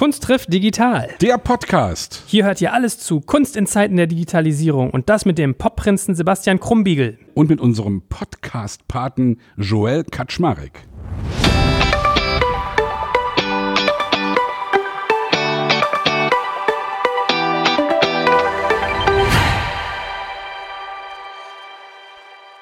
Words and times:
Kunst 0.00 0.22
trifft 0.22 0.50
digital. 0.50 1.10
Der 1.20 1.36
Podcast. 1.36 2.22
Hier 2.26 2.46
hört 2.46 2.62
ihr 2.62 2.72
alles 2.72 2.98
zu 2.98 3.20
Kunst 3.20 3.54
in 3.54 3.66
Zeiten 3.66 3.96
der 3.96 4.06
Digitalisierung 4.06 4.88
und 4.88 5.10
das 5.10 5.26
mit 5.26 5.36
dem 5.36 5.54
Popprinzen 5.54 6.14
Sebastian 6.14 6.58
Krumbiegel. 6.58 7.18
Und 7.34 7.50
mit 7.50 7.60
unserem 7.60 8.00
Podcast-Paten 8.08 9.40
Joel 9.58 10.04
Kaczmarek. 10.04 10.88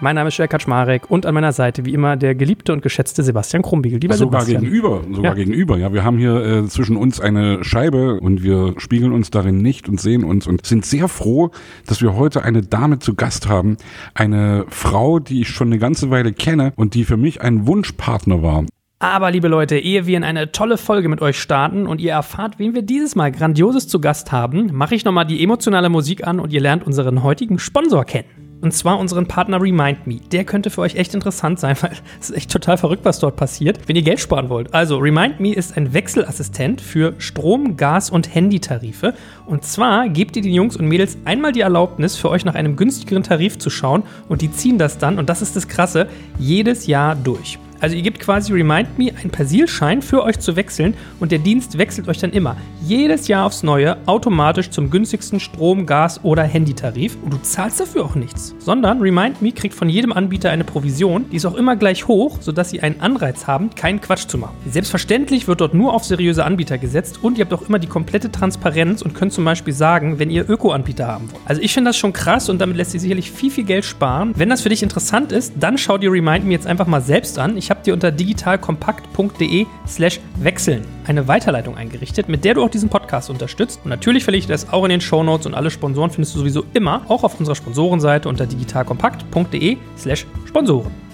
Mein 0.01 0.15
Name 0.15 0.29
ist 0.29 0.37
Joel 0.37 0.47
Kaczmarek 0.47 1.11
und 1.11 1.27
an 1.27 1.35
meiner 1.35 1.51
Seite 1.53 1.85
wie 1.85 1.93
immer 1.93 2.17
der 2.17 2.37
geliebte 2.37 2.73
und 2.73 2.83
geschätzte 2.83 3.25
Sebastian 3.25 3.65
Krumbiegel. 3.65 3.99
Lieber 3.99 4.15
sogar 4.15 4.43
Sebastian. 4.43 4.63
gegenüber, 4.63 5.01
sogar 5.13 5.33
Ja. 5.33 5.35
gegenüber. 5.35 5.77
Ja, 5.77 5.93
wir 5.93 6.05
haben 6.05 6.19
hier 6.19 6.37
äh, 6.37 6.65
zwischen 6.67 6.97
uns 6.97 7.21
eine 7.21 7.65
Scheibe 7.65 8.21
und 8.21 8.45
wir 8.45 8.75
spiegeln 8.79 9.11
uns 9.13 9.31
darin 9.31 9.61
nicht 9.61 9.89
und 9.89 10.01
sehen 10.01 10.23
uns 10.23 10.47
und 10.47 10.65
sind 10.67 10.87
sehr 10.87 11.09
froh, 11.09 11.51
dass 11.87 12.01
wir 12.01 12.15
heute 12.15 12.45
eine 12.45 12.63
Dame 12.63 13.01
zu 13.01 13.17
Gast 13.17 13.49
haben. 13.49 13.77
Eine 14.15 14.67
Frau, 14.69 15.19
die 15.19 15.41
ich 15.41 15.49
schon 15.49 15.67
eine 15.67 15.79
ganze 15.81 16.11
Weile 16.11 16.33
kenne 16.33 16.73
und 16.77 16.95
die 16.95 17.03
für 17.05 17.17
mich 17.17 17.43
ein 17.43 17.67
Wunschpartner 17.67 18.41
war. 18.41 18.67
Aber 19.01 19.33
liebe 19.33 19.49
Leute, 19.49 19.79
ehe 19.79 20.07
wir 20.07 20.17
in 20.17 20.25
eine 20.25 20.53
tolle 20.53 20.77
Folge 20.77 21.09
mit 21.09 21.23
euch 21.23 21.41
starten 21.41 21.89
und 21.89 22.01
ihr 22.01 22.13
erfahrt, 22.13 22.61
wen 22.61 22.73
wir 22.75 22.83
dieses 22.83 23.17
Mal 23.17 23.33
grandioses 23.33 23.89
zu 23.89 24.01
Gast 24.01 24.31
haben, 24.31 24.71
mache 24.73 24.95
ich 24.95 25.05
nochmal 25.05 25.27
die 25.27 25.43
emotionale 25.43 25.89
Musik 25.89 26.25
an 26.25 26.39
und 26.39 26.53
ihr 26.53 26.61
lernt 26.61 26.87
unseren 26.87 27.25
heutigen 27.25 27.59
Sponsor 27.59 28.05
kennen. 28.05 28.29
Und 28.61 28.73
zwar 28.73 28.99
unseren 28.99 29.27
Partner 29.27 29.61
Remind 29.63 30.07
Me. 30.07 30.21
Der 30.33 30.45
könnte 30.45 30.71
für 30.71 30.81
euch 30.81 30.97
echt 30.97 31.15
interessant 31.15 31.61
sein, 31.61 31.77
weil 31.83 31.93
es 32.21 32.31
ist 32.31 32.37
echt 32.37 32.51
total 32.51 32.77
verrückt, 32.77 33.05
was 33.05 33.19
dort 33.21 33.37
passiert, 33.37 33.81
wenn 33.87 33.97
ihr 33.97 34.03
Geld 34.03 34.21
sparen 34.21 34.49
wollt. 34.49 34.75
Also 34.75 34.99
Remind 34.99 35.41
Me 35.41 35.53
ist 35.53 35.77
ein 35.77 35.93
Wechselassistent 35.93 36.81
für 36.81 37.15
Strom, 37.19 37.77
Gas 37.77 38.11
und 38.11 38.35
Handytarife. 38.35 39.15
Und 39.47 39.65
zwar 39.65 40.09
gebt 40.09 40.37
ihr 40.37 40.43
den 40.43 40.53
Jungs 40.53 40.77
und 40.77 40.87
Mädels 40.87 41.19
einmal 41.25 41.53
die 41.53 41.61
Erlaubnis, 41.61 42.17
für 42.17 42.31
euch 42.31 42.45
nach 42.45 42.55
einem 42.55 42.77
günstigeren 42.77 43.23
Tarif 43.23 43.59
zu 43.59 43.71
schauen 43.71 44.03
und 44.29 44.43
die 44.43 44.51
ziehen 44.51 44.79
das 44.79 44.99
dann, 44.99 45.19
und 45.19 45.29
das 45.29 45.43
ist 45.43 45.57
das 45.57 45.69
Krasse, 45.69 46.09
jedes 46.39 46.87
Jahr 46.87 47.15
durch. 47.15 47.59
Also 47.81 47.95
ihr 47.95 48.03
gebt 48.03 48.19
quasi 48.19 48.53
Remind 48.53 48.99
Me 48.99 49.13
einen 49.21 49.31
Persilschein 49.31 50.03
für 50.03 50.25
euch 50.25 50.41
zu 50.41 50.57
wechseln 50.57 50.95
und 51.21 51.31
der 51.31 51.39
Dienst 51.39 51.79
wechselt 51.79 52.09
euch 52.09 52.19
dann 52.19 52.33
immer 52.33 52.57
jedes 52.83 53.29
Jahr 53.29 53.47
aufs 53.47 53.63
Neue 53.63 53.97
automatisch 54.07 54.71
zum 54.71 54.91
günstigsten 54.91 55.41
Strom, 55.41 55.87
Gas 55.87 56.25
oder 56.25 56.43
Handytarif 56.43 57.17
und 57.23 57.33
du 57.33 57.39
zahlst 57.43 57.81
dafür 57.81 58.05
auch 58.05 58.15
nichts, 58.15 58.55
sondern 58.59 59.01
Remind 59.01 59.43
Me 59.43 59.53
kriegt 59.53 59.75
von 59.75 59.89
jedem 59.89 60.13
Anbieter 60.13 60.51
eine 60.51 60.65
Provision, 60.65 61.27
die 61.31 61.37
ist 61.37 61.47
auch 61.47 61.55
immer 61.55 61.77
gleich 61.77 62.09
hoch, 62.09 62.39
sodass 62.41 62.71
sie 62.71 62.81
einen 62.81 63.01
Anreiz 63.01 63.47
haben, 63.47 63.71
keinen 63.75 64.01
Quatsch 64.01 64.27
zu 64.27 64.39
machen. 64.39 64.57
Selbstverständlich 64.69 65.47
wird 65.47 65.61
dort 65.61 65.75
nur 65.75 65.95
auf 65.95 66.05
seriöse 66.05 66.45
Anbieter 66.45 66.79
gesetzt 66.79 67.21
und 67.23 67.39
ihr 67.39 67.45
habt 67.45 67.53
auch 67.53 67.69
immer 67.69 67.79
die 67.79 67.87
komplette 67.87 68.33
Transparenz 68.33 69.03
und 69.03 69.15
könnt 69.15 69.33
zum 69.33 69.45
Beispiel 69.45 69.75
sagen, 69.75 70.19
wenn 70.19 70.31
ihr 70.31 70.49
Öko-Anbieter 70.49 71.07
haben 71.07 71.31
wollt. 71.31 71.43
Also 71.45 71.63
ich 71.63 71.75
finde 71.75 71.91
das 71.91 71.97
schon 71.97 72.13
krass 72.13 72.49
und 72.49 72.59
damit 72.59 72.77
lässt 72.77 72.91
sich 72.93 73.03
sicherlich 73.03 73.31
viel, 73.31 73.51
viel 73.51 73.65
Geld 73.65 73.85
sparen. 73.85 74.33
Wenn 74.37 74.49
das 74.49 74.63
für 74.63 74.69
dich 74.69 74.83
interessant 74.83 75.31
ist, 75.31 75.53
dann 75.61 75.79
schau 75.79 75.99
dir 75.99 76.11
Remind 76.11 76.45
Me 76.45 76.53
jetzt 76.53 76.67
einfach 76.67 76.87
mal 76.87 77.03
selbst 77.03 77.39
an. 77.39 77.57
Ich 77.57 77.68
habe 77.71 77.83
dir 77.83 77.95
unter 77.95 78.11
digitalkompakt.de 78.11 79.67
slash 79.87 80.21
wechseln 80.37 80.85
eine 81.07 81.29
Weiterleitung 81.29 81.77
eingerichtet, 81.77 82.29
mit 82.29 82.45
der 82.45 82.55
du 82.55 82.63
auch 82.63 82.71
diesen 82.71 82.89
Podcast 82.89 83.31
unterstützt. 83.31 83.81
Und 83.85 83.91
natürlich 83.91 84.25
verlinke 84.25 84.45
ich 84.45 84.49
das 84.49 84.73
auch 84.73 84.85
in 84.85 84.91
den 84.91 85.01
Shownotes 85.01 85.47
und 85.47 85.55
alle 85.55 85.71
Sponsoren 85.71 86.11
findest 86.11 86.35
du 86.35 86.41
sowieso 86.41 86.65
immer 86.75 87.03
auch 87.09 87.25
auf 87.25 87.39
unserer 87.39 87.55
Sponsorenseite 87.55 88.29
unter 88.29 88.47
digitalkompakt.de 88.47 89.77
slash 89.97 90.27
Sponsoren. 90.47 91.08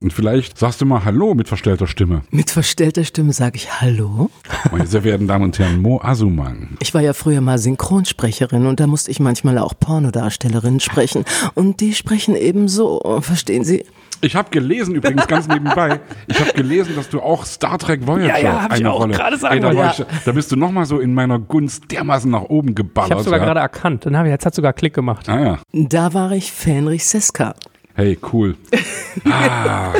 Und 0.00 0.12
vielleicht 0.12 0.58
sagst 0.58 0.80
du 0.80 0.86
mal 0.86 1.04
Hallo 1.04 1.34
mit 1.34 1.48
verstellter 1.48 1.88
Stimme. 1.88 2.22
Mit 2.30 2.52
verstellter 2.52 3.02
Stimme 3.02 3.32
sage 3.32 3.56
ich 3.56 3.80
Hallo. 3.80 4.30
Meine 4.70 4.86
sehr 4.86 5.02
verehrten 5.02 5.26
Damen 5.26 5.46
und 5.46 5.58
Herren, 5.58 5.82
Mo 5.82 6.00
Asuman. 6.00 6.76
Ich 6.78 6.94
war 6.94 7.00
ja 7.00 7.12
früher 7.14 7.40
mal 7.40 7.58
Synchronsprecherin 7.58 8.66
und 8.66 8.78
da 8.78 8.86
musste 8.86 9.10
ich 9.10 9.18
manchmal 9.18 9.58
auch 9.58 9.74
Pornodarstellerinnen 9.78 10.78
sprechen. 10.78 11.24
Und 11.54 11.80
die 11.80 11.94
sprechen 11.94 12.36
eben 12.36 12.68
so, 12.68 13.00
verstehen 13.22 13.64
Sie? 13.64 13.84
Ich 14.20 14.36
habe 14.36 14.50
gelesen, 14.50 14.94
übrigens 14.94 15.26
ganz 15.26 15.48
nebenbei, 15.48 16.00
ich 16.28 16.38
habe 16.40 16.52
gelesen, 16.52 16.94
dass 16.94 17.08
du 17.08 17.20
auch 17.20 17.44
Star 17.44 17.78
Trek 17.78 18.06
Voyager 18.06 18.38
Ja, 18.38 18.38
ja, 18.38 18.62
hab 18.62 18.72
ich 18.74 18.78
eine 18.78 18.92
auch 18.92 19.00
Rolle. 19.00 19.14
gerade 19.14 19.36
sagen 19.36 19.56
Ey, 19.56 19.60
da, 19.60 19.72
ja. 19.72 19.90
ich, 19.90 20.04
da 20.24 20.30
bist 20.32 20.50
du 20.52 20.56
nochmal 20.56 20.86
so 20.86 21.00
in 21.00 21.12
meiner 21.12 21.40
Gunst 21.40 21.90
dermaßen 21.90 22.30
nach 22.30 22.42
oben 22.42 22.76
geballert. 22.76 23.10
Ich 23.10 23.14
habe 23.14 23.24
sogar 23.24 23.38
ja. 23.40 23.44
gerade 23.46 23.60
erkannt. 23.60 24.06
Dann 24.06 24.16
habe 24.16 24.28
ich, 24.28 24.32
jetzt 24.32 24.46
hat 24.46 24.54
sogar 24.54 24.72
Klick 24.72 24.94
gemacht. 24.94 25.28
Ah 25.28 25.40
ja. 25.40 25.58
Da 25.72 26.14
war 26.14 26.30
ich 26.32 26.52
Fenrich 26.52 27.04
Seska. 27.04 27.54
Hey, 27.98 28.16
cool. 28.32 28.54
Ah, 29.24 29.92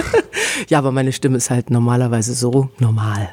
Ja, 0.68 0.78
aber 0.78 0.92
meine 0.92 1.10
Stimme 1.12 1.38
ist 1.38 1.50
halt 1.50 1.70
normalerweise 1.70 2.34
so 2.34 2.68
normal. 2.78 3.30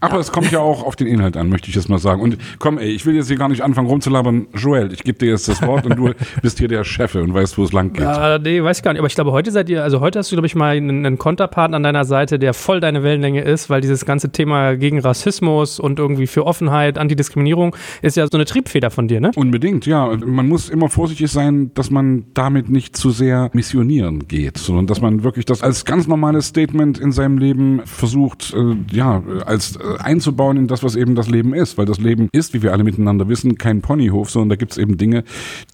aber 0.00 0.18
es 0.18 0.32
kommt 0.32 0.50
ja 0.50 0.58
auch 0.58 0.82
auf 0.82 0.96
den 0.96 1.06
Inhalt 1.06 1.36
an, 1.36 1.48
möchte 1.48 1.68
ich 1.68 1.76
jetzt 1.76 1.88
mal 1.88 1.98
sagen. 1.98 2.20
Und 2.20 2.38
komm, 2.58 2.78
ey, 2.78 2.88
ich 2.90 3.06
will 3.06 3.14
jetzt 3.14 3.28
hier 3.28 3.36
gar 3.36 3.48
nicht 3.48 3.62
anfangen 3.62 3.86
rumzulabern. 3.86 4.48
Joel, 4.54 4.92
ich 4.92 5.04
gebe 5.04 5.18
dir 5.18 5.30
jetzt 5.30 5.46
das 5.46 5.62
Wort 5.62 5.86
und 5.86 5.96
du 5.96 6.10
bist 6.42 6.58
hier 6.58 6.66
der 6.66 6.82
Chef 6.82 7.14
und 7.14 7.32
weißt, 7.32 7.58
wo 7.58 7.64
es 7.64 7.72
lang 7.72 7.92
geht. 7.92 8.02
Ja, 8.02 8.38
nee, 8.38 8.60
weiß 8.62 8.78
ich 8.78 8.82
gar 8.82 8.92
nicht. 8.92 8.98
Aber 8.98 9.06
ich 9.06 9.14
glaube, 9.14 9.30
heute 9.30 9.52
seid 9.52 9.68
ihr, 9.68 9.84
also 9.84 10.00
heute 10.00 10.18
hast 10.18 10.32
du, 10.32 10.36
glaube 10.36 10.46
ich, 10.46 10.56
mal 10.56 10.76
einen, 10.76 11.06
einen 11.06 11.18
Konterpartner 11.18 11.76
an 11.76 11.82
deiner 11.84 12.04
Seite, 12.04 12.38
der 12.40 12.52
voll 12.54 12.80
deine 12.80 13.04
Wellenlänge 13.04 13.42
ist, 13.42 13.70
weil 13.70 13.80
dieses 13.80 14.04
ganze 14.04 14.30
Thema 14.32 14.74
gegen 14.76 14.98
Rassismus 14.98 15.78
und 15.78 15.98
irgendwie 16.00 16.26
für 16.26 16.44
Offenheit, 16.46 16.98
Antidiskriminierung 16.98 17.76
ist 18.02 18.16
ja 18.16 18.26
so 18.26 18.36
eine 18.36 18.46
Triebfeder 18.46 18.90
von 18.90 19.06
dir, 19.06 19.20
ne? 19.20 19.30
Unbedingt, 19.36 19.86
ja. 19.86 20.16
Man 20.24 20.48
muss 20.48 20.68
immer 20.68 20.88
vorsichtig 20.88 21.30
sein, 21.30 21.70
dass 21.74 21.90
man 21.90 22.24
damit 22.34 22.68
nicht 22.68 22.96
zu 22.96 23.10
sehr 23.10 23.50
missionieren 24.00 24.26
geht, 24.28 24.58
sondern 24.58 24.86
dass 24.86 25.00
man 25.00 25.22
wirklich 25.22 25.44
das 25.44 25.62
als 25.62 25.84
ganz 25.84 26.06
normales 26.06 26.46
Statement 26.46 26.98
in 26.98 27.12
seinem 27.12 27.38
Leben 27.38 27.82
versucht, 27.84 28.54
äh, 28.54 28.76
ja, 28.94 29.22
als 29.46 29.76
äh, 29.76 29.80
einzubauen 29.98 30.56
in 30.56 30.66
das, 30.66 30.82
was 30.82 30.96
eben 30.96 31.14
das 31.14 31.28
Leben 31.28 31.54
ist. 31.54 31.78
Weil 31.78 31.86
das 31.86 31.98
Leben 31.98 32.28
ist, 32.32 32.54
wie 32.54 32.62
wir 32.62 32.72
alle 32.72 32.84
miteinander 32.84 33.28
wissen, 33.28 33.58
kein 33.58 33.82
Ponyhof, 33.82 34.30
sondern 34.30 34.50
da 34.50 34.56
gibt 34.56 34.72
es 34.72 34.78
eben 34.78 34.96
Dinge, 34.96 35.24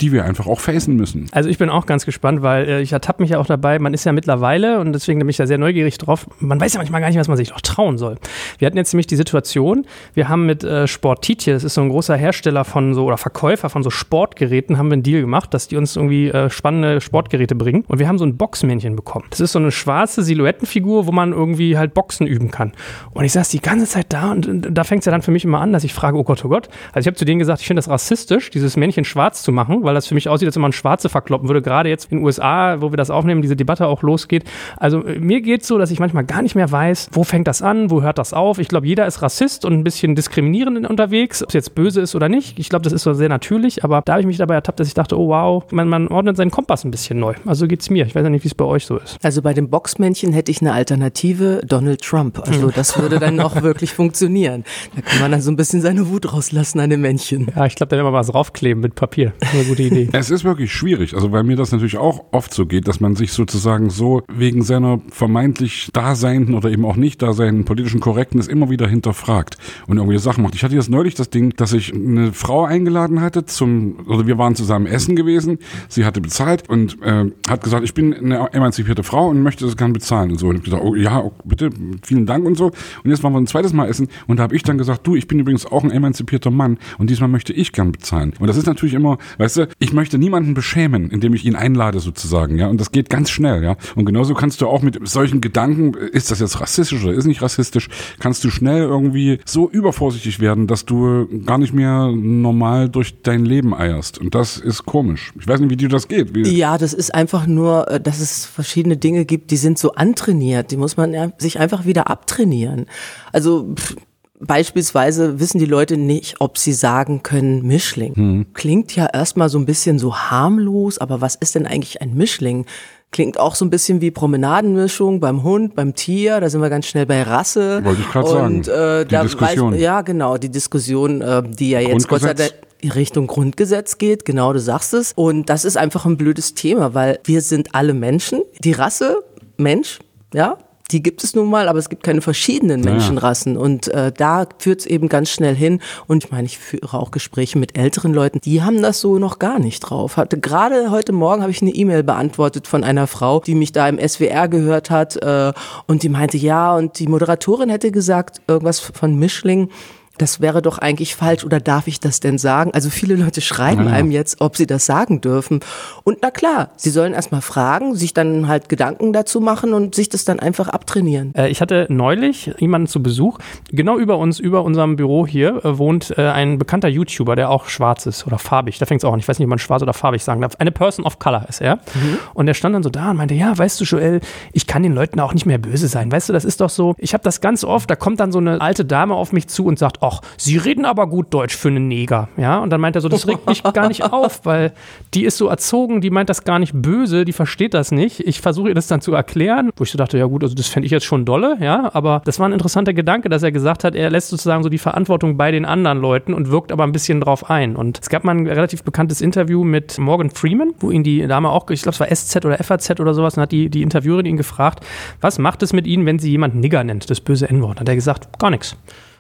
die 0.01 0.13
wir 0.13 0.25
einfach 0.25 0.47
auch 0.47 0.61
facen 0.61 0.97
müssen. 0.97 1.27
Also 1.33 1.49
ich 1.49 1.59
bin 1.59 1.71
auch 1.71 1.87
ganz 1.87 2.05
gespannt, 2.05 2.43
weil 2.43 2.69
äh, 2.69 2.83
ich 2.83 2.93
ertappe 2.93 3.23
mich 3.23 3.31
ja 3.31 3.39
auch 3.39 3.47
dabei, 3.47 3.79
man 3.79 3.95
ist 3.95 4.05
ja 4.05 4.13
mittlerweile, 4.13 4.81
und 4.81 4.93
deswegen 4.93 5.21
bin 5.21 5.29
ich 5.29 5.37
da 5.37 5.47
sehr 5.47 5.59
neugierig 5.59 5.99
drauf, 5.99 6.27
man 6.41 6.61
weiß 6.61 6.75
ja 6.75 6.79
manchmal 6.79 7.01
gar 7.01 7.09
nicht, 7.09 7.19
was 7.19 7.29
man 7.29 7.37
sich 7.37 7.51
noch 7.51 7.61
trauen 7.61 7.99
soll. 7.99 8.17
Wir 8.59 8.67
hatten 8.67 8.77
jetzt 8.77 8.93
nämlich 8.93 9.07
die 9.07 9.17
Situation, 9.17 9.87
wir 10.15 10.29
haben 10.29 10.47
mit 10.47 10.65
äh, 10.65 10.87
Sport 10.87 11.23
Tietje, 11.23 11.55
das 11.55 11.65
ist 11.65 11.75
so 11.75 11.81
ein 11.81 11.89
großer 11.89 12.17
Hersteller 12.17 12.65
von 12.65 12.95
so, 12.95 13.05
oder 13.05 13.17
Verkäufer 13.17 13.71
von 13.71 13.83
so 13.83 13.91
Sportgeräten, 13.91 14.79
haben 14.79 14.89
wir 14.89 14.95
einen 14.95 15.03
Deal 15.03 15.21
gemacht, 15.21 15.55
dass 15.55 15.69
die 15.69 15.77
uns 15.77 15.97
irgendwie 15.97 16.29
äh, 16.29 16.51
spannende 16.51 17.01
Sportgeräte 17.01 17.55
bringen. 17.55 17.85
Und 17.87 17.99
wir 17.99 18.09
haben 18.09 18.16
so 18.19 18.25
ein 18.25 18.37
Boxmännchen 18.37 18.97
bekommen. 18.97 19.27
Das 19.31 19.41
ist 19.41 19.53
so 19.53 19.59
eine 19.59 19.71
schwarze 19.71 20.23
Silhouettenfigur, 20.23 21.07
wo 21.07 21.13
man 21.13 21.33
irgendwie 21.33 21.79
halt 21.79 21.95
Boxen 21.95 22.27
üben 22.27 22.51
kann. 22.51 22.73
Und 23.13 23.25
ich 23.25 23.33
saß 23.33 23.49
die 23.49 23.61
ganze 23.61 23.87
Zeit 23.87 24.07
da 24.11 24.33
und, 24.33 24.69
da 24.71 24.85
fängt 24.85 25.01
es 25.01 25.07
ja 25.07 25.13
dann 25.13 25.23
für 25.23 25.31
mich 25.31 25.45
immer 25.45 25.61
an, 25.61 25.73
dass 25.73 25.85
ich 25.85 25.95
frage, 25.95 26.17
oh 26.17 26.25
Gott, 26.25 26.45
oh 26.45 26.49
Gott. 26.49 26.69
Also 26.93 27.01
ich 27.01 27.07
habe 27.07 27.17
zu 27.17 27.25
denen 27.25 27.39
gesagt, 27.39 27.61
ich 27.61 27.67
finde 27.67 27.79
das 27.81 27.89
rassistisch, 27.89 28.51
dieses 28.51 28.77
Männchen 28.77 29.05
schwarz 29.05 29.43
zu 29.43 29.53
machen, 29.53 29.83
weil 29.83 29.95
das 29.95 30.07
für 30.07 30.15
mich 30.15 30.29
aussieht, 30.29 30.47
als 30.47 30.57
wenn 30.57 30.63
man 30.63 30.73
Schwarze 30.73 31.09
verkloppen 31.09 31.49
würde. 31.49 31.63
Gerade 31.63 31.89
jetzt 31.89 32.11
in 32.11 32.19
den 32.19 32.25
USA, 32.25 32.81
wo 32.81 32.93
wir 32.93 32.97
das 32.97 33.11
aufnehmen, 33.11 33.43
diese 33.43 33.57
Debatte 33.57 33.87
auch 33.87 34.03
losgeht. 34.03 34.45
Also 34.77 35.05
äh, 35.05 35.19
mir 35.19 35.41
geht 35.41 35.65
so, 35.65 35.79
dass 35.79 35.91
ich 35.91 36.01
manchmal 36.01 36.25
gar 36.25 36.43
nicht 36.43 36.55
mehr 36.55 36.71
weiß, 36.71 37.11
wo 37.13 37.25
fängt 37.25 37.49
das 37.49 37.63
an, 37.63 37.91
wo 37.91 38.03
hört 38.03 38.19
das 38.19 38.33
auf. 38.33 38.59
Ich 38.59 38.69
glaube, 38.69 38.87
jeder 38.87 39.07
ist 39.07 39.23
Rassist 39.23 39.65
und 39.65 39.73
ein 39.73 39.85
bisschen 39.85 40.15
diskriminierend 40.15 40.89
unterwegs, 40.89 41.43
ob 41.43 41.49
es 41.49 41.55
jetzt 41.55 41.75
böse 41.75 42.01
ist 42.01 42.15
oder 42.15 42.29
nicht. 42.29 42.59
Ich 42.59 42.69
glaube, 42.69 42.83
das 42.83 42.93
ist 42.93 43.03
so 43.03 43.13
sehr 43.13 43.29
natürlich, 43.29 43.85
aber 43.85 44.03
da 44.05 44.15
habe 44.15 44.21
ich 44.21 44.27
mich 44.27 44.39
dabei 44.39 44.55
ertappt, 44.55 44.81
dass 44.81 44.89
ich 44.89 44.95
dachte, 44.95 45.19
oh 45.19 45.29
wow, 45.29 45.65
man, 45.71 45.89
man 45.89 46.09
ordnet 46.09 46.37
seinen 46.37 46.51
Kompass 46.51 46.85
ein 46.85 46.91
bisschen 46.91 47.19
neu. 47.19 47.35
Also 47.45 47.67
geht's 47.67 47.91
mir. 47.91 48.06
Ich 48.07 48.15
weiß 48.15 48.23
ja 48.23 48.31
nicht, 48.31 48.45
wie 48.45 48.49
es 48.49 48.55
bei 48.55 48.65
euch 48.65 48.87
so 48.87 48.99
ist. 48.99 49.19
Also 49.23 49.43
bei 49.43 49.55
dem 49.55 49.69
Boxmännchen 49.69 50.33
hätte 50.33 50.51
ich 50.51 50.61
eine 50.61 50.73
Alternative, 50.73 51.63
Donald 51.67 52.03
Trump. 52.03 52.41
Also 52.47 52.71
das 52.71 52.99
würde 52.99 53.19
dann 53.19 53.41
auch 53.41 53.63
wirklich 53.63 53.93
funktionieren. 53.93 54.65
Da 54.95 55.03
kann 55.03 55.21
man 55.21 55.33
dann 55.33 55.43
so 55.43 55.51
ein 55.51 55.57
bisschen 55.57 55.81
seine 55.81 56.09
Wut 56.09 56.33
rauslassen 56.33 56.81
an 56.81 56.91
dem 56.91 57.01
Männchen. 57.01 57.51
Ja, 57.55 57.67
ich 57.67 57.75
glaube, 57.75 57.91
da 57.91 57.97
werden 57.97 58.07
wir 58.07 58.13
was 58.13 58.29
draufkleben 58.29 58.83
mit 58.83 58.95
Papier. 58.95 59.33
Das 59.41 59.51
ist 59.51 59.55
eine 59.55 59.65
gute 59.65 59.83
Idee. 59.83 60.09
Es 60.17 60.31
ist 60.31 60.45
wirklich 60.45 60.73
schwierig, 60.73 61.15
also 61.15 61.31
weil 61.31 61.45
mir 61.45 61.57
das 61.57 61.73
natürlich 61.73 61.99
auch 61.99 62.25
oft 62.33 62.53
so 62.53 62.67
geht, 62.67 62.89
dass 62.89 63.01
man 63.01 63.15
sich 63.17 63.33
sozusagen 63.33 63.91
so 63.91 64.23
wegen 64.29 64.63
seiner 64.63 65.01
vermeintlich 65.11 65.91
daseinenden 65.93 66.55
oder 66.55 66.71
eben 66.71 66.85
auch 66.85 66.97
nicht 66.97 67.23
daseinenden 67.23 67.65
politischen 67.65 68.01
Korrektness 68.01 68.49
immer 68.49 68.71
wieder 68.71 68.89
hinterfragt 68.89 69.57
und 69.87 69.99
irgendwie 69.99 70.19
Sachen 70.19 70.43
macht. 70.43 70.55
Ich 70.55 70.65
hatte 70.65 70.75
jetzt 70.75 70.91
neulich 70.91 71.15
das 71.15 71.31
Ding, 71.31 71.51
dass 71.57 71.73
ich 71.73 71.95
eine 71.95 72.33
Frau 72.33 72.65
eingeladen 72.65 73.21
hatte 73.21 73.45
zum, 73.45 74.07
oder 74.07 74.27
wir 74.27 74.39
waren 74.39 74.57
zusammen 74.57 74.87
essen 74.87 75.17
gewesen, 75.17 75.59
sie 75.89 76.05
hatte 76.05 76.21
bezahlt 76.21 76.69
und 76.69 77.01
äh, 77.03 77.31
hat 77.49 77.63
gesagt, 77.63 77.85
ich 77.85 77.95
bin 77.97 78.15
eine 78.15 78.53
emanzipierte 78.53 79.03
Frau 79.03 79.29
und 79.29 79.43
möchte 79.43 79.65
das 79.65 79.77
gern 79.77 79.93
bezahlen 79.93 80.31
und 80.31 80.39
so. 80.39 80.49
Und 80.49 80.59
ich 80.59 80.63
gesagt, 80.63 80.85
oh 80.85 80.95
ja, 80.95 81.21
oh, 81.21 81.33
bitte, 81.45 81.71
vielen 82.05 82.27
Dank 82.27 82.47
und 82.47 82.57
so. 82.57 82.67
Und 82.67 83.11
jetzt 83.11 83.25
waren 83.25 83.33
wir 83.33 83.41
ein 83.41 83.49
zweites 83.49 83.73
Mal 83.73 83.89
essen 83.89 84.09
und 84.29 84.39
da 84.39 84.45
habe 84.45 84.55
ich 84.55 84.63
dann 84.63 84.79
gesagt, 84.79 85.05
du, 85.07 85.17
ich 85.17 85.27
bin 85.27 85.41
übrigens 85.41 85.67
auch 85.67 85.83
ein 85.83 85.91
emanzipierter 85.91 86.53
Mann 86.53 86.79
und 86.99 87.11
diesmal 87.11 87.29
möchte 87.29 87.53
ich 87.53 87.73
gern 87.73 87.91
bezahlen. 87.91 88.35
Und 88.39 88.47
das 88.47 88.57
ist 88.57 88.67
natürlich 88.67 88.95
immer, 88.95 89.19
weißt 89.39 89.57
du, 89.57 89.69
ich 89.79 89.93
möchte 89.93 90.19
niemanden 90.19 90.55
beschämen, 90.55 91.11
indem 91.11 91.35
ich 91.35 91.45
ihn 91.45 91.57
einlade 91.57 91.99
sozusagen, 91.99 92.59
ja. 92.59 92.69
Und 92.69 92.81
das 92.81 92.93
geht 92.93 93.11
ganz 93.11 93.31
schnell, 93.31 93.65
ja. 93.65 93.77
Und 93.97 94.05
genauso 94.05 94.35
kannst 94.35 94.61
du 94.61 94.69
auch 94.69 94.83
mit 94.83 95.09
solchen 95.09 95.41
Gedanken, 95.41 95.95
ist 95.95 96.31
das 96.31 96.41
jetzt 96.41 96.61
rassistisch 96.61 97.03
oder 97.03 97.15
ist 97.15 97.27
nicht 97.27 97.43
rassistisch, 97.43 97.89
kannst 98.21 98.45
du 98.45 98.51
schnell 98.51 98.83
irgendwie 98.83 99.39
so 99.47 99.71
übervorsichtig 99.71 100.39
werden, 100.39 100.67
dass 100.67 100.85
du 100.85 101.27
gar 101.47 101.57
nicht 101.57 101.73
mehr 101.73 102.13
normal 102.15 102.91
durch 102.91 103.23
dein 103.23 103.47
Leben 103.47 103.75
eierst. 103.75 104.19
Und 104.19 104.35
das 104.35 104.59
ist 104.59 104.85
komisch. 104.85 105.33
Ich 105.41 105.49
weiß 105.49 105.61
nicht, 105.61 105.71
wie 105.71 105.77
dir 105.77 105.89
das 105.89 106.09
geht. 106.09 106.35
Wie, 106.35 106.43
Ja, 106.57 106.77
das 106.77 106.93
ist 106.93 107.15
einfach 107.15 107.47
nur 107.47 107.76
nur, 107.77 107.91
äh, 107.91 108.01
dass 108.01 108.21
es 108.21 108.45
verschiedene 108.45 108.97
Dinge 108.97 109.25
gibt, 109.25 109.51
die 109.51 109.57
sind 109.57 109.79
so 109.79 109.93
antrainiert, 109.93 110.71
die 110.71 110.77
muss 110.77 110.97
man 110.97 111.13
ja 111.13 111.31
sich 111.39 111.59
einfach 111.59 111.85
wieder 111.85 112.09
abtrainieren. 112.09 112.87
Also 113.33 113.75
pff, 113.75 113.97
Beispielsweise 114.39 115.41
wissen 115.41 115.59
die 115.59 115.65
Leute 115.65 115.97
nicht, 115.97 116.43
ob 116.43 116.59
sie 116.59 116.75
sagen 116.75 117.23
können 117.23 117.67
Mischling. 117.67 118.15
Hm. 118.15 118.47
Klingt 118.53 118.95
ja 118.95 119.07
erstmal 119.07 119.49
so 119.49 119.59
ein 119.59 119.65
bisschen 119.65 119.99
so 119.99 120.15
harmlos, 120.15 120.99
aber 120.99 121.23
was 121.23 121.37
ist 121.37 121.55
denn 121.55 121.67
eigentlich 121.67 122.03
ein 122.03 122.13
Mischling? 122.13 122.67
Klingt 123.13 123.41
auch 123.41 123.55
so 123.55 123.65
ein 123.65 123.71
bisschen 123.71 124.03
wie 124.03 124.11
Promenadenmischung 124.11 125.21
beim 125.21 125.43
Hund, 125.43 125.75
beim 125.75 125.95
Tier, 125.95 126.39
da 126.39 126.51
sind 126.51 126.61
wir 126.61 126.69
ganz 126.69 126.85
schnell 126.85 127.07
bei 127.07 127.23
Rasse. 127.23 127.83
Wollte 127.83 128.03
ich 128.03 128.11
gerade 128.11 128.29
sagen. 128.29 128.61
Äh, 128.65 129.07
die 129.07 129.17
Diskussion. 129.17 129.73
Weiß, 129.73 129.81
ja, 129.81 130.03
genau, 130.03 130.37
die 130.37 130.51
Diskussion, 130.51 131.23
äh, 131.23 131.43
die 131.43 131.71
ja 131.71 131.81
jetzt 131.81 132.07
Gott 132.07 132.21
sei 132.21 132.35
Dank 132.35 132.53
Richtung 132.83 133.27
Grundgesetz 133.27 133.99
geht, 133.99 134.25
genau, 134.25 134.53
du 134.53 134.61
sagst 134.61 134.95
es. 134.95 135.13
Und 135.15 135.49
das 135.49 135.65
ist 135.65 135.77
einfach 135.77 136.07
ein 136.07 136.17
blödes 136.17 136.55
Thema, 136.55 136.95
weil 136.95 137.21
wir 137.25 137.41
sind 137.41 137.75
alle 137.75 137.95
Menschen. 137.95 138.43
Die 138.63 138.73
Rasse, 138.73 139.23
Mensch, 139.57 139.99
ja, 140.35 140.59
die 140.91 141.03
gibt 141.03 141.25
es 141.25 141.35
nun 141.35 141.51
mal, 141.51 141.69
aber 141.69 141.79
es 141.79 141.89
gibt 141.89 142.05
keine 142.05 142.21
verschiedenen 142.21 142.81
Menschenrassen. 142.81 143.57
Und 143.57 143.89
äh, 143.89 144.13
da 144.13 144.47
führt 144.59 144.81
es 144.81 144.87
eben 144.87 145.09
ganz 145.09 145.31
schnell 145.31 145.55
hin. 145.55 145.81
Und 146.07 146.25
ich 146.25 146.31
meine, 146.31 146.47
ich 146.47 146.59
führe 146.59 146.99
auch 146.99 147.11
Gespräche 147.11 147.59
mit 147.59 147.77
älteren 147.77 148.15
Leuten, 148.15 148.41
die 148.41 148.63
haben 148.63 148.83
das 148.83 149.01
so 149.01 149.19
noch 149.19 149.39
gar 149.39 149.59
nicht 149.59 149.81
drauf. 149.81 150.17
Hatte 150.17 150.39
gerade 150.39 150.91
heute 150.91 151.13
Morgen 151.13 151.43
habe 151.43 151.51
ich 151.51 151.63
eine 151.63 151.73
E-Mail 151.73 152.03
beantwortet 152.03 152.69
von 152.69 152.85
einer 152.85 153.07
Frau, 153.07 153.41
die 153.41 153.55
mich 153.55 153.73
da 153.73 153.89
im 153.89 153.99
SWR 153.99 154.49
gehört 154.49 154.91
hat 154.91 155.17
äh, 155.17 155.53
und 155.87 156.03
die 156.03 156.09
meinte, 156.09 156.37
ja, 156.37 156.77
und 156.77 156.99
die 156.99 157.09
Moderatorin 157.09 157.69
hätte 157.69 157.91
gesagt, 157.91 158.41
irgendwas 158.47 158.79
von 158.79 159.19
Mischling 159.19 159.71
das 160.19 160.41
wäre 160.41 160.63
doch 160.63 160.79
eigentlich 160.79 161.15
falsch 161.15 161.45
oder 161.45 161.61
darf 161.61 161.87
ich 161.87 162.01
das 162.01 162.21
denn 162.21 162.39
sagen? 162.39 162.71
Also 162.75 162.91
viele 162.91 163.17
Leute 163.17 163.41
schreiben 163.41 163.87
ja. 163.87 163.93
einem 163.93 164.11
jetzt, 164.11 164.41
ob 164.41 164.57
sie 164.57 164.67
das 164.67 164.87
sagen 164.87 165.21
dürfen. 165.21 165.61
Und 166.05 166.19
na 166.23 166.31
klar, 166.31 166.71
sie 166.77 166.91
sollen 166.91 167.13
erstmal 167.13 167.43
fragen, 167.43 167.95
sich 167.95 168.15
dann 168.15 168.49
halt 168.49 168.69
Gedanken 168.69 169.13
dazu 169.13 169.41
machen 169.41 169.73
und 169.73 169.95
sich 169.95 170.09
das 170.09 170.25
dann 170.25 170.41
einfach 170.41 170.69
abtrainieren. 170.69 171.35
Äh, 171.35 171.49
ich 171.49 171.61
hatte 171.61 171.87
neulich 171.89 172.53
jemanden 172.59 172.87
zu 172.87 173.03
Besuch. 173.03 173.39
Genau 173.71 173.99
über 173.99 174.19
uns, 174.19 174.39
über 174.39 174.63
unserem 174.63 174.97
Büro 174.97 175.27
hier, 175.27 175.65
äh, 175.65 175.79
wohnt 175.79 176.17
äh, 176.17 176.23
ein 176.23 176.59
bekannter 176.59 176.89
YouTuber, 176.89 177.37
der 177.37 177.51
auch 177.51 177.67
schwarz 177.67 178.07
ist 178.07 178.27
oder 178.27 178.39
farbig. 178.39 178.79
Da 178.79 178.87
fängt 178.87 179.03
es 179.03 179.05
auch 179.05 179.13
an. 179.13 179.19
Ich 179.19 179.29
weiß 179.29 179.39
nicht, 179.39 179.47
ob 179.47 179.51
man 179.51 179.59
schwarz 179.59 179.83
oder 179.83 179.93
farbig 179.93 180.25
sagen 180.25 180.41
darf. 180.41 180.57
Eine 180.59 180.73
Person 180.73 181.05
of 181.05 181.19
Color 181.19 181.47
ist 181.49 181.61
er. 181.61 181.77
Mhm. 181.77 182.19
Und 182.35 182.49
er 182.49 182.55
stand 182.55 182.75
dann 182.75 182.83
so 182.83 182.91
da 182.91 183.11
und 183.11 183.17
meinte, 183.17 183.35
ja, 183.35 183.57
weißt 183.57 183.81
du, 183.81 183.85
Joel, 183.85 184.21
ich 184.53 184.67
kann 184.67 184.83
den 184.83 184.93
Leuten 184.93 185.21
auch 185.21 185.35
nicht 185.35 185.47
mehr 185.47 185.59
böse 185.59 185.89
sein. 185.89 186.11
Weißt 186.11 186.29
du, 186.29 186.33
das 186.33 186.45
ist 186.45 186.61
doch 186.61 186.71
so, 186.71 186.95
ich 186.99 187.15
habe 187.15 187.25
das 187.25 187.41
ganz 187.41 187.65
oft, 187.65 187.91
da 187.91 187.97
kommt 187.97 188.21
dann 188.21 188.33
so 188.33 188.39
eine 188.39 188.61
alte 188.61 188.85
Dame 188.85 189.15
auf 189.15 189.33
mich 189.33 189.49
zu 189.49 189.67
und 189.67 189.79
sagt, 189.79 190.03
ach, 190.07 190.21
Sie 190.37 190.57
reden 190.57 190.85
aber 190.85 191.07
gut 191.07 191.33
Deutsch 191.33 191.57
für 191.57 191.69
einen 191.69 191.89
Neger. 191.89 192.29
Ja, 192.37 192.59
und 192.59 192.71
dann 192.71 192.81
meint 192.81 192.97
er 192.97 193.03
so, 193.03 193.09
das 193.09 193.27
regt 193.27 193.47
mich 193.47 193.63
gar 193.63 193.89
nicht 193.89 194.03
auf, 194.03 194.41
weil 194.45 194.73
die 195.15 195.25
ist 195.25 195.37
so 195.37 195.49
erzogen, 195.49 196.01
die 196.01 196.11
meint 196.11 196.29
das 196.29 196.45
gar 196.45 196.59
nicht 196.59 196.73
böse, 196.75 197.25
die 197.25 197.33
versteht 197.33 197.75
das 197.75 197.93
nicht. 197.93 198.21
Ich 198.21 198.41
versuche 198.41 198.69
ihr 198.69 198.75
das 198.75 198.87
dann 198.87 199.01
zu 199.01 199.13
erklären, 199.15 199.71
wo 199.77 199.85
ich 199.85 199.91
so 199.91 199.99
dachte, 199.99 200.19
ja 200.19 200.27
gut, 200.27 200.43
also 200.43 200.55
das 200.55 200.69
fände 200.69 200.87
ich 200.87 200.93
jetzt 200.93 201.05
schon 201.05 201.25
dolle, 201.25 201.57
ja, 201.61 201.91
aber 201.95 202.23
das 202.25 202.39
war 202.39 202.49
ein 202.49 202.53
interessanter 202.53 202.95
Gedanke, 202.95 203.29
dass 203.29 203.43
er 203.43 203.53
gesagt 203.53 203.85
hat, 203.85 203.95
er 203.95 204.11
lässt 204.11 204.29
sozusagen 204.29 204.63
so 204.63 204.69
die 204.69 204.79
Verantwortung 204.79 205.37
bei 205.37 205.51
den 205.51 205.65
anderen 205.65 205.99
Leuten 205.99 206.35
und 206.35 206.51
wirkt 206.51 206.73
aber 206.73 206.85
ein 206.85 206.93
bisschen 206.93 207.21
drauf 207.21 207.51
ein. 207.51 207.77
Und 207.77 207.99
es 208.01 208.09
gab 208.09 208.25
mal 208.25 208.35
ein 208.35 208.47
relativ 208.47 208.83
bekanntes 208.85 209.21
Interview 209.21 209.65
mit 209.65 209.99
Morgan 209.99 210.31
Freeman, 210.31 210.75
wo 210.79 210.91
ihn 210.91 211.03
die 211.03 211.27
Dame 211.27 211.51
auch, 211.51 211.69
ich 211.71 211.83
glaube, 211.83 211.95
es 211.95 212.01
war 212.01 212.15
SZ 212.15 212.45
oder 212.45 212.59
FAZ 212.63 213.01
oder 213.01 213.15
sowas, 213.15 213.37
und 213.37 213.43
hat 213.43 213.53
die, 213.53 213.69
die 213.69 213.83
Interviewerin 213.83 214.27
ihn 214.27 214.37
gefragt, 214.37 214.85
was 215.21 215.39
macht 215.39 215.63
es 215.63 215.73
mit 215.73 215.87
Ihnen, 215.87 216.07
wenn 216.07 216.19
sie 216.19 216.31
jemanden 216.31 216.61
Nigger 216.61 216.85
nennt, 216.85 217.11
das 217.11 217.21
böse 217.21 217.49
N-Wort? 217.49 217.81
Hat 217.81 217.89
er 217.89 217.95
gesagt, 217.95 218.39
gar 218.39 218.51
nichts. 218.51 218.77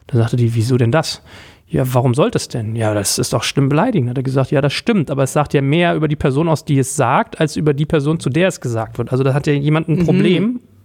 Da 0.06 0.18
sagte 0.18 0.36
die, 0.36 0.54
wieso 0.54 0.76
denn 0.76 0.92
das? 0.92 1.22
Ja, 1.68 1.82
warum 1.94 2.14
sollte 2.14 2.38
es 2.38 2.48
denn? 2.48 2.76
Ja, 2.76 2.94
das 2.94 3.18
ist 3.18 3.32
doch 3.32 3.42
stimmbeleidigend. 3.42 4.10
Hat 4.10 4.16
er 4.16 4.22
gesagt, 4.22 4.52
ja, 4.52 4.60
das 4.60 4.72
stimmt, 4.72 5.10
aber 5.10 5.24
es 5.24 5.32
sagt 5.32 5.52
ja 5.52 5.62
mehr 5.62 5.96
über 5.96 6.06
die 6.06 6.16
Person 6.16 6.48
aus, 6.48 6.64
die 6.64 6.78
es 6.78 6.94
sagt, 6.94 7.40
als 7.40 7.56
über 7.56 7.74
die 7.74 7.86
Person, 7.86 8.20
zu 8.20 8.30
der 8.30 8.48
es 8.48 8.60
gesagt 8.60 8.98
wird. 8.98 9.10
Also 9.10 9.24
da 9.24 9.34
hat 9.34 9.48
ja 9.48 9.52
jemand 9.52 9.88
ein 9.88 9.98
mhm. 9.98 10.04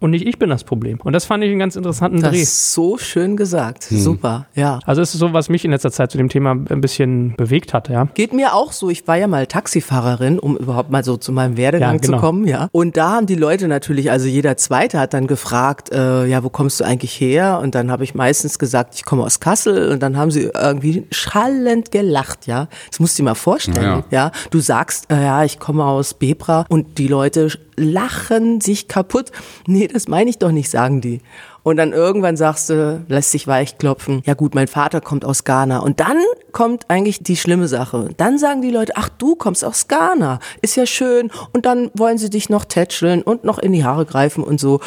Und 0.01 0.09
nicht 0.11 0.25
ich 0.25 0.39
bin 0.39 0.49
das 0.49 0.63
Problem. 0.63 0.99
Und 1.03 1.13
das 1.13 1.25
fand 1.25 1.43
ich 1.43 1.51
einen 1.51 1.59
ganz 1.59 1.75
interessanten 1.75 2.21
das 2.21 2.31
Dreh. 2.31 2.41
Ist 2.41 2.73
so 2.73 2.97
schön 2.97 3.37
gesagt. 3.37 3.85
Hm. 3.85 3.99
Super, 3.99 4.47
ja. 4.55 4.79
Also 4.85 5.01
es 5.01 5.13
ist 5.13 5.19
so, 5.19 5.31
was 5.31 5.47
mich 5.47 5.63
in 5.63 5.69
letzter 5.69 5.91
Zeit 5.91 6.11
zu 6.11 6.17
dem 6.17 6.27
Thema 6.27 6.51
ein 6.51 6.81
bisschen 6.81 7.35
bewegt 7.37 7.73
hat, 7.73 7.87
ja. 7.87 8.05
Geht 8.15 8.33
mir 8.33 8.55
auch 8.55 8.71
so. 8.71 8.89
Ich 8.89 9.07
war 9.07 9.15
ja 9.15 9.27
mal 9.27 9.45
Taxifahrerin, 9.45 10.39
um 10.39 10.57
überhaupt 10.57 10.89
mal 10.89 11.03
so 11.03 11.17
zu 11.17 11.31
meinem 11.31 11.55
Werdegang 11.55 11.95
ja, 11.95 12.01
genau. 12.01 12.17
zu 12.17 12.21
kommen, 12.21 12.47
ja. 12.47 12.67
Und 12.71 12.97
da 12.97 13.11
haben 13.11 13.27
die 13.27 13.35
Leute 13.35 13.67
natürlich, 13.67 14.09
also 14.09 14.27
jeder 14.27 14.57
Zweite 14.57 14.99
hat 14.99 15.13
dann 15.13 15.27
gefragt, 15.27 15.91
äh, 15.91 16.25
ja, 16.25 16.43
wo 16.43 16.49
kommst 16.49 16.79
du 16.79 16.83
eigentlich 16.83 17.19
her? 17.19 17.59
Und 17.61 17.75
dann 17.75 17.91
habe 17.91 18.03
ich 18.03 18.15
meistens 18.15 18.57
gesagt, 18.57 18.95
ich 18.95 19.05
komme 19.05 19.23
aus 19.23 19.39
Kassel. 19.39 19.91
Und 19.91 20.01
dann 20.01 20.17
haben 20.17 20.31
sie 20.31 20.49
irgendwie 20.53 21.05
schallend 21.11 21.91
gelacht, 21.91 22.47
ja. 22.47 22.67
Das 22.89 22.99
musst 22.99 23.19
du 23.19 23.21
dir 23.21 23.29
mal 23.29 23.35
vorstellen, 23.35 24.03
ja. 24.09 24.25
ja. 24.25 24.31
Du 24.49 24.59
sagst, 24.59 25.11
äh, 25.11 25.21
ja, 25.21 25.43
ich 25.43 25.59
komme 25.59 25.85
aus 25.85 26.15
Bebra 26.15 26.65
und 26.69 26.97
die 26.97 27.07
Leute 27.07 27.49
lachen 27.81 28.61
sich 28.61 28.87
kaputt. 28.87 29.31
Nee, 29.67 29.89
das 29.93 30.07
meine 30.07 30.29
ich 30.29 30.37
doch 30.37 30.51
nicht, 30.51 30.69
sagen 30.69 31.01
die. 31.01 31.21
Und 31.63 31.77
dann 31.77 31.93
irgendwann 31.93 32.37
sagst 32.37 32.69
du, 32.69 33.03
lässt 33.07 33.31
sich 33.31 33.47
weich 33.47 33.77
klopfen. 33.77 34.21
Ja 34.25 34.33
gut, 34.33 34.55
mein 34.55 34.67
Vater 34.67 35.01
kommt 35.01 35.25
aus 35.25 35.43
Ghana. 35.43 35.79
Und 35.79 35.99
dann 35.99 36.17
kommt 36.51 36.89
eigentlich 36.89 37.21
die 37.21 37.37
schlimme 37.37 37.67
Sache. 37.67 38.09
Dann 38.17 38.39
sagen 38.39 38.61
die 38.61 38.71
Leute, 38.71 38.93
ach 38.95 39.09
du 39.09 39.35
kommst 39.35 39.63
aus 39.63 39.87
Ghana. 39.87 40.39
Ist 40.61 40.75
ja 40.75 40.85
schön. 40.85 41.31
Und 41.53 41.65
dann 41.65 41.91
wollen 41.93 42.17
sie 42.17 42.29
dich 42.29 42.49
noch 42.49 42.65
tätscheln 42.65 43.21
und 43.21 43.43
noch 43.43 43.59
in 43.59 43.73
die 43.73 43.83
Haare 43.83 44.05
greifen 44.05 44.43
und 44.43 44.59
so. 44.59 44.79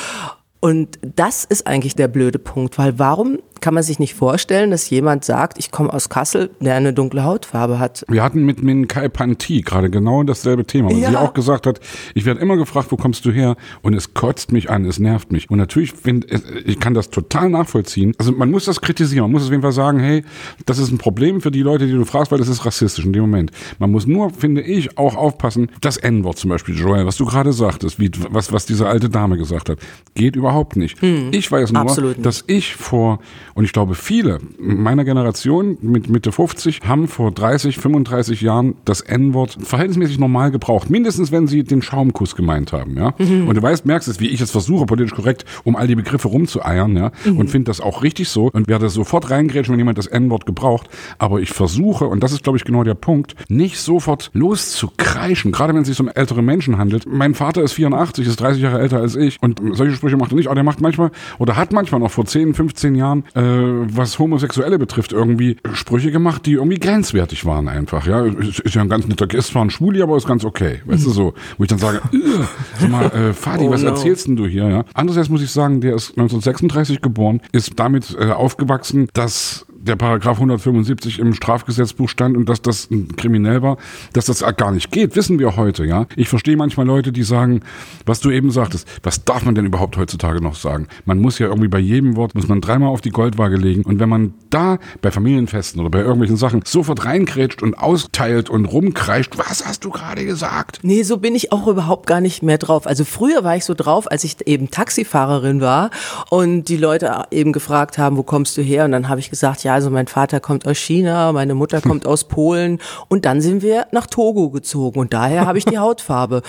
Und 0.61 0.99
das 1.03 1.45
ist 1.45 1.67
eigentlich 1.67 1.95
der 1.95 2.09
blöde 2.09 2.39
Punkt, 2.39 2.79
weil 2.79 2.99
warum 2.99 3.39
kann 3.65 3.73
man 3.73 3.83
sich 3.83 3.99
nicht 3.99 4.13
vorstellen, 4.13 4.71
dass 4.71 4.91
jemand 4.91 5.25
sagt, 5.25 5.59
ich 5.59 5.71
komme 5.71 5.91
aus 5.91 6.11
Kassel, 6.11 6.51
der 6.61 6.75
eine 6.75 6.93
dunkle 6.93 7.25
Hautfarbe 7.25 7.79
hat. 7.79 8.05
Wir 8.09 8.23
hatten 8.23 8.45
mit 8.45 8.63
Min 8.63 8.89
Kai 8.89 9.09
Panti 9.09 9.63
gerade 9.63 9.89
genau 9.89 10.23
dasselbe 10.23 10.67
Thema, 10.67 10.91
weil 10.91 10.99
ja. 10.99 11.09
sie 11.09 11.17
auch 11.17 11.33
gesagt 11.33 11.67
hat, 11.67 11.81
ich 12.13 12.27
werde 12.27 12.41
immer 12.41 12.59
gefragt, 12.59 12.89
wo 12.93 12.97
kommst 12.97 13.25
du 13.25 13.31
her? 13.31 13.57
Und 13.81 13.95
es 13.95 14.13
kotzt 14.13 14.53
mich 14.53 14.69
an, 14.69 14.85
es 14.85 14.99
nervt 14.99 15.33
mich. 15.33 15.49
Und 15.49 15.57
natürlich, 15.57 15.95
find, 15.95 16.27
ich 16.67 16.79
kann 16.79 16.93
das 16.93 17.09
total 17.09 17.49
nachvollziehen. 17.49 18.13
Also 18.19 18.33
man 18.33 18.51
muss 18.51 18.67
das 18.67 18.83
kritisieren, 18.83 19.23
man 19.23 19.33
muss 19.33 19.45
auf 19.45 19.51
jeden 19.51 19.63
Fall 19.63 19.73
sagen, 19.73 19.99
hey, 19.99 20.25
das 20.67 20.77
ist 20.77 20.91
ein 20.93 20.99
Problem 20.99 21.41
für 21.41 21.51
die 21.51 21.63
Leute, 21.63 21.87
die 21.87 21.93
du 21.95 22.05
fragst, 22.05 22.33
weil 22.33 22.39
das 22.39 22.49
ist 22.49 22.67
rassistisch 22.67 23.07
in 23.07 23.15
dem 23.15 23.23
Moment. 23.23 23.51
Man 23.79 23.91
muss 23.91 24.07
nur, 24.07 24.29
finde 24.29 24.61
ich, 24.61 24.99
auch 24.99 25.17
aufpassen, 25.17 25.71
das 25.81 25.97
N-Wort 25.97 26.37
zum 26.37 26.51
Beispiel, 26.51 26.77
Joel, 26.77 27.07
was 27.07 27.17
du 27.17 27.25
gerade 27.25 27.55
sagtest, 27.55 27.99
wie, 27.99 28.11
was, 28.29 28.53
was 28.53 28.67
diese 28.67 28.87
alte 28.87 29.09
Dame 29.09 29.39
gesagt 29.39 29.71
hat, 29.71 29.79
geht 30.15 30.37
überhaupt 30.37 30.77
nicht. 30.77 31.01
Hm. 31.01 31.31
Ich 31.31 31.51
weiß 31.51 31.73
nur, 31.73 32.15
dass 32.19 32.45
ich 32.47 32.77
vor 32.77 33.21
und 33.55 33.65
ich 33.65 33.73
glaube, 33.73 33.95
viele 33.95 34.39
meiner 34.59 35.05
Generation 35.05 35.79
mit 35.81 36.09
Mitte 36.09 36.33
50 36.33 36.81
haben 36.87 37.09
vor 37.09 37.31
30, 37.31 37.79
35 37.79 38.41
Jahren 38.41 38.75
das 38.85 39.01
N-Wort 39.01 39.57
verhältnismäßig 39.61 40.19
normal 40.19 40.51
gebraucht. 40.51 40.91
Mindestens, 40.91 41.31
wenn 41.33 41.47
sie 41.47 41.63
den 41.63 41.83
Schaumkuss 41.83 42.35
gemeint 42.35 42.73
haben, 42.73 42.97
ja. 42.97 43.15
Mhm. 43.19 43.49
Und 43.49 43.55
du 43.57 43.63
weißt, 43.63 43.87
merkst 43.87 44.09
es, 44.09 44.21
wie 44.21 44.29
ich 44.29 44.41
es 44.41 44.51
versuche, 44.51 44.87
politisch 44.87 45.15
korrekt, 45.15 45.45
um 45.63 45.77
all 45.77 45.87
die 45.87 45.95
Begriffe 45.95 46.29
rumzueiern, 46.29 46.97
ja. 46.97 47.13
Mhm. 47.25 47.39
Und 47.39 47.51
finde 47.51 47.71
das 47.71 47.81
auch 47.81 48.03
richtig 48.03 48.29
so 48.29 48.51
und 48.53 48.69
werde 48.69 48.89
sofort 48.89 49.31
reingrätschen, 49.31 49.73
wenn 49.73 49.79
jemand 49.79 49.99
das 49.99 50.07
N-Wort 50.07 50.47
gebraucht. 50.47 50.89
Aber 51.19 51.41
ich 51.41 51.51
versuche, 51.51 52.07
und 52.07 52.23
das 52.23 52.33
ist, 52.33 52.43
glaube 52.43 52.59
ich, 52.59 52.65
genau 52.65 52.83
der 52.83 52.95
Punkt, 52.95 53.35
nicht 53.49 53.79
sofort 53.79 54.31
loszukreischen, 54.35 55.53
gerade 55.53 55.75
wenn 55.75 55.83
es 55.83 55.89
sich 55.89 56.01
um 56.01 56.09
ältere 56.09 56.43
Menschen 56.43 56.79
handelt. 56.79 57.07
Mein 57.07 57.35
Vater 57.35 57.63
ist 57.63 57.73
84, 57.75 58.27
ist 58.27 58.41
30 58.41 58.63
Jahre 58.63 58.81
älter 58.81 58.99
als 58.99 59.15
ich 59.17 59.41
und 59.41 59.61
solche 59.73 59.95
Sprüche 59.95 60.17
macht 60.17 60.33
er 60.33 60.37
nicht, 60.37 60.49
aber 60.49 60.57
der 60.57 60.65
macht 60.65 60.81
manchmal 60.81 61.11
oder 61.39 61.57
hat 61.57 61.73
manchmal 61.73 62.01
noch 62.01 62.11
vor 62.11 62.25
10, 62.25 62.55
15 62.55 62.95
Jahren 62.95 63.25
äh, 63.35 63.44
was 63.45 64.19
Homosexuelle 64.19 64.79
betrifft, 64.79 65.13
irgendwie 65.13 65.57
Sprüche 65.73 66.11
gemacht, 66.11 66.47
die 66.47 66.53
irgendwie 66.53 66.79
grenzwertig 66.79 67.45
waren 67.45 67.69
einfach. 67.69 68.07
Ja, 68.07 68.25
ist, 68.25 68.61
ist 68.61 68.75
ja 68.75 68.83
ein 68.83 68.89
ganz 68.89 69.07
netter, 69.07 69.33
ist 69.33 69.49
zwar 69.49 69.65
ein 69.65 69.71
Schwuli, 69.71 70.03
aber 70.03 70.17
ist 70.17 70.27
ganz 70.27 70.45
okay. 70.45 70.81
Weißt 70.85 71.07
du 71.07 71.11
so, 71.11 71.35
wo 71.59 71.65
ich 71.65 71.69
dann 71.69 71.79
sage, 71.79 72.01
sag 72.79 72.91
mal, 72.91 73.07
äh, 73.07 73.33
Fadi, 73.33 73.65
oh, 73.65 73.71
was 73.71 73.83
no. 73.83 73.91
erzählst 73.91 74.27
denn 74.27 74.37
du 74.37 74.47
hier? 74.47 74.69
Ja. 74.69 74.85
Andererseits 74.95 75.29
muss 75.29 75.43
ich 75.43 75.51
sagen, 75.51 75.81
der 75.81 75.95
ist 75.95 76.11
1936 76.11 77.01
geboren, 77.01 77.41
ist 77.53 77.73
damit 77.77 78.17
äh, 78.19 78.31
aufgewachsen, 78.31 79.09
dass 79.13 79.67
der 79.85 79.97
Paragraph 79.97 80.37
175 80.37 81.19
im 81.19 81.35
Strafgesetzbuch 81.35 82.09
stand 82.09 82.37
und 82.37 82.49
dass 82.49 82.63
das 82.63 82.89
kriminell 83.17 83.63
war, 83.63 83.77
dass 84.13 84.27
das 84.27 84.45
gar 84.57 84.73
nicht 84.73 84.91
geht, 84.91 85.17
wissen 85.17 85.39
wir 85.39 85.57
heute, 85.57 85.85
ja. 85.85 86.07
Ich 86.17 86.29
verstehe 86.29 86.57
manchmal 86.57 86.87
Leute, 86.87 87.13
die 87.13 87.23
sagen, 87.23 87.61
was 88.07 88.21
du 88.21 88.31
eben 88.31 88.51
sagtest, 88.51 88.89
was 89.03 89.25
darf 89.25 89.45
man 89.45 89.55
denn 89.55 89.67
überhaupt 89.67 89.97
heutzutage 89.97 90.43
noch 90.43 90.55
sagen? 90.55 90.89
Man 91.05 91.19
muss 91.21 91.39
ja 91.39 91.49
irgendwie 91.49 91.69
bei 91.69 91.79
jedem 91.79 92.17
Wort, 92.17 92.35
muss 92.35 92.49
man 92.49 92.61
dreimal 92.61 92.89
auf 92.89 93.01
die 93.01 93.11
Goldwaage 93.11 93.57
legen 93.57 93.83
und 93.83 94.01
wenn 94.01 94.09
man 94.09 94.35
da 94.51 94.79
bei 95.03 95.11
Familienfesten 95.11 95.81
oder 95.81 95.91
bei 95.91 96.01
irgendwelchen 96.01 96.37
Sachen 96.37 96.63
sofort 96.65 97.05
reinkrätscht 97.05 97.63
und 97.63 97.75
austeilt 97.75 98.49
und 98.49 98.65
rumkreischt, 98.65 99.37
was 99.37 99.67
hast 99.67 99.85
du 99.85 99.91
gerade 99.91 100.25
gesagt? 100.25 100.81
Nee, 100.83 101.03
so 101.03 101.19
bin 101.19 101.35
ich 101.35 101.53
auch 101.53 101.67
überhaupt 101.67 102.07
gar 102.07 102.21
nicht 102.21 102.43
mehr 102.43 102.59
drauf. 102.59 102.87
Also 102.87 103.05
früher 103.05 103.45
war 103.45 103.57
ich 103.57 103.65
so 103.65 103.75
drauf, 103.75 104.11
als 104.11 104.25
ich 104.25 104.47
eben 104.47 104.71
Taxifahrerin 104.71 105.61
war 105.61 105.91
und 106.31 106.65
die 106.65 106.77
Leute 106.77 107.25
eben 107.31 107.53
gefragt 107.53 107.99
haben, 107.99 108.17
wo 108.17 108.23
kommst 108.23 108.57
du 108.57 108.63
her? 108.63 108.85
Und 108.85 108.93
dann 108.93 109.09
habe 109.09 109.21
ich 109.21 109.31
gesagt, 109.31 109.65
ja, 109.65 109.74
also 109.75 109.91
mein 109.91 110.07
Vater 110.07 110.41
kommt 110.41 110.67
aus 110.67 110.79
China, 110.79 111.33
meine 111.33 111.55
Mutter 111.55 111.81
kommt 111.81 112.07
aus 112.07 112.25
Polen 112.25 112.79
und 113.09 113.25
dann 113.25 113.41
sind 113.41 113.63
wir 113.63 113.87
nach 113.93 114.07
Togo 114.07 114.51
gezogen 114.51 114.99
und 114.99 115.13
daher 115.13 115.47
habe 115.47 115.59
ich 115.59 115.65
die 115.65 115.79
Hautfarbe. 115.79 116.43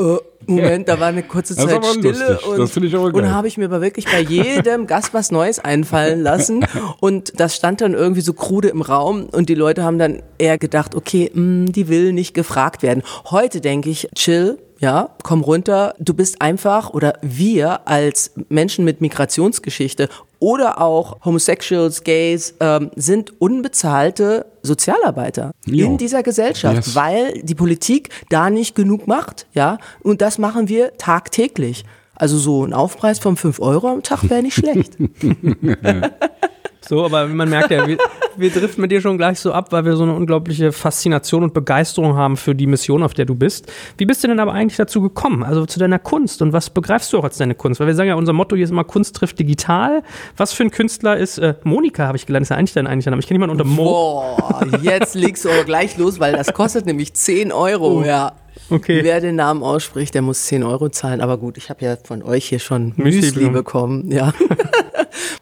Äh, 0.00 0.16
Moment, 0.46 0.88
da 0.88 0.98
war 0.98 1.08
eine 1.08 1.22
kurze 1.22 1.54
Zeit 1.56 1.84
Stille 1.84 2.38
lustig. 2.56 2.96
und, 2.96 3.14
und 3.14 3.30
habe 3.30 3.46
ich 3.46 3.58
mir 3.58 3.66
aber 3.66 3.82
wirklich 3.82 4.06
bei 4.06 4.20
jedem 4.20 4.86
Gast 4.86 5.12
was 5.12 5.30
Neues 5.30 5.58
einfallen 5.58 6.22
lassen 6.22 6.64
und 7.00 7.38
das 7.38 7.54
stand 7.54 7.82
dann 7.82 7.92
irgendwie 7.92 8.22
so 8.22 8.32
krude 8.32 8.68
im 8.68 8.80
Raum 8.80 9.26
und 9.30 9.48
die 9.48 9.54
Leute 9.54 9.84
haben 9.84 9.98
dann 9.98 10.22
eher 10.38 10.56
gedacht, 10.56 10.94
okay, 10.94 11.30
mh, 11.32 11.66
hm, 11.66 11.72
die 11.72 11.88
will 11.88 12.12
nicht 12.12 12.32
gefragt 12.32 12.82
werden. 12.82 13.02
Heute 13.30 13.60
denke 13.60 13.90
ich, 13.90 14.08
chill, 14.14 14.58
ja, 14.78 15.14
komm 15.22 15.42
runter, 15.42 15.94
du 15.98 16.14
bist 16.14 16.40
einfach 16.40 16.90
oder 16.90 17.18
wir 17.20 17.86
als 17.86 18.32
Menschen 18.48 18.86
mit 18.86 19.02
Migrationsgeschichte 19.02 20.08
oder 20.40 20.80
auch 20.80 21.24
Homosexuals, 21.24 22.02
Gays 22.02 22.54
ähm, 22.60 22.90
sind 22.96 23.40
unbezahlte 23.40 24.46
Sozialarbeiter 24.62 25.52
jo. 25.66 25.86
in 25.86 25.98
dieser 25.98 26.22
Gesellschaft, 26.22 26.86
yes. 26.86 26.96
weil 26.96 27.42
die 27.42 27.54
Politik 27.54 28.08
da 28.28 28.50
nicht 28.50 28.74
genug 28.74 29.06
macht, 29.06 29.46
ja, 29.52 29.78
und 30.02 30.20
das 30.20 30.38
machen 30.38 30.68
wir 30.68 30.96
tagtäglich. 30.96 31.84
Also 32.14 32.36
so 32.36 32.64
ein 32.66 32.74
Aufpreis 32.74 33.18
von 33.18 33.36
5 33.36 33.60
Euro 33.60 33.88
am 33.88 34.02
Tag 34.02 34.28
wäre 34.28 34.42
nicht 34.42 34.54
schlecht. 34.54 34.96
So, 36.86 37.04
aber 37.04 37.26
man 37.26 37.48
merkt 37.48 37.70
ja, 37.70 37.86
wir, 37.86 37.98
wir 38.36 38.50
driften 38.50 38.80
mit 38.80 38.90
dir 38.90 39.00
schon 39.00 39.18
gleich 39.18 39.38
so 39.38 39.52
ab, 39.52 39.70
weil 39.70 39.84
wir 39.84 39.96
so 39.96 40.02
eine 40.02 40.14
unglaubliche 40.14 40.72
Faszination 40.72 41.42
und 41.42 41.54
Begeisterung 41.54 42.16
haben 42.16 42.36
für 42.36 42.54
die 42.54 42.66
Mission, 42.66 43.02
auf 43.02 43.14
der 43.14 43.26
du 43.26 43.34
bist. 43.34 43.70
Wie 43.98 44.06
bist 44.06 44.24
du 44.24 44.28
denn 44.28 44.40
aber 44.40 44.52
eigentlich 44.52 44.76
dazu 44.76 45.00
gekommen? 45.00 45.42
Also 45.42 45.66
zu 45.66 45.78
deiner 45.78 45.98
Kunst 45.98 46.40
und 46.42 46.52
was 46.52 46.70
begreifst 46.70 47.12
du 47.12 47.18
auch 47.18 47.24
als 47.24 47.36
deine 47.36 47.54
Kunst? 47.54 47.80
Weil 47.80 47.86
wir 47.86 47.94
sagen 47.94 48.08
ja, 48.08 48.14
unser 48.14 48.32
Motto 48.32 48.56
hier 48.56 48.64
ist 48.64 48.70
immer 48.70 48.84
Kunst 48.84 49.16
trifft 49.16 49.38
digital. 49.38 50.02
Was 50.36 50.52
für 50.52 50.62
ein 50.62 50.70
Künstler 50.70 51.16
ist 51.16 51.38
äh, 51.38 51.54
Monika, 51.64 52.06
habe 52.06 52.16
ich 52.16 52.26
gelernt, 52.26 52.44
ist 52.44 52.50
ja 52.50 52.56
eigentlich 52.56 52.72
dein 52.72 52.86
eigentlich 52.86 53.06
Name. 53.06 53.20
Ich 53.20 53.26
kenne 53.26 53.36
jemanden 53.36 53.60
unter 53.60 53.64
Mo. 53.64 53.84
Boah, 53.84 54.66
jetzt 54.82 55.14
legst 55.14 55.44
du 55.44 55.50
aber 55.50 55.64
gleich 55.64 55.96
los, 55.98 56.18
weil 56.18 56.32
das 56.32 56.52
kostet 56.54 56.86
nämlich 56.86 57.14
10 57.14 57.52
Euro, 57.52 58.00
oh. 58.00 58.04
ja. 58.04 58.32
Okay. 58.68 59.00
Wer 59.02 59.20
den 59.20 59.36
Namen 59.36 59.62
ausspricht, 59.62 60.14
der 60.14 60.22
muss 60.22 60.44
10 60.46 60.62
Euro 60.62 60.88
zahlen. 60.90 61.20
Aber 61.20 61.38
gut, 61.38 61.56
ich 61.56 61.70
habe 61.70 61.84
ja 61.84 61.96
von 62.02 62.22
euch 62.22 62.46
hier 62.46 62.58
schon 62.58 62.92
Müsli, 62.96 63.20
Müsli 63.20 63.50
bekommen. 63.50 64.10
Ja. 64.10 64.32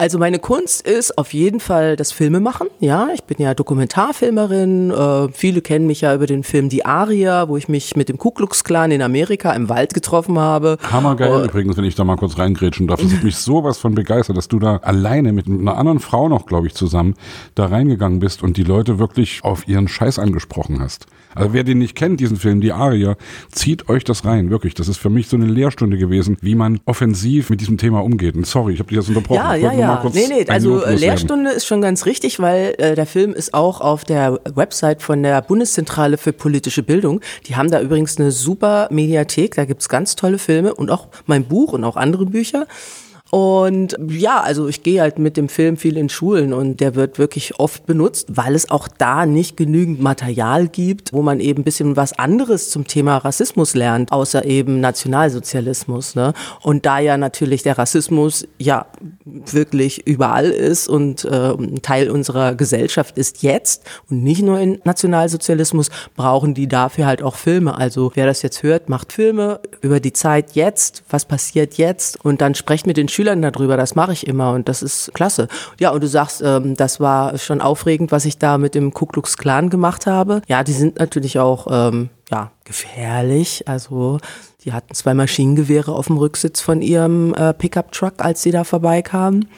Also 0.00 0.16
meine 0.16 0.38
Kunst 0.38 0.86
ist 0.86 1.18
auf 1.18 1.34
jeden 1.34 1.58
Fall 1.58 1.96
das 1.96 2.12
Filmemachen. 2.12 2.68
Ja, 2.78 3.08
ich 3.12 3.24
bin 3.24 3.38
ja 3.40 3.52
Dokumentarfilmerin. 3.54 4.92
Äh, 4.92 5.28
viele 5.32 5.60
kennen 5.60 5.88
mich 5.88 6.02
ja 6.02 6.14
über 6.14 6.26
den 6.26 6.44
Film 6.44 6.68
Die 6.68 6.84
Aria, 6.84 7.48
wo 7.48 7.56
ich 7.56 7.68
mich 7.68 7.96
mit 7.96 8.08
dem 8.08 8.16
Ku 8.16 8.30
Klux 8.30 8.62
Klan 8.62 8.92
in 8.92 9.02
Amerika 9.02 9.52
im 9.52 9.68
Wald 9.68 9.94
getroffen 9.94 10.38
habe. 10.38 10.78
Hammergeil 10.88 11.42
uh, 11.42 11.44
übrigens, 11.44 11.76
wenn 11.76 11.84
ich 11.84 11.96
da 11.96 12.04
mal 12.04 12.14
kurz 12.14 12.38
reingrätschen 12.38 12.86
darf. 12.86 13.00
Das 13.00 13.12
hat 13.12 13.24
mich 13.24 13.36
sowas 13.36 13.78
von 13.78 13.96
begeistert, 13.96 14.36
dass 14.36 14.46
du 14.46 14.60
da 14.60 14.76
alleine 14.76 15.32
mit 15.32 15.48
einer 15.48 15.76
anderen 15.76 15.98
Frau 15.98 16.28
noch, 16.28 16.46
glaube 16.46 16.68
ich, 16.68 16.74
zusammen 16.74 17.14
da 17.56 17.66
reingegangen 17.66 18.20
bist 18.20 18.44
und 18.44 18.56
die 18.56 18.64
Leute 18.64 19.00
wirklich 19.00 19.42
auf 19.42 19.66
ihren 19.66 19.88
Scheiß 19.88 20.20
angesprochen 20.20 20.80
hast. 20.80 21.06
Also 21.38 21.52
wer 21.54 21.64
den 21.64 21.78
nicht 21.78 21.94
kennt, 21.94 22.20
diesen 22.20 22.36
Film, 22.36 22.60
Die 22.60 22.72
Aria, 22.72 23.16
zieht 23.50 23.88
euch 23.88 24.04
das 24.04 24.24
rein, 24.24 24.50
wirklich. 24.50 24.74
Das 24.74 24.88
ist 24.88 24.98
für 24.98 25.10
mich 25.10 25.28
so 25.28 25.36
eine 25.36 25.46
Lehrstunde 25.46 25.98
gewesen, 25.98 26.36
wie 26.40 26.54
man 26.54 26.80
offensiv 26.84 27.50
mit 27.50 27.60
diesem 27.60 27.78
Thema 27.78 28.00
umgeht. 28.00 28.34
Und 28.34 28.46
sorry, 28.46 28.74
ich 28.74 28.78
habe 28.80 28.88
dich 28.88 28.96
jetzt 28.96 29.08
unterbrochen. 29.08 29.36
Ja, 29.36 29.54
ja, 29.54 29.72
ja. 29.72 30.02
Nee, 30.12 30.26
nee, 30.28 30.46
also 30.48 30.84
Lehrstunde 30.86 31.50
ist 31.50 31.66
schon 31.66 31.80
ganz 31.80 32.06
richtig, 32.06 32.40
weil 32.40 32.74
äh, 32.78 32.94
der 32.94 33.06
Film 33.06 33.32
ist 33.32 33.54
auch 33.54 33.80
auf 33.80 34.04
der 34.04 34.40
Website 34.54 35.02
von 35.02 35.22
der 35.22 35.42
Bundeszentrale 35.42 36.18
für 36.18 36.32
politische 36.32 36.82
Bildung. 36.82 37.20
Die 37.46 37.56
haben 37.56 37.70
da 37.70 37.80
übrigens 37.80 38.18
eine 38.18 38.30
super 38.30 38.88
Mediathek, 38.90 39.54
da 39.54 39.64
gibt's 39.64 39.88
ganz 39.88 40.16
tolle 40.16 40.38
Filme 40.38 40.74
und 40.74 40.90
auch 40.90 41.08
mein 41.26 41.44
Buch 41.44 41.72
und 41.72 41.84
auch 41.84 41.96
andere 41.96 42.26
Bücher. 42.26 42.66
Und 43.30 43.96
ja, 44.08 44.40
also 44.40 44.68
ich 44.68 44.82
gehe 44.82 45.02
halt 45.02 45.18
mit 45.18 45.36
dem 45.36 45.48
Film 45.48 45.76
viel 45.76 45.98
in 45.98 46.08
Schulen 46.08 46.54
und 46.54 46.80
der 46.80 46.94
wird 46.94 47.18
wirklich 47.18 47.58
oft 47.58 47.84
benutzt, 47.84 48.28
weil 48.30 48.54
es 48.54 48.70
auch 48.70 48.88
da 48.88 49.26
nicht 49.26 49.56
genügend 49.56 50.00
Material 50.00 50.68
gibt, 50.68 51.12
wo 51.12 51.20
man 51.20 51.40
eben 51.40 51.60
ein 51.60 51.64
bisschen 51.64 51.96
was 51.96 52.18
anderes 52.18 52.70
zum 52.70 52.86
Thema 52.86 53.18
Rassismus 53.18 53.74
lernt, 53.74 54.12
außer 54.12 54.46
eben 54.46 54.80
Nationalsozialismus. 54.80 56.14
Ne? 56.14 56.32
Und 56.62 56.86
da 56.86 57.00
ja 57.00 57.18
natürlich 57.18 57.62
der 57.62 57.76
Rassismus 57.76 58.46
ja 58.58 58.86
wirklich 59.24 60.06
überall 60.06 60.50
ist 60.50 60.88
und 60.88 61.24
äh, 61.26 61.52
ein 61.52 61.82
Teil 61.82 62.10
unserer 62.10 62.54
Gesellschaft 62.54 63.18
ist 63.18 63.42
jetzt 63.42 63.84
und 64.08 64.22
nicht 64.22 64.42
nur 64.42 64.58
in 64.58 64.78
Nationalsozialismus, 64.84 65.90
brauchen 66.16 66.54
die 66.54 66.66
dafür 66.66 67.06
halt 67.06 67.22
auch 67.22 67.36
Filme. 67.36 67.76
Also 67.76 68.12
wer 68.14 68.24
das 68.24 68.40
jetzt 68.40 68.62
hört, 68.62 68.88
macht 68.88 69.12
Filme 69.12 69.60
über 69.82 70.00
die 70.00 70.14
Zeit 70.14 70.52
jetzt, 70.52 71.02
was 71.10 71.26
passiert 71.26 71.74
jetzt 71.74 72.24
und 72.24 72.40
dann 72.40 72.54
sprecht 72.54 72.86
mit 72.86 72.96
den 72.96 73.08
Schülern 73.18 73.42
darüber. 73.42 73.76
Das 73.76 73.96
mache 73.96 74.12
ich 74.12 74.28
immer 74.28 74.52
und 74.52 74.68
das 74.68 74.80
ist 74.80 75.12
klasse. 75.12 75.48
Ja, 75.80 75.90
und 75.90 76.04
du 76.04 76.06
sagst, 76.06 76.40
ähm, 76.40 76.76
das 76.76 77.00
war 77.00 77.36
schon 77.36 77.60
aufregend, 77.60 78.12
was 78.12 78.24
ich 78.24 78.38
da 78.38 78.58
mit 78.58 78.76
dem 78.76 78.94
Ku 78.94 79.06
Klux 79.06 79.36
Klan 79.36 79.70
gemacht 79.70 80.06
habe. 80.06 80.40
Ja, 80.46 80.62
die 80.62 80.72
sind 80.72 81.00
natürlich 81.00 81.40
auch 81.40 81.66
ähm, 81.68 82.10
ja, 82.30 82.52
gefährlich. 82.62 83.64
Also 83.66 84.20
die 84.64 84.72
hatten 84.72 84.94
zwei 84.94 85.14
Maschinengewehre 85.14 85.92
auf 85.92 86.06
dem 86.06 86.16
Rücksitz 86.16 86.60
von 86.60 86.80
ihrem 86.80 87.34
äh, 87.34 87.54
Pickup-Truck, 87.54 88.14
als 88.18 88.40
sie 88.40 88.52
da 88.52 88.62
vorbeikamen. 88.62 89.48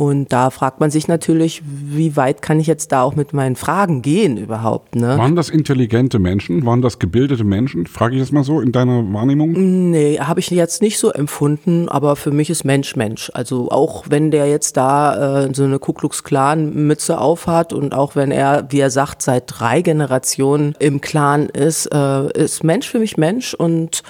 Und 0.00 0.32
da 0.32 0.48
fragt 0.48 0.80
man 0.80 0.90
sich 0.90 1.08
natürlich, 1.08 1.60
wie 1.62 2.16
weit 2.16 2.40
kann 2.40 2.58
ich 2.58 2.66
jetzt 2.66 2.90
da 2.90 3.02
auch 3.02 3.16
mit 3.16 3.34
meinen 3.34 3.54
Fragen 3.54 4.00
gehen 4.00 4.38
überhaupt? 4.38 4.94
Ne? 4.94 5.18
Waren 5.18 5.36
das 5.36 5.50
intelligente 5.50 6.18
Menschen? 6.18 6.64
Waren 6.64 6.80
das 6.80 6.98
gebildete 6.98 7.44
Menschen? 7.44 7.86
Frage 7.86 8.14
ich 8.14 8.20
jetzt 8.22 8.32
mal 8.32 8.42
so 8.42 8.62
in 8.62 8.72
deiner 8.72 9.12
Wahrnehmung? 9.12 9.90
Nee, 9.90 10.18
habe 10.18 10.40
ich 10.40 10.48
jetzt 10.48 10.80
nicht 10.80 10.98
so 10.98 11.10
empfunden, 11.10 11.90
aber 11.90 12.16
für 12.16 12.30
mich 12.30 12.48
ist 12.48 12.64
Mensch 12.64 12.96
Mensch. 12.96 13.30
Also 13.34 13.70
auch 13.70 14.06
wenn 14.08 14.30
der 14.30 14.48
jetzt 14.48 14.78
da 14.78 15.44
äh, 15.44 15.54
so 15.54 15.64
eine 15.64 15.78
Ku 15.78 15.92
Klux 15.92 16.24
Klan 16.24 16.72
Mütze 16.72 17.18
aufhat 17.18 17.74
und 17.74 17.92
auch 17.92 18.16
wenn 18.16 18.30
er, 18.30 18.68
wie 18.70 18.80
er 18.80 18.88
sagt, 18.88 19.20
seit 19.20 19.44
drei 19.48 19.82
Generationen 19.82 20.76
im 20.78 21.02
Clan 21.02 21.50
ist, 21.50 21.92
äh, 21.92 22.32
ist 22.32 22.64
Mensch 22.64 22.88
für 22.88 23.00
mich 23.00 23.18
Mensch 23.18 23.52
und 23.52 24.02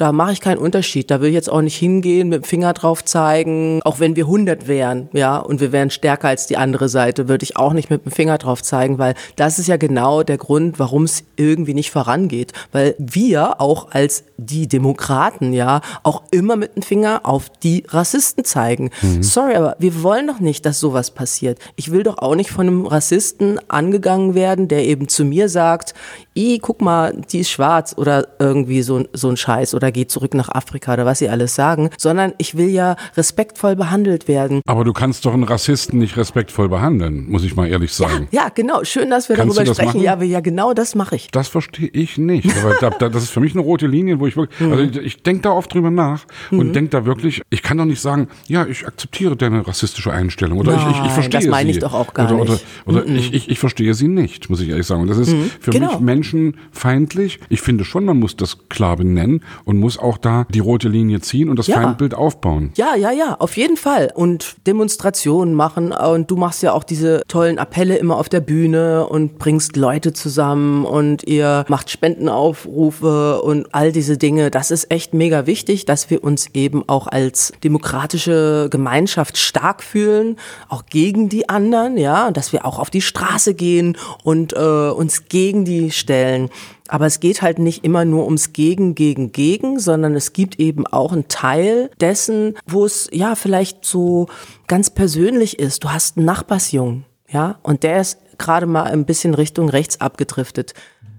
da 0.00 0.12
mache 0.12 0.32
ich 0.32 0.40
keinen 0.40 0.58
Unterschied. 0.58 1.10
Da 1.10 1.20
will 1.20 1.28
ich 1.28 1.34
jetzt 1.34 1.50
auch 1.50 1.60
nicht 1.60 1.76
hingehen, 1.76 2.28
mit 2.28 2.42
dem 2.42 2.44
Finger 2.44 2.72
drauf 2.72 3.04
zeigen. 3.04 3.80
Auch 3.84 4.00
wenn 4.00 4.16
wir 4.16 4.24
100 4.24 4.66
wären, 4.66 5.08
ja, 5.12 5.36
und 5.36 5.60
wir 5.60 5.72
wären 5.72 5.90
stärker 5.90 6.28
als 6.28 6.46
die 6.46 6.56
andere 6.56 6.88
Seite, 6.88 7.28
würde 7.28 7.44
ich 7.44 7.56
auch 7.56 7.72
nicht 7.74 7.90
mit 7.90 8.06
dem 8.06 8.12
Finger 8.12 8.38
drauf 8.38 8.62
zeigen, 8.62 8.98
weil 8.98 9.14
das 9.36 9.58
ist 9.58 9.66
ja 9.66 9.76
genau 9.76 10.22
der 10.22 10.38
Grund, 10.38 10.78
warum 10.78 11.04
es 11.04 11.24
irgendwie 11.36 11.74
nicht 11.74 11.90
vorangeht. 11.90 12.52
Weil 12.72 12.94
wir 12.98 13.60
auch 13.60 13.90
als 13.90 14.24
die 14.38 14.68
Demokraten, 14.68 15.52
ja, 15.52 15.82
auch 16.02 16.22
immer 16.30 16.56
mit 16.56 16.76
dem 16.76 16.82
Finger 16.82 17.20
auf 17.24 17.50
die 17.62 17.84
Rassisten 17.88 18.44
zeigen. 18.44 18.90
Mhm. 19.02 19.22
Sorry, 19.22 19.54
aber 19.54 19.76
wir 19.78 20.02
wollen 20.02 20.26
doch 20.26 20.40
nicht, 20.40 20.64
dass 20.64 20.80
sowas 20.80 21.10
passiert. 21.10 21.58
Ich 21.76 21.92
will 21.92 22.04
doch 22.04 22.18
auch 22.18 22.34
nicht 22.34 22.50
von 22.50 22.66
einem 22.66 22.86
Rassisten 22.86 23.60
angegangen 23.68 24.34
werden, 24.34 24.68
der 24.68 24.86
eben 24.86 25.08
zu 25.08 25.24
mir 25.24 25.48
sagt, 25.48 25.94
i, 26.36 26.58
guck 26.58 26.80
mal, 26.80 27.12
die 27.30 27.40
ist 27.40 27.50
schwarz 27.50 27.94
oder 27.96 28.28
irgendwie 28.38 28.82
so, 28.82 29.04
so 29.12 29.28
ein 29.28 29.36
Scheiß 29.36 29.74
oder 29.74 29.89
geht 29.90 30.10
zurück 30.10 30.34
nach 30.34 30.48
Afrika 30.48 30.94
oder 30.94 31.06
was 31.06 31.18
sie 31.18 31.28
alles 31.28 31.54
sagen, 31.54 31.90
sondern 31.96 32.32
ich 32.38 32.56
will 32.56 32.68
ja 32.68 32.96
respektvoll 33.16 33.76
behandelt 33.76 34.28
werden. 34.28 34.60
Aber 34.66 34.84
du 34.84 34.92
kannst 34.92 35.24
doch 35.24 35.34
einen 35.34 35.44
Rassisten 35.44 35.98
nicht 35.98 36.16
respektvoll 36.16 36.68
behandeln, 36.68 37.30
muss 37.30 37.44
ich 37.44 37.56
mal 37.56 37.68
ehrlich 37.68 37.92
sagen. 37.92 38.28
Ja, 38.30 38.44
ja 38.44 38.48
genau. 38.48 38.84
Schön, 38.84 39.10
dass 39.10 39.28
wir 39.28 39.36
kannst 39.36 39.56
darüber 39.56 39.74
sprechen. 39.74 39.88
Machen? 39.88 40.02
Ja, 40.02 40.22
ja, 40.22 40.40
genau 40.40 40.74
das 40.74 40.94
mache 40.94 41.16
ich. 41.16 41.28
Das 41.30 41.48
verstehe 41.48 41.88
ich 41.88 42.18
nicht. 42.18 42.50
Aber 42.58 42.74
da, 42.98 43.08
das 43.08 43.24
ist 43.24 43.30
für 43.30 43.40
mich 43.40 43.54
eine 43.54 43.62
rote 43.62 43.86
Linie, 43.86 44.20
wo 44.20 44.26
ich 44.26 44.36
wirklich, 44.36 44.60
mhm. 44.60 44.72
also 44.72 44.84
ich, 44.84 44.96
ich 44.96 45.22
denke 45.22 45.42
da 45.42 45.52
oft 45.52 45.72
drüber 45.72 45.90
nach 45.90 46.24
und 46.50 46.68
mhm. 46.68 46.72
denke 46.72 46.90
da 46.90 47.04
wirklich, 47.04 47.42
ich 47.50 47.62
kann 47.62 47.78
doch 47.78 47.84
nicht 47.84 48.00
sagen, 48.00 48.28
ja, 48.46 48.66
ich 48.66 48.86
akzeptiere 48.86 49.36
deine 49.36 49.66
rassistische 49.66 50.12
Einstellung 50.12 50.58
oder 50.58 50.76
Nein, 50.76 50.90
ich, 50.90 50.98
ich, 50.98 51.06
ich 51.06 51.12
verstehe 51.12 51.40
sie. 51.40 51.46
Das 51.46 51.50
meine 51.50 51.70
ich 51.70 51.78
doch 51.78 51.94
auch 51.94 52.14
gar 52.14 52.32
oder, 52.32 52.52
nicht. 52.52 52.64
Oder, 52.86 53.00
oder 53.00 53.08
mhm. 53.08 53.16
ich, 53.16 53.32
ich, 53.32 53.50
ich 53.50 53.58
verstehe 53.58 53.94
sie 53.94 54.08
nicht, 54.08 54.50
muss 54.50 54.60
ich 54.60 54.68
ehrlich 54.68 54.86
sagen. 54.86 55.02
Und 55.02 55.08
das 55.08 55.18
ist 55.18 55.32
mhm. 55.32 55.50
für 55.60 55.70
genau. 55.70 55.92
mich 55.92 56.00
menschenfeindlich. 56.00 57.40
Ich 57.48 57.60
finde 57.60 57.84
schon, 57.84 58.04
man 58.04 58.18
muss 58.18 58.36
das 58.36 58.68
klar 58.68 58.96
benennen 58.96 59.42
und 59.64 59.78
muss 59.80 59.98
auch 59.98 60.18
da 60.18 60.46
die 60.50 60.60
rote 60.60 60.88
Linie 60.88 61.20
ziehen 61.20 61.48
und 61.48 61.58
das 61.58 61.66
ja. 61.66 61.76
Feindbild 61.80 62.14
aufbauen. 62.14 62.72
Ja, 62.76 62.94
ja, 62.96 63.10
ja, 63.10 63.36
auf 63.38 63.56
jeden 63.56 63.76
Fall. 63.76 64.10
Und 64.14 64.56
Demonstrationen 64.66 65.54
machen. 65.54 65.92
Und 65.92 66.30
du 66.30 66.36
machst 66.36 66.62
ja 66.62 66.72
auch 66.72 66.84
diese 66.84 67.22
tollen 67.28 67.58
Appelle 67.58 67.96
immer 67.96 68.16
auf 68.16 68.28
der 68.28 68.40
Bühne 68.40 69.06
und 69.06 69.38
bringst 69.38 69.76
Leute 69.76 70.12
zusammen 70.12 70.84
und 70.84 71.24
ihr 71.24 71.64
macht 71.68 71.90
Spendenaufrufe 71.90 73.42
und 73.42 73.74
all 73.74 73.92
diese 73.92 74.18
Dinge. 74.18 74.50
Das 74.50 74.70
ist 74.70 74.90
echt 74.90 75.14
mega 75.14 75.46
wichtig, 75.46 75.84
dass 75.84 76.10
wir 76.10 76.22
uns 76.22 76.48
eben 76.54 76.88
auch 76.88 77.06
als 77.06 77.52
demokratische 77.64 78.68
Gemeinschaft 78.70 79.36
stark 79.38 79.82
fühlen, 79.82 80.36
auch 80.68 80.86
gegen 80.86 81.28
die 81.28 81.48
anderen, 81.48 81.96
ja, 81.96 82.30
dass 82.30 82.52
wir 82.52 82.64
auch 82.64 82.78
auf 82.78 82.90
die 82.90 83.00
Straße 83.00 83.54
gehen 83.54 83.96
und 84.22 84.52
äh, 84.52 84.90
uns 84.90 85.28
gegen 85.28 85.64
die 85.64 85.90
stellen. 85.90 86.50
Aber 86.90 87.06
es 87.06 87.20
geht 87.20 87.40
halt 87.40 87.60
nicht 87.60 87.84
immer 87.84 88.04
nur 88.04 88.24
ums 88.24 88.52
Gegen, 88.52 88.96
Gegen, 88.96 89.30
Gegen, 89.30 89.78
sondern 89.78 90.16
es 90.16 90.32
gibt 90.32 90.58
eben 90.58 90.88
auch 90.88 91.12
einen 91.12 91.28
Teil 91.28 91.88
dessen, 92.00 92.56
wo 92.66 92.84
es 92.84 93.08
ja 93.12 93.36
vielleicht 93.36 93.84
so 93.84 94.26
ganz 94.66 94.90
persönlich 94.90 95.60
ist. 95.60 95.84
Du 95.84 95.92
hast 95.92 96.16
einen 96.16 96.26
Nachbarsjungen, 96.26 97.04
ja, 97.28 97.60
und 97.62 97.84
der 97.84 98.00
ist 98.00 98.18
gerade 98.38 98.66
mal 98.66 98.84
ein 98.90 99.04
bisschen 99.04 99.34
Richtung 99.34 99.68
rechts 99.68 100.00
abgedriftet. 100.00 100.74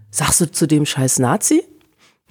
Sagst 0.10 0.42
du 0.42 0.52
zu 0.52 0.68
dem 0.68 0.86
scheiß 0.86 1.20
Nazi? 1.20 1.64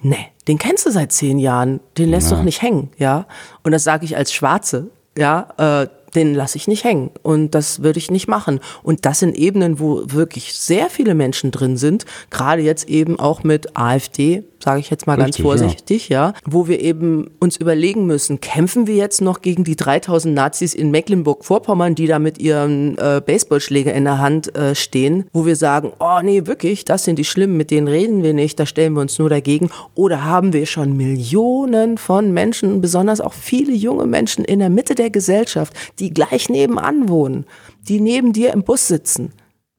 Nee, 0.03 0.27
den 0.47 0.59
kennst 0.59 0.85
du 0.85 0.91
seit 0.91 1.11
zehn 1.11 1.39
Jahren, 1.39 1.79
den 1.97 2.09
lässt 2.09 2.29
ja. 2.29 2.37
doch 2.37 2.43
nicht 2.43 2.61
hängen, 2.61 2.91
ja. 2.97 3.25
Und 3.63 3.71
das 3.71 3.83
sage 3.83 4.05
ich 4.05 4.15
als 4.15 4.31
Schwarze, 4.31 4.91
ja. 5.17 5.47
Äh, 5.57 5.87
den 6.15 6.35
lasse 6.35 6.57
ich 6.57 6.67
nicht 6.67 6.83
hängen 6.83 7.11
und 7.23 7.55
das 7.55 7.83
würde 7.83 7.99
ich 7.99 8.11
nicht 8.11 8.27
machen. 8.27 8.59
Und 8.83 9.05
das 9.05 9.19
sind 9.19 9.35
Ebenen, 9.35 9.79
wo 9.79 10.03
wirklich 10.05 10.53
sehr 10.53 10.89
viele 10.89 11.15
Menschen 11.15 11.51
drin 11.51 11.77
sind, 11.77 12.05
gerade 12.29 12.61
jetzt 12.61 12.89
eben 12.89 13.19
auch 13.19 13.43
mit 13.43 13.77
AfD, 13.77 14.43
sage 14.63 14.79
ich 14.79 14.89
jetzt 14.89 15.07
mal 15.07 15.13
Richtig, 15.13 15.43
ganz 15.43 15.43
vorsichtig, 15.43 16.09
ja. 16.09 16.29
ja, 16.29 16.33
wo 16.45 16.67
wir 16.67 16.81
eben 16.81 17.31
uns 17.39 17.57
überlegen 17.57 18.05
müssen, 18.05 18.41
kämpfen 18.41 18.87
wir 18.87 18.95
jetzt 18.95 19.21
noch 19.21 19.41
gegen 19.41 19.63
die 19.63 19.75
3000 19.75 20.33
Nazis 20.33 20.73
in 20.73 20.91
Mecklenburg-Vorpommern, 20.91 21.95
die 21.95 22.07
da 22.07 22.19
mit 22.19 22.39
ihren 22.39 22.97
äh, 22.97 23.21
Baseballschläger 23.25 23.93
in 23.93 24.03
der 24.03 24.19
Hand 24.19 24.55
äh, 24.55 24.75
stehen, 24.75 25.25
wo 25.33 25.45
wir 25.45 25.55
sagen, 25.55 25.91
oh 25.99 26.19
nee, 26.23 26.45
wirklich, 26.45 26.85
das 26.85 27.03
sind 27.03 27.17
die 27.17 27.25
Schlimmen, 27.25 27.57
mit 27.57 27.71
denen 27.71 27.87
reden 27.87 28.23
wir 28.23 28.33
nicht, 28.33 28.59
da 28.59 28.65
stellen 28.65 28.93
wir 28.93 29.01
uns 29.01 29.17
nur 29.17 29.29
dagegen. 29.29 29.69
Oder 29.95 30.23
haben 30.23 30.53
wir 30.53 30.65
schon 30.65 30.95
Millionen 30.95 31.97
von 31.97 32.31
Menschen, 32.31 32.81
besonders 32.81 33.21
auch 33.21 33.33
viele 33.33 33.73
junge 33.73 34.05
Menschen 34.05 34.45
in 34.45 34.59
der 34.59 34.69
Mitte 34.69 34.95
der 34.95 35.09
Gesellschaft, 35.09 35.73
die 36.01 36.13
gleich 36.13 36.49
nebenan 36.49 37.07
wohnen, 37.07 37.45
die 37.87 38.01
neben 38.01 38.33
dir 38.33 38.51
im 38.53 38.63
Bus 38.63 38.87
sitzen, 38.87 39.31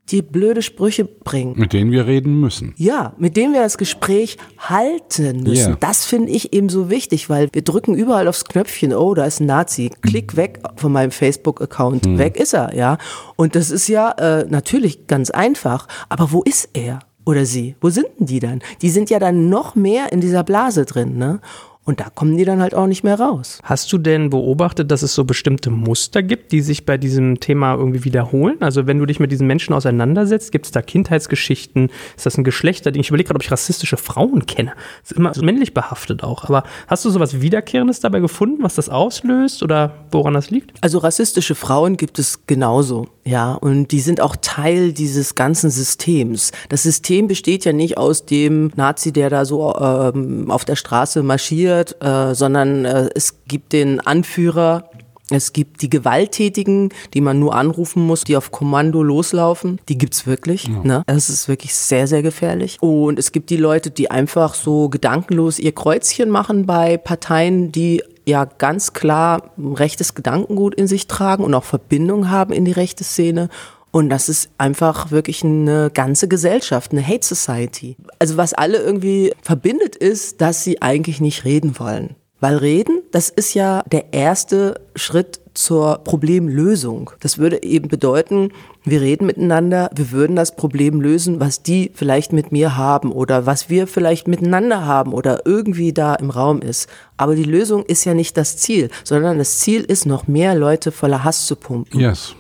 die 0.09 0.23
blöde 0.23 0.62
Sprüche 0.62 1.05
bringen. 1.05 1.55
Mit 1.57 1.73
denen 1.73 1.91
wir 1.91 2.07
reden 2.07 2.38
müssen. 2.41 2.75
Ja, 2.76 3.14
mit 3.19 3.37
denen 3.37 3.55
wir 3.55 3.62
das 3.62 3.79
Gespräch 3.79 4.37
halten 4.59 5.43
müssen. 5.43 5.71
Yeah. 5.71 5.76
Das 5.81 6.05
finde 6.05 6.33
ich 6.33 6.52
eben 6.52 6.69
so 6.69 6.91
wichtig, 6.91 7.31
weil 7.31 7.49
wir 7.52 7.62
drücken 7.62 7.95
überall 7.95 8.29
aufs 8.29 8.45
Knöpfchen, 8.45 8.93
oh, 8.93 9.14
da 9.14 9.25
ist 9.25 9.41
ein 9.41 9.47
Nazi, 9.47 9.91
klick 10.02 10.37
weg 10.37 10.61
von 10.76 10.93
meinem 10.93 11.11
Facebook-Account, 11.11 12.07
hm. 12.07 12.19
weg 12.19 12.37
ist 12.37 12.52
er, 12.52 12.75
ja. 12.75 12.99
Und 13.37 13.55
das 13.55 13.71
ist 13.71 13.88
ja 13.88 14.11
äh, 14.12 14.47
natürlich 14.49 15.07
ganz 15.07 15.31
einfach, 15.31 15.87
aber 16.09 16.33
wo 16.33 16.43
ist 16.43 16.71
er? 16.73 17.00
Oder 17.25 17.47
sie? 17.47 17.76
Wo 17.81 17.88
sind 17.88 18.09
denn 18.19 18.26
die 18.26 18.41
dann? 18.41 18.61
Die 18.83 18.91
sind 18.91 19.09
ja 19.09 19.21
dann 19.21 19.49
noch 19.49 19.76
mehr 19.76 20.12
in 20.12 20.21
dieser 20.21 20.43
Blase 20.43 20.85
drin, 20.85 21.17
ne? 21.17 21.41
Und 21.85 21.99
da 21.99 22.11
kommen 22.11 22.37
die 22.37 22.45
dann 22.45 22.61
halt 22.61 22.75
auch 22.77 22.87
nicht 22.87 23.03
mehr 23.03 23.19
raus. 23.19 23.59
Hast 23.65 23.93
du 23.93 23.99
denn 23.99 24.31
beobachtet, 24.31 24.93
dass 24.93 25.03
es 25.03 25.15
so 25.15 25.25
bestimmte 25.25 25.69
Muster 25.71 26.23
gibt, 26.23 26.53
die 26.53 26.61
sich 26.61 26.87
bei 26.87 26.97
diesem 26.97 27.41
Thema 27.41 27.75
irgendwie 27.75 28.05
wiederholen? 28.05 28.59
Also 28.61 28.87
wenn 28.87 29.01
du 29.01 29.07
dich 29.07 29.19
mit 29.19 29.33
diesen 29.33 29.49
Menschen 29.49 29.75
auseinandersetzt, 29.75 30.53
gibt 30.53 30.67
es 30.67 30.71
da 30.71 30.81
Kindheitsgeschichten? 30.81 31.91
Ist 32.17 32.25
das 32.25 32.39
ein 32.39 32.45
Geschlechterding? 32.45 33.01
Ich 33.01 33.09
überlege 33.09 33.29
gerade, 33.29 33.39
ob 33.39 33.43
ich 33.43 33.51
rassistische 33.51 33.97
Frauen 33.97 34.47
kenne. 34.47 34.75
Das 35.03 35.11
ist 35.11 35.17
immer 35.17 35.35
so 35.35 35.43
männlich 35.43 35.75
behaftet 35.75 36.23
auch. 36.23 36.45
Aber 36.45 36.62
hast 36.87 37.05
du 37.05 37.11
sowas 37.11 37.41
Wiederkehrendes 37.41 37.99
dabei 37.99 38.21
gefunden, 38.21 38.62
was 38.62 38.77
das 38.77 38.89
auslöst 38.89 39.65
oder 39.65 40.07
woran 40.12 40.35
das 40.35 40.51
liegt? 40.51 40.73
Also 40.83 40.99
rassistische 40.99 41.57
Frauen 41.57 41.97
gibt 41.97 42.21
es 42.21 42.47
genauso. 42.47 43.09
Ja, 43.25 43.55
und 43.55 43.93
die 43.93 44.00
sind 44.00 44.21
auch 44.21 44.37
Teil 44.41 44.93
dieses 44.93 45.35
ganzen 45.35 45.71
Systems. 45.71 46.52
Das 46.69 46.83
System 46.83 47.29
besteht 47.29 47.64
ja 47.64 47.73
nicht 47.73 47.97
aus 47.97 48.26
dem 48.26 48.73
Nazi, 48.75 49.12
der 49.12 49.31
da 49.31 49.45
so 49.45 49.75
ähm, 49.76 50.50
auf 50.50 50.64
der 50.64 50.76
Straße 50.76 51.23
marschiert, 51.23 52.02
äh, 52.02 52.35
sondern 52.35 52.85
äh, 52.85 53.11
es 53.14 53.37
gibt 53.47 53.73
den 53.73 54.00
Anführer, 54.00 54.91
es 55.31 55.52
gibt 55.52 55.83
die 55.83 55.88
Gewalttätigen, 55.88 56.91
die 57.14 57.21
man 57.21 57.38
nur 57.38 57.55
anrufen 57.55 58.05
muss, 58.05 58.25
die 58.25 58.37
auf 58.37 58.50
Kommando 58.50 59.02
loslaufen. 59.02 59.81
Die 59.88 59.97
gibt's 59.97 60.26
wirklich. 60.26 60.64
Ja. 60.64 60.81
Ne? 60.83 61.02
Das 61.07 61.31
ist 61.31 61.49
wirklich 61.49 61.75
sehr, 61.75 62.07
sehr 62.07 62.23
gefährlich. 62.23 62.79
Und 62.81 63.19
es 63.19 63.33
gibt 63.33 63.50
die 63.50 63.57
Leute, 63.57 63.91
die 63.91 64.11
einfach 64.11 64.55
so 64.55 64.88
gedankenlos 64.88 65.59
ihr 65.59 65.73
Kreuzchen 65.73 66.29
machen 66.29 66.67
bei 66.67 66.99
Parteien, 66.99 67.73
die 67.73 68.02
ja 68.26 68.45
ganz 68.45 68.93
klar 68.93 69.52
rechtes 69.59 70.14
Gedankengut 70.14 70.75
in 70.75 70.87
sich 70.87 71.07
tragen 71.07 71.45
und 71.45 71.55
auch 71.55 71.64
Verbindung 71.64 72.31
haben 72.31 72.52
in 72.52 72.64
die 72.64 72.73
rechte 72.73 73.05
Szene. 73.05 73.49
Und 73.91 74.09
das 74.09 74.31
ist 74.31 74.50
einfach 74.57 75.11
wirklich 75.11 75.45
eine 75.45 75.91
ganze 75.93 76.26
Gesellschaft, 76.26 76.93
eine 76.93 77.07
Hate 77.07 77.26
Society. 77.26 77.97
Also 78.19 78.38
was 78.38 78.55
alle 78.55 78.79
irgendwie 78.79 79.35
verbindet 79.43 79.97
ist, 79.97 80.41
dass 80.41 80.64
sie 80.64 80.81
eigentlich 80.81 81.21
nicht 81.21 81.45
reden 81.45 81.79
wollen. 81.79 82.17
Weil 82.41 82.57
reden, 82.57 83.02
das 83.12 83.29
ist 83.29 83.55
ja 83.55 83.83
der 83.93 84.12
erste 84.14 84.81
Schritt 84.97 85.41
zur 85.62 85.99
Problemlösung. 85.99 87.12
Das 87.21 87.38
würde 87.38 87.62
eben 87.62 87.88
bedeuten, 87.88 88.50
wir 88.85 89.00
reden 89.00 89.26
miteinander, 89.26 89.90
wir 89.95 90.11
würden 90.11 90.35
das 90.35 90.57
Problem 90.57 91.00
lösen, 91.00 91.38
was 91.38 91.62
die 91.62 91.92
vielleicht 91.95 92.33
mit 92.33 92.50
mir 92.50 92.76
haben 92.76 93.12
oder 93.12 93.47
was 93.47 93.71
wir 93.71 93.87
vielleicht 93.87 94.26
miteinander 94.26 94.85
haben 94.85 95.12
oder 95.12 95.47
irgendwie 95.47 95.92
da 95.92 96.16
im 96.16 96.31
Raum 96.31 96.61
ist. 96.61 96.88
Aber 97.16 97.37
die 97.37 97.45
Lösung 97.45 97.85
ist 97.85 98.04
ja 98.04 98.12
nicht 98.12 98.37
das 98.37 98.57
Ziel, 98.57 98.90
sondern 99.04 99.38
das 99.38 99.61
Ziel 99.61 99.83
ist, 99.83 100.04
noch 100.04 100.26
mehr 100.26 100.57
Leute 100.57 100.90
voller 100.90 101.23
Hass 101.23 101.47
zu 101.47 101.54
pumpen. 101.54 102.00
Yes. 102.00 102.35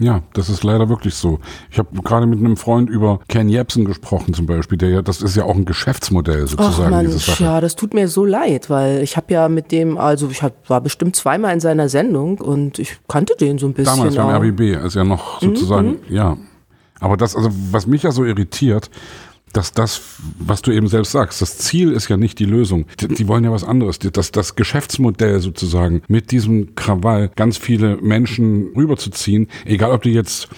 Ja, 0.00 0.22
das 0.32 0.48
ist 0.48 0.64
leider 0.64 0.88
wirklich 0.88 1.14
so. 1.14 1.38
Ich 1.70 1.78
habe 1.78 1.88
gerade 2.02 2.26
mit 2.26 2.40
einem 2.40 2.56
Freund 2.56 2.90
über 2.90 3.20
Ken 3.28 3.48
Jebsen 3.48 3.84
gesprochen 3.84 4.34
zum 4.34 4.46
Beispiel. 4.46 4.76
Der 4.76 4.88
ja, 4.88 5.02
das 5.02 5.22
ist 5.22 5.36
ja 5.36 5.44
auch 5.44 5.54
ein 5.54 5.64
Geschäftsmodell 5.64 6.48
sozusagen. 6.48 6.92
Ach 6.92 7.02
Mensch, 7.02 7.40
ja, 7.40 7.60
das 7.60 7.76
tut 7.76 7.94
mir 7.94 8.08
so 8.08 8.24
leid, 8.24 8.70
weil 8.70 9.02
ich 9.02 9.16
habe 9.16 9.32
ja 9.32 9.48
mit 9.48 9.70
dem, 9.70 9.96
also 9.96 10.28
ich 10.28 10.42
hab, 10.42 10.68
war 10.68 10.80
bestimmt 10.80 11.14
zweimal 11.14 11.54
in 11.54 11.60
seiner 11.60 11.88
Sendung 11.88 12.38
und 12.38 12.80
ich 12.80 12.98
kannte 13.06 13.34
den 13.38 13.58
so 13.58 13.66
ein 13.66 13.72
bisschen. 13.72 13.96
Damals 13.96 14.16
beim 14.16 14.30
RBB, 14.30 14.84
ist 14.84 14.96
ja 14.96 15.04
noch 15.04 15.40
sozusagen, 15.40 15.90
mhm. 15.90 16.14
ja. 16.14 16.36
Aber 16.98 17.16
das, 17.16 17.36
also 17.36 17.50
was 17.70 17.86
mich 17.86 18.02
ja 18.02 18.10
so 18.10 18.24
irritiert, 18.24 18.90
dass 19.56 19.72
das, 19.72 20.02
was 20.38 20.62
du 20.62 20.70
eben 20.70 20.88
selbst 20.88 21.12
sagst, 21.12 21.40
das 21.40 21.58
Ziel 21.58 21.92
ist 21.92 22.08
ja 22.08 22.16
nicht 22.16 22.38
die 22.38 22.44
Lösung. 22.44 22.86
Die, 23.00 23.08
die 23.08 23.28
wollen 23.28 23.44
ja 23.44 23.52
was 23.52 23.64
anderes. 23.64 23.98
Das, 23.98 24.32
das 24.32 24.56
Geschäftsmodell 24.56 25.40
sozusagen 25.40 26.02
mit 26.08 26.30
diesem 26.30 26.74
Krawall 26.74 27.30
ganz 27.34 27.56
viele 27.56 27.96
Menschen 27.98 28.72
rüberzuziehen, 28.76 29.48
egal 29.64 29.92
ob 29.92 30.02
die 30.02 30.12
jetzt 30.12 30.48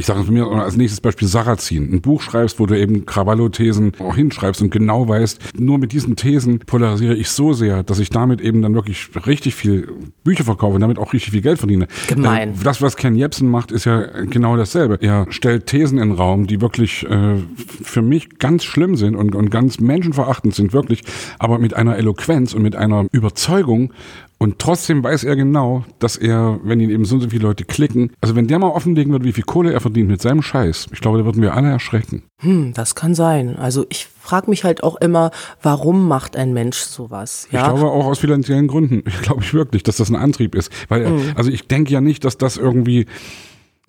ich 0.00 0.06
sage 0.06 0.32
mir 0.32 0.46
als 0.46 0.78
nächstes 0.78 1.02
Beispiel 1.02 1.28
Sarrazin, 1.28 1.92
ein 1.92 2.00
Buch 2.00 2.22
schreibst, 2.22 2.58
wo 2.58 2.64
du 2.64 2.74
eben 2.74 3.04
Krawallo-Thesen 3.04 3.92
auch 3.98 4.16
hinschreibst 4.16 4.62
und 4.62 4.70
genau 4.70 5.06
weißt, 5.06 5.58
nur 5.58 5.76
mit 5.76 5.92
diesen 5.92 6.16
Thesen 6.16 6.60
polarisiere 6.60 7.14
ich 7.14 7.28
so 7.28 7.52
sehr, 7.52 7.82
dass 7.82 7.98
ich 7.98 8.08
damit 8.08 8.40
eben 8.40 8.62
dann 8.62 8.74
wirklich 8.74 9.10
richtig 9.26 9.54
viel 9.54 9.92
Bücher 10.24 10.44
verkaufe 10.44 10.76
und 10.76 10.80
damit 10.80 10.98
auch 10.98 11.12
richtig 11.12 11.32
viel 11.32 11.42
Geld 11.42 11.58
verdiene. 11.58 11.86
Gemein. 12.08 12.54
Das, 12.64 12.80
was 12.80 12.96
Ken 12.96 13.14
Jebsen 13.14 13.50
macht, 13.50 13.72
ist 13.72 13.84
ja 13.84 14.00
genau 14.24 14.56
dasselbe. 14.56 14.96
Er 15.02 15.26
stellt 15.28 15.66
Thesen 15.66 15.98
in 15.98 16.08
den 16.08 16.16
Raum, 16.16 16.46
die 16.46 16.62
wirklich 16.62 17.06
äh, 17.06 17.34
für 17.82 18.00
mich 18.00 18.38
ganz 18.38 18.64
schlimm 18.64 18.96
sind 18.96 19.16
und, 19.16 19.34
und 19.34 19.50
ganz 19.50 19.80
menschenverachtend 19.80 20.54
sind, 20.54 20.72
wirklich, 20.72 21.02
aber 21.38 21.58
mit 21.58 21.74
einer 21.74 21.98
Eloquenz 21.98 22.54
und 22.54 22.62
mit 22.62 22.74
einer 22.74 23.04
Überzeugung 23.12 23.92
und 24.42 24.58
trotzdem 24.58 25.04
weiß 25.04 25.24
er 25.24 25.36
genau, 25.36 25.84
dass 25.98 26.16
er, 26.16 26.58
wenn 26.64 26.80
ihn 26.80 26.88
eben 26.88 27.04
so, 27.04 27.20
so 27.20 27.28
viele 27.28 27.42
Leute 27.42 27.66
klicken, 27.66 28.10
also 28.22 28.34
wenn 28.34 28.48
der 28.48 28.58
mal 28.58 28.70
offenlegen 28.70 29.12
würde, 29.12 29.26
wie 29.26 29.34
viel 29.34 29.44
Kohle 29.44 29.70
er 29.70 29.80
verdient 29.80 30.08
mit 30.08 30.22
seinem 30.22 30.40
Scheiß, 30.40 30.86
ich 30.92 31.00
glaube, 31.02 31.18
da 31.18 31.26
würden 31.26 31.42
wir 31.42 31.54
alle 31.54 31.68
erschrecken. 31.68 32.22
Hm, 32.38 32.72
das 32.72 32.94
kann 32.94 33.14
sein. 33.14 33.56
Also 33.56 33.84
ich 33.90 34.06
frage 34.06 34.48
mich 34.48 34.64
halt 34.64 34.82
auch 34.82 34.96
immer, 34.96 35.30
warum 35.60 36.08
macht 36.08 36.36
ein 36.36 36.54
Mensch 36.54 36.78
sowas? 36.78 37.48
Ja? 37.50 37.60
Ich 37.60 37.74
glaube 37.74 37.92
auch 37.92 38.06
aus 38.06 38.20
finanziellen 38.20 38.66
Gründen. 38.66 39.02
Ich 39.06 39.20
glaube 39.20 39.42
ich 39.42 39.52
wirklich, 39.52 39.82
dass 39.82 39.98
das 39.98 40.08
ein 40.08 40.16
Antrieb 40.16 40.54
ist. 40.54 40.72
Weil, 40.88 41.04
hm. 41.04 41.32
also 41.34 41.50
ich 41.50 41.68
denke 41.68 41.92
ja 41.92 42.00
nicht, 42.00 42.24
dass 42.24 42.38
das 42.38 42.56
irgendwie 42.56 43.04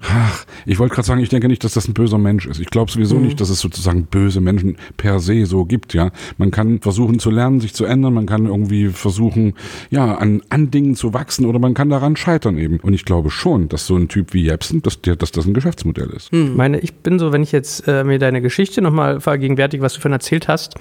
Ach, 0.02 0.46
ich 0.66 0.80
wollte 0.80 0.96
gerade 0.96 1.06
sagen, 1.06 1.22
ich 1.22 1.30
denke 1.30 1.48
nicht, 1.48 1.64
dass 1.64 1.74
das 1.74 1.88
ein 1.88 1.94
böser 1.94 2.18
Mensch 2.18 2.48
ist. 2.48 2.60
Ich 2.60 2.68
glaube 2.68 2.92
sowieso 2.92 3.18
mhm. 3.18 3.26
nicht, 3.26 3.40
dass 3.40 3.50
es 3.50 3.60
sozusagen 3.60 4.06
böse 4.06 4.42
Menschen 4.42 4.78
per 4.98 5.20
se 5.20 5.46
so 5.46 5.66
gibt, 5.66 5.94
ja. 5.94 6.12
Man 6.38 6.52
kann 6.52 6.80
versuchen 6.80 7.20
zu 7.20 7.30
lernen, 7.30 7.60
sich 7.60 7.74
zu 7.74 7.86
ändern, 7.86 8.14
man 8.14 8.26
kann 8.26 8.48
irgendwie 8.48 8.88
versuchen, 8.88 9.54
ja, 9.90 10.16
an, 10.16 10.42
an 10.50 10.72
Dingen 10.72 10.96
zu 10.96 11.14
wachsen 11.14 11.46
oder 11.46 11.60
man 11.60 11.74
kann 11.74 11.90
daran 11.90 12.16
scheitern 12.16 12.58
eben. 12.58 12.80
Und 12.80 12.94
ich 12.94 13.06
glaube 13.06 13.30
schon, 13.30 13.70
dass 13.70 13.86
so 13.86 13.96
ein 13.96 14.08
Typ 14.08 14.34
wie 14.34 14.44
Jepsen, 14.44 14.82
dass, 14.82 15.02
der, 15.02 15.16
dass 15.16 15.32
das 15.32 15.46
ein 15.46 15.54
Geschäftsmodell 15.54 16.10
ist. 16.10 16.34
Mhm. 16.34 16.48
Ich 16.48 16.56
meine, 16.56 16.80
ich 16.80 16.94
bin 16.96 17.20
so, 17.20 17.32
wenn 17.32 17.44
ich 17.44 17.52
jetzt 17.52 17.88
äh, 17.88 18.04
mir 18.04 18.18
deine 18.18 18.42
Geschichte 18.42 18.82
nochmal 18.82 19.22
vergegenwärtige, 19.22 19.84
was 19.84 19.94
du 19.94 20.02
vorhin 20.02 20.14
erzählt 20.14 20.48
hast, 20.48 20.76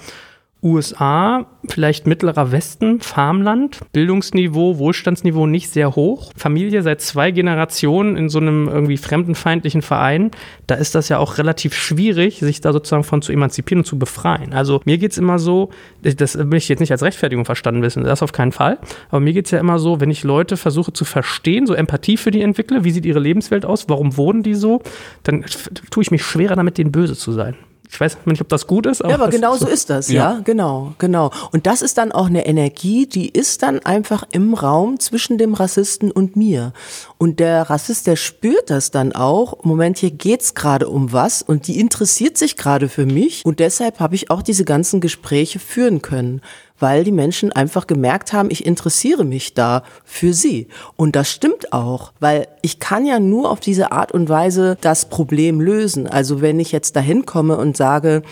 USA, 0.63 1.47
vielleicht 1.67 2.05
mittlerer 2.05 2.51
Westen, 2.51 3.01
Farmland, 3.01 3.79
Bildungsniveau, 3.93 4.77
Wohlstandsniveau 4.77 5.47
nicht 5.47 5.71
sehr 5.71 5.95
hoch. 5.95 6.31
Familie 6.35 6.83
seit 6.83 7.01
zwei 7.01 7.31
Generationen 7.31 8.15
in 8.15 8.29
so 8.29 8.39
einem 8.39 8.67
irgendwie 8.67 8.97
fremdenfeindlichen 8.97 9.81
Verein. 9.81 10.29
Da 10.67 10.75
ist 10.75 10.93
das 10.93 11.09
ja 11.09 11.17
auch 11.17 11.39
relativ 11.39 11.73
schwierig, 11.73 12.39
sich 12.39 12.61
da 12.61 12.73
sozusagen 12.73 13.03
von 13.03 13.23
zu 13.23 13.31
emanzipieren 13.31 13.79
und 13.79 13.85
zu 13.85 13.97
befreien. 13.97 14.53
Also 14.53 14.81
mir 14.85 14.99
geht's 14.99 15.17
immer 15.17 15.39
so, 15.39 15.71
das 16.03 16.37
will 16.37 16.57
ich 16.57 16.69
jetzt 16.69 16.79
nicht 16.79 16.91
als 16.91 17.01
Rechtfertigung 17.01 17.45
verstanden 17.45 17.81
wissen, 17.81 18.03
das 18.03 18.21
auf 18.21 18.31
keinen 18.31 18.51
Fall. 18.51 18.77
Aber 19.09 19.19
mir 19.19 19.33
geht's 19.33 19.49
ja 19.49 19.59
immer 19.59 19.79
so, 19.79 19.99
wenn 19.99 20.11
ich 20.11 20.23
Leute 20.23 20.57
versuche 20.57 20.93
zu 20.93 21.05
verstehen, 21.05 21.65
so 21.65 21.73
Empathie 21.73 22.17
für 22.17 22.29
die 22.29 22.41
entwickle, 22.41 22.83
wie 22.83 22.91
sieht 22.91 23.05
ihre 23.07 23.19
Lebenswelt 23.19 23.65
aus, 23.65 23.89
warum 23.89 24.15
wurden 24.15 24.43
die 24.43 24.55
so, 24.55 24.83
dann 25.23 25.43
tue 25.89 26.03
ich 26.03 26.11
mich 26.11 26.23
schwerer 26.23 26.55
damit, 26.55 26.77
denen 26.77 26.91
böse 26.91 27.15
zu 27.15 27.31
sein. 27.31 27.55
Ich 27.91 27.99
weiß 27.99 28.19
nicht, 28.25 28.39
ob 28.39 28.47
das 28.47 28.67
gut 28.67 28.85
ist. 28.85 29.01
Aber 29.01 29.09
ja, 29.09 29.15
aber 29.17 29.27
genau 29.27 29.55
so 29.57 29.67
ist 29.67 29.89
das, 29.89 30.09
ja. 30.09 30.35
ja, 30.35 30.39
genau, 30.45 30.93
genau. 30.97 31.29
Und 31.51 31.67
das 31.67 31.81
ist 31.81 31.97
dann 31.97 32.13
auch 32.13 32.27
eine 32.27 32.45
Energie, 32.45 33.05
die 33.05 33.27
ist 33.27 33.63
dann 33.63 33.79
einfach 33.79 34.23
im 34.31 34.53
Raum 34.53 34.97
zwischen 34.99 35.37
dem 35.37 35.53
Rassisten 35.53 36.09
und 36.09 36.37
mir. 36.37 36.71
Und 37.17 37.41
der 37.41 37.69
Rassist, 37.69 38.07
der 38.07 38.15
spürt 38.15 38.69
das 38.69 38.91
dann 38.91 39.11
auch. 39.11 39.65
Moment, 39.65 39.97
hier 39.97 40.11
geht's 40.11 40.55
gerade 40.55 40.87
um 40.87 41.11
was 41.11 41.41
und 41.41 41.67
die 41.67 41.81
interessiert 41.81 42.37
sich 42.37 42.55
gerade 42.55 42.87
für 42.87 43.05
mich. 43.05 43.45
Und 43.45 43.59
deshalb 43.59 43.99
habe 43.99 44.15
ich 44.15 44.31
auch 44.31 44.41
diese 44.41 44.63
ganzen 44.63 45.01
Gespräche 45.01 45.59
führen 45.59 46.01
können 46.01 46.41
weil 46.81 47.03
die 47.03 47.11
Menschen 47.11 47.51
einfach 47.51 47.87
gemerkt 47.87 48.33
haben, 48.33 48.49
ich 48.51 48.65
interessiere 48.65 49.23
mich 49.23 49.53
da 49.53 49.83
für 50.03 50.33
sie. 50.33 50.67
Und 50.95 51.15
das 51.15 51.29
stimmt 51.29 51.73
auch, 51.73 52.13
weil 52.19 52.47
ich 52.61 52.79
kann 52.79 53.05
ja 53.05 53.19
nur 53.19 53.49
auf 53.49 53.59
diese 53.59 53.91
Art 53.91 54.11
und 54.11 54.29
Weise 54.29 54.77
das 54.81 55.09
Problem 55.09 55.61
lösen. 55.61 56.07
Also 56.07 56.41
wenn 56.41 56.59
ich 56.59 56.71
jetzt 56.71 56.95
dahin 56.95 57.25
komme 57.25 57.57
und 57.57 57.77
sage, 57.77 58.23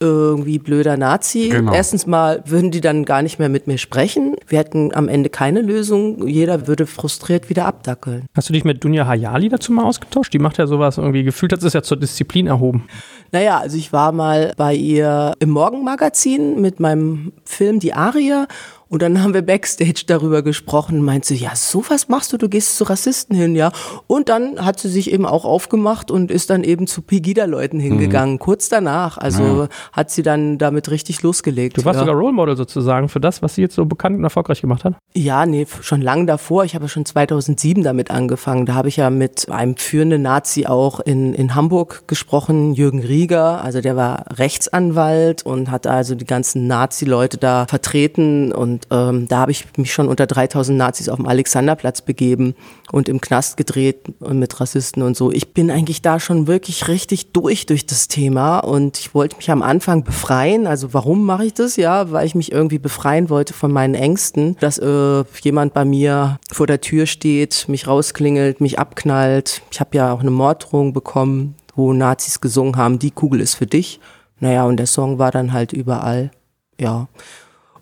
irgendwie 0.00 0.58
blöder 0.58 0.96
Nazi. 0.96 1.48
Genau. 1.50 1.72
Erstens 1.72 2.06
mal 2.06 2.42
würden 2.46 2.70
die 2.70 2.80
dann 2.80 3.04
gar 3.04 3.22
nicht 3.22 3.38
mehr 3.38 3.48
mit 3.48 3.66
mir 3.66 3.78
sprechen. 3.78 4.36
Wir 4.48 4.58
hätten 4.58 4.94
am 4.94 5.08
Ende 5.08 5.30
keine 5.30 5.62
Lösung. 5.62 6.26
Jeder 6.26 6.66
würde 6.66 6.86
frustriert 6.86 7.48
wieder 7.48 7.64
abdackeln. 7.66 8.26
Hast 8.34 8.48
du 8.48 8.52
dich 8.52 8.64
mit 8.64 8.84
Dunja 8.84 9.06
Hayali 9.06 9.48
dazu 9.48 9.72
mal 9.72 9.84
ausgetauscht? 9.84 10.32
Die 10.34 10.38
macht 10.38 10.58
ja 10.58 10.66
sowas 10.66 10.98
irgendwie 10.98 11.22
gefühlt, 11.22 11.52
hat 11.52 11.62
es 11.62 11.72
ja 11.72 11.82
zur 11.82 11.96
Disziplin 11.96 12.46
erhoben. 12.46 12.84
Naja, 13.32 13.58
also 13.58 13.76
ich 13.76 13.92
war 13.92 14.12
mal 14.12 14.52
bei 14.56 14.74
ihr 14.74 15.34
im 15.40 15.50
Morgenmagazin 15.50 16.60
mit 16.60 16.80
meinem 16.80 17.32
Film 17.44 17.80
Die 17.80 17.92
Aria 17.92 18.46
und 18.88 19.02
dann 19.02 19.22
haben 19.22 19.34
wir 19.34 19.42
backstage 19.42 20.04
darüber 20.06 20.42
gesprochen, 20.42 21.02
meint 21.02 21.24
sie, 21.24 21.36
ja, 21.36 21.56
sowas 21.56 22.08
machst 22.08 22.32
du, 22.32 22.36
du 22.36 22.48
gehst 22.48 22.76
zu 22.76 22.84
Rassisten 22.84 23.36
hin, 23.36 23.56
ja. 23.56 23.72
Und 24.06 24.28
dann 24.28 24.64
hat 24.64 24.78
sie 24.78 24.88
sich 24.88 25.10
eben 25.12 25.26
auch 25.26 25.44
aufgemacht 25.44 26.10
und 26.10 26.30
ist 26.30 26.50
dann 26.50 26.64
eben 26.64 26.86
zu 26.86 27.02
Pegida-Leuten 27.02 27.80
hingegangen, 27.80 28.34
mhm. 28.34 28.38
kurz 28.38 28.68
danach. 28.68 29.18
Also 29.18 29.42
ja. 29.42 29.68
hat 29.92 30.10
sie 30.10 30.22
dann 30.22 30.58
damit 30.58 30.90
richtig 30.90 31.22
losgelegt. 31.22 31.78
Du 31.78 31.84
warst 31.84 31.98
ja. 31.98 32.06
sogar 32.06 32.20
Role 32.20 32.32
Model 32.32 32.56
sozusagen 32.56 33.08
für 33.08 33.20
das, 33.20 33.42
was 33.42 33.54
sie 33.54 33.62
jetzt 33.62 33.74
so 33.74 33.84
bekannt 33.84 34.18
und 34.18 34.24
erfolgreich 34.24 34.60
gemacht 34.60 34.84
hat? 34.84 34.94
Ja, 35.14 35.46
nee, 35.46 35.66
schon 35.80 36.02
lange 36.02 36.26
davor. 36.26 36.64
Ich 36.64 36.74
habe 36.74 36.84
ja 36.84 36.88
schon 36.88 37.04
2007 37.04 37.82
damit 37.82 38.10
angefangen. 38.10 38.66
Da 38.66 38.74
habe 38.74 38.88
ich 38.88 38.96
ja 38.96 39.10
mit 39.10 39.48
einem 39.50 39.76
führenden 39.76 40.22
Nazi 40.22 40.66
auch 40.66 41.00
in, 41.00 41.34
in 41.34 41.54
Hamburg 41.54 42.06
gesprochen, 42.06 42.74
Jürgen 42.74 43.00
Rieger. 43.00 43.64
Also 43.64 43.80
der 43.80 43.96
war 43.96 44.24
Rechtsanwalt 44.36 45.44
und 45.44 45.70
hat 45.70 45.86
also 45.86 46.14
die 46.14 46.26
ganzen 46.26 46.66
Nazi-Leute 46.66 47.38
da 47.38 47.66
vertreten 47.66 48.52
und 48.52 48.83
ähm, 48.90 49.28
da 49.28 49.38
habe 49.38 49.50
ich 49.50 49.66
mich 49.76 49.92
schon 49.92 50.08
unter 50.08 50.26
3000 50.26 50.76
Nazis 50.76 51.08
auf 51.08 51.16
dem 51.16 51.26
Alexanderplatz 51.26 52.02
begeben 52.02 52.54
und 52.92 53.08
im 53.08 53.20
Knast 53.20 53.56
gedreht 53.56 54.20
mit 54.20 54.60
Rassisten 54.60 55.02
und 55.02 55.16
so. 55.16 55.32
Ich 55.32 55.52
bin 55.52 55.70
eigentlich 55.70 56.02
da 56.02 56.20
schon 56.20 56.46
wirklich 56.46 56.88
richtig 56.88 57.32
durch 57.32 57.66
durch 57.66 57.86
das 57.86 58.08
Thema 58.08 58.58
und 58.60 58.98
ich 58.98 59.14
wollte 59.14 59.36
mich 59.36 59.50
am 59.50 59.62
Anfang 59.62 60.04
befreien. 60.04 60.66
Also 60.66 60.94
warum 60.94 61.24
mache 61.24 61.46
ich 61.46 61.54
das? 61.54 61.76
Ja, 61.76 62.10
weil 62.12 62.26
ich 62.26 62.34
mich 62.34 62.52
irgendwie 62.52 62.78
befreien 62.78 63.30
wollte 63.30 63.54
von 63.54 63.72
meinen 63.72 63.94
Ängsten, 63.94 64.56
dass 64.60 64.78
äh, 64.78 65.24
jemand 65.42 65.74
bei 65.74 65.84
mir 65.84 66.38
vor 66.52 66.66
der 66.66 66.80
Tür 66.80 67.06
steht, 67.06 67.66
mich 67.68 67.86
rausklingelt, 67.86 68.60
mich 68.60 68.78
abknallt. 68.78 69.62
Ich 69.70 69.80
habe 69.80 69.96
ja 69.96 70.12
auch 70.12 70.20
eine 70.20 70.30
Morddrohung 70.30 70.92
bekommen, 70.92 71.54
wo 71.74 71.92
Nazis 71.92 72.40
gesungen 72.40 72.76
haben, 72.76 72.98
die 72.98 73.10
Kugel 73.10 73.40
ist 73.40 73.54
für 73.54 73.66
dich. 73.66 74.00
Naja, 74.40 74.64
und 74.64 74.76
der 74.76 74.86
Song 74.86 75.18
war 75.18 75.30
dann 75.30 75.52
halt 75.52 75.72
überall. 75.72 76.30
Ja. 76.78 77.08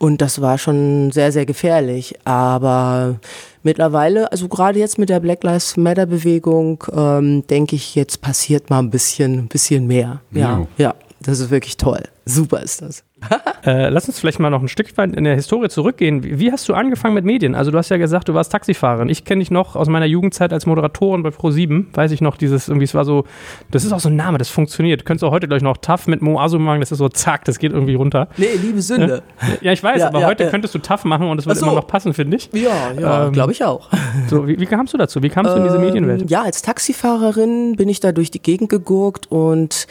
Und 0.02 0.20
das 0.20 0.40
war 0.40 0.58
schon 0.58 1.12
sehr, 1.12 1.30
sehr 1.30 1.46
gefährlich. 1.46 2.16
Aber 2.24 3.20
mittlerweile, 3.62 4.32
also 4.32 4.48
gerade 4.48 4.80
jetzt 4.80 4.98
mit 4.98 5.08
der 5.08 5.20
Black 5.20 5.44
Lives 5.44 5.76
Matter 5.76 6.06
Bewegung, 6.06 6.82
ähm, 6.92 7.46
denke 7.46 7.76
ich, 7.76 7.94
jetzt 7.94 8.20
passiert 8.20 8.68
mal 8.68 8.80
ein 8.80 8.90
bisschen, 8.90 9.38
ein 9.38 9.46
bisschen 9.46 9.86
mehr. 9.86 10.20
Ja, 10.32 10.40
ja, 10.40 10.66
ja, 10.76 10.94
das 11.20 11.38
ist 11.38 11.50
wirklich 11.50 11.76
toll. 11.76 12.02
Super 12.24 12.62
ist 12.62 12.82
das. 12.82 13.04
äh, 13.64 13.88
lass 13.88 14.08
uns 14.08 14.18
vielleicht 14.18 14.40
mal 14.40 14.50
noch 14.50 14.62
ein 14.62 14.68
Stück 14.68 14.96
weit 14.96 15.14
in 15.14 15.24
der 15.24 15.34
Historie 15.34 15.68
zurückgehen. 15.68 16.22
Wie, 16.22 16.38
wie, 16.38 16.52
hast 16.52 16.68
du 16.68 16.74
angefangen 16.74 17.14
mit 17.14 17.24
Medien? 17.24 17.54
Also 17.54 17.70
du 17.70 17.78
hast 17.78 17.88
ja 17.88 17.96
gesagt, 17.96 18.28
du 18.28 18.34
warst 18.34 18.52
Taxifahrerin. 18.52 19.08
Ich 19.08 19.24
kenne 19.24 19.40
dich 19.40 19.50
noch 19.50 19.76
aus 19.76 19.88
meiner 19.88 20.06
Jugendzeit 20.06 20.52
als 20.52 20.66
Moderatorin 20.66 21.22
bei 21.22 21.30
Pro7. 21.30 21.86
Weiß 21.94 22.10
ich 22.12 22.20
noch, 22.20 22.36
dieses 22.36 22.68
irgendwie, 22.68 22.84
es 22.84 22.94
war 22.94 23.04
so, 23.04 23.24
das 23.70 23.84
ist 23.84 23.92
auch 23.92 24.00
so 24.00 24.08
ein 24.08 24.16
Name, 24.16 24.38
das 24.38 24.48
funktioniert. 24.48 25.00
Du 25.00 25.04
könntest 25.04 25.24
auch 25.24 25.32
heute 25.32 25.48
gleich 25.48 25.62
noch 25.62 25.76
Tough 25.76 26.06
mit 26.06 26.22
Mo 26.22 26.40
Asu 26.40 26.58
machen, 26.58 26.80
das 26.80 26.92
ist 26.92 26.98
so 26.98 27.08
zack, 27.08 27.44
das 27.44 27.58
geht 27.58 27.72
irgendwie 27.72 27.94
runter. 27.94 28.28
Nee, 28.36 28.48
liebe 28.60 28.82
Sünde. 28.82 29.22
ja, 29.60 29.72
ich 29.72 29.82
weiß, 29.82 30.00
ja, 30.00 30.08
aber 30.08 30.20
ja, 30.20 30.26
heute 30.26 30.44
ja. 30.44 30.50
könntest 30.50 30.74
du 30.74 30.78
Tough 30.78 31.04
machen 31.04 31.28
und 31.28 31.38
es 31.38 31.46
wird 31.46 31.56
so. 31.56 31.66
immer 31.66 31.74
noch 31.74 31.86
passen, 31.86 32.14
finde 32.14 32.36
ich. 32.36 32.50
Ja, 32.52 32.92
ja, 32.98 33.26
ähm, 33.26 33.32
glaube 33.32 33.52
ich 33.52 33.64
auch. 33.64 33.90
So, 34.28 34.46
wie, 34.46 34.58
wie, 34.60 34.66
kamst 34.66 34.94
du 34.94 34.98
dazu? 34.98 35.22
Wie 35.22 35.28
kamst 35.28 35.52
du 35.52 35.58
in 35.58 35.64
diese 35.64 35.76
ähm, 35.76 35.84
Medienwelt? 35.84 36.30
Ja, 36.30 36.42
als 36.42 36.62
Taxifahrerin 36.62 37.76
bin 37.76 37.88
ich 37.88 38.00
da 38.00 38.12
durch 38.12 38.30
die 38.30 38.40
Gegend 38.40 38.68
gegurkt 38.68 39.30
und 39.30 39.86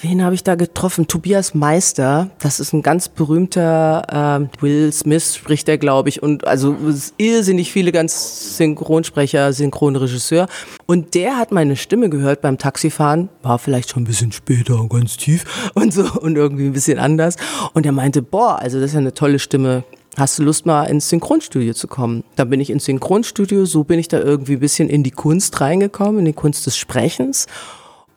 Wen 0.00 0.22
habe 0.22 0.36
ich 0.36 0.44
da 0.44 0.54
getroffen? 0.54 1.08
Tobias 1.08 1.54
Meister. 1.54 2.30
Das 2.38 2.60
ist 2.60 2.72
ein 2.72 2.82
ganz 2.82 3.08
berühmter 3.08 4.06
ähm, 4.12 4.48
Will 4.60 4.92
Smith 4.92 5.34
spricht 5.34 5.68
er, 5.68 5.76
glaube 5.76 6.08
ich, 6.08 6.22
und 6.22 6.46
also 6.46 6.76
irrsinnig 7.16 7.72
viele 7.72 7.90
ganz 7.90 8.56
Synchronsprecher, 8.56 9.52
Synchronregisseur. 9.52 10.46
Und 10.86 11.16
der 11.16 11.36
hat 11.36 11.50
meine 11.50 11.74
Stimme 11.74 12.10
gehört 12.10 12.42
beim 12.42 12.58
Taxifahren. 12.58 13.28
War 13.42 13.58
vielleicht 13.58 13.90
schon 13.90 14.04
ein 14.04 14.06
bisschen 14.06 14.30
später 14.30 14.78
und 14.80 14.88
ganz 14.88 15.16
tief 15.16 15.44
und 15.74 15.92
so 15.92 16.04
und 16.20 16.36
irgendwie 16.36 16.66
ein 16.66 16.74
bisschen 16.74 17.00
anders. 17.00 17.34
Und 17.72 17.84
er 17.84 17.92
meinte, 17.92 18.22
boah, 18.22 18.60
also 18.60 18.78
das 18.78 18.90
ist 18.90 18.94
ja 18.94 19.00
eine 19.00 19.14
tolle 19.14 19.40
Stimme. 19.40 19.82
Hast 20.16 20.38
du 20.38 20.44
Lust 20.44 20.64
mal 20.64 20.84
ins 20.84 21.08
Synchronstudio 21.08 21.74
zu 21.74 21.88
kommen? 21.88 22.22
Dann 22.36 22.50
bin 22.50 22.60
ich 22.60 22.70
ins 22.70 22.84
Synchronstudio, 22.84 23.64
so 23.64 23.82
bin 23.82 23.98
ich 23.98 24.06
da 24.06 24.20
irgendwie 24.20 24.54
ein 24.54 24.60
bisschen 24.60 24.88
in 24.88 25.02
die 25.02 25.10
Kunst 25.10 25.60
reingekommen, 25.60 26.20
in 26.20 26.24
die 26.26 26.32
Kunst 26.34 26.66
des 26.66 26.76
Sprechens. 26.76 27.48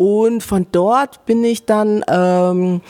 Und 0.01 0.41
von 0.41 0.65
dort 0.71 1.27
bin 1.27 1.43
ich 1.43 1.67
dann, 1.67 2.03
ähm, 2.07 2.81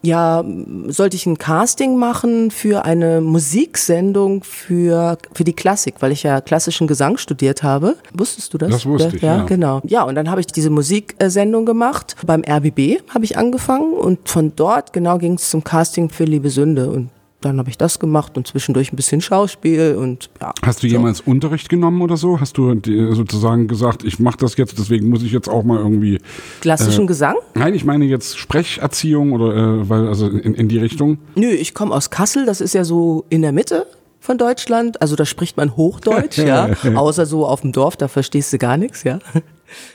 ja, 0.00 0.44
sollte 0.86 1.16
ich 1.16 1.26
ein 1.26 1.36
Casting 1.36 1.98
machen 1.98 2.52
für 2.52 2.84
eine 2.84 3.20
Musiksendung 3.20 4.44
für, 4.44 5.18
für 5.32 5.42
die 5.42 5.54
Klassik, 5.54 5.96
weil 5.98 6.12
ich 6.12 6.22
ja 6.22 6.40
klassischen 6.40 6.86
Gesang 6.86 7.16
studiert 7.16 7.64
habe. 7.64 7.96
Wusstest 8.14 8.54
du 8.54 8.58
das? 8.58 8.70
Das 8.70 8.86
wusste 8.86 9.16
ich, 9.16 9.22
ja. 9.22 9.38
ja. 9.38 9.44
genau. 9.44 9.80
Ja, 9.82 10.04
und 10.04 10.14
dann 10.14 10.30
habe 10.30 10.40
ich 10.40 10.46
diese 10.46 10.70
Musiksendung 10.70 11.66
gemacht. 11.66 12.14
Beim 12.24 12.44
RBB 12.48 13.02
habe 13.12 13.24
ich 13.24 13.36
angefangen 13.36 13.94
und 13.94 14.28
von 14.28 14.54
dort 14.54 14.92
genau 14.92 15.18
ging 15.18 15.34
es 15.34 15.50
zum 15.50 15.64
Casting 15.64 16.10
für 16.10 16.22
Liebe 16.22 16.50
Sünde. 16.50 16.90
Und 16.90 17.10
dann 17.44 17.58
habe 17.58 17.70
ich 17.70 17.78
das 17.78 17.98
gemacht 17.98 18.36
und 18.36 18.46
zwischendurch 18.46 18.92
ein 18.92 18.96
bisschen 18.96 19.20
Schauspiel 19.20 19.96
und 19.98 20.30
ja. 20.40 20.52
Hast 20.64 20.82
du 20.82 20.88
so. 20.88 20.92
jemals 20.92 21.20
Unterricht 21.20 21.68
genommen 21.68 22.02
oder 22.02 22.16
so? 22.16 22.40
Hast 22.40 22.56
du 22.58 22.74
sozusagen 23.14 23.68
gesagt, 23.68 24.04
ich 24.04 24.18
mache 24.18 24.38
das 24.38 24.56
jetzt, 24.56 24.78
deswegen 24.78 25.08
muss 25.08 25.22
ich 25.22 25.32
jetzt 25.32 25.48
auch 25.48 25.62
mal 25.64 25.78
irgendwie 25.78 26.18
klassischen 26.60 27.04
äh, 27.04 27.06
Gesang? 27.06 27.36
Nein, 27.54 27.74
ich 27.74 27.84
meine 27.84 28.04
jetzt 28.04 28.38
Sprecherziehung 28.38 29.32
oder 29.32 29.54
äh, 29.54 29.88
weil 29.88 30.08
also 30.08 30.28
in, 30.28 30.54
in 30.54 30.68
die 30.68 30.78
Richtung. 30.78 31.18
Nö, 31.34 31.48
ich 31.48 31.74
komme 31.74 31.94
aus 31.94 32.10
Kassel, 32.10 32.46
das 32.46 32.60
ist 32.60 32.74
ja 32.74 32.84
so 32.84 33.24
in 33.28 33.42
der 33.42 33.52
Mitte 33.52 33.86
von 34.20 34.38
Deutschland, 34.38 35.02
also 35.02 35.16
da 35.16 35.26
spricht 35.26 35.56
man 35.56 35.76
Hochdeutsch, 35.76 36.38
ja, 36.46 36.70
außer 36.94 37.26
so 37.26 37.46
auf 37.46 37.62
dem 37.62 37.72
Dorf, 37.72 37.96
da 37.96 38.08
verstehst 38.08 38.52
du 38.52 38.58
gar 38.58 38.76
nichts, 38.76 39.02
ja. 39.02 39.18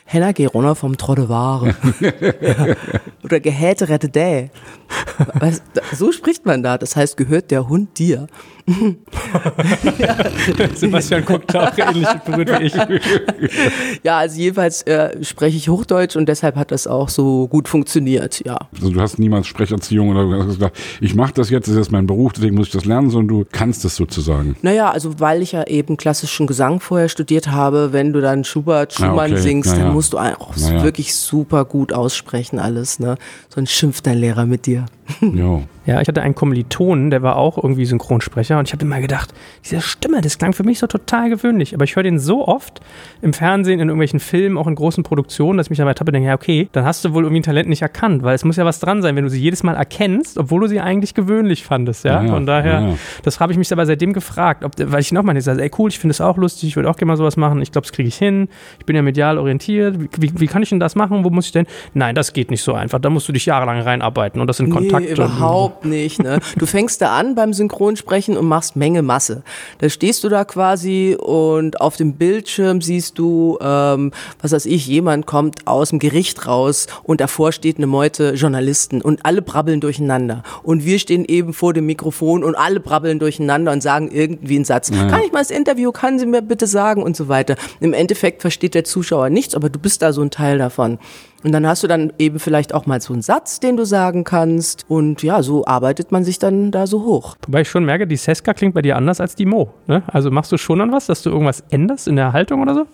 Henna 0.10 0.32
geh 0.32 0.46
runter 0.46 0.74
vom 0.76 0.98
Trotteware. 0.98 1.76
ja. 2.00 2.14
Oder 3.24 3.42
Gehäte 3.42 3.90
rette 3.90 4.08
dä. 4.08 4.50
So 5.94 6.14
spricht 6.14 6.46
man 6.46 6.64
da. 6.64 6.78
Das 6.78 6.96
heißt, 6.96 7.18
gehört 7.18 7.52
der 7.52 7.68
Hund 7.68 8.00
dir? 8.00 8.28
ja. 9.98 10.18
Sebastian 10.76 11.24
guckt 11.24 11.56
auch 11.56 11.78
ähnlich 11.78 12.08
berührt 12.26 12.60
wie 12.60 12.66
ich. 12.66 12.76
ja, 14.04 14.18
also 14.18 14.40
jedenfalls 14.40 14.82
äh, 14.84 15.24
spreche 15.24 15.56
ich 15.56 15.70
Hochdeutsch 15.70 16.18
und 16.18 16.28
deshalb 16.28 16.56
hat 16.56 16.72
das 16.72 16.86
auch 16.86 17.08
so 17.08 17.48
gut 17.48 17.70
funktioniert, 17.70 18.44
ja. 18.46 18.58
Also 18.76 18.90
du 18.90 19.00
hast 19.00 19.20
niemals 19.20 19.48
Sprecherziehung 19.48 20.10
oder 20.10 20.46
gesagt, 20.46 20.78
ich 21.00 21.16
mache 21.16 21.34
das 21.34 21.50
jetzt, 21.50 21.68
das 21.68 21.76
ist 21.76 21.80
jetzt 21.80 21.92
mein 21.92 22.08
Beruf, 22.08 22.34
deswegen 22.34 22.56
muss 22.56 22.68
ich 22.68 22.74
das 22.74 22.86
lernen, 22.86 23.10
sondern 23.10 23.40
du 23.40 23.46
kannst 23.50 23.86
es 23.86 23.96
sozusagen. 23.96 24.58
Naja, 24.62 24.92
also 24.92 25.20
weil 25.20 25.42
ich 25.42 25.54
ja 25.54 25.64
eben 25.66 25.96
klassischen 25.96 26.46
Gesang 26.46 26.82
vorher 26.82 27.08
studiert 27.08 27.48
habe, 27.48 27.94
wenn 27.94 28.12
du 28.12 28.20
dann 28.20 28.44
Schubert, 28.44 28.94
ah, 28.98 29.06
Schumann 29.06 29.32
ja, 29.32 29.38
okay. 29.38 29.44
singst, 29.44 29.78
ja, 29.78 29.84
dann 29.84 29.94
musst 29.98 30.14
du 30.14 30.20
auch 30.20 30.56
wirklich 30.56 31.16
super 31.16 31.66
gut 31.66 31.92
aussprechen 31.92 32.60
alles, 32.60 33.00
ne? 33.00 33.18
Sonst 33.50 33.72
schimpft 33.72 34.06
dein 34.06 34.20
Lehrer 34.20 34.46
mit 34.46 34.68
dir. 34.68 34.86
Jo. 35.22 35.64
Ja, 35.88 36.02
ich 36.02 36.08
hatte 36.10 36.22
einen 36.22 36.36
Kommilitonen, 36.36 37.12
der 37.12 37.22
war 37.22 37.38
auch 37.38 37.58
irgendwie 37.58 37.86
Synchronsprecher 37.86 38.60
und 38.60 38.68
ich 38.68 38.74
habe 38.74 38.84
immer 38.84 39.00
gedacht, 39.00 39.34
diese 39.64 39.80
Stimme, 39.80 40.20
das 40.20 40.38
klang 40.38 40.52
für 40.52 40.64
mich 40.64 40.80
so 40.80 40.88
total 40.88 41.30
gewöhnlich, 41.30 41.74
aber 41.74 41.86
ich 41.86 41.96
höre 41.96 42.04
den 42.04 42.20
so 42.20 42.46
oft 42.46 42.82
im 43.22 43.32
Fernsehen, 43.32 43.80
in 43.80 43.88
irgendwelchen 43.88 44.20
Filmen, 44.20 44.58
auch 44.58 44.68
in 44.68 44.76
großen 44.76 45.04
Produktionen, 45.04 45.58
dass 45.58 45.68
ich 45.68 45.70
mich 45.70 45.80
dabei 45.80 45.94
tappe 45.94 46.10
und 46.10 46.16
denke, 46.16 46.28
ja, 46.28 46.36
okay, 46.36 46.68
dann 46.74 46.84
hast 46.84 47.06
du 47.06 47.14
wohl 47.14 47.24
irgendwie 47.24 47.40
ein 47.40 47.44
Talent 47.44 47.70
nicht 47.70 47.82
erkannt, 47.82 48.22
weil 48.24 48.36
es 48.36 48.44
muss 48.44 48.58
ja 48.58 48.66
was 48.66 48.82
dran 48.82 49.02
sein, 49.02 49.16
wenn 49.16 49.24
du 49.24 49.30
sie 49.30 49.40
jedes 49.40 49.64
Mal 49.64 49.76
erkennst, 49.76 50.38
obwohl 50.38 50.60
du 50.60 50.68
sie 50.68 50.82
eigentlich 50.82 51.14
gewöhnlich 51.14 51.64
fandest, 51.64 52.04
ja. 52.04 52.22
ja 52.22 52.30
Von 52.30 52.46
daher, 52.46 52.82
ja, 52.82 52.94
das 53.24 53.40
habe 53.40 53.54
ich 53.54 53.58
mich 53.58 53.72
aber 53.72 53.86
seitdem 53.86 54.12
gefragt, 54.12 54.66
ob, 54.66 54.74
weil 54.78 55.00
ich 55.00 55.14
nochmal 55.14 55.40
sage, 55.40 55.64
ey 55.64 55.72
cool, 55.78 55.90
ich 55.90 56.00
finde 56.00 56.12
es 56.12 56.20
auch 56.20 56.36
lustig, 56.36 56.68
ich 56.68 56.76
würde 56.76 56.90
auch 56.90 56.98
gerne 56.98 57.12
mal 57.12 57.18
sowas 57.18 57.38
machen, 57.38 57.62
ich 57.62 57.72
glaube, 57.72 57.88
das 57.88 57.94
kriege 57.94 58.10
ich 58.10 58.18
hin, 58.18 58.50
ich 58.78 58.86
bin 58.86 58.98
ja 58.98 59.02
medial 59.02 59.38
orientiert, 59.38 60.02
wie, 60.02 60.10
wie, 60.18 60.40
wie, 60.42 60.48
kann 60.48 60.64
ich 60.64 60.70
denn 60.70 60.82
das 60.82 60.96
machen, 60.96 61.24
wo 61.24 61.30
muss 61.30 61.46
ich 61.46 61.52
denn? 61.54 61.66
Nein, 61.94 62.14
das 62.14 62.34
geht 62.34 62.52
nicht 62.52 62.62
so 62.62 62.74
einfach, 62.74 63.00
da 63.00 63.10
musst 63.10 63.30
du 63.30 63.32
dich 63.32 63.46
jahrelang 63.46 63.80
reinarbeiten 63.80 64.42
und 64.42 64.48
das 64.48 64.58
sind 64.58 64.68
nee, 64.68 64.76
Kontakte. 64.76 65.14
überhaupt 65.14 65.77
nicht, 65.86 66.22
ne? 66.22 66.40
Du 66.58 66.66
fängst 66.66 67.02
da 67.02 67.18
an 67.18 67.36
beim 67.36 67.54
Synchronsprechen 67.54 68.38
und 68.38 68.46
machst 68.48 68.76
Menge 68.76 69.02
Masse. 69.02 69.44
Da 69.80 69.90
stehst 69.90 70.24
du 70.24 70.30
da 70.30 70.46
quasi 70.46 71.18
und 71.20 71.82
auf 71.82 71.98
dem 71.98 72.14
Bildschirm 72.14 72.82
siehst 72.82 73.18
du, 73.18 73.58
ähm, 73.62 74.12
was 74.42 74.52
weiß 74.52 74.66
ich, 74.66 74.88
jemand 74.88 75.26
kommt 75.26 75.68
aus 75.68 75.90
dem 75.90 76.00
Gericht 76.00 76.48
raus 76.48 76.88
und 77.04 77.22
davor 77.22 77.52
steht 77.52 77.78
eine 77.78 77.88
Meute 77.88 78.34
Journalisten 78.34 79.02
und 79.02 79.26
alle 79.26 79.42
brabbeln 79.42 79.82
durcheinander. 79.82 80.44
Und 80.64 80.86
wir 80.86 81.00
stehen 81.00 81.26
eben 81.26 81.54
vor 81.54 81.74
dem 81.74 81.86
Mikrofon 81.86 82.44
und 82.44 82.56
alle 82.56 82.80
brabbeln 82.80 83.20
durcheinander 83.20 83.72
und 83.72 83.82
sagen 83.82 84.10
irgendwie 84.12 84.56
einen 84.56 84.66
Satz. 84.66 84.90
Ja. 84.90 85.08
Kann 85.08 85.22
ich 85.26 85.32
mal 85.32 85.40
das 85.40 85.52
Interview, 85.52 85.92
kann 85.92 86.20
sie 86.20 86.26
mir 86.26 86.42
bitte 86.42 86.68
sagen 86.68 87.04
und 87.04 87.16
so 87.16 87.28
weiter. 87.28 87.56
Im 87.80 87.94
Endeffekt 87.94 88.42
versteht 88.42 88.76
der 88.76 88.84
Zuschauer 88.84 89.30
nichts, 89.30 89.56
aber 89.56 89.70
du 89.70 89.80
bist 89.80 90.02
da 90.02 90.14
so 90.14 90.22
ein 90.22 90.32
Teil 90.32 90.58
davon. 90.58 91.00
Und 91.44 91.52
dann 91.52 91.68
hast 91.68 91.84
du 91.84 91.88
dann 91.88 92.12
eben 92.18 92.40
vielleicht 92.40 92.74
auch 92.74 92.86
mal 92.86 93.02
so 93.02 93.14
einen 93.14 93.22
Satz, 93.22 93.60
den 93.60 93.78
du 93.78 93.86
sagen 93.86 94.24
kannst. 94.24 94.86
Und 94.88 95.24
ja, 95.24 95.44
so 95.44 95.66
arbeitet 95.66 96.12
man 96.12 96.24
sich 96.24 96.40
dann 96.40 96.72
da 96.72 96.88
so 96.88 97.04
hoch. 97.04 97.36
Wobei 97.46 97.62
ich 97.62 97.70
schon 97.70 97.86
merke, 97.86 98.08
die 98.08 98.16
Seska 98.16 98.54
klingt 98.54 98.74
bei 98.74 98.82
dir 98.82 98.96
anders 98.96 99.22
als 99.22 99.36
die 99.36 99.46
Mo. 99.46 99.74
Ne? 99.88 100.04
Also 100.08 100.32
machst 100.32 100.52
du 100.52 100.58
schon 100.58 100.82
an 100.82 100.92
was, 100.92 101.06
dass 101.06 101.22
du 101.22 101.30
irgendwas 101.30 101.64
änderst 101.70 102.08
in 102.08 102.16
der 102.16 102.34
Haltung 102.34 102.62
oder 102.62 102.74
so? 102.74 102.86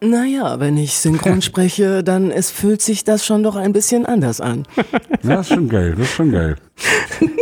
Naja, 0.00 0.60
wenn 0.60 0.76
ich 0.76 0.98
synchron 0.98 1.42
spreche, 1.42 2.02
dann 2.04 2.30
es 2.30 2.50
fühlt 2.50 2.82
sich 2.82 3.04
das 3.04 3.24
schon 3.24 3.42
doch 3.42 3.56
ein 3.56 3.72
bisschen 3.72 4.06
anders 4.06 4.40
an. 4.40 4.64
Das 5.22 5.48
ist 5.48 5.54
schon 5.54 5.68
geil, 5.68 5.94
das 5.98 6.06
ist 6.06 6.14
schon 6.14 6.30
geil. 6.30 6.56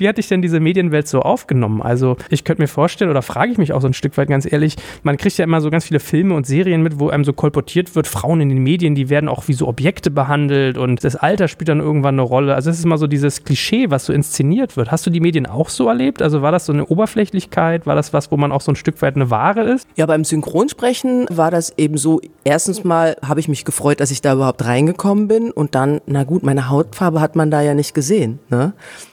Wie 0.00 0.08
hatte 0.08 0.20
ich 0.20 0.28
denn 0.28 0.42
diese 0.42 0.60
Medienwelt 0.60 1.08
so 1.08 1.20
aufgenommen? 1.20 1.82
Also 1.82 2.16
ich 2.30 2.44
könnte 2.44 2.62
mir 2.62 2.68
vorstellen, 2.68 3.10
oder 3.10 3.22
frage 3.22 3.52
ich 3.52 3.58
mich 3.58 3.72
auch 3.72 3.80
so 3.80 3.86
ein 3.86 3.94
Stück 3.94 4.16
weit 4.16 4.28
ganz 4.28 4.50
ehrlich, 4.50 4.76
man 5.02 5.16
kriegt 5.16 5.36
ja 5.38 5.44
immer 5.44 5.60
so 5.60 5.70
ganz 5.70 5.86
viele 5.86 6.00
Filme 6.00 6.34
und 6.34 6.46
Serien 6.46 6.82
mit, 6.82 7.00
wo 7.00 7.08
einem 7.08 7.24
so 7.24 7.32
kolportiert 7.32 7.94
wird, 7.94 8.06
Frauen 8.06 8.40
in 8.40 8.48
den 8.48 8.62
Medien, 8.62 8.94
die 8.94 9.10
werden 9.10 9.28
auch 9.28 9.48
wie 9.48 9.52
so 9.52 9.66
Objekte 9.68 10.10
behandelt 10.10 10.78
und 10.78 11.02
das 11.04 11.16
Alter 11.16 11.48
spielt 11.48 11.68
dann 11.68 11.80
irgendwann 11.80 12.14
eine 12.14 12.22
Rolle. 12.22 12.54
Also 12.54 12.70
es 12.70 12.78
ist 12.78 12.84
immer 12.84 12.98
so 12.98 13.06
dieses 13.06 13.44
Klischee, 13.44 13.90
was 13.90 14.06
so 14.06 14.12
inszeniert 14.12 14.76
wird. 14.76 14.90
Hast 14.90 15.06
du 15.06 15.10
die 15.10 15.20
Medien 15.20 15.46
auch 15.46 15.68
so 15.68 15.88
erlebt? 15.88 16.22
Also 16.22 16.42
war 16.42 16.52
das 16.52 16.66
so 16.66 16.72
eine 16.72 16.86
Oberflächlichkeit? 16.86 17.86
War 17.86 17.94
das 17.94 18.12
was, 18.12 18.30
wo 18.30 18.36
man 18.36 18.52
auch 18.52 18.60
so 18.60 18.72
ein 18.72 18.76
Stück 18.76 19.00
weit 19.02 19.16
eine 19.16 19.30
Ware 19.30 19.62
ist? 19.62 19.86
Ja, 19.96 20.06
beim 20.06 20.24
Synchronsprechen 20.24 21.26
war 21.30 21.50
das 21.50 21.74
eben 21.76 21.96
so, 21.96 22.20
erstens 22.44 22.84
mal 22.84 23.16
habe 23.26 23.40
ich 23.40 23.48
mich 23.48 23.64
gefreut, 23.64 24.00
dass 24.00 24.10
ich 24.10 24.22
da 24.22 24.34
überhaupt 24.34 24.64
reingekommen 24.64 25.28
bin 25.28 25.50
und 25.50 25.74
dann, 25.74 26.00
na 26.06 26.24
gut, 26.24 26.42
meine 26.42 26.68
Hautfarbe 26.68 27.20
hat 27.20 27.36
man 27.36 27.50
da 27.50 27.60
ja 27.60 27.74
nicht 27.74 27.94
gesehen. 27.94 28.38
Ne? 28.50 28.72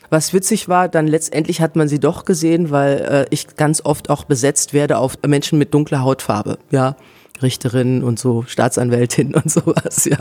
Was 0.10 0.34
witzig 0.34 0.70
war, 0.70 0.88
dann 0.90 1.08
letztendlich 1.08 1.62
hat 1.62 1.76
man 1.76 1.88
sie 1.88 2.00
doch 2.00 2.26
gesehen, 2.26 2.72
weil 2.72 2.98
äh, 2.98 3.26
ich 3.30 3.56
ganz 3.56 3.82
oft 3.84 4.10
auch 4.10 4.24
besetzt 4.24 4.74
werde 4.74 4.98
auf 4.98 5.18
Menschen 5.26 5.58
mit 5.58 5.74
dunkler 5.74 6.02
Hautfarbe, 6.02 6.58
ja. 6.72 6.96
Richterin 7.42 8.04
und 8.04 8.20
so, 8.20 8.44
Staatsanwältin 8.48 9.36
und 9.36 9.50
sowas, 9.50 10.06
ja. 10.06 10.18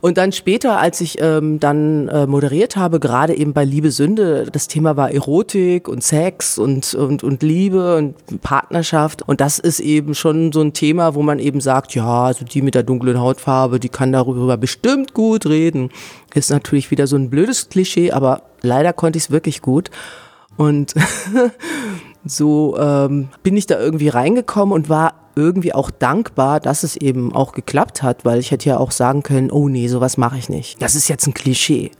Und 0.00 0.16
dann 0.16 0.32
später, 0.32 0.78
als 0.78 1.00
ich 1.00 1.20
ähm, 1.20 1.58
dann 1.58 2.08
äh, 2.08 2.26
moderiert 2.26 2.76
habe, 2.76 3.00
gerade 3.00 3.34
eben 3.34 3.52
bei 3.52 3.64
Liebe 3.64 3.90
Sünde, 3.90 4.46
das 4.50 4.68
Thema 4.68 4.96
war 4.96 5.10
Erotik 5.10 5.88
und 5.88 6.02
Sex 6.02 6.58
und, 6.58 6.94
und, 6.94 7.24
und 7.24 7.42
Liebe 7.42 7.96
und 7.96 8.14
Partnerschaft. 8.40 9.22
Und 9.22 9.40
das 9.40 9.58
ist 9.58 9.80
eben 9.80 10.14
schon 10.14 10.52
so 10.52 10.60
ein 10.60 10.72
Thema, 10.72 11.14
wo 11.14 11.22
man 11.22 11.38
eben 11.38 11.60
sagt, 11.60 11.94
ja, 11.94 12.24
also 12.24 12.44
die 12.44 12.62
mit 12.62 12.74
der 12.74 12.84
dunklen 12.84 13.18
Hautfarbe, 13.18 13.80
die 13.80 13.88
kann 13.88 14.12
darüber 14.12 14.56
bestimmt 14.56 15.14
gut 15.14 15.46
reden. 15.46 15.90
Ist 16.34 16.50
natürlich 16.50 16.90
wieder 16.90 17.06
so 17.06 17.16
ein 17.16 17.30
blödes 17.30 17.68
Klischee, 17.68 18.12
aber 18.12 18.42
leider 18.62 18.92
konnte 18.92 19.16
ich 19.16 19.24
es 19.24 19.30
wirklich 19.30 19.62
gut. 19.62 19.90
Und 20.56 20.94
so 22.24 22.76
ähm, 22.78 23.28
bin 23.42 23.56
ich 23.56 23.66
da 23.66 23.78
irgendwie 23.78 24.08
reingekommen 24.08 24.74
und 24.74 24.88
war 24.88 25.14
irgendwie 25.38 25.72
auch 25.72 25.90
dankbar, 25.90 26.60
dass 26.60 26.82
es 26.82 26.96
eben 26.96 27.32
auch 27.32 27.52
geklappt 27.52 28.02
hat, 28.02 28.24
weil 28.24 28.40
ich 28.40 28.50
hätte 28.50 28.68
ja 28.68 28.78
auch 28.78 28.90
sagen 28.90 29.22
können, 29.22 29.50
oh 29.50 29.68
nee, 29.68 29.88
sowas 29.88 30.16
mache 30.16 30.36
ich 30.36 30.48
nicht. 30.48 30.82
Das 30.82 30.94
ist 30.94 31.08
jetzt 31.08 31.26
ein 31.26 31.34
Klischee 31.34 31.92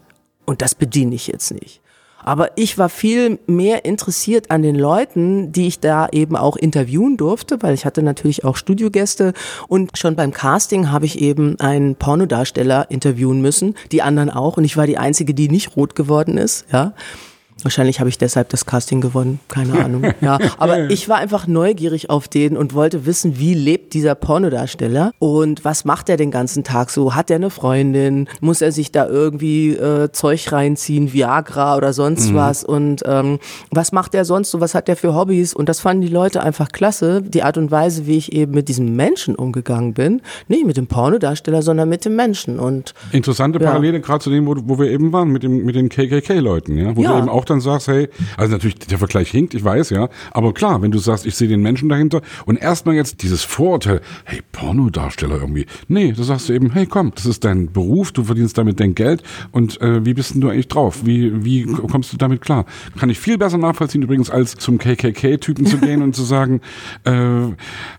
und 0.45 0.61
das 0.61 0.75
bediene 0.75 1.15
ich 1.15 1.29
jetzt 1.29 1.53
nicht. 1.53 1.81
Aber 2.25 2.51
ich 2.57 2.77
war 2.79 2.89
viel 2.89 3.39
mehr 3.47 3.85
interessiert 3.85 4.51
an 4.51 4.63
den 4.63 4.75
Leuten, 4.75 5.53
die 5.53 5.69
ich 5.69 5.79
da 5.79 6.09
eben 6.11 6.37
auch 6.37 6.57
interviewen 6.57 7.17
durfte, 7.17 7.63
weil 7.63 7.75
ich 7.75 7.87
hatte 7.87 8.03
natürlich 8.03 8.45
auch 8.45 8.57
Studiogäste 8.57 9.33
und 9.69 9.97
schon 9.97 10.17
beim 10.17 10.33
Casting 10.33 10.91
habe 10.91 11.07
ich 11.07 11.21
eben 11.21 11.59
einen 11.61 11.95
Pornodarsteller 11.95 12.91
interviewen 12.91 13.41
müssen, 13.41 13.77
die 13.93 14.03
anderen 14.03 14.31
auch 14.31 14.57
und 14.57 14.65
ich 14.65 14.77
war 14.77 14.87
die 14.87 14.99
einzige, 14.99 15.33
die 15.33 15.49
nicht 15.49 15.77
rot 15.77 15.95
geworden 15.95 16.37
ist, 16.39 16.67
ja. 16.73 16.93
Wahrscheinlich 17.63 17.99
habe 17.99 18.09
ich 18.09 18.19
deshalb 18.19 18.49
das 18.51 18.67
Casting 18.67 19.01
gewonnen, 19.01 19.41
keine 19.49 19.85
Ahnung. 19.85 20.05
Ja, 20.21 20.39
aber 20.59 20.91
ich 20.91 21.09
war 21.09 21.19
einfach 21.19 21.47
neugierig 21.47 22.11
auf 22.11 22.29
den 22.29 22.57
und 22.57 22.75
wollte 22.75 23.07
wissen, 23.07 23.39
wie 23.39 23.55
lebt 23.55 23.95
dieser 23.95 24.15
Pornodarsteller 24.15 25.13
und 25.19 25.65
was 25.65 25.85
macht 25.85 26.09
er 26.09 26.17
den 26.17 26.31
ganzen 26.31 26.65
Tag 26.65 26.91
so? 26.91 27.15
Hat 27.15 27.31
er 27.31 27.37
eine 27.37 27.51
Freundin? 27.51 28.29
Muss 28.41 28.63
er 28.63 28.73
sich 28.73 28.91
da 28.91 29.07
irgendwie 29.07 29.71
äh, 29.71 30.11
Zeug 30.13 30.51
reinziehen, 30.51 31.13
Viagra 31.13 31.77
oder 31.77 31.93
sonst 31.93 32.31
mhm. 32.31 32.35
was? 32.35 32.65
Und 32.65 33.03
ähm, 33.07 33.39
was 33.71 33.93
macht 33.93 34.15
er 34.15 34.25
sonst 34.25 34.51
so? 34.51 34.61
Was 34.61 34.75
hat 34.75 34.89
er 34.89 34.97
für 34.97 35.15
Hobbys? 35.15 35.55
Und 35.55 35.69
das 35.69 35.81
fanden 35.81 36.03
die 36.03 36.09
Leute 36.09 36.43
einfach 36.43 36.71
klasse, 36.71 37.23
die 37.23 37.43
Art 37.43 37.59
und 37.59 37.71
Weise, 37.71 38.07
wie 38.07 38.17
ich 38.17 38.33
eben 38.33 38.53
mit 38.53 38.69
diesem 38.69 38.97
Menschen 38.97 39.35
umgegangen 39.35 39.95
bin. 39.95 40.23
Nicht 40.49 40.67
mit 40.67 40.77
dem 40.77 40.87
Pornodarsteller, 40.87 41.63
sondern 41.63 41.89
mit 41.89 42.05
dem 42.05 42.17
Menschen. 42.17 42.59
Und 42.59 42.95
interessante 43.13 43.59
Parallele 43.59 43.99
ja. 43.99 44.03
gerade 44.03 44.23
zu 44.23 44.31
dem, 44.31 44.47
wo, 44.47 44.57
wo, 44.65 44.79
wir 44.79 44.91
eben 44.91 45.13
waren, 45.13 45.29
mit 45.29 45.43
dem 45.43 45.65
mit 45.65 45.75
den 45.75 45.89
KKK-Leuten, 45.89 46.77
ja, 46.77 46.97
wo 46.97 47.03
ja. 47.03 47.13
du 47.13 47.19
eben 47.19 47.29
auch 47.29 47.45
dann 47.51 47.61
sagst, 47.61 47.89
hey, 47.89 48.09
also 48.37 48.53
natürlich 48.53 48.79
der 48.79 48.99
Vergleich 48.99 49.31
hinkt, 49.31 49.55
ich 49.55 49.65
weiß, 49.65 49.91
ja, 49.91 50.09
aber 50.33 50.55
klar, 50.55 50.83
wenn 50.83 50.91
du 50.91 50.99
sagst, 50.99 51.27
ich 51.27 51.35
sehe 51.35 51.49
den 51.49 51.63
Menschen 51.63 51.89
dahinter 51.89 52.23
und 52.47 52.57
erstmal 52.57 52.95
jetzt 52.95 53.23
dieses 53.23 53.43
Vorurteil, 53.45 54.01
hey, 54.25 54.41
Pornodarsteller 54.53 55.37
irgendwie, 55.37 55.67
nee, 55.89 56.13
da 56.13 56.23
sagst 56.23 56.49
du 56.49 56.53
eben, 56.53 56.73
hey, 56.73 56.87
komm, 56.87 57.13
das 57.15 57.27
ist 57.27 57.45
dein 57.45 57.73
Beruf, 57.73 58.13
du 58.13 58.25
verdienst 58.25 58.59
damit 58.59 58.81
dein 58.81 58.95
Geld 58.95 59.23
und 59.53 59.81
äh, 59.81 60.05
wie 60.05 60.15
bist 60.15 60.35
denn 60.35 60.41
du 60.41 60.49
eigentlich 60.49 60.69
drauf? 60.69 61.05
Wie, 61.05 61.45
wie 61.45 61.65
kommst 61.65 62.13
du 62.13 62.17
damit 62.17 62.41
klar? 62.41 62.65
Kann 62.99 63.11
ich 63.11 63.19
viel 63.19 63.39
besser 63.39 63.59
nachvollziehen 63.59 64.03
übrigens, 64.03 64.31
als 64.31 64.57
zum 64.57 64.79
KKK-Typen 64.79 65.67
zu 65.67 65.79
gehen 65.79 66.03
und 66.03 66.15
zu 66.15 66.23
sagen, 66.25 66.61
äh, 67.05 67.13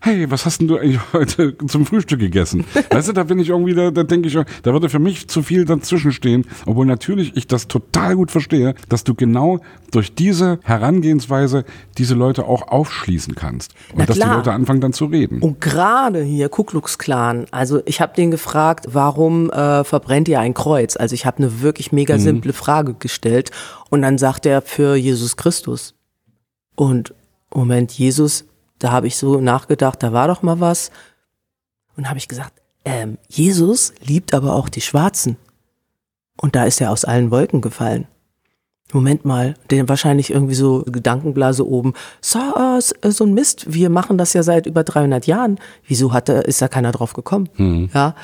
hey, 0.02 0.30
was 0.30 0.46
hast 0.46 0.60
denn 0.60 0.68
du 0.68 0.78
eigentlich 0.78 1.00
heute 1.12 1.56
zum 1.66 1.86
Frühstück 1.86 2.20
gegessen? 2.20 2.64
Weißt 2.90 3.08
du, 3.08 3.12
da 3.12 3.24
bin 3.24 3.38
ich 3.38 3.48
irgendwie, 3.48 3.74
da, 3.74 3.90
da 3.90 4.02
denke 4.02 4.28
ich, 4.28 4.34
da 4.34 4.72
würde 4.72 4.88
für 4.88 4.98
mich 4.98 5.28
zu 5.28 5.42
viel 5.42 5.64
dazwischen 5.64 6.12
stehen, 6.12 6.46
obwohl 6.66 6.86
natürlich 6.86 7.36
ich 7.36 7.46
das 7.46 7.68
total 7.68 8.16
gut 8.16 8.30
verstehe, 8.30 8.74
dass 8.88 9.04
du 9.04 9.14
genau 9.14 9.39
genau 9.40 9.60
durch 9.90 10.14
diese 10.14 10.60
Herangehensweise 10.62 11.64
diese 11.98 12.14
Leute 12.14 12.44
auch 12.44 12.68
aufschließen 12.68 13.34
kannst. 13.34 13.74
Und 13.92 14.08
dass 14.08 14.18
die 14.18 14.22
Leute 14.22 14.52
anfangen 14.52 14.80
dann 14.80 14.92
zu 14.92 15.06
reden. 15.06 15.42
Und 15.42 15.60
gerade 15.60 16.22
hier 16.22 16.48
Ku 16.48 16.62
Klux 16.62 16.98
Klan, 16.98 17.46
also 17.50 17.82
ich 17.86 18.00
habe 18.00 18.14
den 18.14 18.30
gefragt, 18.30 18.86
warum 18.92 19.50
äh, 19.50 19.82
verbrennt 19.82 20.28
ihr 20.28 20.38
ein 20.38 20.54
Kreuz? 20.54 20.96
Also 20.96 21.14
ich 21.14 21.26
habe 21.26 21.38
eine 21.38 21.60
wirklich 21.60 21.90
mega 21.90 22.16
mhm. 22.16 22.20
simple 22.20 22.52
Frage 22.52 22.94
gestellt 22.94 23.50
und 23.88 24.02
dann 24.02 24.18
sagt 24.18 24.46
er 24.46 24.62
für 24.62 24.94
Jesus 24.94 25.36
Christus. 25.36 25.94
Und 26.76 27.12
Moment, 27.52 27.90
Jesus, 27.92 28.44
da 28.78 28.92
habe 28.92 29.08
ich 29.08 29.16
so 29.16 29.40
nachgedacht, 29.40 30.02
da 30.02 30.12
war 30.12 30.28
doch 30.28 30.42
mal 30.42 30.60
was. 30.60 30.90
Und 31.96 32.08
habe 32.08 32.18
ich 32.18 32.28
gesagt, 32.28 32.52
ähm, 32.84 33.18
Jesus 33.28 33.92
liebt 34.00 34.32
aber 34.32 34.54
auch 34.54 34.68
die 34.68 34.80
Schwarzen. 34.80 35.36
Und 36.40 36.54
da 36.54 36.64
ist 36.64 36.80
er 36.80 36.92
aus 36.92 37.04
allen 37.04 37.30
Wolken 37.30 37.60
gefallen. 37.60 38.06
Moment 38.94 39.24
mal, 39.24 39.54
den 39.70 39.88
wahrscheinlich 39.88 40.30
irgendwie 40.30 40.54
so 40.54 40.84
Gedankenblase 40.86 41.66
oben. 41.66 41.94
So, 42.20 42.38
äh, 42.38 43.10
so 43.10 43.24
ein 43.24 43.34
Mist, 43.34 43.72
wir 43.72 43.90
machen 43.90 44.18
das 44.18 44.32
ja 44.32 44.42
seit 44.42 44.66
über 44.66 44.84
300 44.84 45.26
Jahren. 45.26 45.58
Wieso 45.86 46.12
hat 46.12 46.28
da, 46.28 46.40
ist 46.40 46.62
da 46.62 46.68
keiner 46.68 46.92
drauf 46.92 47.12
gekommen? 47.12 47.48
Mhm. 47.56 47.90
Ja. 47.94 48.14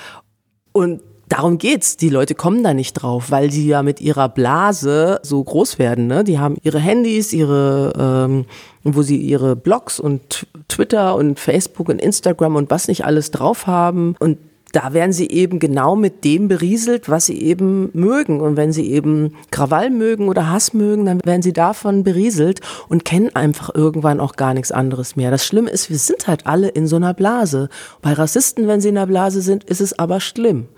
Und 0.73 1.01
darum 1.29 1.59
geht's. 1.59 1.97
Die 1.97 2.09
Leute 2.09 2.35
kommen 2.35 2.63
da 2.63 2.75
nicht 2.75 2.95
drauf, 2.95 3.31
weil 3.31 3.51
sie 3.51 3.67
ja 3.67 3.83
mit 3.83 4.01
ihrer 4.01 4.29
Blase 4.29 5.21
so 5.23 5.43
groß 5.43 5.79
werden. 5.79 6.07
Ne? 6.07 6.25
Die 6.25 6.39
haben 6.39 6.57
ihre 6.63 6.79
Handys, 6.79 7.33
ihre, 7.33 7.93
ähm, 7.99 8.45
wo 8.85 9.03
sie 9.03 9.17
ihre 9.17 9.57
Blogs 9.57 10.01
und 10.01 10.47
Twitter 10.69 11.17
und 11.17 11.39
Facebook 11.39 11.89
und 11.89 12.01
Instagram 12.01 12.57
und 12.57 12.71
was 12.71 12.89
nicht 12.89 13.05
alles 13.05 13.31
drauf 13.31 13.67
haben. 13.67 14.15
Und 14.19 14.39
da 14.73 14.93
werden 14.93 15.13
sie 15.13 15.31
eben 15.31 15.59
genau 15.59 15.97
mit 15.97 16.25
dem 16.25 16.49
berieselt, 16.49 17.09
was 17.09 17.27
sie 17.27 17.41
eben 17.41 17.91
mögen. 17.93 18.41
Und 18.41 18.57
wenn 18.57 18.73
sie 18.73 18.91
eben 18.91 19.35
Krawall 19.51 19.91
mögen 19.91 20.29
oder 20.29 20.51
Hass 20.51 20.75
mögen, 20.75 21.07
dann 21.07 21.21
werden 21.25 21.43
sie 21.43 21.53
davon 21.53 22.05
berieselt 22.05 22.61
und 22.89 23.05
kennen 23.05 23.35
einfach 23.35 23.75
irgendwann 23.75 24.21
auch 24.21 24.37
gar 24.37 24.55
nichts 24.55 24.73
anderes 24.73 25.17
mehr. 25.17 25.31
Das 25.31 25.47
Schlimme 25.47 25.71
ist, 25.71 25.89
wir 25.89 25.99
sind 25.99 26.27
halt 26.27 26.47
alle 26.47 26.69
in 26.69 26.87
so 26.87 26.97
einer 26.97 27.15
Blase. 27.15 27.69
Bei 28.03 28.13
Rassisten, 28.13 28.69
wenn 28.69 28.81
sie 28.81 28.89
in 28.89 28.99
einer 28.99 29.07
Blase 29.07 29.41
sind, 29.41 29.65
ist 29.65 29.81
es 29.81 29.99
aber 29.99 30.21
schlimm 30.21 30.69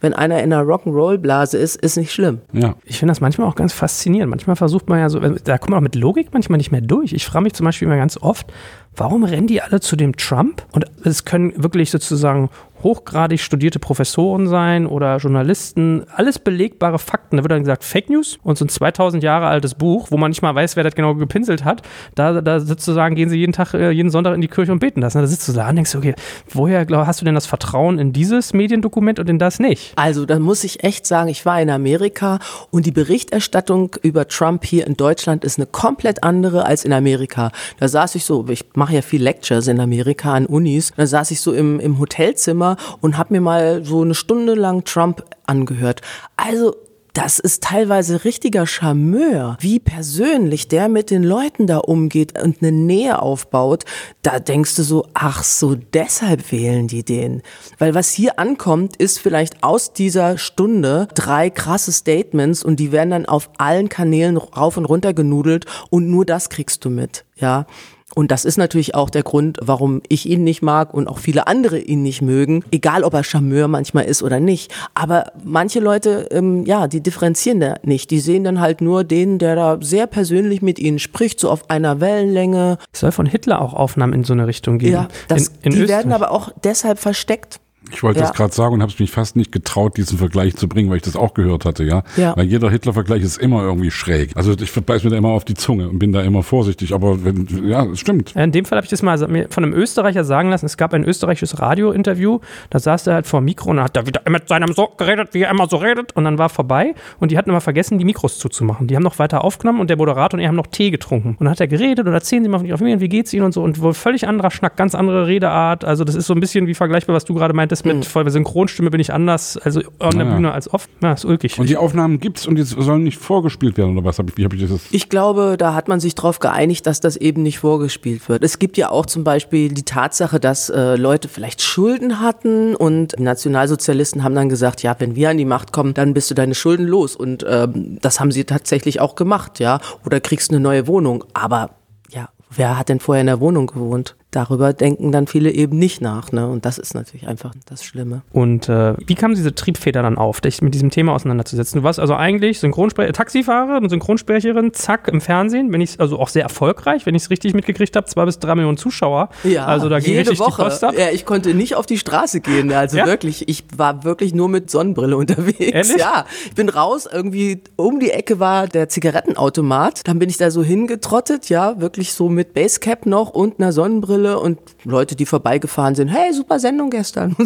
wenn 0.00 0.12
einer 0.12 0.42
in 0.42 0.52
einer 0.52 0.62
Rock'n'Roll-Blase 0.62 1.58
ist, 1.58 1.76
ist 1.76 1.96
nicht 1.96 2.12
schlimm. 2.12 2.40
Ja. 2.52 2.76
Ich 2.84 2.98
finde 2.98 3.10
das 3.10 3.20
manchmal 3.20 3.48
auch 3.48 3.56
ganz 3.56 3.72
faszinierend. 3.72 4.30
Manchmal 4.30 4.54
versucht 4.54 4.88
man 4.88 5.00
ja 5.00 5.08
so, 5.08 5.18
da 5.18 5.58
kommt 5.58 5.70
man 5.70 5.78
auch 5.78 5.82
mit 5.82 5.96
Logik 5.96 6.28
manchmal 6.32 6.58
nicht 6.58 6.70
mehr 6.70 6.80
durch. 6.80 7.12
Ich 7.12 7.26
frage 7.26 7.42
mich 7.44 7.54
zum 7.54 7.64
Beispiel 7.64 7.86
immer 7.86 7.96
ganz 7.96 8.16
oft, 8.16 8.52
warum 8.96 9.24
rennen 9.24 9.48
die 9.48 9.60
alle 9.60 9.80
zu 9.80 9.96
dem 9.96 10.16
Trump? 10.16 10.64
Und 10.70 10.84
es 11.04 11.24
können 11.24 11.52
wirklich 11.56 11.90
sozusagen 11.90 12.48
hochgradig 12.82 13.40
studierte 13.40 13.78
Professoren 13.78 14.46
sein 14.46 14.86
oder 14.86 15.16
Journalisten, 15.16 16.04
alles 16.14 16.38
belegbare 16.38 16.98
Fakten. 16.98 17.36
Da 17.36 17.42
wird 17.42 17.52
dann 17.52 17.60
gesagt 17.60 17.84
Fake 17.84 18.10
News 18.10 18.38
und 18.42 18.58
so 18.58 18.64
ein 18.64 18.68
2000 18.68 19.22
Jahre 19.22 19.46
altes 19.46 19.74
Buch, 19.74 20.08
wo 20.10 20.16
man 20.16 20.30
nicht 20.30 20.42
mal 20.42 20.54
weiß, 20.54 20.76
wer 20.76 20.84
das 20.84 20.94
genau 20.94 21.14
gepinselt 21.14 21.64
hat. 21.64 21.82
Da, 22.14 22.40
da 22.40 22.60
sozusagen 22.60 23.14
gehen 23.14 23.28
sie 23.28 23.38
jeden 23.38 23.52
Tag, 23.52 23.74
äh, 23.74 23.90
jeden 23.90 24.10
Sonntag 24.10 24.34
in 24.34 24.40
die 24.40 24.48
Kirche 24.48 24.72
und 24.72 24.78
beten 24.78 25.00
das. 25.00 25.14
Da 25.14 25.26
sitzt 25.26 25.48
du 25.48 25.52
da 25.52 25.68
und 25.68 25.76
denkst, 25.76 25.94
okay, 25.94 26.14
woher 26.50 26.84
glaub, 26.84 27.06
hast 27.06 27.20
du 27.20 27.24
denn 27.24 27.34
das 27.34 27.46
Vertrauen 27.46 27.98
in 27.98 28.12
dieses 28.12 28.52
Mediendokument 28.52 29.18
und 29.18 29.28
in 29.28 29.38
das 29.38 29.58
nicht? 29.58 29.92
Also, 29.96 30.26
da 30.26 30.38
muss 30.38 30.64
ich 30.64 30.84
echt 30.84 31.06
sagen, 31.06 31.28
ich 31.28 31.44
war 31.44 31.60
in 31.60 31.70
Amerika 31.70 32.38
und 32.70 32.86
die 32.86 32.92
Berichterstattung 32.92 33.96
über 34.02 34.28
Trump 34.28 34.64
hier 34.64 34.86
in 34.86 34.96
Deutschland 34.96 35.44
ist 35.44 35.58
eine 35.58 35.66
komplett 35.66 36.22
andere 36.22 36.64
als 36.64 36.84
in 36.84 36.92
Amerika. 36.92 37.50
Da 37.78 37.88
saß 37.88 38.14
ich 38.14 38.24
so, 38.24 38.46
ich 38.48 38.64
mache 38.74 38.94
ja 38.94 39.02
viel 39.02 39.22
Lectures 39.22 39.66
in 39.66 39.80
Amerika 39.80 40.34
an 40.34 40.46
Unis, 40.46 40.92
da 40.96 41.06
saß 41.06 41.30
ich 41.30 41.40
so 41.40 41.52
im, 41.52 41.80
im 41.80 41.98
Hotelzimmer 41.98 42.67
Zimmer 42.68 42.76
und 43.00 43.16
habe 43.16 43.34
mir 43.34 43.40
mal 43.40 43.84
so 43.84 44.02
eine 44.02 44.14
Stunde 44.14 44.54
lang 44.54 44.84
Trump 44.84 45.24
angehört. 45.46 46.02
Also 46.36 46.74
das 47.14 47.40
ist 47.40 47.64
teilweise 47.64 48.24
richtiger 48.24 48.64
Charmeur, 48.64 49.56
wie 49.58 49.80
persönlich 49.80 50.68
der 50.68 50.88
mit 50.88 51.10
den 51.10 51.24
Leuten 51.24 51.66
da 51.66 51.78
umgeht 51.78 52.40
und 52.40 52.62
eine 52.62 52.70
Nähe 52.70 53.20
aufbaut. 53.20 53.84
Da 54.22 54.38
denkst 54.38 54.76
du 54.76 54.84
so, 54.84 55.04
ach 55.14 55.42
so, 55.42 55.74
deshalb 55.74 56.52
wählen 56.52 56.86
die 56.86 57.02
den. 57.02 57.42
Weil 57.78 57.94
was 57.96 58.12
hier 58.12 58.38
ankommt, 58.38 58.94
ist 58.96 59.18
vielleicht 59.18 59.64
aus 59.64 59.92
dieser 59.92 60.38
Stunde 60.38 61.08
drei 61.14 61.50
krasse 61.50 61.90
Statements 61.90 62.62
und 62.62 62.76
die 62.76 62.92
werden 62.92 63.10
dann 63.10 63.26
auf 63.26 63.50
allen 63.58 63.88
Kanälen 63.88 64.36
rauf 64.36 64.76
und 64.76 64.84
runter 64.84 65.12
genudelt 65.12 65.66
und 65.90 66.08
nur 66.08 66.24
das 66.24 66.50
kriegst 66.50 66.84
du 66.84 66.90
mit. 66.90 67.24
Ja, 67.34 67.66
Und 68.14 68.30
das 68.30 68.44
ist 68.44 68.56
natürlich 68.56 68.94
auch 68.94 69.10
der 69.10 69.22
Grund, 69.22 69.58
warum 69.62 70.02
ich 70.08 70.26
ihn 70.26 70.42
nicht 70.42 70.62
mag 70.62 70.94
und 70.94 71.08
auch 71.08 71.18
viele 71.18 71.46
andere 71.46 71.78
ihn 71.78 72.02
nicht 72.02 72.22
mögen, 72.22 72.64
egal 72.70 73.04
ob 73.04 73.14
er 73.14 73.22
Charmeur 73.22 73.68
manchmal 73.68 74.04
ist 74.04 74.22
oder 74.22 74.40
nicht. 74.40 74.72
Aber 74.94 75.32
manche 75.44 75.78
Leute, 75.78 76.28
ähm, 76.30 76.64
ja, 76.64 76.88
die 76.88 77.00
differenzieren 77.00 77.60
da 77.60 77.76
nicht. 77.82 78.10
Die 78.10 78.20
sehen 78.20 78.44
dann 78.44 78.60
halt 78.60 78.80
nur 78.80 79.04
den, 79.04 79.38
der 79.38 79.56
da 79.56 79.78
sehr 79.80 80.06
persönlich 80.06 80.62
mit 80.62 80.78
ihnen 80.78 80.98
spricht, 80.98 81.38
so 81.38 81.50
auf 81.50 81.70
einer 81.70 82.00
Wellenlänge. 82.00 82.78
Es 82.92 83.00
soll 83.00 83.12
von 83.12 83.26
Hitler 83.26 83.60
auch 83.60 83.74
Aufnahmen 83.74 84.14
in 84.14 84.24
so 84.24 84.32
eine 84.32 84.46
Richtung 84.46 84.78
geben. 84.78 84.92
Ja, 84.92 85.08
das, 85.28 85.48
in, 85.48 85.54
in 85.62 85.70
die 85.72 85.78
Österreich. 85.82 85.88
werden 85.88 86.12
aber 86.12 86.30
auch 86.30 86.50
deshalb 86.64 86.98
versteckt. 86.98 87.60
Ich 87.92 88.02
wollte 88.02 88.20
ja. 88.20 88.26
das 88.26 88.36
gerade 88.36 88.54
sagen 88.54 88.74
und 88.74 88.82
habe 88.82 88.92
es 88.92 88.98
mich 88.98 89.10
fast 89.10 89.36
nicht 89.36 89.52
getraut, 89.52 89.96
diesen 89.96 90.18
Vergleich 90.18 90.56
zu 90.56 90.68
bringen, 90.68 90.90
weil 90.90 90.96
ich 90.96 91.02
das 91.02 91.16
auch 91.16 91.34
gehört 91.34 91.64
hatte, 91.64 91.84
ja. 91.84 92.02
ja. 92.16 92.36
Weil 92.36 92.46
jeder 92.46 92.70
Hitler-Vergleich 92.70 93.22
ist 93.22 93.38
immer 93.38 93.62
irgendwie 93.62 93.90
schräg. 93.90 94.36
Also 94.36 94.52
ich 94.52 94.70
verbeiß 94.70 95.04
mir 95.04 95.10
da 95.10 95.16
immer 95.16 95.30
auf 95.30 95.44
die 95.44 95.54
Zunge 95.54 95.88
und 95.88 95.98
bin 95.98 96.12
da 96.12 96.22
immer 96.22 96.42
vorsichtig. 96.42 96.94
Aber 96.94 97.24
wenn, 97.24 97.46
ja, 97.66 97.84
es 97.84 98.00
stimmt. 98.00 98.34
In 98.36 98.52
dem 98.52 98.64
Fall 98.64 98.76
habe 98.76 98.84
ich 98.84 98.90
das 98.90 99.02
mal 99.02 99.18
von 99.18 99.64
einem 99.64 99.72
Österreicher 99.72 100.24
sagen 100.24 100.50
lassen. 100.50 100.66
Es 100.66 100.76
gab 100.76 100.94
ein 100.94 101.04
österreichisches 101.04 101.60
Radio-Interview. 101.60 102.40
Da 102.70 102.78
saß 102.78 103.06
er 103.06 103.14
halt 103.14 103.26
vor 103.26 103.40
dem 103.40 103.46
Mikro 103.46 103.70
und 103.70 103.80
hat 103.80 103.96
da 103.96 104.06
wieder 104.06 104.20
mit 104.28 104.48
seinem 104.48 104.72
so 104.72 104.88
geredet, 104.96 105.30
wie 105.32 105.42
er 105.42 105.50
immer 105.50 105.68
so 105.68 105.76
redet. 105.76 106.14
Und 106.16 106.24
dann 106.24 106.38
war 106.38 106.48
vorbei. 106.48 106.94
Und 107.18 107.30
die 107.30 107.38
hatten 107.38 107.50
immer 107.50 107.60
vergessen, 107.60 107.98
die 107.98 108.04
Mikros 108.04 108.38
zuzumachen. 108.38 108.86
Die 108.86 108.96
haben 108.96 109.02
noch 109.02 109.18
weiter 109.18 109.44
aufgenommen 109.44 109.80
und 109.80 109.90
der 109.90 109.96
Moderator 109.96 110.38
und 110.38 110.42
er 110.42 110.48
haben 110.48 110.56
noch 110.56 110.66
Tee 110.66 110.90
getrunken. 110.90 111.30
Und 111.38 111.40
dann 111.40 111.50
hat 111.50 111.60
er 111.60 111.68
geredet 111.68 112.06
und 112.06 112.12
erzählen 112.12 112.42
Sie 112.42 112.48
mal 112.48 112.58
von 112.58 112.86
Ihnen, 112.86 113.00
wie 113.00 113.08
geht's 113.08 113.32
Ihnen 113.32 113.44
und 113.44 113.52
so. 113.52 113.62
Und 113.62 113.80
wohl 113.80 113.94
völlig 113.94 114.26
anderer 114.28 114.50
Schnack, 114.50 114.76
ganz 114.76 114.94
andere 114.94 115.26
Redeart. 115.26 115.84
Also 115.84 116.04
das 116.04 116.14
ist 116.14 116.26
so 116.26 116.34
ein 116.34 116.40
bisschen 116.40 116.66
wie 116.66 116.74
vergleichbar, 116.74 117.16
was 117.16 117.24
du 117.24 117.34
gerade 117.34 117.54
meintest 117.54 117.77
mit 117.84 117.96
mhm. 117.96 118.02
voll 118.02 118.28
Synchron 118.30 118.58
Synchronstimme 118.58 118.90
bin 118.90 119.00
ich 119.00 119.12
anders, 119.12 119.56
also 119.56 119.80
an 119.98 120.18
der 120.18 120.26
ah, 120.26 120.34
Bühne 120.34 120.52
als 120.52 120.72
oft. 120.72 120.90
Ja, 121.02 121.12
ist 121.12 121.24
ulkig. 121.24 121.58
Und 121.58 121.68
die 121.68 121.76
Aufnahmen 121.76 122.18
gibt's 122.18 122.46
und 122.46 122.56
die 122.56 122.62
sollen 122.62 123.04
nicht 123.04 123.18
vorgespielt 123.18 123.76
werden 123.76 123.96
oder 123.96 124.04
was? 124.04 124.18
Hab 124.18 124.28
ich, 124.28 124.36
wie 124.36 124.44
habe 124.44 124.56
ich 124.56 124.68
das? 124.68 124.80
Ich 124.90 125.08
glaube, 125.08 125.56
da 125.56 125.74
hat 125.74 125.86
man 125.86 126.00
sich 126.00 126.14
darauf 126.14 126.40
geeinigt, 126.40 126.86
dass 126.86 127.00
das 127.00 127.16
eben 127.16 127.42
nicht 127.42 127.60
vorgespielt 127.60 128.28
wird. 128.28 128.42
Es 128.42 128.58
gibt 128.58 128.76
ja 128.76 128.90
auch 128.90 129.06
zum 129.06 129.22
Beispiel 129.22 129.68
die 129.68 129.84
Tatsache, 129.84 130.40
dass 130.40 130.70
äh, 130.70 130.96
Leute 130.96 131.28
vielleicht 131.28 131.62
Schulden 131.62 132.20
hatten 132.20 132.74
und 132.74 133.18
Nationalsozialisten 133.18 134.24
haben 134.24 134.34
dann 134.34 134.48
gesagt, 134.48 134.82
ja, 134.82 134.96
wenn 134.98 135.14
wir 135.14 135.30
an 135.30 135.38
die 135.38 135.44
Macht 135.44 135.72
kommen, 135.72 135.94
dann 135.94 136.14
bist 136.14 136.30
du 136.30 136.34
deine 136.34 136.54
Schulden 136.54 136.86
los. 136.86 137.14
Und 137.14 137.46
ähm, 137.48 137.98
das 138.00 138.18
haben 138.18 138.32
sie 138.32 138.44
tatsächlich 138.44 139.00
auch 139.00 139.14
gemacht, 139.14 139.60
ja. 139.60 139.80
Oder 140.04 140.20
kriegst 140.20 140.50
eine 140.50 140.60
neue 140.60 140.86
Wohnung. 140.86 141.24
Aber 141.32 141.70
ja, 142.10 142.28
wer 142.50 142.76
hat 142.78 142.88
denn 142.88 143.00
vorher 143.00 143.20
in 143.20 143.28
der 143.28 143.40
Wohnung 143.40 143.68
gewohnt? 143.68 144.16
Darüber 144.30 144.72
denken 144.74 145.10
dann 145.10 145.26
viele 145.26 145.50
eben 145.50 145.78
nicht 145.78 146.00
nach. 146.00 146.32
Ne? 146.32 146.46
Und 146.46 146.64
das 146.66 146.78
ist 146.78 146.94
natürlich 146.94 147.26
einfach 147.26 147.54
das 147.66 147.82
Schlimme. 147.82 148.22
Und 148.32 148.68
äh, 148.68 148.94
wie 149.06 149.14
kam 149.14 149.34
diese 149.34 149.54
Triebfeder 149.54 150.02
dann 150.02 150.18
auf, 150.18 150.40
dich 150.40 150.60
mit 150.60 150.74
diesem 150.74 150.90
Thema 150.90 151.14
auseinanderzusetzen? 151.14 151.80
Du 151.80 151.84
warst 151.84 151.98
also 151.98 152.14
eigentlich 152.14 152.60
Synchronsprecher, 152.60 153.12
Taxifahrer 153.12 153.78
und 153.78 153.88
Synchronsprecherin, 153.88 154.74
zack, 154.74 155.08
im 155.08 155.20
Fernsehen, 155.20 155.72
wenn 155.72 155.80
ich 155.80 155.98
also 155.98 156.18
auch 156.18 156.28
sehr 156.28 156.42
erfolgreich, 156.42 157.06
wenn 157.06 157.14
ich 157.14 157.22
es 157.22 157.30
richtig 157.30 157.54
mitgekriegt 157.54 157.96
habe, 157.96 158.06
zwei 158.06 158.26
bis 158.26 158.38
drei 158.38 158.54
Millionen 158.54 158.76
Zuschauer. 158.76 159.30
Ja, 159.44 159.64
also 159.64 159.88
da 159.88 159.98
ging 159.98 160.14
jede 160.14 160.38
Woche. 160.38 160.68
Ja, 160.96 161.10
ich 161.10 161.24
konnte 161.24 161.54
nicht 161.54 161.76
auf 161.76 161.86
die 161.86 161.98
Straße 161.98 162.40
gehen. 162.40 162.70
Also 162.72 162.98
ja? 162.98 163.06
wirklich, 163.06 163.48
ich 163.48 163.64
war 163.76 164.04
wirklich 164.04 164.34
nur 164.34 164.48
mit 164.50 164.70
Sonnenbrille 164.70 165.16
unterwegs. 165.16 165.58
Ehrlich? 165.60 165.96
Ja, 165.96 166.26
ich 166.44 166.54
bin 166.54 166.68
raus, 166.68 167.08
irgendwie 167.10 167.62
um 167.76 167.98
die 167.98 168.10
Ecke 168.10 168.38
war 168.38 168.68
der 168.68 168.90
Zigarettenautomat. 168.90 170.06
Dann 170.06 170.18
bin 170.18 170.28
ich 170.28 170.36
da 170.36 170.50
so 170.50 170.62
hingetrottet, 170.62 171.48
ja, 171.48 171.80
wirklich 171.80 172.12
so 172.12 172.28
mit 172.28 172.52
Basecap 172.52 173.06
noch 173.06 173.30
und 173.30 173.58
einer 173.58 173.72
Sonnenbrille 173.72 174.17
Brille 174.18 174.40
und 174.40 174.58
Leute, 174.84 175.16
die 175.16 175.26
vorbeigefahren 175.26 175.94
sind, 175.94 176.08
hey, 176.08 176.32
super 176.32 176.58
Sendung 176.58 176.90
gestern. 176.90 177.36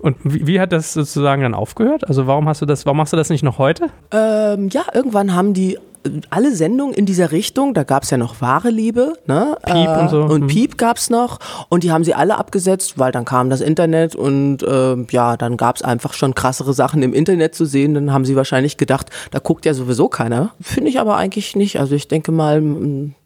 Und 0.00 0.16
wie, 0.24 0.46
wie, 0.48 0.60
hat 0.60 0.72
das 0.72 0.94
sozusagen 0.94 1.42
dann 1.42 1.54
aufgehört? 1.54 2.08
Also 2.08 2.26
warum 2.26 2.48
hast 2.48 2.60
du 2.60 2.66
das, 2.66 2.86
warum 2.86 2.96
machst 2.96 3.12
du 3.12 3.16
das 3.16 3.30
nicht 3.30 3.44
noch 3.44 3.58
heute? 3.58 3.86
Ähm, 4.10 4.68
ja, 4.70 4.82
irgendwann 4.92 5.32
haben 5.32 5.54
die 5.54 5.78
alle 6.30 6.56
Sendungen 6.56 6.92
in 6.92 7.06
dieser 7.06 7.30
Richtung, 7.30 7.74
da 7.74 7.84
gab 7.84 8.02
es 8.02 8.10
ja 8.10 8.16
noch 8.16 8.40
wahre 8.40 8.70
Liebe, 8.70 9.12
ne? 9.26 9.56
Piep 9.64 9.88
äh, 9.88 10.00
und 10.00 10.10
so. 10.10 10.22
Und 10.22 10.42
mhm. 10.42 10.46
Piep 10.48 10.76
gab 10.76 10.96
es 10.96 11.08
noch 11.08 11.38
und 11.68 11.84
die 11.84 11.92
haben 11.92 12.02
sie 12.02 12.14
alle 12.14 12.36
abgesetzt, 12.36 12.98
weil 12.98 13.12
dann 13.12 13.24
kam 13.24 13.48
das 13.48 13.60
Internet 13.60 14.16
und 14.16 14.64
äh, 14.64 14.96
ja, 15.12 15.36
dann 15.36 15.56
gab 15.56 15.76
es 15.76 15.82
einfach 15.82 16.14
schon 16.14 16.34
krassere 16.34 16.72
Sachen 16.72 17.04
im 17.04 17.14
Internet 17.14 17.54
zu 17.54 17.64
sehen. 17.64 17.94
Dann 17.94 18.12
haben 18.12 18.24
sie 18.24 18.34
wahrscheinlich 18.34 18.78
gedacht, 18.78 19.10
da 19.30 19.38
guckt 19.38 19.64
ja 19.64 19.74
sowieso 19.74 20.08
keiner. 20.08 20.50
Finde 20.60 20.90
ich 20.90 20.98
aber 20.98 21.16
eigentlich 21.16 21.54
nicht. 21.54 21.78
Also 21.78 21.94
ich 21.94 22.08
denke 22.08 22.32
mal, 22.32 22.60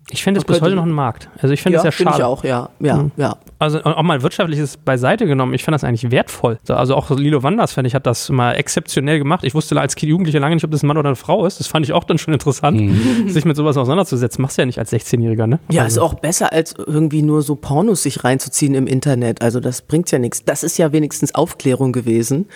ich 0.08 0.22
finde 0.22 0.38
es 0.38 0.44
bis 0.44 0.60
heute 0.60 0.76
noch 0.76 0.84
ein 0.84 0.92
Markt. 0.92 1.28
Also 1.40 1.52
ich 1.52 1.60
finde 1.60 1.78
es 1.78 1.82
ja, 1.82 1.88
ja 1.88 1.92
schade. 1.92 2.16
ich 2.18 2.22
auch, 2.22 2.44
ja. 2.44 2.68
ja, 2.78 2.96
mhm. 2.96 3.10
ja. 3.16 3.36
Also 3.58 3.82
auch 3.82 4.02
mal 4.02 4.22
wirtschaftliches 4.22 4.76
beiseite 4.76 5.26
genommen. 5.26 5.52
Ich 5.52 5.64
fand 5.64 5.74
das 5.74 5.82
eigentlich 5.82 6.12
wertvoll. 6.12 6.58
Also 6.68 6.94
auch 6.94 7.10
Lilo 7.10 7.42
Wanders, 7.42 7.72
finde 7.72 7.88
ich, 7.88 7.94
hat 7.94 8.06
das 8.06 8.28
mal 8.28 8.52
exzeptionell 8.52 9.18
gemacht. 9.18 9.42
Ich 9.42 9.54
wusste 9.54 9.80
als 9.80 10.00
Jugendlicher 10.00 10.38
lange 10.38 10.54
nicht, 10.54 10.64
ob 10.64 10.70
das 10.70 10.84
ein 10.84 10.86
Mann 10.86 10.96
oder 10.96 11.08
eine 11.08 11.16
Frau 11.16 11.44
ist. 11.44 11.58
Das 11.58 11.66
fand 11.66 11.84
ich 11.84 11.92
auch 11.92 12.04
dann 12.04 12.18
schon 12.18 12.32
interessant, 12.32 12.80
mhm. 12.80 13.28
sich 13.28 13.44
mit 13.44 13.56
sowas 13.56 13.76
auseinanderzusetzen. 13.76 14.42
Machst 14.42 14.58
du 14.58 14.62
ja 14.62 14.66
nicht 14.66 14.78
als 14.78 14.92
16-Jähriger, 14.92 15.48
ne? 15.48 15.58
Ja, 15.70 15.82
also. 15.82 15.96
ist 15.96 16.02
auch 16.02 16.14
besser, 16.14 16.52
als 16.52 16.74
irgendwie 16.76 17.22
nur 17.22 17.42
so 17.42 17.56
Pornos 17.56 18.04
sich 18.04 18.22
reinzuziehen 18.22 18.74
im 18.74 18.86
Internet. 18.86 19.42
Also 19.42 19.58
das 19.58 19.82
bringt 19.82 20.10
ja 20.12 20.20
nichts. 20.20 20.44
Das 20.44 20.62
ist 20.62 20.78
ja 20.78 20.92
wenigstens 20.92 21.34
Aufklärung 21.34 21.90
gewesen 21.92 22.46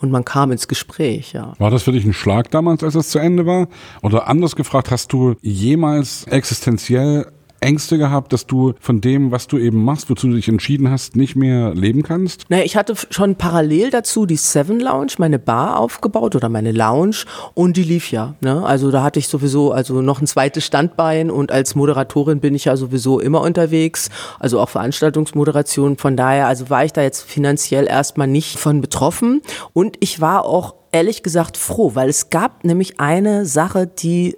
und 0.00 0.10
man 0.10 0.24
kam 0.24 0.52
ins 0.52 0.68
Gespräch, 0.68 1.32
ja. 1.32 1.54
War 1.58 1.70
das 1.70 1.82
für 1.82 1.92
dich 1.92 2.04
ein 2.04 2.12
Schlag 2.12 2.50
damals, 2.50 2.82
als 2.82 2.94
es 2.94 3.10
zu 3.10 3.18
Ende 3.18 3.46
war? 3.46 3.68
Oder 4.02 4.28
anders 4.28 4.56
gefragt, 4.56 4.90
hast 4.90 5.12
du 5.12 5.34
jemals 5.42 6.24
existenziell 6.24 7.26
Ängste 7.60 7.98
gehabt, 7.98 8.32
dass 8.32 8.46
du 8.46 8.74
von 8.80 9.00
dem, 9.00 9.30
was 9.30 9.46
du 9.46 9.58
eben 9.58 9.84
machst, 9.84 10.10
wozu 10.10 10.28
du 10.28 10.34
dich 10.34 10.48
entschieden 10.48 10.90
hast, 10.90 11.16
nicht 11.16 11.36
mehr 11.36 11.74
leben 11.74 12.02
kannst? 12.02 12.44
Naja, 12.48 12.64
ich 12.64 12.76
hatte 12.76 12.94
schon 13.10 13.36
parallel 13.36 13.90
dazu 13.90 14.26
die 14.26 14.36
Seven 14.36 14.80
Lounge, 14.80 15.12
meine 15.18 15.38
Bar 15.38 15.78
aufgebaut 15.78 16.36
oder 16.36 16.48
meine 16.48 16.72
Lounge 16.72 17.24
und 17.54 17.76
die 17.76 17.82
lief 17.82 18.10
ja. 18.10 18.34
Ne? 18.40 18.64
Also 18.64 18.90
da 18.90 19.02
hatte 19.02 19.18
ich 19.18 19.28
sowieso 19.28 19.72
also 19.72 20.00
noch 20.02 20.20
ein 20.20 20.26
zweites 20.26 20.64
Standbein 20.64 21.30
und 21.30 21.52
als 21.52 21.74
Moderatorin 21.74 22.40
bin 22.40 22.54
ich 22.54 22.66
ja 22.66 22.76
sowieso 22.76 23.20
immer 23.20 23.40
unterwegs, 23.40 24.10
also 24.38 24.60
auch 24.60 24.68
Veranstaltungsmoderation. 24.68 25.96
Von 25.96 26.16
daher, 26.16 26.46
also 26.46 26.70
war 26.70 26.84
ich 26.84 26.92
da 26.92 27.02
jetzt 27.02 27.22
finanziell 27.22 27.86
erstmal 27.86 28.28
nicht 28.28 28.58
von 28.58 28.80
betroffen 28.80 29.42
und 29.72 29.96
ich 30.00 30.20
war 30.20 30.44
auch 30.44 30.74
ehrlich 30.92 31.22
gesagt 31.22 31.56
froh, 31.56 31.94
weil 31.94 32.08
es 32.08 32.30
gab 32.30 32.64
nämlich 32.64 33.00
eine 33.00 33.44
Sache, 33.44 33.86
die 33.86 34.36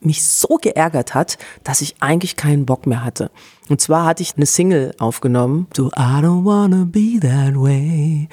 mich 0.00 0.24
so 0.24 0.58
geärgert 0.60 1.14
hat, 1.14 1.38
dass 1.64 1.80
ich 1.80 1.96
eigentlich 2.00 2.36
keinen 2.36 2.66
Bock 2.66 2.86
mehr 2.86 3.04
hatte. 3.04 3.30
Und 3.68 3.80
zwar 3.80 4.06
hatte 4.06 4.22
ich 4.22 4.34
eine 4.36 4.46
Single 4.46 4.94
aufgenommen, 4.98 5.66
so 5.76 5.88
I 5.88 6.22
don't 6.22 6.44
wanna 6.44 6.86
be 6.86 7.18
that 7.20 7.54
way. 7.54 8.28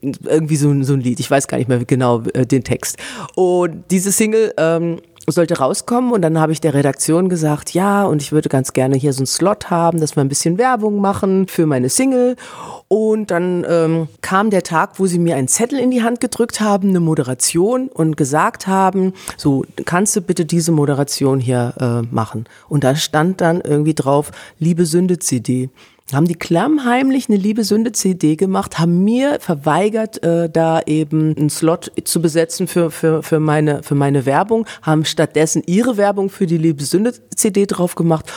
Irgendwie 0.00 0.56
so, 0.56 0.82
so 0.82 0.92
ein 0.94 1.00
Lied, 1.00 1.18
ich 1.18 1.30
weiß 1.30 1.48
gar 1.48 1.58
nicht 1.58 1.68
mehr 1.68 1.84
genau 1.84 2.22
äh, 2.34 2.46
den 2.46 2.62
Text. 2.62 2.98
Und 3.34 3.84
diese 3.90 4.12
Single 4.12 4.54
ähm, 4.56 5.00
sollte 5.26 5.58
rauskommen 5.58 6.12
und 6.12 6.22
dann 6.22 6.38
habe 6.38 6.52
ich 6.52 6.60
der 6.60 6.74
Redaktion 6.74 7.28
gesagt, 7.28 7.74
ja, 7.74 8.04
und 8.04 8.22
ich 8.22 8.32
würde 8.32 8.48
ganz 8.48 8.72
gerne 8.72 8.96
hier 8.96 9.12
so 9.12 9.20
einen 9.20 9.26
Slot 9.26 9.70
haben, 9.70 10.00
dass 10.00 10.16
wir 10.16 10.22
ein 10.22 10.28
bisschen 10.28 10.58
Werbung 10.58 11.00
machen 11.00 11.46
für 11.48 11.66
meine 11.66 11.88
Single. 11.88 12.36
Und 12.94 13.30
dann 13.30 13.64
ähm, 13.66 14.08
kam 14.20 14.50
der 14.50 14.64
Tag, 14.64 14.98
wo 15.00 15.06
sie 15.06 15.18
mir 15.18 15.36
einen 15.36 15.48
Zettel 15.48 15.78
in 15.78 15.90
die 15.90 16.02
Hand 16.02 16.20
gedrückt 16.20 16.60
haben, 16.60 16.90
eine 16.90 17.00
Moderation 17.00 17.88
und 17.88 18.18
gesagt 18.18 18.66
haben, 18.66 19.14
so 19.38 19.64
kannst 19.86 20.14
du 20.14 20.20
bitte 20.20 20.44
diese 20.44 20.72
Moderation 20.72 21.40
hier 21.40 21.72
äh, 21.80 22.14
machen. 22.14 22.44
Und 22.68 22.84
da 22.84 22.94
stand 22.94 23.40
dann 23.40 23.62
irgendwie 23.62 23.94
drauf, 23.94 24.30
liebe 24.58 24.84
Sünde 24.84 25.18
CD 25.18 25.70
haben 26.12 26.28
die 26.28 26.34
klammheimlich 26.34 27.30
eine 27.30 27.38
Liebe 27.38 27.64
Sünde 27.64 27.92
CD 27.92 28.36
gemacht, 28.36 28.78
haben 28.78 29.02
mir 29.02 29.38
verweigert, 29.40 30.22
äh, 30.22 30.50
da 30.50 30.82
eben 30.84 31.34
einen 31.34 31.48
Slot 31.48 31.92
zu 32.04 32.20
besetzen 32.20 32.68
für, 32.68 32.90
für, 32.90 33.22
für, 33.22 33.40
meine, 33.40 33.82
für 33.82 33.94
meine 33.94 34.26
Werbung, 34.26 34.66
haben 34.82 35.06
stattdessen 35.06 35.62
ihre 35.64 35.96
Werbung 35.96 36.28
für 36.28 36.44
die 36.44 36.58
Liebe 36.58 36.84
Sünde 36.84 37.14
CD 37.34 37.64
drauf 37.64 37.94
gemacht 37.94 38.30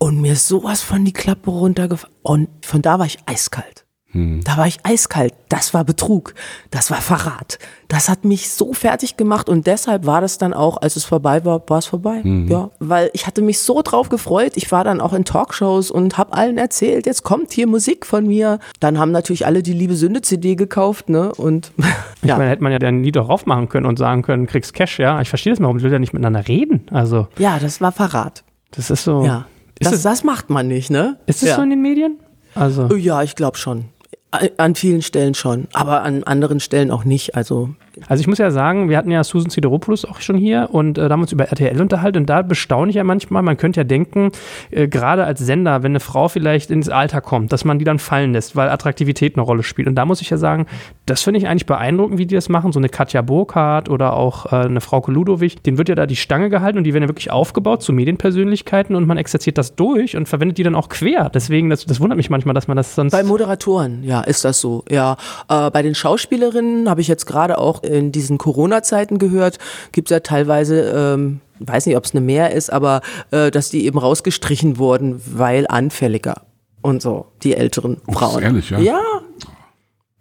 und 0.00 0.20
mir 0.20 0.34
sowas 0.34 0.82
von 0.82 1.04
die 1.04 1.12
Klappe 1.12 1.50
runtergefallen. 1.50 2.12
Und 2.22 2.48
von 2.66 2.82
da 2.82 2.98
war 2.98 3.06
ich 3.06 3.18
eiskalt. 3.26 3.84
Hm. 4.12 4.40
Da 4.44 4.56
war 4.56 4.66
ich 4.66 4.78
eiskalt. 4.82 5.34
Das 5.48 5.72
war 5.72 5.84
Betrug. 5.84 6.34
Das 6.70 6.90
war 6.90 7.00
Verrat. 7.00 7.58
Das 7.88 8.08
hat 8.08 8.24
mich 8.24 8.50
so 8.50 8.72
fertig 8.72 9.16
gemacht 9.16 9.48
und 9.48 9.66
deshalb 9.66 10.06
war 10.06 10.20
das 10.20 10.38
dann 10.38 10.52
auch, 10.52 10.76
als 10.78 10.96
es 10.96 11.04
vorbei 11.04 11.44
war, 11.44 11.62
war 11.68 11.78
es 11.78 11.86
vorbei. 11.86 12.20
Mhm. 12.22 12.48
Ja, 12.48 12.70
weil 12.78 13.10
ich 13.12 13.26
hatte 13.26 13.42
mich 13.42 13.60
so 13.60 13.82
drauf 13.82 14.08
gefreut. 14.08 14.52
Ich 14.56 14.70
war 14.72 14.84
dann 14.84 15.00
auch 15.00 15.12
in 15.12 15.24
Talkshows 15.24 15.90
und 15.90 16.18
habe 16.18 16.32
allen 16.32 16.58
erzählt, 16.58 17.06
jetzt 17.06 17.22
kommt 17.22 17.52
hier 17.52 17.66
Musik 17.66 18.06
von 18.06 18.26
mir. 18.26 18.58
Dann 18.80 18.98
haben 18.98 19.12
natürlich 19.12 19.46
alle 19.46 19.62
die 19.62 19.72
Liebe 19.72 19.94
Sünde 19.94 20.22
CD 20.22 20.56
gekauft, 20.56 21.08
ne? 21.08 21.32
Und 21.34 21.72
ja. 21.78 21.94
Ich 22.22 22.38
meine, 22.38 22.50
hätte 22.50 22.62
man 22.62 22.72
ja 22.72 22.78
dann 22.78 23.00
nie 23.00 23.12
darauf 23.12 23.46
machen 23.46 23.68
können 23.68 23.86
und 23.86 23.98
sagen 23.98 24.22
können, 24.22 24.46
kriegst 24.46 24.74
Cash, 24.74 24.98
ja. 24.98 25.20
Ich 25.20 25.28
verstehe 25.28 25.52
das 25.52 25.60
mal, 25.60 25.66
warum 25.66 25.82
will 25.82 25.92
ja 25.92 25.98
nicht 25.98 26.12
miteinander 26.12 26.46
reden? 26.48 26.82
Also. 26.90 27.28
Ja, 27.38 27.58
das 27.58 27.80
war 27.80 27.92
Verrat. 27.92 28.44
Das 28.72 28.90
ist 28.90 29.04
so. 29.04 29.24
Ja. 29.24 29.46
Ist 29.78 29.92
das, 29.92 30.02
das 30.02 30.24
macht 30.24 30.50
man 30.50 30.68
nicht, 30.68 30.90
ne? 30.90 31.18
Ist 31.26 31.42
das 31.42 31.50
ja. 31.50 31.56
so 31.56 31.62
in 31.62 31.70
den 31.70 31.80
Medien? 31.80 32.18
Also. 32.54 32.94
Ja, 32.96 33.22
ich 33.22 33.34
glaube 33.34 33.56
schon. 33.56 33.86
An 34.30 34.76
vielen 34.76 35.02
Stellen 35.02 35.34
schon, 35.34 35.66
aber 35.72 36.02
an 36.02 36.22
anderen 36.22 36.60
Stellen 36.60 36.90
auch 36.90 37.04
nicht. 37.04 37.34
Also 37.34 37.74
Also 38.08 38.20
ich 38.20 38.26
muss 38.26 38.38
ja 38.38 38.50
sagen, 38.50 38.88
wir 38.88 38.96
hatten 38.96 39.10
ja 39.10 39.22
Susan 39.24 39.50
Sideropoulos 39.50 40.04
auch 40.04 40.20
schon 40.20 40.36
hier 40.36 40.68
und 40.72 40.98
äh, 40.98 41.08
da 41.08 41.12
haben 41.12 41.22
uns 41.22 41.32
über 41.32 41.44
RTL 41.44 41.80
unterhalten 41.80 42.18
und 42.18 42.26
da 42.30 42.42
bestaune 42.42 42.90
ich 42.90 42.96
ja 42.96 43.04
manchmal, 43.04 43.42
man 43.42 43.56
könnte 43.56 43.80
ja 43.80 43.84
denken, 43.84 44.32
äh, 44.70 44.88
gerade 44.88 45.24
als 45.24 45.40
Sender, 45.40 45.82
wenn 45.82 45.92
eine 45.92 46.00
Frau 46.00 46.28
vielleicht 46.28 46.70
ins 46.70 46.88
Alter 46.88 47.20
kommt, 47.20 47.52
dass 47.52 47.64
man 47.64 47.78
die 47.78 47.84
dann 47.84 47.98
fallen 47.98 48.32
lässt, 48.32 48.56
weil 48.56 48.68
Attraktivität 48.68 49.36
eine 49.36 49.42
Rolle 49.42 49.62
spielt. 49.62 49.88
Und 49.88 49.94
da 49.94 50.04
muss 50.04 50.20
ich 50.20 50.30
ja 50.30 50.36
sagen, 50.36 50.66
das 51.06 51.22
finde 51.22 51.38
ich 51.38 51.48
eigentlich 51.48 51.66
beeindruckend, 51.66 52.18
wie 52.18 52.26
die 52.26 52.34
das 52.34 52.48
machen. 52.48 52.72
So 52.72 52.78
eine 52.78 52.88
Katja 52.88 53.22
Burkhardt 53.22 53.88
oder 53.88 54.14
auch 54.14 54.46
äh, 54.52 54.56
eine 54.56 54.80
Frau 54.80 55.00
Ludowig, 55.06 55.62
denen 55.62 55.78
wird 55.78 55.88
ja 55.88 55.94
da 55.94 56.06
die 56.06 56.16
Stange 56.16 56.50
gehalten 56.50 56.78
und 56.78 56.84
die 56.84 56.94
werden 56.94 57.04
ja 57.04 57.08
wirklich 57.08 57.30
aufgebaut 57.30 57.82
zu 57.82 57.92
Medienpersönlichkeiten 57.92 58.94
und 58.94 59.06
man 59.06 59.16
exerziert 59.16 59.58
das 59.58 59.74
durch 59.74 60.16
und 60.16 60.28
verwendet 60.28 60.58
die 60.58 60.62
dann 60.62 60.74
auch 60.74 60.88
quer. 60.88 61.30
Deswegen, 61.30 61.70
das, 61.70 61.86
das 61.86 62.00
wundert 62.00 62.16
mich 62.16 62.30
manchmal, 62.30 62.54
dass 62.54 62.68
man 62.68 62.76
das 62.76 62.94
sonst. 62.94 63.12
Bei 63.12 63.22
Moderatoren, 63.22 64.04
ja, 64.04 64.20
ist 64.20 64.44
das 64.44 64.60
so. 64.60 64.84
Ja, 64.90 65.16
äh, 65.48 65.70
bei 65.70 65.82
den 65.82 65.94
Schauspielerinnen 65.94 66.88
habe 66.88 67.00
ich 67.00 67.08
jetzt 67.08 67.26
gerade 67.26 67.58
auch 67.58 67.82
in 67.90 68.12
diesen 68.12 68.38
Corona-Zeiten 68.38 69.18
gehört, 69.18 69.58
gibt 69.92 70.10
es 70.10 70.14
ja 70.14 70.20
teilweise 70.20 70.92
ähm, 70.94 71.40
weiß 71.60 71.86
nicht, 71.86 71.96
ob 71.96 72.04
es 72.04 72.12
eine 72.12 72.22
Mehr 72.22 72.52
ist, 72.52 72.72
aber 72.72 73.02
äh, 73.30 73.50
dass 73.50 73.70
die 73.70 73.84
eben 73.84 73.98
rausgestrichen 73.98 74.78
wurden, 74.78 75.20
weil 75.26 75.66
anfälliger 75.68 76.42
und 76.82 77.02
so, 77.02 77.26
die 77.42 77.54
älteren 77.54 77.98
Frauen. 78.10 78.36
Oh, 78.36 78.40
ehrlich, 78.40 78.70
ja? 78.70 78.78
Ja. 78.78 79.00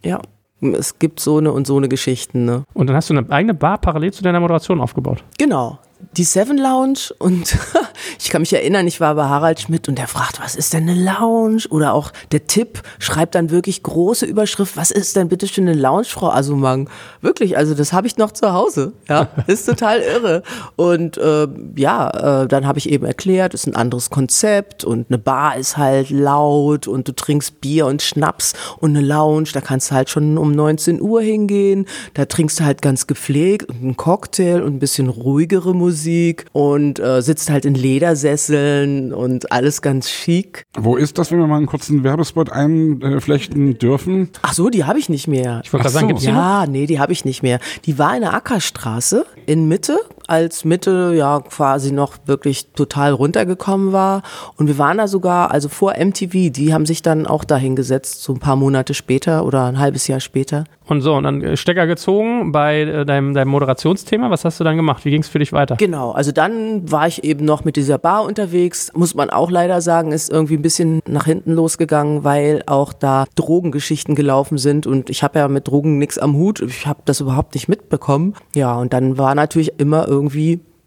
Ja. 0.03 0.22
Es 0.61 0.99
gibt 0.99 1.22
so 1.22 1.38
eine 1.38 1.53
und 1.53 1.65
so 1.65 1.78
eine 1.78 1.88
Geschichten. 1.88 2.43
Ne? 2.43 2.65
Und 2.74 2.88
dann 2.88 2.95
hast 2.97 3.09
du 3.09 3.13
eine 3.17 3.30
eigene 3.32 3.53
Bar 3.53 3.78
parallel 3.78 4.11
zu 4.11 4.24
deiner 4.24 4.41
Moderation 4.41 4.82
aufgebaut. 4.82 5.24
Genau 5.38 5.80
die 6.16 6.24
Seven 6.24 6.58
Lounge 6.58 7.14
und 7.20 7.58
ich 8.20 8.30
kann 8.30 8.41
mich 8.41 8.54
erinnern, 8.54 8.88
ich 8.88 9.02
war 9.02 9.16
bei 9.16 9.26
Harald 9.26 9.60
Schmidt 9.60 9.89
und 9.89 9.97
der 9.97 10.08
fragt, 10.08 10.41
was 10.41 10.56
ist 10.56 10.74
denn 10.74 10.89
eine 10.89 11.00
Lounge? 11.00 11.64
Oder 11.70 11.93
auch 11.93 12.12
der 12.32 12.47
Tipp 12.47 12.82
schreibt 13.00 13.36
dann 13.36 13.50
wirklich 13.50 13.84
große 13.84 14.26
Überschrift, 14.26 14.78
was 14.78 14.91
ist 14.91 15.16
denn 15.16 15.28
bitte 15.28 15.47
schön 15.47 15.68
eine 15.68 15.80
Lounge, 15.80 16.06
Frau 16.06 16.32
Asumang? 16.32 16.89
Wirklich, 17.22 17.58
also 17.58 17.76
das 17.76 17.91
habe 17.91 18.08
ich 18.08 18.18
noch 18.18 18.32
zu 18.32 18.54
Hause. 18.54 18.93
Ja, 19.10 19.28
ist 19.47 19.66
total 19.66 20.00
irre. 20.00 20.43
Und 20.78 21.18
äh, 21.18 21.47
ja, 21.76 22.43
äh, 22.43 22.47
dann 22.47 22.66
habe 22.66 22.80
ich 22.80 22.89
eben 22.89 23.06
erklärt, 23.06 23.54
ist 23.54 23.68
ein 23.68 23.76
anderes 23.76 24.10
Konzept 24.10 24.86
und 24.86 25.08
eine 25.10 25.18
Bar 25.18 25.58
ist 25.58 25.78
halt 25.78 26.10
laut 26.10 26.88
und 26.88 27.08
du 27.08 27.12
trinkst 27.14 27.60
Bier 27.60 27.86
und 27.86 28.02
Schnaps 28.02 28.54
und 28.78 28.95
eine 28.95 29.06
Lounge, 29.06 29.50
da 29.54 29.62
kannst 29.62 29.91
du 29.91 29.95
halt 29.95 30.10
schon 30.10 30.38
um 30.38 30.54
19 30.54 31.02
Uhr 31.02 31.22
hingehen, 31.22 31.86
da 32.14 32.26
trinkst 32.26 32.62
du 32.62 32.64
halt 32.64 32.82
ganz 32.82 33.06
gepflegt 33.06 33.70
und 33.70 33.82
einen 33.82 33.97
Cocktail 33.97 34.62
und 34.62 34.76
ein 34.76 34.80
bisschen 34.80 35.10
ruhigere 35.10 35.76
Musik 35.76 35.89
Musik 35.90 36.46
und 36.52 37.00
äh, 37.00 37.24
sitzt 37.24 37.50
halt 37.50 37.66
in 37.66 37.74
Ledersesseln 37.74 39.12
und 39.12 39.52
alles 39.52 39.82
ganz 39.82 40.08
chic. 40.08 40.68
Wo 40.78 40.96
ist 40.98 41.18
das, 41.18 41.32
wenn 41.32 41.40
wir 41.40 41.48
mal 41.48 41.58
einen 41.58 41.66
kurzen 41.66 42.04
Werbespot 42.04 42.52
einflechten 42.52 43.80
dürfen? 43.80 44.30
Ach 44.44 44.54
so, 44.54 44.70
die 44.70 44.84
habe 44.84 45.00
ich 45.00 45.10
nicht 45.10 45.28
mehr. 45.28 45.62
Ich 45.64 45.74
wollte 45.74 45.86
gerade 45.86 45.94
sagen, 45.94 46.08
gibt's 46.10 46.24
Ja, 46.24 46.68
nee, 46.68 46.86
die 46.86 47.00
habe 47.00 47.12
ich 47.12 47.26
nicht 47.26 47.42
mehr. 47.42 47.60
Die 47.86 47.98
war 47.98 48.14
in 48.14 48.22
der 48.22 48.36
Ackerstraße 48.36 49.26
in 49.48 49.68
Mitte, 49.68 49.98
als 50.30 50.66
Mitte 50.66 51.14
ja 51.16 51.40
quasi 51.42 51.92
noch 51.92 52.18
wirklich 52.26 52.72
total 52.74 53.12
runtergekommen 53.12 53.92
war. 53.92 54.22
Und 54.58 54.68
wir 54.68 54.78
waren 54.78 54.98
da 54.98 55.08
sogar, 55.08 55.52
also 55.52 55.70
vor 55.70 55.94
MTV, 55.98 56.52
die 56.52 56.74
haben 56.74 56.86
sich 56.86 57.02
dann 57.02 57.28
auch 57.28 57.44
dahin 57.44 57.76
gesetzt, 57.76 58.24
so 58.24 58.34
ein 58.34 58.40
paar 58.40 58.56
Monate 58.56 58.94
später 58.94 59.46
oder 59.46 59.66
ein 59.66 59.80
halbes 59.80 60.08
Jahr 60.08 60.20
später. 60.20 60.66
Und 60.90 61.02
so, 61.02 61.14
und 61.14 61.24
dann 61.24 61.44
äh, 61.44 61.56
Stecker 61.56 61.86
gezogen 61.86 62.52
bei 62.52 62.82
äh, 62.82 63.06
deinem, 63.06 63.36
deinem 63.36 63.50
Moderationsthema. 63.50 64.32
Was 64.32 64.44
hast 64.44 64.60
du 64.60 64.64
dann 64.64 64.76
gemacht? 64.76 65.06
Wie 65.06 65.12
ging 65.12 65.22
es 65.22 65.28
für 65.28 65.38
dich 65.38 65.54
weiter? 65.54 65.76
Genau, 65.76 66.12
also 66.12 66.32
dann 66.32 66.92
war 66.92 67.08
ich 67.08 67.24
eben 67.24 67.46
noch 67.46 67.64
mit 67.64 67.76
dieser 67.76 68.00
Bar 68.00 68.24
unterwegs. 68.24 68.92
Muss 68.96 69.14
man 69.14 69.30
auch 69.30 69.52
leider 69.52 69.82
sagen, 69.82 70.12
ist 70.12 70.32
irgendwie 70.32 70.56
ein 70.56 70.64
bisschen 70.64 71.02
nach 71.08 71.26
hinten 71.26 71.54
losgegangen, 71.54 72.24
weil 72.24 72.64
auch 72.66 72.92
da 72.92 73.26
Drogengeschichten 73.36 74.16
gelaufen 74.16 74.58
sind. 74.58 74.88
Und 74.88 75.12
ich 75.12 75.22
habe 75.22 75.38
ja 75.38 75.48
mit 75.48 75.68
Drogen 75.68 76.00
nichts 76.00 76.18
am 76.18 76.36
Hut. 76.36 76.62
Ich 76.62 76.88
habe 76.88 77.02
das 77.06 77.22
überhaupt 77.22 77.54
nicht 77.54 77.70
mitbekommen. 77.70 78.34
Ja, 78.56 78.76
und 78.76 78.92
dann 78.92 79.20
war 79.20 79.36
natürlich 79.36 79.80
immer 79.80 80.08
irgendwie 80.08 80.18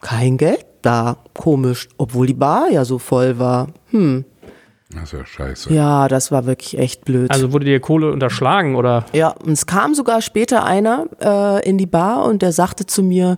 kein 0.01 0.37
Geld 0.37 0.67
da. 0.83 1.17
Komisch, 1.35 1.89
obwohl 1.97 2.27
die 2.27 2.35
Bar 2.35 2.71
ja 2.71 2.85
so 2.85 2.99
voll 2.99 3.39
war. 3.39 3.69
Hm. 3.91 4.25
Das 4.95 5.05
ist 5.05 5.13
ja 5.13 5.25
scheiße. 5.25 5.73
Ja, 5.73 6.09
das 6.09 6.31
war 6.31 6.45
wirklich 6.45 6.79
echt 6.79 7.05
blöd. 7.05 7.31
Also 7.31 7.53
wurde 7.53 7.65
dir 7.65 7.81
Kohle 7.81 8.13
unterschlagen 8.13 8.77
oder? 8.77 9.07
Ja, 9.13 9.29
und 9.29 9.53
es 9.53 9.67
kam 9.67 9.95
sogar 9.95 10.21
später 10.21 10.65
einer 10.65 11.07
äh, 11.21 11.67
in 11.67 11.79
die 11.79 11.87
Bar 11.87 12.25
und 12.25 12.43
der 12.43 12.53
sagte 12.53 12.85
zu 12.85 13.03
mir, 13.03 13.37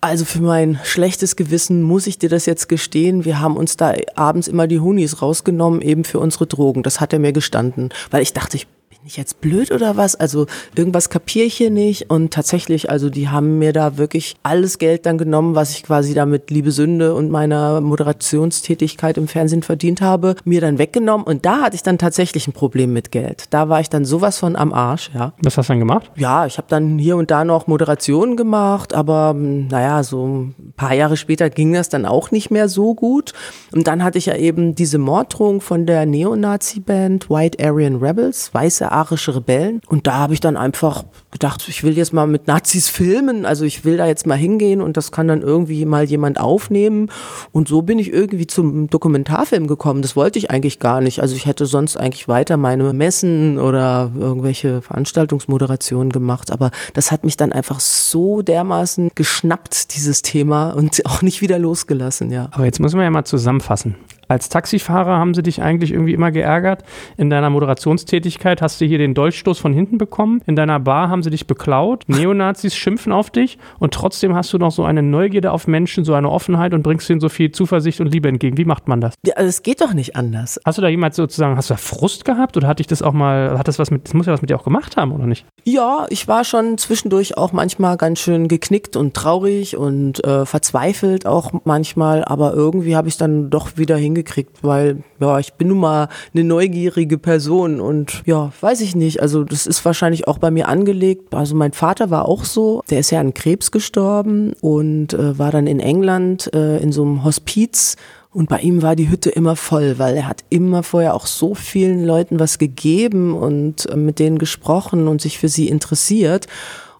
also 0.00 0.24
für 0.24 0.40
mein 0.40 0.80
schlechtes 0.82 1.36
Gewissen 1.36 1.82
muss 1.82 2.06
ich 2.06 2.18
dir 2.18 2.30
das 2.30 2.46
jetzt 2.46 2.68
gestehen. 2.68 3.24
Wir 3.24 3.40
haben 3.40 3.56
uns 3.56 3.76
da 3.76 3.94
abends 4.16 4.48
immer 4.48 4.66
die 4.66 4.80
Hunis 4.80 5.20
rausgenommen, 5.20 5.82
eben 5.82 6.04
für 6.04 6.18
unsere 6.18 6.46
Drogen. 6.46 6.82
Das 6.82 7.00
hat 7.00 7.12
er 7.12 7.18
mir 7.18 7.32
gestanden, 7.32 7.90
weil 8.10 8.22
ich 8.22 8.32
dachte, 8.32 8.56
ich 8.56 8.66
bin 9.00 9.06
ich 9.06 9.16
jetzt 9.16 9.40
blöd 9.40 9.72
oder 9.72 9.96
was? 9.96 10.14
Also 10.14 10.44
irgendwas 10.76 11.08
kapiere 11.08 11.46
ich 11.46 11.54
hier 11.54 11.70
nicht. 11.70 12.10
Und 12.10 12.34
tatsächlich, 12.34 12.90
also 12.90 13.08
die 13.08 13.30
haben 13.30 13.58
mir 13.58 13.72
da 13.72 13.96
wirklich 13.96 14.36
alles 14.42 14.76
Geld 14.76 15.06
dann 15.06 15.16
genommen, 15.16 15.54
was 15.54 15.70
ich 15.70 15.84
quasi 15.84 16.12
damit 16.12 16.50
Liebe 16.50 16.70
Sünde 16.70 17.14
und 17.14 17.30
meiner 17.30 17.80
Moderationstätigkeit 17.80 19.16
im 19.16 19.26
Fernsehen 19.26 19.62
verdient 19.62 20.02
habe, 20.02 20.36
mir 20.44 20.60
dann 20.60 20.76
weggenommen. 20.76 21.26
Und 21.26 21.46
da 21.46 21.62
hatte 21.62 21.76
ich 21.76 21.82
dann 21.82 21.96
tatsächlich 21.96 22.46
ein 22.46 22.52
Problem 22.52 22.92
mit 22.92 23.10
Geld. 23.10 23.44
Da 23.48 23.70
war 23.70 23.80
ich 23.80 23.88
dann 23.88 24.04
sowas 24.04 24.38
von 24.38 24.54
am 24.54 24.74
Arsch, 24.74 25.10
ja. 25.14 25.32
Was 25.42 25.56
hast 25.56 25.70
du 25.70 25.72
dann 25.72 25.80
gemacht? 25.80 26.10
Ja, 26.16 26.44
ich 26.44 26.58
habe 26.58 26.68
dann 26.68 26.98
hier 26.98 27.16
und 27.16 27.30
da 27.30 27.46
noch 27.46 27.68
Moderationen 27.68 28.36
gemacht, 28.36 28.92
aber 28.92 29.32
naja, 29.32 30.02
so 30.02 30.26
ein 30.26 30.74
paar 30.76 30.92
Jahre 30.92 31.16
später 31.16 31.48
ging 31.48 31.72
das 31.72 31.88
dann 31.88 32.04
auch 32.04 32.32
nicht 32.32 32.50
mehr 32.50 32.68
so 32.68 32.94
gut. 32.94 33.32
Und 33.72 33.86
dann 33.86 34.04
hatte 34.04 34.18
ich 34.18 34.26
ja 34.26 34.36
eben 34.36 34.74
diese 34.74 34.98
Morddrohung 34.98 35.62
von 35.62 35.86
der 35.86 36.04
Neonazi-Band 36.04 37.30
White 37.30 37.66
Aryan 37.66 37.96
Rebels, 37.96 38.52
weiße 38.52 38.89
arische 38.90 39.34
Rebellen. 39.34 39.80
Und 39.88 40.06
da 40.06 40.14
habe 40.14 40.34
ich 40.34 40.40
dann 40.40 40.56
einfach 40.56 41.04
gedacht, 41.30 41.66
ich 41.68 41.82
will 41.82 41.96
jetzt 41.96 42.12
mal 42.12 42.26
mit 42.26 42.46
Nazis 42.46 42.88
filmen, 42.88 43.46
also 43.46 43.64
ich 43.64 43.84
will 43.84 43.96
da 43.96 44.06
jetzt 44.06 44.26
mal 44.26 44.36
hingehen 44.36 44.80
und 44.80 44.96
das 44.96 45.12
kann 45.12 45.28
dann 45.28 45.42
irgendwie 45.42 45.84
mal 45.84 46.04
jemand 46.04 46.40
aufnehmen. 46.40 47.10
Und 47.52 47.68
so 47.68 47.82
bin 47.82 47.98
ich 47.98 48.12
irgendwie 48.12 48.46
zum 48.46 48.88
Dokumentarfilm 48.88 49.66
gekommen. 49.66 50.02
Das 50.02 50.16
wollte 50.16 50.38
ich 50.38 50.50
eigentlich 50.50 50.78
gar 50.78 51.00
nicht. 51.00 51.20
Also 51.20 51.34
ich 51.36 51.46
hätte 51.46 51.66
sonst 51.66 51.96
eigentlich 51.96 52.28
weiter 52.28 52.56
meine 52.56 52.92
Messen 52.92 53.58
oder 53.58 54.10
irgendwelche 54.18 54.82
Veranstaltungsmoderationen 54.82 56.12
gemacht. 56.12 56.50
Aber 56.50 56.70
das 56.94 57.12
hat 57.12 57.24
mich 57.24 57.36
dann 57.36 57.52
einfach 57.52 57.80
so 57.80 58.42
dermaßen 58.42 59.10
geschnappt, 59.14 59.94
dieses 59.94 60.22
Thema, 60.22 60.70
und 60.70 61.04
auch 61.06 61.22
nicht 61.22 61.40
wieder 61.40 61.58
losgelassen, 61.58 62.30
ja. 62.30 62.48
Aber 62.52 62.64
jetzt 62.64 62.80
müssen 62.80 62.98
wir 62.98 63.04
ja 63.04 63.10
mal 63.10 63.24
zusammenfassen. 63.24 63.94
Als 64.30 64.48
Taxifahrer 64.48 65.18
haben 65.18 65.34
sie 65.34 65.42
dich 65.42 65.60
eigentlich 65.60 65.90
irgendwie 65.90 66.14
immer 66.14 66.30
geärgert. 66.30 66.84
In 67.16 67.30
deiner 67.30 67.50
Moderationstätigkeit 67.50 68.62
hast 68.62 68.80
du 68.80 68.84
hier 68.84 68.98
den 68.98 69.12
Dolchstoß 69.12 69.58
von 69.58 69.72
hinten 69.72 69.98
bekommen. 69.98 70.40
In 70.46 70.54
deiner 70.54 70.78
Bar 70.78 71.08
haben 71.08 71.24
sie 71.24 71.30
dich 71.30 71.48
beklaut. 71.48 72.04
Neonazis 72.06 72.76
schimpfen 72.76 73.10
auf 73.10 73.30
dich. 73.30 73.58
Und 73.80 73.92
trotzdem 73.92 74.36
hast 74.36 74.52
du 74.52 74.58
noch 74.58 74.70
so 74.70 74.84
eine 74.84 75.02
Neugierde 75.02 75.50
auf 75.50 75.66
Menschen, 75.66 76.04
so 76.04 76.14
eine 76.14 76.30
Offenheit 76.30 76.74
und 76.74 76.82
bringst 76.82 77.10
ihnen 77.10 77.18
so 77.18 77.28
viel 77.28 77.50
Zuversicht 77.50 78.00
und 78.00 78.06
Liebe 78.06 78.28
entgegen. 78.28 78.56
Wie 78.56 78.64
macht 78.64 78.86
man 78.86 79.00
das? 79.00 79.14
Ja, 79.26 79.34
also 79.34 79.48
es 79.48 79.64
geht 79.64 79.80
doch 79.80 79.94
nicht 79.94 80.14
anders. 80.14 80.60
Hast 80.64 80.78
du 80.78 80.82
da 80.82 80.86
jemals 80.86 81.16
sozusagen, 81.16 81.56
hast 81.56 81.68
du 81.68 81.74
da 81.74 81.78
Frust 81.78 82.24
gehabt 82.24 82.56
oder 82.56 82.68
hatte 82.68 82.82
ich 82.82 82.86
das 82.86 83.02
auch 83.02 83.12
mal, 83.12 83.58
hat 83.58 83.66
das 83.66 83.80
was 83.80 83.90
mit, 83.90 84.04
das 84.04 84.14
muss 84.14 84.26
ja 84.26 84.32
was 84.32 84.42
mit 84.42 84.50
dir 84.50 84.56
auch 84.56 84.64
gemacht 84.64 84.96
haben, 84.96 85.10
oder 85.10 85.26
nicht? 85.26 85.44
Ja, 85.64 86.06
ich 86.08 86.28
war 86.28 86.44
schon 86.44 86.78
zwischendurch 86.78 87.36
auch 87.36 87.50
manchmal 87.50 87.96
ganz 87.96 88.20
schön 88.20 88.46
geknickt 88.46 88.94
und 88.94 89.14
traurig 89.14 89.76
und 89.76 90.24
äh, 90.24 90.46
verzweifelt 90.46 91.26
auch 91.26 91.50
manchmal, 91.64 92.24
aber 92.24 92.54
irgendwie 92.54 92.94
habe 92.94 93.08
ich 93.08 93.16
dann 93.16 93.50
doch 93.50 93.76
wieder 93.76 93.96
hingekriegt 93.96 94.19
hingekriegt, 94.20 94.62
weil 94.62 95.02
ja, 95.18 95.38
ich 95.38 95.54
bin 95.54 95.68
nun 95.68 95.78
mal 95.78 96.08
eine 96.34 96.44
neugierige 96.44 97.18
Person 97.18 97.80
und 97.80 98.22
ja, 98.26 98.52
weiß 98.60 98.80
ich 98.80 98.94
nicht. 98.94 99.20
Also 99.20 99.44
das 99.44 99.66
ist 99.66 99.84
wahrscheinlich 99.84 100.28
auch 100.28 100.38
bei 100.38 100.50
mir 100.50 100.68
angelegt. 100.68 101.34
Also 101.34 101.54
mein 101.54 101.72
Vater 101.72 102.10
war 102.10 102.26
auch 102.26 102.44
so, 102.44 102.82
der 102.90 103.00
ist 103.00 103.10
ja 103.10 103.20
an 103.20 103.34
Krebs 103.34 103.70
gestorben 103.70 104.52
und 104.60 105.14
äh, 105.14 105.38
war 105.38 105.50
dann 105.50 105.66
in 105.66 105.80
England 105.80 106.52
äh, 106.54 106.78
in 106.78 106.92
so 106.92 107.02
einem 107.02 107.24
Hospiz 107.24 107.96
und 108.32 108.48
bei 108.48 108.60
ihm 108.60 108.82
war 108.82 108.94
die 108.94 109.10
Hütte 109.10 109.30
immer 109.30 109.56
voll, 109.56 109.98
weil 109.98 110.16
er 110.16 110.28
hat 110.28 110.44
immer 110.50 110.82
vorher 110.82 111.14
auch 111.14 111.26
so 111.26 111.54
vielen 111.54 112.04
Leuten 112.04 112.38
was 112.38 112.58
gegeben 112.58 113.34
und 113.34 113.86
äh, 113.86 113.96
mit 113.96 114.18
denen 114.18 114.38
gesprochen 114.38 115.08
und 115.08 115.20
sich 115.20 115.38
für 115.38 115.48
sie 115.48 115.68
interessiert. 115.68 116.46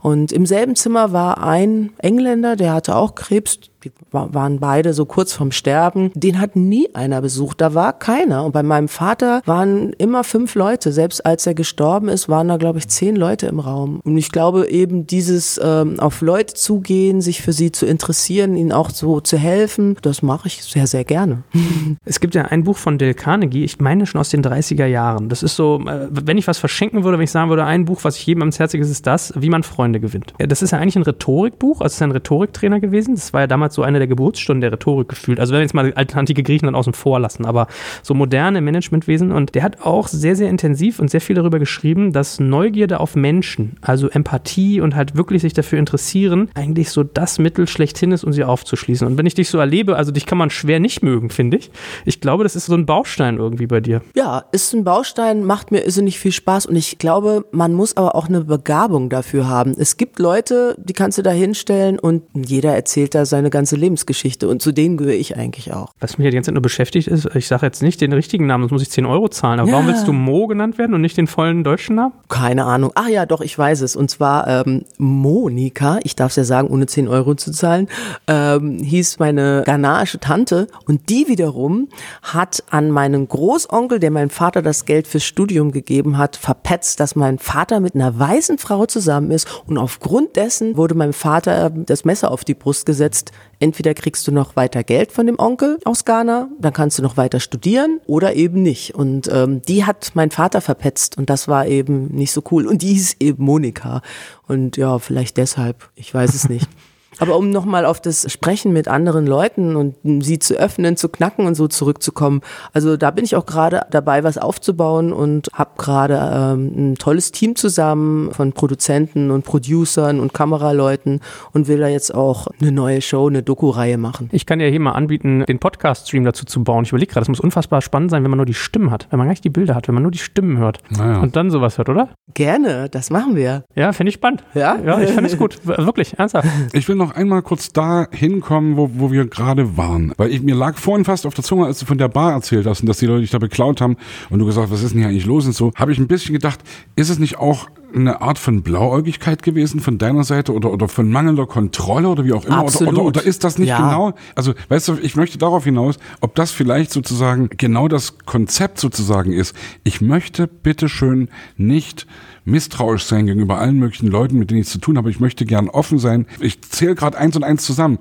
Und 0.02 0.32
im 0.32 0.46
selben 0.46 0.76
Zimmer 0.76 1.12
war 1.12 1.42
ein 1.42 1.90
Engländer, 1.98 2.56
der 2.56 2.72
hatte 2.72 2.96
auch 2.96 3.14
Krebs, 3.14 3.58
die 3.84 3.92
waren 4.10 4.60
beide 4.60 4.92
so 4.92 5.04
kurz 5.04 5.32
vorm 5.32 5.52
Sterben. 5.52 6.10
Den 6.14 6.40
hat 6.40 6.56
nie 6.56 6.94
einer 6.94 7.20
besucht, 7.22 7.60
da 7.60 7.74
war 7.74 7.92
keiner. 7.92 8.44
Und 8.44 8.52
bei 8.52 8.62
meinem 8.62 8.88
Vater 8.88 9.40
waren 9.46 9.92
immer 9.94 10.24
fünf 10.24 10.54
Leute. 10.54 10.92
Selbst 10.92 11.24
als 11.24 11.46
er 11.46 11.54
gestorben 11.54 12.08
ist, 12.08 12.28
waren 12.28 12.48
da, 12.48 12.56
glaube 12.56 12.78
ich, 12.78 12.88
zehn 12.88 13.16
Leute 13.16 13.46
im 13.46 13.60
Raum. 13.60 14.00
Und 14.04 14.16
ich 14.18 14.32
glaube 14.32 14.68
eben 14.68 15.06
dieses 15.06 15.60
ähm, 15.62 15.98
auf 15.98 16.20
Leute 16.20 16.54
zugehen, 16.54 17.20
sich 17.20 17.42
für 17.42 17.52
sie 17.52 17.72
zu 17.72 17.86
interessieren, 17.86 18.56
ihnen 18.56 18.72
auch 18.72 18.90
so 18.90 19.20
zu 19.20 19.38
helfen, 19.38 19.96
das 20.02 20.22
mache 20.22 20.48
ich 20.48 20.62
sehr, 20.62 20.86
sehr 20.86 21.04
gerne. 21.04 21.42
Es 22.04 22.20
gibt 22.20 22.34
ja 22.34 22.42
ein 22.42 22.64
Buch 22.64 22.76
von 22.76 22.98
Dale 22.98 23.14
Carnegie, 23.14 23.64
ich 23.64 23.78
meine 23.78 24.06
schon 24.06 24.20
aus 24.20 24.30
den 24.30 24.42
30er 24.42 24.86
Jahren. 24.86 25.28
Das 25.28 25.42
ist 25.42 25.54
so, 25.56 25.80
äh, 25.86 26.08
wenn 26.10 26.38
ich 26.38 26.46
was 26.46 26.58
verschenken 26.58 27.04
würde, 27.04 27.18
wenn 27.18 27.24
ich 27.24 27.30
sagen 27.30 27.50
würde, 27.50 27.64
ein 27.64 27.84
Buch, 27.84 28.00
was 28.02 28.16
ich 28.16 28.26
jedem 28.26 28.42
ans 28.42 28.58
Herz 28.58 28.72
lege, 28.72 28.84
ist 28.84 29.06
das, 29.06 29.32
wie 29.36 29.50
man 29.50 29.62
Freunde 29.62 30.00
gewinnt. 30.00 30.34
Das 30.38 30.62
ist 30.62 30.70
ja 30.70 30.78
eigentlich 30.78 30.96
ein 30.96 31.02
Rhetorikbuch, 31.02 31.80
also 31.80 31.94
ist 31.94 32.02
ein 32.02 32.10
Rhetoriktrainer 32.10 32.80
gewesen. 32.80 33.14
Das 33.14 33.32
war 33.32 33.42
ja 33.42 33.46
damals 33.46 33.69
damals 33.70 33.74
so 33.74 33.82
eine 33.82 33.98
der 33.98 34.08
Geburtsstunden 34.08 34.60
der 34.60 34.72
Rhetorik 34.72 35.08
gefühlt. 35.08 35.40
Also 35.40 35.52
wenn 35.52 35.58
wir 35.58 35.62
jetzt 35.62 35.74
mal 35.74 35.92
antike 35.94 36.42
Griechen 36.42 36.66
dann 36.66 36.74
außen 36.74 36.92
vor 36.92 37.20
lassen, 37.20 37.46
aber 37.46 37.66
so 38.02 38.14
moderne 38.14 38.60
Managementwesen. 38.60 39.32
Und 39.32 39.54
der 39.54 39.62
hat 39.62 39.82
auch 39.82 40.08
sehr, 40.08 40.36
sehr 40.36 40.48
intensiv 40.48 40.98
und 40.98 41.10
sehr 41.10 41.20
viel 41.20 41.36
darüber 41.36 41.58
geschrieben, 41.58 42.12
dass 42.12 42.40
Neugierde 42.40 43.00
auf 43.00 43.16
Menschen, 43.16 43.76
also 43.80 44.08
Empathie 44.08 44.80
und 44.80 44.96
halt 44.96 45.16
wirklich 45.16 45.42
sich 45.42 45.52
dafür 45.52 45.78
interessieren, 45.78 46.50
eigentlich 46.54 46.90
so 46.90 47.04
das 47.04 47.38
Mittel 47.38 47.68
schlechthin 47.68 48.12
ist, 48.12 48.24
um 48.24 48.32
sie 48.32 48.44
aufzuschließen. 48.44 49.06
Und 49.06 49.18
wenn 49.18 49.26
ich 49.26 49.34
dich 49.34 49.48
so 49.48 49.58
erlebe, 49.58 49.96
also 49.96 50.10
dich 50.10 50.26
kann 50.26 50.38
man 50.38 50.50
schwer 50.50 50.80
nicht 50.80 51.02
mögen, 51.02 51.30
finde 51.30 51.58
ich. 51.58 51.70
Ich 52.04 52.20
glaube, 52.20 52.42
das 52.42 52.56
ist 52.56 52.66
so 52.66 52.74
ein 52.74 52.86
Baustein 52.86 53.38
irgendwie 53.38 53.66
bei 53.66 53.80
dir. 53.80 54.02
Ja, 54.14 54.44
ist 54.52 54.72
ein 54.74 54.84
Baustein, 54.84 55.44
macht 55.44 55.70
mir 55.70 55.84
irrsinnig 55.84 56.18
viel 56.18 56.32
Spaß 56.32 56.66
und 56.66 56.76
ich 56.76 56.98
glaube, 56.98 57.44
man 57.52 57.72
muss 57.72 57.96
aber 57.96 58.14
auch 58.14 58.28
eine 58.28 58.42
Begabung 58.42 59.08
dafür 59.08 59.48
haben. 59.48 59.74
Es 59.78 59.96
gibt 59.96 60.18
Leute, 60.18 60.74
die 60.78 60.92
kannst 60.92 61.18
du 61.18 61.22
da 61.22 61.30
hinstellen 61.30 61.98
und 61.98 62.22
jeder 62.34 62.74
erzählt 62.74 63.14
da 63.14 63.24
seine 63.24 63.50
ganze 63.50 63.59
Lebensgeschichte 63.76 64.48
und 64.48 64.62
zu 64.62 64.72
denen 64.72 64.96
gehöre 64.96 65.14
ich 65.14 65.36
eigentlich 65.36 65.72
auch. 65.72 65.92
Was 66.00 66.18
mich 66.18 66.24
ja 66.24 66.30
die 66.30 66.36
ganze 66.36 66.48
Zeit 66.48 66.54
nur 66.54 66.62
beschäftigt 66.62 67.08
ist, 67.08 67.28
ich 67.34 67.46
sage 67.46 67.66
jetzt 67.66 67.82
nicht 67.82 68.00
den 68.00 68.12
richtigen 68.12 68.46
Namen, 68.46 68.62
sonst 68.64 68.72
muss 68.72 68.82
ich 68.82 68.90
10 68.90 69.06
Euro 69.06 69.28
zahlen, 69.28 69.60
aber 69.60 69.68
ja. 69.68 69.74
warum 69.74 69.86
willst 69.88 70.06
du 70.06 70.12
Mo 70.12 70.46
genannt 70.46 70.78
werden 70.78 70.94
und 70.94 71.00
nicht 71.00 71.16
den 71.16 71.26
vollen 71.26 71.64
deutschen 71.64 71.96
Namen? 71.96 72.12
Keine 72.28 72.64
Ahnung. 72.64 72.92
Ach 72.94 73.08
ja, 73.08 73.26
doch, 73.26 73.40
ich 73.40 73.56
weiß 73.56 73.82
es. 73.82 73.96
Und 73.96 74.10
zwar 74.10 74.46
ähm, 74.46 74.84
Monika, 74.98 75.98
ich 76.02 76.16
darf 76.16 76.30
es 76.30 76.36
ja 76.36 76.44
sagen, 76.44 76.68
ohne 76.68 76.86
10 76.86 77.08
Euro 77.08 77.34
zu 77.34 77.52
zahlen, 77.52 77.88
ähm, 78.26 78.78
hieß 78.78 79.18
meine 79.18 79.62
ghanaische 79.64 80.18
Tante 80.18 80.66
und 80.86 81.08
die 81.08 81.28
wiederum 81.28 81.88
hat 82.22 82.62
an 82.70 82.90
meinen 82.90 83.28
Großonkel, 83.28 84.00
der 84.00 84.10
meinem 84.10 84.30
Vater 84.30 84.62
das 84.62 84.84
Geld 84.84 85.06
fürs 85.06 85.24
Studium 85.24 85.72
gegeben 85.72 86.18
hat, 86.18 86.36
verpetzt, 86.36 87.00
dass 87.00 87.16
mein 87.16 87.38
Vater 87.38 87.80
mit 87.80 87.94
einer 87.94 88.18
weißen 88.18 88.58
Frau 88.58 88.86
zusammen 88.86 89.30
ist 89.30 89.62
und 89.66 89.78
aufgrund 89.78 90.36
dessen 90.36 90.76
wurde 90.76 90.94
meinem 90.94 91.12
Vater 91.12 91.66
ähm, 91.66 91.84
das 91.86 92.04
Messer 92.04 92.30
auf 92.30 92.44
die 92.44 92.54
Brust 92.54 92.86
gesetzt. 92.86 93.32
Entweder 93.60 93.92
kriegst 93.92 94.26
du 94.26 94.32
noch 94.32 94.56
weiter 94.56 94.82
Geld 94.82 95.12
von 95.12 95.26
dem 95.26 95.38
Onkel 95.38 95.78
aus 95.84 96.06
Ghana, 96.06 96.48
dann 96.58 96.72
kannst 96.72 96.98
du 96.98 97.02
noch 97.02 97.18
weiter 97.18 97.40
studieren 97.40 98.00
oder 98.06 98.34
eben 98.34 98.62
nicht. 98.62 98.94
Und 98.94 99.28
ähm, 99.30 99.60
die 99.62 99.84
hat 99.84 100.12
mein 100.14 100.30
Vater 100.30 100.62
verpetzt 100.62 101.18
und 101.18 101.28
das 101.28 101.46
war 101.46 101.66
eben 101.66 102.06
nicht 102.06 102.32
so 102.32 102.42
cool. 102.50 102.66
Und 102.66 102.80
die 102.80 102.94
hieß 102.94 103.16
eben 103.20 103.44
Monika. 103.44 104.00
Und 104.48 104.78
ja, 104.78 104.98
vielleicht 104.98 105.36
deshalb, 105.36 105.90
ich 105.94 106.12
weiß 106.12 106.34
es 106.34 106.48
nicht. 106.48 106.68
Aber 107.20 107.36
um 107.36 107.50
nochmal 107.50 107.84
auf 107.84 108.00
das 108.00 108.30
Sprechen 108.30 108.72
mit 108.72 108.88
anderen 108.88 109.26
Leuten 109.26 109.76
und 109.76 109.96
sie 110.24 110.38
zu 110.38 110.54
öffnen, 110.54 110.96
zu 110.96 111.08
knacken 111.08 111.46
und 111.46 111.54
so 111.54 111.68
zurückzukommen, 111.68 112.40
also 112.72 112.96
da 112.96 113.10
bin 113.10 113.24
ich 113.24 113.36
auch 113.36 113.46
gerade 113.46 113.82
dabei, 113.90 114.24
was 114.24 114.38
aufzubauen 114.38 115.12
und 115.12 115.48
habe 115.52 115.70
gerade 115.76 116.14
ähm, 116.32 116.72
ein 116.92 116.94
tolles 116.96 117.32
Team 117.32 117.56
zusammen 117.56 118.32
von 118.32 118.52
Produzenten 118.52 119.30
und 119.30 119.44
Producern 119.44 120.20
und 120.20 120.32
Kameraleuten 120.34 121.20
und 121.52 121.68
will 121.68 121.78
da 121.78 121.88
jetzt 121.88 122.14
auch 122.14 122.48
eine 122.60 122.72
neue 122.72 123.02
Show, 123.02 123.28
eine 123.28 123.42
Doku-Reihe 123.42 123.98
machen. 123.98 124.28
Ich 124.32 124.46
kann 124.46 124.60
ja 124.60 124.66
hier 124.66 124.80
mal 124.80 124.92
anbieten, 124.92 125.44
den 125.46 125.58
Podcast-Stream 125.58 126.24
dazu 126.24 126.44
zu 126.44 126.64
bauen. 126.64 126.84
Ich 126.84 126.90
überlege 126.90 127.12
gerade, 127.12 127.22
das 127.22 127.28
muss 127.28 127.40
unfassbar 127.40 127.82
spannend 127.82 128.10
sein, 128.10 128.22
wenn 128.24 128.30
man 128.30 128.38
nur 128.38 128.46
die 128.46 128.54
Stimmen 128.54 128.90
hat, 128.90 129.06
wenn 129.10 129.18
man 129.18 129.28
gar 129.28 129.32
nicht 129.32 129.44
die 129.44 129.50
Bilder 129.50 129.74
hat, 129.74 129.88
wenn 129.88 129.94
man 129.94 130.02
nur 130.02 130.12
die 130.12 130.18
Stimmen 130.18 130.58
hört 130.58 130.78
naja. 130.90 131.20
und 131.20 131.36
dann 131.36 131.50
sowas 131.50 131.78
hört, 131.78 131.88
oder? 131.88 132.08
Gerne, 132.34 132.88
das 132.88 133.10
machen 133.10 133.36
wir. 133.36 133.64
Ja, 133.74 133.92
finde 133.92 134.08
ich 134.08 134.14
spannend. 134.14 134.44
Ja? 134.54 134.78
Ja, 134.84 135.00
ich 135.00 135.10
finde 135.10 135.26
es 135.26 135.36
gut. 135.36 135.58
Wirklich, 135.66 136.18
ernsthaft. 136.18 136.48
Ich 136.72 136.88
will 136.88 136.96
noch 136.96 137.09
noch 137.10 137.16
einmal 137.16 137.42
kurz 137.42 137.72
da 137.72 138.06
hinkommen, 138.12 138.76
wo, 138.76 138.90
wo 138.94 139.10
wir 139.10 139.26
gerade 139.26 139.76
waren. 139.76 140.12
Weil 140.16 140.30
ich, 140.30 140.42
mir 140.42 140.54
lag 140.54 140.76
vorhin 140.76 141.04
fast 141.04 141.26
auf 141.26 141.34
der 141.34 141.42
Zunge, 141.42 141.66
als 141.66 141.80
du 141.80 141.86
von 141.86 141.98
der 141.98 142.08
Bar 142.08 142.32
erzählt 142.32 142.66
hast 142.66 142.80
und 142.80 142.88
dass 142.88 142.98
die 142.98 143.06
Leute 143.06 143.22
dich 143.22 143.30
da 143.30 143.38
beklaut 143.38 143.80
haben 143.80 143.96
und 144.30 144.38
du 144.38 144.46
gesagt, 144.46 144.70
was 144.70 144.82
ist 144.82 144.92
denn 144.92 145.00
hier 145.00 145.08
eigentlich 145.08 145.26
los 145.26 145.46
und 145.46 145.52
so, 145.52 145.72
habe 145.74 145.92
ich 145.92 145.98
ein 145.98 146.06
bisschen 146.06 146.32
gedacht, 146.32 146.60
ist 146.94 147.10
es 147.10 147.18
nicht 147.18 147.38
auch 147.38 147.68
eine 147.94 148.20
Art 148.22 148.38
von 148.38 148.62
Blauäugigkeit 148.62 149.42
gewesen 149.42 149.80
von 149.80 149.98
deiner 149.98 150.24
Seite 150.24 150.52
oder, 150.52 150.72
oder 150.72 150.88
von 150.88 151.10
mangelnder 151.10 151.46
Kontrolle 151.46 152.08
oder 152.08 152.24
wie 152.24 152.32
auch 152.32 152.44
immer? 152.44 152.64
Oder, 152.64 152.88
oder, 152.88 153.02
oder, 153.02 153.22
ist 153.24 153.44
das 153.44 153.58
nicht 153.58 153.68
ja. 153.68 153.78
genau? 153.78 154.14
Also, 154.34 154.54
weißt 154.68 154.88
du, 154.88 154.98
ich 155.02 155.16
möchte 155.16 155.38
darauf 155.38 155.64
hinaus, 155.64 155.98
ob 156.20 156.34
das 156.34 156.50
vielleicht 156.50 156.92
sozusagen 156.92 157.48
genau 157.56 157.88
das 157.88 158.18
Konzept 158.18 158.78
sozusagen 158.78 159.32
ist. 159.32 159.54
Ich 159.84 160.00
möchte 160.00 160.46
bitteschön 160.46 161.28
nicht 161.56 162.06
misstrauisch 162.44 163.04
sein 163.04 163.26
gegenüber 163.26 163.58
allen 163.58 163.78
möglichen 163.78 164.08
Leuten, 164.08 164.38
mit 164.38 164.50
denen 164.50 164.60
ich 164.60 164.68
zu 164.68 164.78
tun 164.78 164.96
habe. 164.96 165.10
Ich 165.10 165.20
möchte 165.20 165.44
gern 165.44 165.68
offen 165.68 165.98
sein. 165.98 166.26
Ich 166.40 166.62
zähle 166.62 166.94
gerade 166.94 167.18
eins 167.18 167.36
und 167.36 167.44
eins 167.44 167.64
zusammen. 167.64 167.98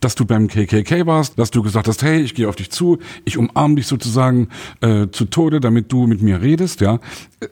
Dass 0.00 0.14
du 0.14 0.24
beim 0.24 0.48
KKK 0.48 1.06
warst, 1.06 1.38
dass 1.38 1.50
du 1.50 1.62
gesagt 1.62 1.88
hast, 1.88 2.02
hey, 2.02 2.20
ich 2.20 2.34
gehe 2.34 2.48
auf 2.48 2.56
dich 2.56 2.70
zu, 2.70 2.98
ich 3.24 3.38
umarme 3.38 3.76
dich 3.76 3.86
sozusagen 3.86 4.48
äh, 4.80 5.06
zu 5.10 5.26
Tode, 5.26 5.60
damit 5.60 5.92
du 5.92 6.06
mit 6.06 6.22
mir 6.22 6.42
redest, 6.42 6.80
ja. 6.80 7.00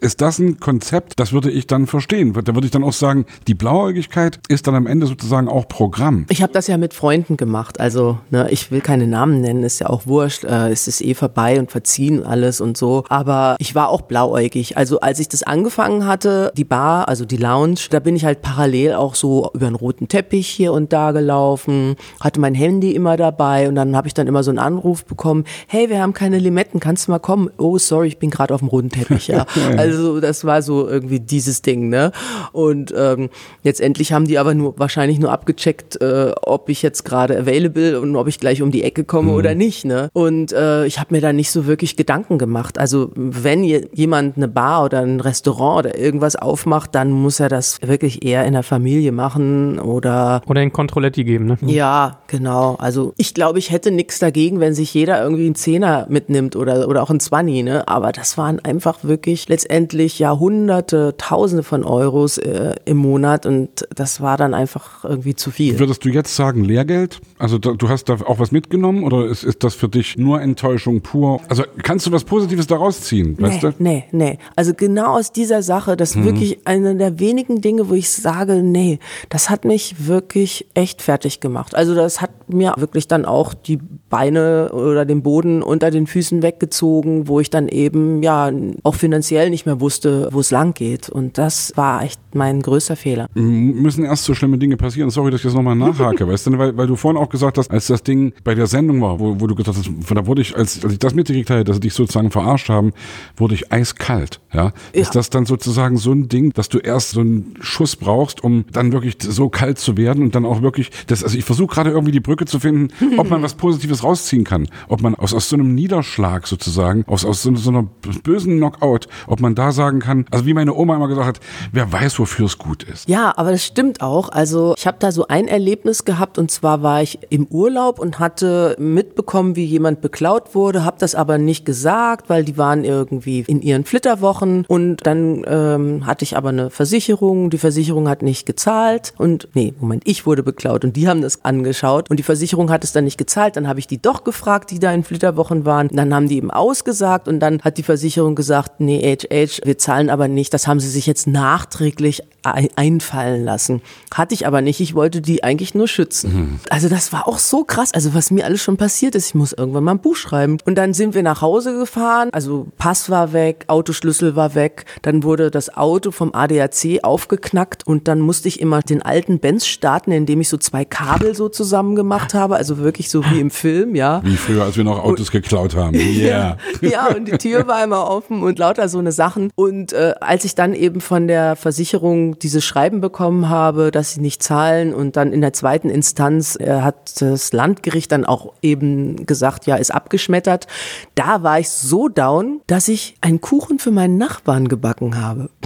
Ist 0.01 0.21
das 0.21 0.39
ein 0.39 0.61
Konzept, 0.61 1.19
das 1.21 1.33
würde 1.33 1.51
ich 1.51 1.67
dann 1.75 1.87
verstehen. 1.87 2.33
Da 2.33 2.55
würde 2.55 2.67
ich 2.67 2.71
dann 2.71 2.85
auch 2.85 2.93
sagen, 2.93 3.27
die 3.47 3.55
Blauäugigkeit 3.55 4.39
ist 4.49 4.67
dann 4.67 4.75
am 4.75 4.87
Ende 4.87 5.07
sozusagen 5.07 5.49
auch 5.49 5.69
Programm. 5.69 6.27
Ich 6.29 6.43
habe 6.43 6.53
das 6.53 6.67
ja 6.67 6.79
mit 6.79 6.95
Freunden 6.95 7.37
gemacht. 7.37 7.81
Also, 7.81 8.19
ne, 8.31 8.49
ich 8.51 8.71
will 8.71 8.81
keine 8.81 9.07
Namen 9.07 9.41
nennen, 9.41 9.63
ist 9.63 9.81
ja 9.81 9.89
auch 9.89 10.07
wurscht. 10.07 10.45
Äh, 10.45 10.71
es 10.71 10.89
ist 10.89 11.03
eh 11.03 11.15
vorbei 11.15 11.59
und 11.59 11.71
verziehen 11.71 12.25
alles 12.25 12.61
und 12.61 12.77
so. 12.77 13.05
Aber 13.09 13.57
ich 13.59 13.75
war 13.75 13.89
auch 13.89 14.03
blauäugig. 14.03 14.77
Also, 14.77 15.01
als 15.01 15.19
ich 15.19 15.29
das 15.29 15.43
angefangen 15.43 16.07
hatte, 16.07 16.53
die 16.57 16.65
Bar, 16.65 17.09
also 17.09 17.25
die 17.25 17.37
Lounge, 17.37 17.81
da 17.91 18.01
bin 18.01 18.17
ich 18.17 18.25
halt 18.25 18.43
parallel 18.43 18.95
auch 18.95 19.15
so 19.15 19.51
über 19.53 19.67
einen 19.67 19.77
roten 19.77 20.09
Teppich 20.09 20.49
hier 20.49 20.73
und 20.73 20.93
da 20.93 21.13
gelaufen, 21.13 21.97
hatte 22.21 22.41
mein 22.41 22.55
Handy 22.55 22.93
immer 22.93 23.17
dabei 23.17 23.69
und 23.69 23.75
dann 23.75 23.97
habe 23.97 24.07
ich 24.07 24.15
dann 24.15 24.27
immer 24.27 24.43
so 24.43 24.51
einen 24.51 24.59
Anruf 24.59 25.05
bekommen, 25.05 25.45
hey, 25.67 25.91
wir 25.91 26.01
haben 26.01 26.13
keine 26.13 26.39
Limetten, 26.39 26.81
kannst 26.81 27.09
du 27.09 27.11
mal 27.11 27.19
kommen? 27.19 27.51
Oh, 27.59 27.79
sorry, 27.79 28.09
ich 28.09 28.19
bin 28.19 28.31
gerade 28.31 28.55
auf 28.55 28.61
dem 28.61 28.69
roten 28.69 28.91
Teppich, 28.91 29.29
ja. 29.29 29.47
also 29.77 30.21
das 30.21 30.45
war 30.45 30.63
so 30.63 30.89
irgendwie 30.89 31.21
dieses 31.21 31.63
Ding, 31.67 31.89
ne? 31.89 32.13
Und 32.53 32.95
ähm, 32.97 33.31
letztendlich 33.63 34.13
haben 34.13 34.27
die 34.27 34.39
aber 34.39 34.55
nur 34.55 34.79
wahrscheinlich 34.79 35.19
nur 35.19 35.33
abgecheckt, 35.33 36.01
äh, 36.01 36.33
ob 36.43 36.69
ich 36.69 36.83
jetzt 36.83 37.05
gerade 37.05 37.39
available 37.39 38.01
und 38.01 38.15
ob 38.17 38.29
ich 38.29 38.39
gleich 38.41 38.63
um 38.63 38.71
die 38.71 38.83
Ecke 38.83 39.05
komme 39.05 39.31
mhm. 39.31 39.37
oder 39.37 39.55
nicht, 39.55 39.85
ne? 39.85 40.09
Und 40.13 40.53
äh, 40.53 40.87
ich 40.87 40.99
habe 40.99 41.15
mir 41.15 41.21
da 41.21 41.33
nicht 41.33 41.51
so 41.51 41.67
wirklich 41.67 41.97
Gedanken 41.97 42.39
gemacht. 42.39 42.79
Also 42.79 43.11
wenn 43.15 43.65
jemand 43.65 44.37
eine 44.37 44.49
Bar 44.49 44.85
oder 44.85 45.01
ein 45.01 45.21
Restaurant 45.21 45.87
oder 45.87 45.99
irgendwas 45.99 46.37
aufmacht, 46.37 46.95
dann 46.95 47.11
muss 47.11 47.41
er 47.41 47.49
das 47.49 47.79
wirklich 47.83 48.25
eher 48.25 48.45
in 48.45 48.53
der 48.53 48.63
Familie 48.63 49.13
machen 49.13 49.79
oder. 49.79 50.43
Oder 50.47 50.63
in 50.63 50.73
Kontrolletti 50.73 51.25
geben, 51.25 51.47
ne? 51.47 51.59
Ja, 51.67 52.19
genau. 52.27 52.77
Also 52.79 53.15
ich 53.17 53.35
glaube, 53.35 53.59
ich 53.59 53.71
hätte 53.71 53.91
nichts 53.91 54.19
dagegen, 54.19 54.61
wenn 54.61 54.75
sich 54.75 54.93
jeder 54.93 55.23
irgendwie 55.23 55.47
einen 55.47 55.55
Zehner 55.55 56.07
mitnimmt 56.09 56.57
oder, 56.57 56.89
oder 56.89 57.03
auch 57.03 57.11
einen 57.11 57.21
Zwanni, 57.21 57.63
ne? 57.63 57.87
Aber 57.89 58.13
das 58.13 58.37
waren 58.37 58.61
einfach 58.61 59.05
wirklich 59.05 59.49
letztendlich 59.49 60.19
Jahrhunderte, 60.19 61.15
Tausende 61.17 61.54
von 61.63 61.85
Euros 61.85 62.39
äh, 62.39 62.75
im 62.85 62.97
Monat 62.97 63.47
und 63.47 63.87
das 63.95 64.21
war 64.21 64.37
dann 64.37 64.55
einfach 64.55 65.05
irgendwie 65.05 65.35
zu 65.35 65.51
viel. 65.51 65.79
Würdest 65.79 66.05
du 66.05 66.09
jetzt 66.09 66.35
sagen 66.35 66.65
Lehrgeld? 66.65 67.21
Also 67.39 67.59
da, 67.59 67.73
du 67.73 67.89
hast 67.89 68.09
da 68.09 68.15
auch 68.15 68.39
was 68.39 68.53
mitgenommen 68.53 69.05
oder 69.05 69.27
ist, 69.27 69.45
ist 69.45 69.65
das 69.65 69.75
für 69.75 69.89
dich 69.89 70.17
nur 70.17 70.41
Enttäuschung 70.41 71.01
pur? 71.01 71.41
Also 71.49 71.65
kannst 71.83 72.07
du 72.07 72.13
was 72.13 72.25
Positives 72.25 72.67
daraus 72.67 73.01
ziehen? 73.03 73.37
Weißt 73.39 73.63
nee, 73.63 73.71
du? 73.71 73.75
nee, 73.79 74.05
nee. 74.13 74.39
Also 74.57 74.75
genau 74.75 75.17
aus 75.17 75.33
dieser 75.33 75.63
Sache, 75.63 75.97
das 75.97 76.15
mhm. 76.15 76.25
wirklich 76.25 76.67
eine 76.67 76.97
der 76.97 77.19
wenigen 77.19 77.61
Dinge, 77.61 77.89
wo 77.89 77.95
ich 77.95 78.11
sage, 78.11 78.63
nee, 78.63 78.99
das 79.29 79.51
hat 79.51 79.65
mich 79.65 80.07
wirklich 80.07 80.67
echt 80.75 81.03
fertig 81.03 81.41
gemacht. 81.41 81.75
Also 81.75 81.95
das 81.95 82.21
hat 82.21 82.31
mir 82.49 82.75
wirklich 82.77 83.09
dann 83.09 83.25
auch 83.25 83.55
die 83.55 83.79
Beine 84.09 84.71
oder 84.73 85.05
den 85.05 85.23
Boden 85.23 85.63
unter 85.63 85.91
den 85.91 86.07
Füßen 86.07 86.43
weggezogen, 86.43 87.29
wo 87.29 87.41
ich 87.41 87.51
dann 87.51 87.69
eben 87.69 88.23
ja 88.23 88.51
auch 88.83 88.95
finanziell 88.95 89.51
nicht 89.51 89.67
mehr 89.67 89.81
wusste, 89.81 90.29
wo 90.33 90.41
es 90.41 90.51
lang 90.51 90.75
geht. 90.75 91.09
Und 91.09 91.39
das 91.45 91.73
war 91.77 92.03
echt 92.03 92.21
mein 92.33 92.63
größter 92.63 92.97
Fehler. 92.97 93.29
Müssen 93.35 94.03
erst 94.05 94.25
so 94.25 94.35
schlimme 94.35 94.57
Dinge 94.57 94.79
passieren. 94.79 95.11
Sorry, 95.11 95.31
dass 95.31 95.41
ich 95.41 95.45
das 95.45 95.55
nochmal 95.55 95.77
nachhake, 95.77 96.27
weißt 96.29 96.47
du, 96.47 96.59
weil, 96.59 96.75
weil 96.77 96.87
du 96.87 96.97
vorhin 96.97 97.21
auch 97.21 97.29
gesagt 97.29 97.59
hast, 97.59 97.71
als 97.71 97.87
das 97.87 98.03
Ding 98.03 98.33
bei 98.45 98.55
der 98.55 98.67
Sendung 98.67 99.03
war, 99.03 99.21
wo, 99.21 99.39
wo 99.41 99.47
du 99.47 99.55
gesagt 99.55 99.77
hast, 99.77 99.91
da 100.15 100.27
wurde 100.27 100.41
ich, 100.41 100.57
als, 100.57 100.83
als 100.83 100.95
ich 100.95 100.99
das 100.99 101.15
mitgekriegt 101.15 101.51
habe, 101.51 101.63
dass 101.63 101.77
sie 101.77 101.81
dich 101.81 101.93
sozusagen 101.93 102.31
verarscht 102.31 102.71
haben, 102.71 102.93
wurde 103.37 103.55
ich 103.55 103.71
eiskalt. 103.71 104.41
Ja? 104.55 104.65
ja. 104.65 104.73
Ist 104.93 105.15
das 105.15 105.29
dann 105.29 105.45
sozusagen 105.45 105.99
so 105.99 106.13
ein 106.13 106.29
Ding, 106.29 106.53
dass 106.55 106.71
du 106.71 106.79
erst 106.79 107.11
so 107.11 107.21
einen 107.21 107.55
Schuss 107.61 107.95
brauchst, 107.95 108.43
um 108.43 108.65
dann 108.73 108.93
wirklich 108.93 109.19
so 109.21 109.51
kalt 109.51 109.79
zu 109.79 109.99
werden 109.99 110.25
und 110.25 110.35
dann 110.35 110.47
auch 110.47 110.63
wirklich, 110.63 110.91
das, 111.09 111.23
also 111.23 111.37
ich 111.37 111.45
versuche 111.45 111.75
gerade 111.75 111.91
irgendwie 111.91 112.13
die 112.13 112.21
Brücke 112.21 112.47
zu 112.47 112.59
finden, 112.59 112.89
ob 113.19 113.29
man 113.29 113.43
was 113.43 113.55
Positives 113.55 114.03
rausziehen 114.03 114.45
kann, 114.45 114.67
ob 114.89 115.03
man 115.03 115.15
aus, 115.15 115.35
aus 115.35 115.51
so 115.51 115.57
einem 115.57 115.75
Niederschlag 115.75 116.47
sozusagen, 116.47 117.05
aus, 117.07 117.25
aus 117.27 117.43
so, 117.43 117.55
so 117.55 117.71
einer 117.71 117.83
bösen 118.23 118.57
Knockout, 118.57 119.09
ob 119.27 119.41
man 119.41 119.55
da 119.55 119.73
sagen 119.73 120.01
kann, 120.01 120.25
also 120.31 120.47
wie 120.47 120.55
meine 120.55 120.73
Oma 120.73 120.97
immer 120.97 121.09
gesagt 121.09 121.27
hat, 121.27 121.34
wer 121.73 121.93
weiß, 121.93 122.19
wofür 122.19 122.47
es 122.47 122.59
gut 122.59 122.83
ist. 122.83 123.09
Ja, 123.09 123.33
aber 123.37 123.53
das 123.53 123.65
stimmt 123.65 124.01
auch. 124.01 124.29
Also 124.29 124.75
ich 124.77 124.87
habe 124.87 124.97
da 125.01 125.13
so 125.13 125.29
ein 125.29 125.49
Erlebnis 125.49 126.05
gehabt 126.05 126.39
und 126.39 126.51
zwar 126.51 126.83
war 126.83 127.03
ich 127.03 127.19
im 127.31 127.47
Urlaub 127.47 127.99
und 127.99 128.19
hatte 128.19 128.77
mitbekommen, 128.79 129.57
wie 129.57 129.65
jemand 129.65 130.01
beklaut 130.01 130.55
wurde, 130.55 130.85
habe 130.85 130.97
das 130.99 131.15
aber 131.15 131.39
nicht 131.39 131.65
gesagt, 131.65 132.29
weil 132.29 132.45
die 132.45 132.57
waren 132.57 132.85
irgendwie 132.85 133.45
in 133.47 133.63
ihren 133.63 133.85
Flitterwochen. 133.85 134.65
Und 134.67 135.07
dann 135.07 135.45
ähm, 135.47 136.07
hatte 136.07 136.25
ich 136.25 136.37
aber 136.37 136.51
eine 136.51 136.71
Versicherung, 136.71 137.51
die 137.51 137.59
Versicherung 137.59 138.09
hat 138.09 138.23
nicht 138.23 138.47
gezahlt. 138.47 139.15
Und 139.19 139.49
nee, 139.55 139.75
Moment, 139.79 140.03
ich 140.07 140.27
wurde 140.27 140.43
beklaut 140.43 140.85
und 140.85 140.97
die 140.97 141.09
haben 141.09 141.23
das 141.23 141.45
angeschaut. 141.45 142.11
Und 142.11 142.19
die 142.19 142.23
Versicherung 142.23 142.71
hat 142.71 142.85
es 142.85 142.93
dann 142.93 143.05
nicht 143.05 143.19
gezahlt, 143.19 143.57
dann 143.57 143.69
habe 143.69 143.79
ich 143.79 143.87
die 143.87 144.01
doch 144.01 144.25
gefragt, 144.25 144.71
die 144.71 144.79
da 144.79 144.93
in 144.93 145.05
Flitterwochen 145.05 145.65
waren, 145.65 145.89
dann 145.89 146.15
haben 146.15 146.29
die 146.29 146.37
eben 146.37 146.51
ausgesagt. 146.51 147.29
Und 147.29 147.41
dann 147.41 147.61
hat 147.63 147.79
die 147.79 147.83
Versicherung 147.83 148.35
gesagt, 148.35 148.81
nee, 148.81 149.17
HH, 149.17 149.65
wir 149.65 149.79
zahlen 149.79 150.11
aber 150.11 150.29
nicht, 150.29 150.53
das 150.55 150.67
haben 150.67 150.81
sie 150.81 150.89
sich 150.89 151.07
jetzt 151.07 151.14
nachträglich 151.27 152.23
einfallen 152.45 153.45
lassen. 153.45 153.81
Hatte 154.13 154.35
ich 154.35 154.47
aber 154.47 154.61
nicht. 154.61 154.81
Ich 154.81 154.95
wollte 154.95 155.21
die 155.21 155.43
eigentlich 155.43 155.75
nur 155.75 155.89
schützen. 155.89 156.35
Mhm. 156.35 156.61
Also 156.69 156.89
das 156.89 157.13
war 157.13 157.27
auch 157.27 157.39
so 157.39 157.65
krass. 157.65 157.93
Also 157.95 158.15
was 158.15 158.31
mir 158.31 158.45
alles 158.45 158.63
schon 158.63 158.77
passiert 158.77 159.15
ist, 159.15 159.29
ich 159.29 159.35
muss 159.35 159.53
irgendwann 159.53 159.85
mal 159.85 159.93
ein 159.93 160.01
Buch 160.01 160.17
schreiben. 160.17 160.59
Und 160.67 160.77
dann 160.77 160.93
sind 160.93 161.15
wir 161.15 161.23
nach 161.23 161.41
Hause 161.41 161.77
gefahren. 161.79 162.29
Also 162.33 162.67
Pass 162.77 163.09
war 163.09 163.33
weg, 163.33 163.65
Autoschlüssel 163.69 164.37
war 164.37 164.55
weg. 164.55 164.85
Dann 165.03 165.23
wurde 165.23 165.51
das 165.51 165.75
Auto 165.75 166.11
vom 166.11 166.35
ADAC 166.35 167.03
aufgeknackt 167.03 167.87
und 167.87 168.09
dann 168.09 168.21
musste 168.21 168.49
ich 168.49 168.61
immer 168.61 168.83
den 168.83 169.03
alten 169.03 169.39
Benz 169.39 169.67
starten, 169.67 170.13
indem 170.13 170.41
ich 170.41 170.49
so 170.49 170.59
zwei 170.59 170.85
Kabel 170.85 171.35
so 171.35 171.49
zusammen 171.49 171.97
gemacht 171.97 172.35
habe. 172.35 172.57
Also 172.57 172.79
wirklich 172.79 173.09
so 173.09 173.25
wie 173.31 173.41
im 173.41 173.51
Film, 173.51 173.95
ja. 173.95 174.21
Wie 174.23 174.37
früher, 174.37 174.65
als 174.65 174.77
wir 174.77 174.85
noch 174.85 174.99
Autos 174.99 175.29
und, 175.29 175.33
geklaut 175.33 175.75
haben. 175.75 175.95
Yeah. 176.15 176.59
ja, 176.81 177.09
und 177.09 177.27
die 177.27 177.39
Tür 177.39 177.67
war 177.67 177.83
immer 177.83 178.09
offen 178.09 178.43
und 178.43 178.59
lauter 178.59 178.89
so 178.89 178.99
eine 178.99 179.11
Sachen. 179.11 179.51
Und 179.57 179.93
äh, 179.93 180.15
als 180.21 180.45
ich 180.45 180.55
dann 180.55 180.75
eben 180.75 181.01
von 181.05 181.29
der 181.29 181.57
Versicherung 181.57 182.39
dieses 182.39 182.65
Schreiben 182.65 183.01
bekommen 183.01 183.49
habe, 183.49 183.91
dass 183.91 184.13
sie 184.13 184.21
nicht 184.21 184.43
zahlen 184.43 184.95
und 184.95 185.17
dann 185.17 185.33
in 185.33 185.41
der 185.41 185.53
zweiten 185.53 185.91
Instanz 185.91 186.57
äh, 186.57 186.81
hat 186.81 187.21
das 187.21 187.53
Landgericht 187.53 188.11
dann 188.11 188.25
auch 188.25 188.55
eben 188.63 189.27
gesagt, 189.27 189.67
ja, 189.67 189.77
ist 189.77 189.93
abgeschmettert. 189.93 190.67
Da 191.15 191.43
war 191.43 191.61
ich 191.61 191.69
so 191.69 192.09
down, 192.09 192.61
dass 192.67 192.89
ich 192.89 193.17
einen 193.21 193.41
Kuchen 193.41 193.79
für 193.79 193.91
meinen 193.91 194.19
Nachbarn 194.19 194.69
gebacken 194.69 195.21
habe. 195.21 195.51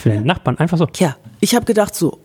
Für 0.00 0.10
den 0.10 0.24
Nachbarn, 0.24 0.58
einfach 0.58 0.78
so? 0.78 0.86
Ja, 0.96 1.16
ich 1.40 1.56
habe 1.56 1.64
gedacht 1.64 1.96
so, 1.96 2.20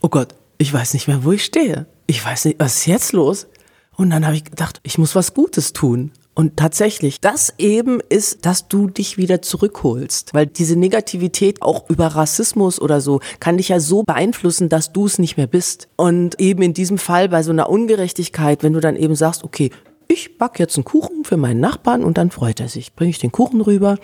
oh 0.00 0.08
Gott, 0.08 0.34
ich 0.56 0.72
weiß 0.72 0.94
nicht 0.94 1.08
mehr, 1.08 1.24
wo 1.24 1.32
ich 1.32 1.44
stehe. 1.44 1.86
Ich 2.06 2.24
weiß 2.24 2.46
nicht, 2.46 2.58
was 2.58 2.76
ist 2.76 2.86
jetzt 2.86 3.12
los? 3.12 3.48
Und 3.96 4.10
dann 4.10 4.24
habe 4.24 4.36
ich 4.36 4.44
gedacht, 4.44 4.80
ich 4.82 4.96
muss 4.96 5.14
was 5.14 5.34
Gutes 5.34 5.72
tun. 5.72 6.12
Und 6.38 6.58
tatsächlich, 6.58 7.22
das 7.22 7.54
eben 7.56 7.98
ist, 8.10 8.44
dass 8.44 8.68
du 8.68 8.88
dich 8.88 9.16
wieder 9.16 9.40
zurückholst. 9.40 10.34
Weil 10.34 10.46
diese 10.46 10.76
Negativität 10.76 11.62
auch 11.62 11.88
über 11.88 12.08
Rassismus 12.08 12.78
oder 12.78 13.00
so 13.00 13.20
kann 13.40 13.56
dich 13.56 13.70
ja 13.70 13.80
so 13.80 14.02
beeinflussen, 14.02 14.68
dass 14.68 14.92
du 14.92 15.06
es 15.06 15.18
nicht 15.18 15.38
mehr 15.38 15.46
bist. 15.46 15.88
Und 15.96 16.38
eben 16.38 16.60
in 16.60 16.74
diesem 16.74 16.98
Fall 16.98 17.30
bei 17.30 17.42
so 17.42 17.52
einer 17.52 17.70
Ungerechtigkeit, 17.70 18.62
wenn 18.62 18.74
du 18.74 18.80
dann 18.80 18.96
eben 18.96 19.14
sagst, 19.14 19.44
okay, 19.44 19.70
ich 20.08 20.36
back 20.36 20.58
jetzt 20.58 20.76
einen 20.76 20.84
Kuchen 20.84 21.24
für 21.24 21.38
meinen 21.38 21.60
Nachbarn 21.60 22.04
und 22.04 22.18
dann 22.18 22.30
freut 22.30 22.60
er 22.60 22.68
sich. 22.68 22.94
Bringe 22.94 23.10
ich 23.10 23.18
den 23.18 23.32
Kuchen 23.32 23.62
rüber 23.62 23.96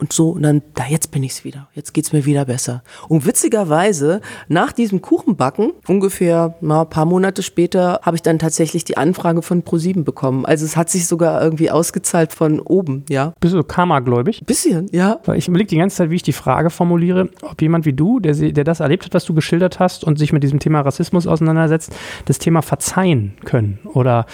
und 0.00 0.12
so 0.12 0.30
und 0.30 0.42
dann, 0.42 0.62
da 0.74 0.84
jetzt 0.88 1.10
bin 1.10 1.22
ich's 1.22 1.44
wieder. 1.44 1.68
Jetzt 1.74 1.92
geht's 1.92 2.12
mir 2.12 2.24
wieder 2.24 2.44
besser. 2.44 2.82
Und 3.08 3.26
witzigerweise, 3.26 4.20
nach 4.48 4.72
diesem 4.72 5.02
Kuchenbacken, 5.02 5.72
ungefähr 5.86 6.54
mal 6.60 6.82
ein 6.82 6.90
paar 6.90 7.04
Monate 7.04 7.42
später, 7.42 8.00
habe 8.02 8.16
ich 8.16 8.22
dann 8.22 8.38
tatsächlich 8.38 8.84
die 8.84 8.96
Anfrage 8.96 9.42
von 9.42 9.62
Pro7 9.62 10.04
bekommen. 10.04 10.46
Also 10.46 10.64
es 10.64 10.76
hat 10.76 10.90
sich 10.90 11.06
sogar 11.06 11.42
irgendwie 11.42 11.70
ausgezahlt 11.70 12.32
von 12.32 12.60
oben, 12.60 13.04
ja. 13.08 13.32
Bist 13.40 13.54
du 13.54 13.62
Karma-gläubig? 13.62 14.42
Bisschen, 14.46 14.88
ja. 14.92 15.20
Ich 15.34 15.48
überlege 15.48 15.68
die 15.68 15.76
ganze 15.76 15.96
Zeit, 15.96 16.10
wie 16.10 16.16
ich 16.16 16.22
die 16.22 16.32
Frage 16.32 16.70
formuliere, 16.70 17.28
ob 17.42 17.60
jemand 17.60 17.84
wie 17.84 17.92
du, 17.92 18.20
der, 18.20 18.34
der 18.34 18.64
das 18.64 18.80
erlebt 18.80 19.04
hat, 19.04 19.14
was 19.14 19.24
du 19.24 19.34
geschildert 19.34 19.78
hast 19.78 20.04
und 20.04 20.18
sich 20.18 20.32
mit 20.32 20.42
diesem 20.42 20.58
Thema 20.58 20.80
Rassismus 20.80 21.26
auseinandersetzt, 21.26 21.94
das 22.24 22.38
Thema 22.38 22.62
verzeihen 22.62 23.34
können. 23.44 23.78
Oder 23.84 24.26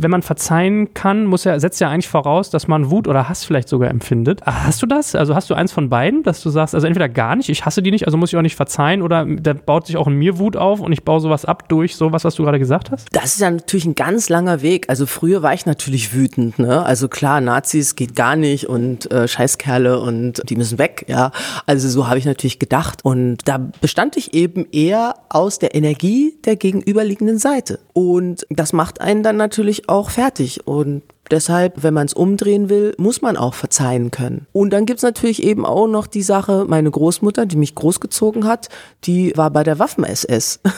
wenn 0.00 0.10
man 0.10 0.22
verzeihen 0.22 0.94
kann, 0.94 1.26
muss 1.26 1.44
ja, 1.44 1.58
setzt 1.60 1.80
ja 1.80 1.90
eigentlich 1.90 2.08
voraus, 2.08 2.50
dass 2.50 2.68
man 2.68 2.90
Wut 2.90 3.08
oder 3.08 3.28
Hass 3.28 3.44
vielleicht 3.44 3.68
sogar 3.68 3.90
empfindet. 3.90 4.40
Hast 4.46 4.80
du 4.82 4.86
das? 4.86 5.01
Das? 5.02 5.14
Also 5.14 5.34
hast 5.34 5.50
du 5.50 5.54
eins 5.54 5.72
von 5.72 5.88
beiden, 5.88 6.22
dass 6.22 6.42
du 6.42 6.50
sagst, 6.50 6.74
also 6.74 6.86
entweder 6.86 7.08
gar 7.08 7.36
nicht, 7.36 7.48
ich 7.48 7.64
hasse 7.64 7.82
die 7.82 7.90
nicht, 7.90 8.06
also 8.06 8.16
muss 8.16 8.32
ich 8.32 8.38
auch 8.38 8.42
nicht 8.42 8.56
verzeihen, 8.56 9.02
oder 9.02 9.26
da 9.26 9.52
baut 9.52 9.86
sich 9.86 9.96
auch 9.96 10.06
in 10.06 10.14
mir 10.14 10.38
Wut 10.38 10.56
auf 10.56 10.80
und 10.80 10.92
ich 10.92 11.02
baue 11.02 11.20
sowas 11.20 11.44
ab 11.44 11.68
durch 11.68 11.96
sowas, 11.96 12.24
was 12.24 12.34
du 12.34 12.44
gerade 12.44 12.58
gesagt 12.58 12.90
hast? 12.90 13.08
Das 13.12 13.34
ist 13.34 13.40
ja 13.40 13.50
natürlich 13.50 13.84
ein 13.84 13.94
ganz 13.94 14.28
langer 14.28 14.62
Weg. 14.62 14.88
Also 14.88 15.06
früher 15.06 15.42
war 15.42 15.54
ich 15.54 15.66
natürlich 15.66 16.14
wütend, 16.14 16.58
ne? 16.58 16.84
Also 16.84 17.08
klar, 17.08 17.40
Nazis 17.40 17.96
geht 17.96 18.14
gar 18.14 18.36
nicht 18.36 18.68
und 18.68 19.10
äh, 19.10 19.28
Scheißkerle 19.28 20.00
und 20.00 20.42
die 20.48 20.56
müssen 20.56 20.78
weg, 20.78 21.04
ja. 21.08 21.32
Also 21.66 21.88
so 21.88 22.08
habe 22.08 22.18
ich 22.18 22.24
natürlich 22.24 22.58
gedacht. 22.58 23.04
Und 23.04 23.38
da 23.46 23.58
bestand 23.58 24.16
ich 24.16 24.34
eben 24.34 24.66
eher 24.72 25.14
aus 25.28 25.58
der 25.58 25.74
Energie 25.74 26.34
der 26.44 26.56
gegenüberliegenden 26.56 27.38
Seite. 27.38 27.80
Und 27.92 28.46
das 28.50 28.72
macht 28.72 29.00
einen 29.00 29.22
dann 29.22 29.36
natürlich 29.36 29.88
auch 29.88 30.10
fertig. 30.10 30.66
Und 30.66 31.02
Deshalb, 31.30 31.82
wenn 31.82 31.94
man 31.94 32.06
es 32.06 32.14
umdrehen 32.14 32.68
will, 32.68 32.94
muss 32.98 33.22
man 33.22 33.36
auch 33.36 33.54
verzeihen 33.54 34.10
können. 34.10 34.46
Und 34.52 34.70
dann 34.70 34.86
gibt's 34.86 35.02
natürlich 35.02 35.42
eben 35.42 35.64
auch 35.64 35.86
noch 35.86 36.06
die 36.06 36.22
Sache, 36.22 36.66
meine 36.68 36.90
Großmutter, 36.90 37.46
die 37.46 37.56
mich 37.56 37.74
großgezogen 37.74 38.46
hat, 38.46 38.68
die 39.04 39.32
war 39.36 39.50
bei 39.50 39.62
der 39.62 39.78
Waffen-SS. 39.78 40.60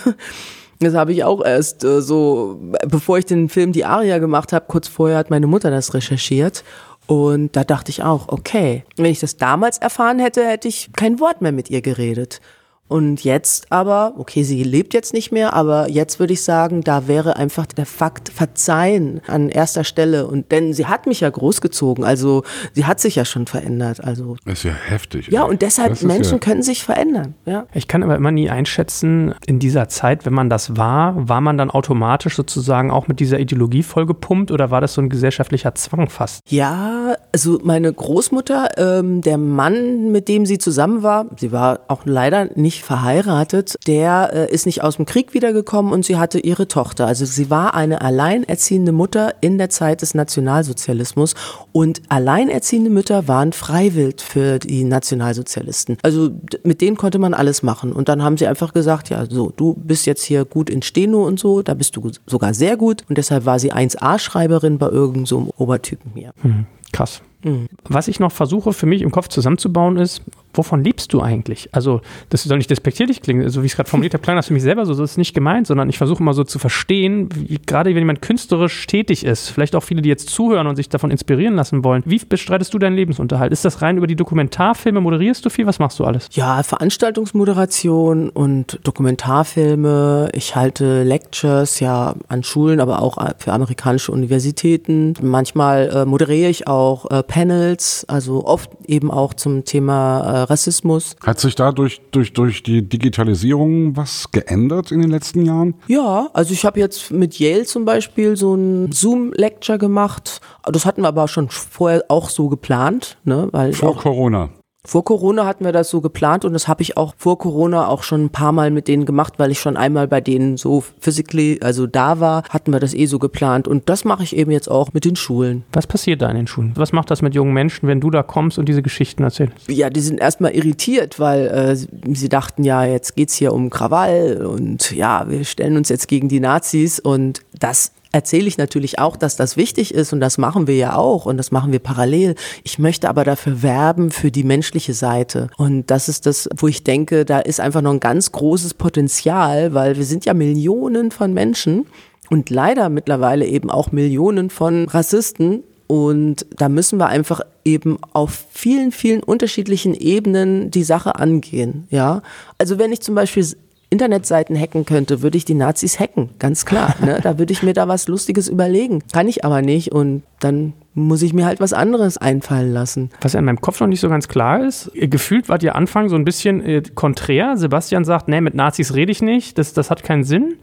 Das 0.80 0.94
habe 0.94 1.12
ich 1.12 1.22
auch 1.22 1.42
erst 1.42 1.84
äh, 1.84 2.02
so, 2.02 2.60
bevor 2.86 3.16
ich 3.16 3.24
den 3.24 3.48
Film 3.48 3.72
Die 3.72 3.84
Aria 3.84 4.18
gemacht 4.18 4.52
habe, 4.52 4.66
kurz 4.68 4.88
vorher 4.88 5.16
hat 5.16 5.30
meine 5.30 5.46
Mutter 5.46 5.70
das 5.70 5.94
recherchiert. 5.94 6.64
Und 7.06 7.54
da 7.54 7.64
dachte 7.64 7.90
ich 7.90 8.02
auch, 8.02 8.28
okay, 8.28 8.84
wenn 8.96 9.06
ich 9.06 9.20
das 9.20 9.36
damals 9.36 9.78
erfahren 9.78 10.18
hätte, 10.18 10.44
hätte 10.44 10.68
ich 10.68 10.90
kein 10.94 11.20
Wort 11.20 11.42
mehr 11.42 11.52
mit 11.52 11.70
ihr 11.70 11.80
geredet. 11.82 12.40
Und 12.86 13.24
jetzt 13.24 13.72
aber, 13.72 14.12
okay, 14.18 14.42
sie 14.42 14.62
lebt 14.62 14.92
jetzt 14.92 15.14
nicht 15.14 15.32
mehr, 15.32 15.54
aber 15.54 15.88
jetzt 15.88 16.20
würde 16.20 16.34
ich 16.34 16.42
sagen, 16.42 16.82
da 16.82 17.08
wäre 17.08 17.36
einfach 17.36 17.66
der 17.66 17.86
Fakt 17.86 18.28
Verzeihen 18.28 19.22
an 19.26 19.48
erster 19.48 19.84
Stelle. 19.84 20.26
Und 20.26 20.52
denn 20.52 20.74
sie 20.74 20.86
hat 20.86 21.06
mich 21.06 21.20
ja 21.20 21.30
großgezogen, 21.30 22.04
also 22.04 22.42
sie 22.72 22.84
hat 22.84 23.00
sich 23.00 23.16
ja 23.16 23.24
schon 23.24 23.46
verändert. 23.46 24.04
Also 24.04 24.36
das 24.44 24.58
ist 24.58 24.64
ja 24.64 24.72
heftig. 24.72 25.28
Ja, 25.28 25.44
und 25.44 25.62
deshalb 25.62 26.00
Menschen 26.02 26.34
ja 26.34 26.38
können 26.38 26.62
sich 26.62 26.84
verändern. 26.84 27.34
Ja. 27.46 27.66
Ich 27.72 27.88
kann 27.88 28.02
aber 28.02 28.16
immer 28.16 28.30
nie 28.30 28.50
einschätzen, 28.50 29.34
in 29.46 29.58
dieser 29.58 29.88
Zeit, 29.88 30.26
wenn 30.26 30.34
man 30.34 30.50
das 30.50 30.76
war, 30.76 31.28
war 31.28 31.40
man 31.40 31.56
dann 31.56 31.70
automatisch 31.70 32.36
sozusagen 32.36 32.90
auch 32.90 33.08
mit 33.08 33.18
dieser 33.18 33.38
Ideologie 33.38 33.82
vollgepumpt 33.82 34.50
oder 34.50 34.70
war 34.70 34.82
das 34.82 34.94
so 34.94 35.00
ein 35.00 35.08
gesellschaftlicher 35.08 35.74
Zwang 35.74 36.10
fast? 36.10 36.40
Ja, 36.48 37.16
also 37.32 37.58
meine 37.64 37.92
Großmutter, 37.92 38.68
ähm, 38.76 39.22
der 39.22 39.38
Mann, 39.38 40.12
mit 40.12 40.28
dem 40.28 40.44
sie 40.44 40.58
zusammen 40.58 41.02
war, 41.02 41.26
sie 41.36 41.50
war 41.50 41.80
auch 41.88 42.02
leider 42.04 42.50
nicht 42.56 42.73
nicht 42.74 42.84
verheiratet, 42.84 43.76
der 43.86 44.30
äh, 44.32 44.52
ist 44.52 44.66
nicht 44.66 44.82
aus 44.82 44.96
dem 44.96 45.06
Krieg 45.06 45.32
wiedergekommen 45.32 45.92
und 45.92 46.04
sie 46.04 46.16
hatte 46.16 46.38
ihre 46.38 46.66
Tochter. 46.66 47.06
Also 47.06 47.24
sie 47.24 47.50
war 47.50 47.74
eine 47.74 48.00
alleinerziehende 48.00 48.92
Mutter 48.92 49.34
in 49.40 49.58
der 49.58 49.70
Zeit 49.70 50.02
des 50.02 50.14
Nationalsozialismus 50.14 51.34
und 51.72 52.02
alleinerziehende 52.08 52.90
Mütter 52.90 53.28
waren 53.28 53.52
freiwillig 53.52 54.20
für 54.20 54.58
die 54.58 54.84
Nationalsozialisten. 54.84 55.98
Also 56.02 56.30
mit 56.64 56.80
denen 56.80 56.96
konnte 56.96 57.18
man 57.18 57.34
alles 57.34 57.62
machen. 57.62 57.92
Und 57.92 58.08
dann 58.08 58.22
haben 58.22 58.36
sie 58.36 58.46
einfach 58.46 58.72
gesagt, 58.72 59.10
ja, 59.10 59.24
so, 59.28 59.52
du 59.56 59.74
bist 59.74 60.06
jetzt 60.06 60.24
hier 60.24 60.44
gut 60.44 60.68
in 60.68 60.82
Steno 60.82 61.24
und 61.24 61.38
so, 61.38 61.62
da 61.62 61.74
bist 61.74 61.96
du 61.96 62.10
sogar 62.26 62.54
sehr 62.54 62.76
gut. 62.76 63.04
Und 63.08 63.18
deshalb 63.18 63.46
war 63.46 63.58
sie 63.58 63.72
1A-Schreiberin 63.72 64.78
bei 64.78 64.88
irgendeinem 64.88 65.26
so 65.26 65.48
Obertypen 65.56 66.12
hier. 66.14 66.32
Hm, 66.42 66.66
krass. 66.94 67.22
Mhm. 67.44 67.68
Was 67.88 68.08
ich 68.08 68.20
noch 68.20 68.32
versuche 68.32 68.72
für 68.72 68.86
mich 68.86 69.02
im 69.02 69.10
Kopf 69.10 69.28
zusammenzubauen 69.28 69.96
ist, 69.98 70.22
wovon 70.54 70.82
lebst 70.82 71.12
du 71.12 71.20
eigentlich? 71.20 71.68
Also, 71.72 72.00
das 72.30 72.44
soll 72.44 72.58
nicht 72.58 72.70
despektierlich 72.70 73.20
klingen, 73.22 73.42
so 73.42 73.46
also, 73.46 73.62
wie 73.62 73.66
ich 73.66 73.72
es 73.72 73.76
gerade 73.76 73.90
formuliert 73.90 74.14
habe, 74.14 74.22
klang 74.22 74.36
das 74.36 74.46
für 74.46 74.54
mich 74.54 74.62
selber 74.62 74.86
so, 74.86 74.94
das 74.94 75.12
ist 75.12 75.18
nicht 75.18 75.34
gemeint, 75.34 75.66
sondern 75.66 75.88
ich 75.88 75.98
versuche 75.98 76.22
mal 76.22 76.32
so 76.32 76.44
zu 76.44 76.58
verstehen, 76.58 77.28
wie, 77.34 77.58
gerade 77.58 77.90
wenn 77.90 77.98
jemand 77.98 78.22
künstlerisch 78.22 78.86
tätig 78.86 79.24
ist, 79.24 79.50
vielleicht 79.50 79.76
auch 79.76 79.82
viele, 79.82 80.00
die 80.00 80.08
jetzt 80.08 80.30
zuhören 80.30 80.66
und 80.66 80.76
sich 80.76 80.88
davon 80.88 81.10
inspirieren 81.10 81.54
lassen 81.54 81.84
wollen, 81.84 82.02
wie 82.06 82.18
bestreitest 82.18 82.72
du 82.72 82.78
deinen 82.78 82.96
Lebensunterhalt? 82.96 83.52
Ist 83.52 83.64
das 83.64 83.82
rein 83.82 83.98
über 83.98 84.06
die 84.06 84.16
Dokumentarfilme? 84.16 85.00
Moderierst 85.00 85.44
du 85.44 85.50
viel? 85.50 85.66
Was 85.66 85.78
machst 85.78 85.98
du 85.98 86.04
alles? 86.04 86.28
Ja, 86.32 86.62
Veranstaltungsmoderation 86.62 88.30
und 88.30 88.80
Dokumentarfilme. 88.84 90.30
Ich 90.32 90.56
halte 90.56 91.02
Lectures 91.02 91.80
ja 91.80 92.14
an 92.28 92.42
Schulen, 92.42 92.80
aber 92.80 93.02
auch 93.02 93.18
für 93.38 93.52
amerikanische 93.52 94.12
Universitäten. 94.12 95.14
Manchmal 95.20 95.90
äh, 95.90 96.04
moderiere 96.06 96.48
ich 96.48 96.68
auch 96.68 96.83
äh, 97.10 97.22
Panels, 97.22 98.04
also 98.08 98.44
oft 98.44 98.70
eben 98.86 99.10
auch 99.10 99.34
zum 99.34 99.64
Thema 99.64 100.20
äh, 100.20 100.42
Rassismus. 100.42 101.16
Hat 101.24 101.40
sich 101.40 101.54
da 101.54 101.72
durch, 101.72 102.00
durch, 102.10 102.32
durch 102.32 102.62
die 102.62 102.88
Digitalisierung 102.88 103.96
was 103.96 104.30
geändert 104.30 104.92
in 104.92 105.00
den 105.00 105.10
letzten 105.10 105.44
Jahren? 105.44 105.74
Ja, 105.88 106.28
also 106.32 106.52
ich 106.52 106.64
habe 106.64 106.80
jetzt 106.80 107.10
mit 107.10 107.38
Yale 107.38 107.64
zum 107.64 107.84
Beispiel 107.84 108.36
so 108.36 108.54
ein 108.54 108.92
Zoom-Lecture 108.92 109.78
gemacht. 109.78 110.40
Das 110.64 110.86
hatten 110.86 111.02
wir 111.02 111.08
aber 111.08 111.28
schon 111.28 111.48
vorher 111.48 112.04
auch 112.08 112.28
so 112.28 112.48
geplant. 112.48 113.16
Ne, 113.24 113.48
weil 113.52 113.72
Vor 113.72 113.96
Corona. 113.96 114.50
Vor 114.86 115.04
Corona 115.04 115.46
hatten 115.46 115.64
wir 115.64 115.72
das 115.72 115.88
so 115.88 116.02
geplant 116.02 116.44
und 116.44 116.52
das 116.52 116.68
habe 116.68 116.82
ich 116.82 116.98
auch 116.98 117.14
vor 117.16 117.38
Corona 117.38 117.88
auch 117.88 118.02
schon 118.02 118.24
ein 118.24 118.30
paar 118.30 118.52
Mal 118.52 118.70
mit 118.70 118.86
denen 118.86 119.06
gemacht, 119.06 119.34
weil 119.38 119.50
ich 119.50 119.58
schon 119.58 119.78
einmal 119.78 120.06
bei 120.08 120.20
denen 120.20 120.58
so 120.58 120.84
physically, 121.00 121.58
also 121.62 121.86
da 121.86 122.20
war, 122.20 122.44
hatten 122.50 122.70
wir 122.70 122.80
das 122.80 122.92
eh 122.92 123.06
so 123.06 123.18
geplant 123.18 123.66
und 123.66 123.88
das 123.88 124.04
mache 124.04 124.22
ich 124.22 124.36
eben 124.36 124.50
jetzt 124.50 124.70
auch 124.70 124.92
mit 124.92 125.06
den 125.06 125.16
Schulen. 125.16 125.64
Was 125.72 125.86
passiert 125.86 126.20
da 126.20 126.28
in 126.28 126.36
den 126.36 126.46
Schulen? 126.46 126.72
Was 126.74 126.92
macht 126.92 127.10
das 127.10 127.22
mit 127.22 127.34
jungen 127.34 127.54
Menschen, 127.54 127.88
wenn 127.88 128.00
du 128.00 128.10
da 128.10 128.22
kommst 128.22 128.58
und 128.58 128.68
diese 128.68 128.82
Geschichten 128.82 129.22
erzählst? 129.22 129.54
Ja, 129.68 129.88
die 129.88 130.00
sind 130.00 130.20
erstmal 130.20 130.52
irritiert, 130.52 131.18
weil 131.18 131.46
äh, 131.46 131.76
sie 131.76 132.28
dachten 132.28 132.62
ja, 132.62 132.84
jetzt 132.84 133.16
geht's 133.16 133.34
hier 133.34 133.54
um 133.54 133.70
Krawall 133.70 134.44
und 134.44 134.90
ja, 134.90 135.24
wir 135.28 135.44
stellen 135.44 135.78
uns 135.78 135.88
jetzt 135.88 136.08
gegen 136.08 136.28
die 136.28 136.40
Nazis 136.40 137.00
und 137.00 137.40
das 137.58 137.92
erzähle 138.14 138.46
ich 138.46 138.58
natürlich 138.58 139.00
auch, 139.00 139.16
dass 139.16 139.34
das 139.34 139.56
wichtig 139.56 139.92
ist 139.92 140.12
und 140.12 140.20
das 140.20 140.38
machen 140.38 140.68
wir 140.68 140.76
ja 140.76 140.94
auch 140.94 141.26
und 141.26 141.36
das 141.36 141.50
machen 141.50 141.72
wir 141.72 141.80
parallel. 141.80 142.36
Ich 142.62 142.78
möchte 142.78 143.08
aber 143.08 143.24
dafür 143.24 143.62
werben 143.62 144.12
für 144.12 144.30
die 144.30 144.44
menschliche 144.44 144.94
Seite 144.94 145.48
und 145.56 145.90
das 145.90 146.08
ist 146.08 146.24
das, 146.24 146.48
wo 146.56 146.68
ich 146.68 146.84
denke, 146.84 147.24
da 147.24 147.40
ist 147.40 147.58
einfach 147.58 147.82
noch 147.82 147.90
ein 147.90 148.00
ganz 148.00 148.30
großes 148.30 148.74
Potenzial, 148.74 149.74
weil 149.74 149.96
wir 149.96 150.04
sind 150.04 150.24
ja 150.24 150.32
Millionen 150.32 151.10
von 151.10 151.34
Menschen 151.34 151.86
und 152.30 152.50
leider 152.50 152.88
mittlerweile 152.88 153.46
eben 153.46 153.68
auch 153.68 153.90
Millionen 153.90 154.48
von 154.48 154.88
Rassisten, 154.88 155.64
Und 155.86 156.46
da 156.56 156.68
müssen 156.68 156.98
wir 156.98 157.08
einfach 157.08 157.40
eben 157.64 157.98
auf 158.12 158.46
vielen, 158.50 158.90
vielen 158.90 159.22
unterschiedlichen 159.22 159.94
Ebenen 159.94 160.70
die 160.70 160.84
Sache 160.84 161.16
angehen. 161.16 161.86
Ja, 161.90 162.22
also 162.58 162.78
wenn 162.78 162.92
ich 162.92 163.00
zum 163.00 163.14
Beispiel 163.14 163.46
Internetseiten 163.90 164.58
hacken 164.58 164.84
könnte, 164.84 165.22
würde 165.22 165.38
ich 165.38 165.44
die 165.44 165.54
Nazis 165.54 166.00
hacken, 166.00 166.30
ganz 166.38 166.64
klar. 166.66 166.94
Ne? 167.00 167.20
Da 167.22 167.38
würde 167.38 167.52
ich 167.52 167.62
mir 167.62 167.74
da 167.74 167.88
was 167.88 168.08
Lustiges 168.08 168.48
überlegen. 168.48 169.02
Kann 169.12 169.28
ich 169.28 169.44
aber 169.44 169.62
nicht 169.62 169.92
und 169.92 170.22
dann 170.40 170.72
muss 170.94 171.22
ich 171.22 171.32
mir 171.32 171.44
halt 171.44 171.60
was 171.60 171.72
anderes 171.72 172.18
einfallen 172.18 172.72
lassen. 172.72 173.10
Was 173.20 173.32
ja 173.32 173.40
in 173.40 173.44
meinem 173.44 173.60
Kopf 173.60 173.80
noch 173.80 173.88
nicht 173.88 174.00
so 174.00 174.08
ganz 174.08 174.28
klar 174.28 174.64
ist, 174.64 174.92
gefühlt 174.94 175.48
wart 175.48 175.62
ihr 175.64 175.74
Anfang 175.74 176.08
so 176.08 176.14
ein 176.14 176.24
bisschen 176.24 176.64
äh, 176.64 176.82
konträr. 176.94 177.56
Sebastian 177.56 178.04
sagt, 178.04 178.28
nee, 178.28 178.40
mit 178.40 178.54
Nazis 178.54 178.94
rede 178.94 179.10
ich 179.10 179.20
nicht, 179.20 179.58
das, 179.58 179.72
das 179.72 179.90
hat 179.90 180.04
keinen 180.04 180.22
Sinn. 180.22 180.54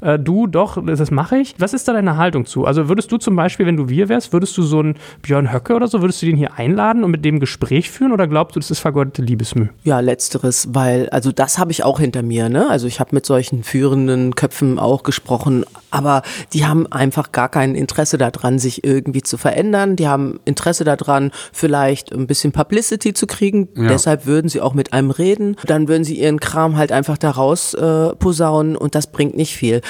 Äh, 0.00 0.18
du 0.18 0.46
doch, 0.46 0.84
das, 0.84 1.10
mache 1.10 1.38
ich. 1.38 1.56
Was 1.58 1.74
ist 1.74 1.88
da 1.88 1.92
deine 1.92 2.16
Haltung 2.16 2.46
zu? 2.46 2.66
Also 2.66 2.88
würdest 2.88 3.10
du 3.10 3.16
zum 3.16 3.34
Beispiel, 3.34 3.66
wenn 3.66 3.76
du 3.76 3.88
wir 3.88 4.08
wärst, 4.08 4.32
würdest 4.32 4.56
du 4.56 4.62
so 4.62 4.78
einen 4.78 4.94
Björn 5.22 5.52
Höcke 5.52 5.74
oder 5.74 5.88
so, 5.88 6.00
würdest 6.02 6.22
du 6.22 6.26
den 6.26 6.36
hier 6.36 6.54
einladen 6.54 7.02
und 7.02 7.10
mit 7.10 7.24
dem 7.24 7.40
Gespräch 7.40 7.90
führen 7.90 8.12
oder 8.12 8.28
glaubst 8.28 8.54
du, 8.54 8.60
das 8.60 8.70
ist 8.70 8.78
vergeudete 8.78 9.22
Liebesmüh? 9.22 9.68
Ja, 9.82 9.98
letzteres, 9.98 10.68
weil, 10.72 11.08
also 11.08 11.32
das 11.32 11.58
habe 11.58 11.72
ich 11.72 11.82
auch 11.82 11.98
hinter 11.98 12.22
mir, 12.22 12.48
ne? 12.48 12.70
Also 12.70 12.86
ich 12.86 13.00
habe 13.00 13.10
mit 13.12 13.26
solchen 13.26 13.64
führenden 13.64 14.36
Köpfen 14.36 14.78
auch 14.78 15.02
gesprochen, 15.02 15.64
aber 15.90 16.22
die 16.52 16.64
haben 16.64 16.86
einfach 16.92 17.32
gar 17.32 17.48
kein 17.48 17.74
Interesse 17.74 18.18
daran, 18.18 18.60
sich 18.60 18.84
irgendwie 18.84 19.22
zu 19.22 19.36
verändern 19.36 19.79
Kindern, 19.80 19.96
die 19.96 20.08
haben 20.08 20.40
Interesse 20.44 20.84
daran, 20.84 21.30
vielleicht 21.52 22.12
ein 22.12 22.26
bisschen 22.26 22.52
Publicity 22.52 23.14
zu 23.14 23.26
kriegen. 23.26 23.68
Ja. 23.76 23.88
Deshalb 23.88 24.26
würden 24.26 24.48
sie 24.48 24.60
auch 24.60 24.74
mit 24.74 24.92
einem 24.92 25.10
reden. 25.10 25.56
Dann 25.66 25.88
würden 25.88 26.04
sie 26.04 26.18
ihren 26.18 26.40
Kram 26.40 26.76
halt 26.76 26.92
einfach 26.92 27.18
da 27.18 27.30
raus 27.30 27.74
äh, 27.74 28.14
posaunen 28.16 28.76
und 28.76 28.94
das 28.94 29.08
bringt 29.08 29.36
nicht 29.36 29.56
viel. 29.56 29.80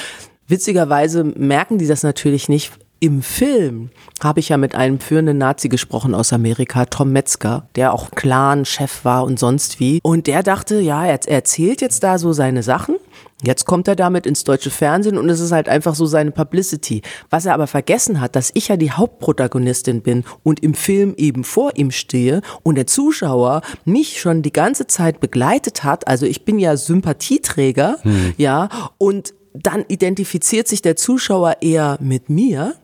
Witzigerweise 0.47 1.23
merken 1.23 1.77
die 1.77 1.87
das 1.87 2.03
natürlich 2.03 2.49
nicht, 2.49 2.71
im 3.03 3.23
Film 3.23 3.89
habe 4.21 4.39
ich 4.39 4.49
ja 4.49 4.57
mit 4.57 4.75
einem 4.75 4.99
führenden 4.99 5.39
Nazi 5.39 5.69
gesprochen 5.69 6.13
aus 6.13 6.33
Amerika, 6.33 6.85
Tom 6.85 7.11
Metzger, 7.11 7.67
der 7.75 7.93
auch 7.93 8.11
Clan-Chef 8.11 9.03
war 9.03 9.23
und 9.23 9.39
sonst 9.39 9.79
wie. 9.79 9.99
Und 10.03 10.27
der 10.27 10.43
dachte, 10.43 10.79
ja, 10.79 11.03
er 11.03 11.27
erzählt 11.27 11.81
jetzt 11.81 12.03
da 12.03 12.19
so 12.19 12.31
seine 12.31 12.61
Sachen 12.61 12.97
Jetzt 13.43 13.65
kommt 13.65 13.87
er 13.87 13.95
damit 13.95 14.25
ins 14.25 14.43
deutsche 14.43 14.69
Fernsehen 14.69 15.17
und 15.17 15.29
es 15.29 15.39
ist 15.39 15.51
halt 15.51 15.67
einfach 15.67 15.95
so 15.95 16.05
seine 16.05 16.31
Publicity. 16.31 17.01
Was 17.29 17.45
er 17.45 17.53
aber 17.53 17.67
vergessen 17.67 18.21
hat, 18.21 18.35
dass 18.35 18.51
ich 18.53 18.67
ja 18.67 18.77
die 18.77 18.91
Hauptprotagonistin 18.91 20.01
bin 20.01 20.23
und 20.43 20.61
im 20.61 20.73
Film 20.73 21.13
eben 21.17 21.43
vor 21.43 21.71
ihm 21.75 21.91
stehe 21.91 22.41
und 22.63 22.75
der 22.75 22.87
Zuschauer 22.87 23.61
mich 23.85 24.19
schon 24.19 24.41
die 24.41 24.53
ganze 24.53 24.87
Zeit 24.87 25.19
begleitet 25.19 25.83
hat. 25.83 26.07
Also 26.07 26.25
ich 26.25 26.45
bin 26.45 26.59
ja 26.59 26.77
Sympathieträger, 26.77 27.97
hm. 28.01 28.33
ja, 28.37 28.69
und 28.97 29.33
dann 29.53 29.83
identifiziert 29.87 30.67
sich 30.67 30.81
der 30.81 30.95
Zuschauer 30.95 31.57
eher 31.61 31.97
mit 31.99 32.29
mir 32.29 32.75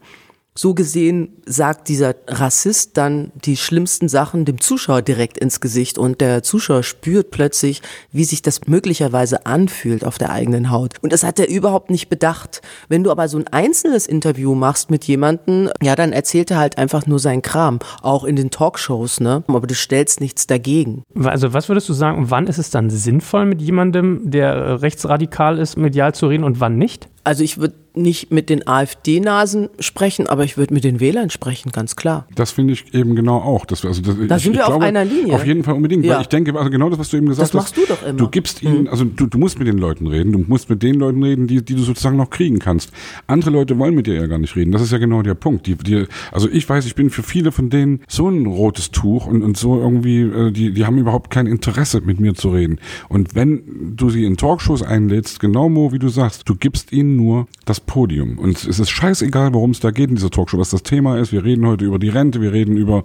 so 0.57 0.73
gesehen 0.73 1.29
sagt 1.45 1.87
dieser 1.87 2.15
Rassist 2.27 2.97
dann 2.97 3.31
die 3.35 3.57
schlimmsten 3.57 4.09
Sachen 4.09 4.43
dem 4.43 4.59
Zuschauer 4.59 5.01
direkt 5.01 5.37
ins 5.37 5.61
Gesicht 5.61 5.97
und 5.97 6.19
der 6.19 6.41
Zuschauer 6.43 6.83
spürt 6.83 7.31
plötzlich, 7.31 7.81
wie 8.11 8.23
sich 8.23 8.41
das 8.41 8.67
möglicherweise 8.67 9.45
anfühlt 9.45 10.03
auf 10.03 10.17
der 10.17 10.31
eigenen 10.31 10.71
Haut. 10.71 10.95
Und 11.01 11.13
das 11.13 11.23
hat 11.23 11.39
er 11.39 11.47
überhaupt 11.47 11.91
nicht 11.91 12.09
bedacht. 12.09 12.61
Wenn 12.89 13.03
du 13.03 13.11
aber 13.11 13.27
so 13.27 13.37
ein 13.37 13.47
einzelnes 13.47 14.07
Interview 14.07 14.55
machst 14.55 14.89
mit 14.89 15.05
jemandem, 15.05 15.69
ja, 15.81 15.95
dann 15.95 16.11
erzählt 16.11 16.51
er 16.51 16.57
halt 16.57 16.77
einfach 16.77 17.05
nur 17.05 17.19
seinen 17.19 17.41
Kram, 17.41 17.79
auch 18.01 18.23
in 18.23 18.35
den 18.35 18.49
Talkshows, 18.49 19.19
ne? 19.19 19.43
Aber 19.47 19.67
du 19.67 19.75
stellst 19.75 20.21
nichts 20.21 20.47
dagegen. 20.47 21.03
Also 21.23 21.53
was 21.53 21.69
würdest 21.69 21.87
du 21.87 21.93
sagen, 21.93 22.29
wann 22.29 22.47
ist 22.47 22.57
es 22.57 22.71
dann 22.71 22.89
sinnvoll 22.89 23.45
mit 23.45 23.61
jemandem, 23.61 24.31
der 24.31 24.81
rechtsradikal 24.81 25.59
ist, 25.59 25.77
medial 25.77 26.15
zu 26.15 26.27
reden 26.27 26.43
und 26.43 26.59
wann 26.59 26.77
nicht? 26.77 27.09
Also 27.27 27.43
ich 27.43 27.57
würde 27.57 27.75
nicht 27.93 28.31
mit 28.31 28.49
den 28.49 28.65
AfD-Nasen 28.65 29.67
sprechen, 29.79 30.27
aber 30.27 30.45
ich 30.45 30.55
würde 30.55 30.73
mit 30.73 30.85
den 30.85 31.01
Wählern 31.01 31.29
sprechen, 31.29 31.73
ganz 31.73 31.97
klar. 31.97 32.25
Das 32.35 32.51
finde 32.51 32.71
ich 32.71 32.93
eben 32.93 33.15
genau 33.15 33.37
auch. 33.39 33.65
Das, 33.65 33.83
also 33.83 34.01
das, 34.01 34.15
da 34.27 34.37
ich, 34.37 34.43
sind 34.43 34.53
wir 34.53 34.65
auf 34.65 34.71
glaube, 34.71 34.85
einer 34.85 35.03
Linie. 35.03 35.33
Auf 35.33 35.45
jeden 35.45 35.65
Fall 35.65 35.73
unbedingt. 35.73 36.05
Ja. 36.05 36.15
Weil 36.15 36.21
ich 36.21 36.27
denke, 36.27 36.57
also 36.57 36.69
genau 36.69 36.89
das, 36.89 36.99
was 36.99 37.09
du 37.09 37.17
eben 37.17 37.27
gesagt 37.27 37.53
das 37.53 37.59
hast. 37.59 37.75
Das 37.75 37.77
machst 37.79 37.89
du 37.89 37.93
doch 37.93 38.07
immer. 38.07 38.17
Du 38.17 38.29
gibst 38.29 38.63
ihnen, 38.63 38.83
mhm. 38.83 38.87
also 38.87 39.03
du, 39.03 39.25
du 39.25 39.37
musst 39.37 39.59
mit 39.59 39.67
den 39.67 39.77
Leuten 39.77 40.07
reden, 40.07 40.31
du 40.31 40.39
musst 40.39 40.69
mit 40.69 40.81
den 40.83 40.95
Leuten 40.95 41.21
reden, 41.21 41.47
die, 41.47 41.65
die 41.65 41.75
du 41.75 41.81
sozusagen 41.81 42.15
noch 42.15 42.29
kriegen 42.29 42.59
kannst. 42.59 42.91
Andere 43.25 43.49
Leute 43.49 43.77
wollen 43.77 43.95
mit 43.95 44.07
dir 44.07 44.15
ja 44.15 44.27
gar 44.27 44.37
nicht 44.37 44.55
reden. 44.55 44.71
Das 44.71 44.81
ist 44.81 44.93
ja 44.93 44.97
genau 44.97 45.21
der 45.21 45.33
Punkt. 45.33 45.67
Die, 45.67 45.75
die, 45.75 46.05
also 46.31 46.47
ich 46.49 46.69
weiß, 46.69 46.85
ich 46.85 46.95
bin 46.95 47.09
für 47.09 47.23
viele 47.23 47.51
von 47.51 47.69
denen 47.69 48.01
so 48.07 48.29
ein 48.29 48.45
rotes 48.45 48.91
Tuch 48.91 49.27
und, 49.27 49.43
und 49.43 49.57
so 49.57 49.77
irgendwie, 49.81 50.21
äh, 50.21 50.51
die, 50.51 50.71
die 50.71 50.85
haben 50.85 50.97
überhaupt 50.97 51.29
kein 51.29 51.45
Interesse, 51.45 51.99
mit 51.99 52.21
mir 52.21 52.35
zu 52.35 52.51
reden. 52.51 52.79
Und 53.09 53.35
wenn 53.35 53.95
du 53.97 54.09
sie 54.09 54.23
in 54.23 54.37
Talkshows 54.37 54.81
einlädst, 54.81 55.41
genau 55.41 55.67
Mo, 55.67 55.91
wie 55.91 55.99
du 55.99 56.07
sagst, 56.07 56.47
du 56.47 56.55
gibst 56.55 56.93
ihnen 56.93 57.16
nur 57.17 57.47
das 57.65 57.79
Podium. 57.79 58.37
Und 58.39 58.63
es 58.63 58.79
ist 58.79 58.89
scheißegal, 58.89 59.53
worum 59.53 59.71
es 59.71 59.79
da 59.79 59.91
geht 59.91 60.09
in 60.09 60.15
dieser 60.15 60.29
Talkshow, 60.29 60.57
was 60.57 60.69
das 60.69 60.83
Thema 60.83 61.17
ist. 61.17 61.33
Wir 61.33 61.43
reden 61.43 61.65
heute 61.67 61.83
über 61.83 61.99
die 61.99 62.09
Rente, 62.09 62.41
wir 62.41 62.53
reden 62.53 62.77
über 62.77 63.03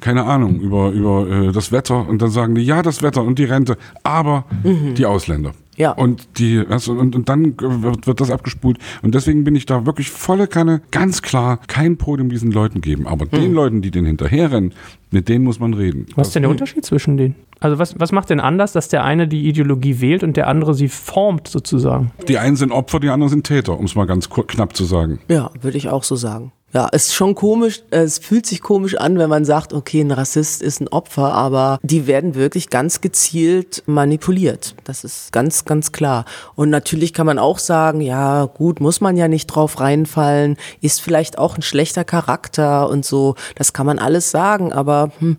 keine 0.00 0.24
Ahnung, 0.24 0.60
über, 0.60 0.90
über 0.90 1.28
äh, 1.28 1.52
das 1.52 1.72
Wetter 1.72 2.08
und 2.08 2.22
dann 2.22 2.30
sagen 2.30 2.54
die, 2.54 2.62
ja, 2.62 2.82
das 2.82 3.02
Wetter 3.02 3.24
und 3.24 3.38
die 3.38 3.44
Rente, 3.44 3.76
aber 4.04 4.44
mhm. 4.62 4.94
die 4.94 5.06
Ausländer. 5.06 5.54
Ja. 5.78 5.92
Und 5.92 6.38
die, 6.38 6.64
also, 6.68 6.92
und, 6.92 7.14
und 7.14 7.28
dann 7.28 7.54
wird, 7.58 8.06
wird 8.06 8.20
das 8.20 8.30
abgespult. 8.30 8.78
Und 9.02 9.14
deswegen 9.14 9.44
bin 9.44 9.54
ich 9.54 9.64
da 9.64 9.86
wirklich 9.86 10.10
volle 10.10 10.48
Kanne, 10.48 10.82
ganz 10.90 11.22
klar, 11.22 11.60
kein 11.68 11.96
Podium 11.96 12.28
diesen 12.28 12.50
Leuten 12.50 12.80
geben. 12.80 13.06
Aber 13.06 13.26
mhm. 13.26 13.30
den 13.30 13.52
Leuten, 13.54 13.80
die 13.80 13.90
den 13.90 14.04
hinterherrennen, 14.04 14.74
mit 15.10 15.28
denen 15.28 15.44
muss 15.44 15.60
man 15.60 15.72
reden. 15.74 16.06
Was 16.16 16.28
ist 16.28 16.34
denn 16.34 16.42
der 16.42 16.50
Unterschied 16.50 16.84
zwischen 16.84 17.16
denen? 17.16 17.36
Also 17.60 17.78
was, 17.78 17.98
was 17.98 18.12
macht 18.12 18.30
denn 18.30 18.40
anders, 18.40 18.72
dass 18.72 18.88
der 18.88 19.04
eine 19.04 19.26
die 19.26 19.48
Ideologie 19.48 20.00
wählt 20.00 20.22
und 20.22 20.36
der 20.36 20.48
andere 20.48 20.74
sie 20.74 20.88
formt 20.88 21.48
sozusagen? 21.48 22.10
Die 22.28 22.38
einen 22.38 22.56
sind 22.56 22.72
Opfer, 22.72 23.00
die 23.00 23.08
anderen 23.08 23.30
sind 23.30 23.46
Täter, 23.46 23.78
um 23.78 23.86
es 23.86 23.94
mal 23.94 24.06
ganz 24.06 24.28
knapp 24.28 24.76
zu 24.76 24.84
sagen. 24.84 25.20
Ja, 25.28 25.50
würde 25.60 25.78
ich 25.78 25.88
auch 25.88 26.04
so 26.04 26.16
sagen. 26.16 26.52
Ja, 26.74 26.86
es 26.92 27.06
ist 27.06 27.14
schon 27.14 27.34
komisch, 27.34 27.82
es 27.90 28.18
fühlt 28.18 28.44
sich 28.44 28.60
komisch 28.60 28.94
an, 28.96 29.18
wenn 29.18 29.30
man 29.30 29.46
sagt, 29.46 29.72
okay, 29.72 30.02
ein 30.02 30.10
Rassist 30.10 30.60
ist 30.60 30.82
ein 30.82 30.88
Opfer, 30.88 31.32
aber 31.32 31.78
die 31.82 32.06
werden 32.06 32.34
wirklich 32.34 32.68
ganz 32.68 33.00
gezielt 33.00 33.82
manipuliert. 33.86 34.74
Das 34.84 35.02
ist 35.02 35.32
ganz, 35.32 35.64
ganz 35.64 35.92
klar. 35.92 36.26
Und 36.56 36.68
natürlich 36.68 37.14
kann 37.14 37.24
man 37.24 37.38
auch 37.38 37.58
sagen, 37.58 38.02
ja, 38.02 38.44
gut, 38.44 38.80
muss 38.80 39.00
man 39.00 39.16
ja 39.16 39.28
nicht 39.28 39.46
drauf 39.46 39.80
reinfallen, 39.80 40.58
ist 40.82 41.00
vielleicht 41.00 41.38
auch 41.38 41.56
ein 41.56 41.62
schlechter 41.62 42.04
Charakter 42.04 42.90
und 42.90 43.02
so. 43.06 43.34
Das 43.54 43.72
kann 43.72 43.86
man 43.86 43.98
alles 43.98 44.30
sagen, 44.30 44.70
aber 44.70 45.10
hm, 45.20 45.38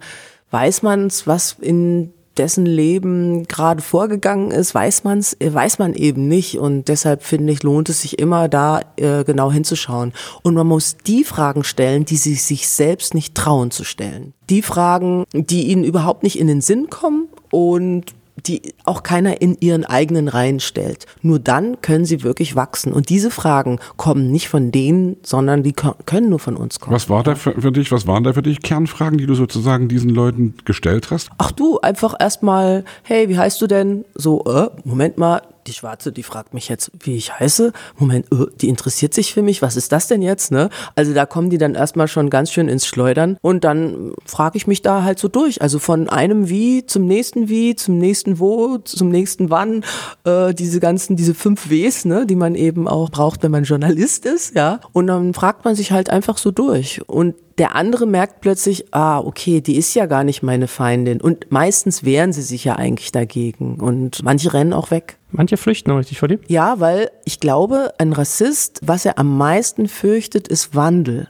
weiß 0.49 0.81
man's, 0.81 1.27
was 1.27 1.57
in 1.61 2.11
dessen 2.39 2.65
Leben 2.65 3.47
gerade 3.47 3.81
vorgegangen 3.81 4.51
ist, 4.51 4.73
weiß 4.73 5.03
man's, 5.03 5.37
weiß 5.39 5.77
man 5.77 5.93
eben 5.93 6.27
nicht. 6.27 6.57
Und 6.57 6.87
deshalb 6.87 7.23
finde 7.23 7.53
ich, 7.53 7.63
lohnt 7.63 7.89
es 7.89 8.01
sich 8.01 8.17
immer 8.17 8.47
da 8.47 8.81
äh, 8.95 9.23
genau 9.23 9.51
hinzuschauen. 9.51 10.13
Und 10.41 10.55
man 10.55 10.65
muss 10.65 10.97
die 11.05 11.23
Fragen 11.23 11.63
stellen, 11.63 12.05
die 12.05 12.17
sie 12.17 12.35
sich 12.35 12.67
selbst 12.69 13.13
nicht 13.13 13.35
trauen 13.35 13.71
zu 13.71 13.83
stellen. 13.83 14.33
Die 14.49 14.61
Fragen, 14.61 15.25
die 15.33 15.67
ihnen 15.67 15.83
überhaupt 15.83 16.23
nicht 16.23 16.39
in 16.39 16.47
den 16.47 16.61
Sinn 16.61 16.89
kommen 16.89 17.27
und 17.51 18.05
die 18.45 18.73
auch 18.85 19.03
keiner 19.03 19.41
in 19.41 19.57
ihren 19.59 19.85
eigenen 19.85 20.27
Reihen 20.27 20.59
stellt. 20.59 21.05
Nur 21.21 21.39
dann 21.39 21.81
können 21.81 22.05
sie 22.05 22.23
wirklich 22.23 22.55
wachsen. 22.55 22.93
Und 22.93 23.09
diese 23.09 23.31
Fragen 23.31 23.79
kommen 23.97 24.31
nicht 24.31 24.49
von 24.49 24.71
denen, 24.71 25.17
sondern 25.23 25.63
die 25.63 25.73
können 25.73 26.29
nur 26.29 26.39
von 26.39 26.55
uns 26.55 26.79
kommen. 26.79 26.95
Was 26.95 27.09
war 27.09 27.23
da 27.23 27.35
für, 27.35 27.59
für 27.59 27.71
dich, 27.71 27.91
was 27.91 28.07
waren 28.07 28.23
da 28.23 28.33
für 28.33 28.41
dich 28.41 28.61
Kernfragen, 28.61 29.17
die 29.17 29.25
du 29.25 29.35
sozusagen 29.35 29.87
diesen 29.87 30.09
Leuten 30.09 30.55
gestellt 30.65 31.11
hast? 31.11 31.29
Ach 31.37 31.51
du, 31.51 31.79
einfach 31.79 32.15
erstmal, 32.19 32.83
hey, 33.03 33.29
wie 33.29 33.37
heißt 33.37 33.61
du 33.61 33.67
denn? 33.67 34.05
So, 34.15 34.43
äh, 34.45 34.69
Moment 34.83 35.17
mal, 35.17 35.41
die 35.69 35.73
Schwarze, 35.73 36.11
die 36.11 36.23
fragt 36.23 36.53
mich 36.53 36.67
jetzt, 36.67 36.91
wie 36.99 37.15
ich 37.15 37.39
heiße. 37.39 37.71
Moment, 37.97 38.25
öh, 38.33 38.47
die 38.59 38.67
interessiert 38.69 39.13
sich 39.13 39.33
für 39.33 39.41
mich. 39.41 39.61
Was 39.61 39.75
ist 39.75 39.91
das 39.91 40.07
denn 40.07 40.21
jetzt? 40.21 40.51
Ne? 40.51 40.69
Also 40.95 41.13
da 41.13 41.25
kommen 41.25 41.49
die 41.49 41.57
dann 41.57 41.75
erstmal 41.75 42.07
schon 42.07 42.29
ganz 42.29 42.51
schön 42.51 42.67
ins 42.67 42.85
Schleudern 42.85 43.37
und 43.41 43.63
dann 43.63 44.13
frage 44.25 44.57
ich 44.57 44.67
mich 44.67 44.81
da 44.81 45.03
halt 45.03 45.19
so 45.19 45.27
durch. 45.27 45.61
Also 45.61 45.79
von 45.79 46.09
einem 46.09 46.49
Wie 46.49 46.85
zum 46.85 47.05
nächsten 47.05 47.49
Wie, 47.49 47.75
zum 47.75 47.97
nächsten 47.97 48.39
Wo, 48.39 48.79
zum 48.79 49.09
nächsten 49.09 49.49
Wann. 49.49 49.83
Äh, 50.23 50.53
diese 50.53 50.79
ganzen, 50.79 51.15
diese 51.15 51.33
fünf 51.33 51.69
Ws, 51.69 52.05
ne, 52.05 52.25
die 52.25 52.35
man 52.35 52.55
eben 52.55 52.87
auch 52.87 53.09
braucht, 53.09 53.43
wenn 53.43 53.51
man 53.51 53.63
Journalist 53.63 54.25
ist, 54.25 54.55
ja. 54.55 54.79
Und 54.91 55.07
dann 55.07 55.33
fragt 55.33 55.65
man 55.65 55.75
sich 55.75 55.91
halt 55.91 56.09
einfach 56.09 56.37
so 56.37 56.51
durch. 56.51 57.01
Und 57.07 57.35
der 57.59 57.75
andere 57.75 58.07
merkt 58.07 58.41
plötzlich, 58.41 58.93
ah, 58.93 59.19
okay, 59.19 59.61
die 59.61 59.75
ist 59.75 59.93
ja 59.93 60.05
gar 60.05 60.23
nicht 60.23 60.41
meine 60.41 60.67
Feindin. 60.67 61.21
Und 61.21 61.51
meistens 61.51 62.03
wehren 62.03 62.33
sie 62.33 62.41
sich 62.41 62.63
ja 62.63 62.77
eigentlich 62.77 63.11
dagegen. 63.11 63.75
Und 63.75 64.23
manche 64.23 64.53
rennen 64.53 64.73
auch 64.73 64.91
weg. 64.91 65.17
Manche 65.31 65.57
flüchten 65.57 65.91
richtig 65.91 66.19
vor 66.19 66.29
dir? 66.29 66.39
Ja, 66.47 66.79
weil 66.79 67.11
ich 67.25 67.39
glaube, 67.39 67.93
ein 67.97 68.13
Rassist, 68.13 68.79
was 68.83 69.05
er 69.05 69.19
am 69.19 69.37
meisten 69.37 69.87
fürchtet, 69.87 70.47
ist 70.47 70.73
Wandel 70.73 71.27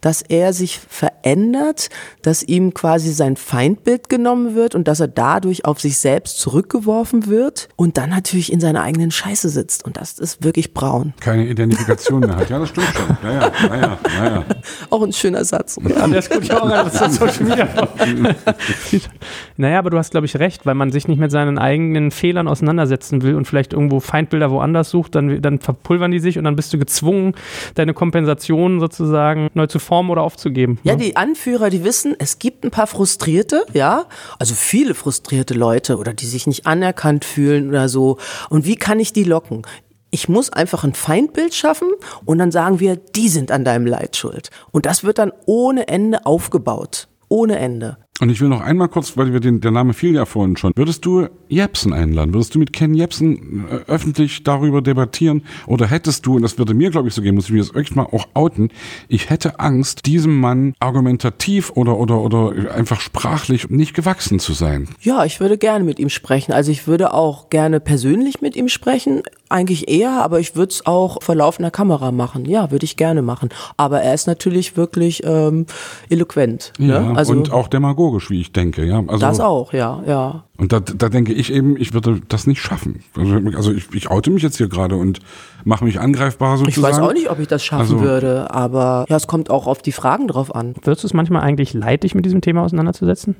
dass 0.00 0.22
er 0.22 0.52
sich 0.52 0.78
verändert, 0.78 1.88
dass 2.22 2.42
ihm 2.42 2.74
quasi 2.74 3.12
sein 3.12 3.36
Feindbild 3.36 4.08
genommen 4.08 4.54
wird 4.54 4.74
und 4.74 4.86
dass 4.88 5.00
er 5.00 5.08
dadurch 5.08 5.64
auf 5.64 5.80
sich 5.80 5.98
selbst 5.98 6.38
zurückgeworfen 6.38 7.26
wird 7.26 7.68
und 7.76 7.98
dann 7.98 8.10
natürlich 8.10 8.52
in 8.52 8.60
seiner 8.60 8.82
eigenen 8.82 9.10
Scheiße 9.10 9.48
sitzt. 9.48 9.84
Und 9.84 9.96
das 9.96 10.18
ist 10.18 10.44
wirklich 10.44 10.72
braun. 10.72 11.14
Keine 11.20 11.46
Identifikation 11.46 12.20
mehr 12.20 12.36
hat. 12.36 12.50
Ja, 12.50 12.58
das 12.58 12.68
stimmt 12.68 12.86
schon. 12.86 13.16
Ja, 13.22 13.32
ja, 13.32 13.52
ja, 13.60 13.98
ja, 14.16 14.24
ja. 14.24 14.44
Auch 14.90 15.02
ein 15.02 15.12
schöner 15.12 15.44
Satz. 15.44 15.78
Ja, 15.82 16.06
das 16.06 16.30
gucke 16.30 16.44
ich 16.44 16.52
auch 16.52 16.62
an. 16.62 16.90
Das 16.90 17.00
ist 17.00 17.14
Social 17.14 17.44
Media. 17.44 17.68
naja, 19.56 19.78
aber 19.78 19.90
du 19.90 19.98
hast, 19.98 20.10
glaube 20.10 20.26
ich, 20.26 20.38
recht, 20.38 20.66
weil 20.66 20.74
man 20.74 20.92
sich 20.92 21.08
nicht 21.08 21.18
mit 21.18 21.30
seinen 21.30 21.58
eigenen 21.58 22.10
Fehlern 22.10 22.48
auseinandersetzen 22.48 23.22
will 23.22 23.34
und 23.34 23.46
vielleicht 23.46 23.72
irgendwo 23.72 24.00
Feindbilder 24.00 24.50
woanders 24.50 24.90
sucht, 24.90 25.14
dann, 25.14 25.42
dann 25.42 25.58
verpulvern 25.58 26.10
die 26.10 26.20
sich 26.20 26.38
und 26.38 26.44
dann 26.44 26.56
bist 26.56 26.72
du 26.72 26.78
gezwungen, 26.78 27.34
deine 27.74 27.94
Kompensation 27.94 28.80
sozusagen 28.80 29.48
neu 29.54 29.66
zu 29.66 29.78
performen 29.88 30.10
oder 30.10 30.22
aufzugeben. 30.22 30.78
Ja, 30.82 30.96
ne? 30.96 31.04
die 31.04 31.16
Anführer, 31.16 31.70
die 31.70 31.82
wissen, 31.82 32.14
es 32.18 32.38
gibt 32.38 32.64
ein 32.64 32.70
paar 32.70 32.86
Frustrierte, 32.86 33.64
ja, 33.72 34.04
also 34.38 34.54
viele 34.54 34.94
frustrierte 34.94 35.54
Leute 35.54 35.96
oder 35.96 36.12
die 36.12 36.26
sich 36.26 36.46
nicht 36.46 36.66
anerkannt 36.66 37.24
fühlen 37.24 37.70
oder 37.70 37.88
so. 37.88 38.18
Und 38.50 38.66
wie 38.66 38.76
kann 38.76 39.00
ich 39.00 39.14
die 39.14 39.24
locken? 39.24 39.62
Ich 40.10 40.28
muss 40.28 40.50
einfach 40.50 40.84
ein 40.84 40.94
Feindbild 40.94 41.54
schaffen 41.54 41.88
und 42.24 42.38
dann 42.38 42.50
sagen 42.50 42.80
wir, 42.80 42.96
die 42.96 43.28
sind 43.28 43.50
an 43.50 43.64
deinem 43.64 43.86
Leid 43.86 44.16
schuld. 44.16 44.50
Und 44.72 44.84
das 44.86 45.04
wird 45.04 45.18
dann 45.18 45.32
ohne 45.46 45.88
Ende 45.88 46.26
aufgebaut. 46.26 47.08
Ohne 47.30 47.58
Ende. 47.58 47.98
Und 48.20 48.30
ich 48.30 48.40
will 48.40 48.48
noch 48.48 48.60
einmal 48.60 48.88
kurz, 48.88 49.16
weil 49.16 49.32
wir 49.32 49.40
den, 49.40 49.60
der 49.60 49.70
Name 49.70 49.92
fiel 49.92 50.14
ja 50.14 50.24
vorhin 50.24 50.56
schon. 50.56 50.72
Würdest 50.74 51.04
du 51.04 51.28
Jepsen 51.48 51.92
einladen? 51.92 52.34
Würdest 52.34 52.54
du 52.54 52.58
mit 52.58 52.72
Ken 52.72 52.94
Jepsen 52.94 53.64
äh, 53.70 53.90
öffentlich 53.90 54.42
darüber 54.42 54.82
debattieren? 54.82 55.44
Oder 55.66 55.86
hättest 55.86 56.26
du, 56.26 56.36
und 56.36 56.42
das 56.42 56.58
würde 56.58 56.74
mir, 56.74 56.90
glaube 56.90 57.08
ich, 57.08 57.14
so 57.14 57.22
gehen, 57.22 57.34
muss 57.34 57.46
ich 57.46 57.52
mir 57.52 57.58
das 57.58 57.74
echt 57.74 57.94
mal 57.94 58.04
auch 58.04 58.26
outen, 58.34 58.70
ich 59.08 59.30
hätte 59.30 59.60
Angst, 59.60 60.06
diesem 60.06 60.40
Mann 60.40 60.74
argumentativ 60.80 61.70
oder, 61.74 61.96
oder, 61.98 62.20
oder 62.20 62.74
einfach 62.74 63.00
sprachlich 63.00 63.70
nicht 63.70 63.94
gewachsen 63.94 64.40
zu 64.40 64.52
sein. 64.52 64.88
Ja, 65.00 65.24
ich 65.24 65.40
würde 65.40 65.56
gerne 65.56 65.84
mit 65.84 65.98
ihm 65.98 66.08
sprechen. 66.08 66.52
Also 66.52 66.72
ich 66.72 66.86
würde 66.86 67.14
auch 67.14 67.50
gerne 67.50 67.80
persönlich 67.80 68.40
mit 68.40 68.56
ihm 68.56 68.68
sprechen. 68.68 69.22
Eigentlich 69.48 69.88
eher, 69.88 70.22
aber 70.22 70.40
ich 70.40 70.56
würde 70.56 70.72
es 70.72 70.84
auch 70.84 71.22
vor 71.22 71.34
laufender 71.34 71.70
Kamera 71.70 72.12
machen. 72.12 72.44
Ja, 72.44 72.70
würde 72.70 72.84
ich 72.84 72.96
gerne 72.96 73.22
machen. 73.22 73.48
Aber 73.76 74.02
er 74.02 74.12
ist 74.12 74.26
natürlich 74.26 74.76
wirklich 74.76 75.22
ähm, 75.24 75.66
eloquent. 76.10 76.72
Ne? 76.78 76.88
Ja, 76.92 77.12
also, 77.12 77.32
und 77.32 77.52
auch 77.52 77.68
demagogisch, 77.68 78.07
wie 78.30 78.40
ich 78.40 78.52
denke. 78.52 78.84
Ja, 78.84 78.98
also, 79.06 79.18
das 79.18 79.40
auch, 79.40 79.72
ja, 79.72 80.02
ja. 80.06 80.44
Und 80.56 80.72
da, 80.72 80.80
da 80.80 81.08
denke 81.08 81.32
ich 81.32 81.52
eben, 81.52 81.76
ich 81.76 81.94
würde 81.94 82.20
das 82.28 82.46
nicht 82.46 82.60
schaffen. 82.60 83.04
Also, 83.16 83.34
also 83.56 83.72
ich, 83.72 83.92
ich 83.94 84.10
oute 84.10 84.30
mich 84.30 84.42
jetzt 84.42 84.56
hier 84.56 84.68
gerade 84.68 84.96
und 84.96 85.20
mache 85.64 85.84
mich 85.84 86.00
angreifbar 86.00 86.58
sozusagen. 86.58 86.80
Ich 86.80 86.82
weiß 86.82 87.02
auch 87.02 87.12
nicht, 87.12 87.30
ob 87.30 87.38
ich 87.38 87.48
das 87.48 87.64
schaffen 87.64 87.80
also, 87.80 88.00
würde, 88.00 88.50
aber 88.50 89.06
ja, 89.08 89.16
es 89.16 89.26
kommt 89.26 89.50
auch 89.50 89.66
auf 89.66 89.82
die 89.82 89.92
Fragen 89.92 90.28
drauf 90.28 90.54
an. 90.54 90.74
Würdest 90.82 91.04
du 91.04 91.06
es 91.06 91.14
manchmal 91.14 91.42
eigentlich 91.42 91.74
leid, 91.74 92.02
dich 92.02 92.14
mit 92.14 92.24
diesem 92.24 92.40
Thema 92.40 92.62
auseinanderzusetzen? 92.62 93.36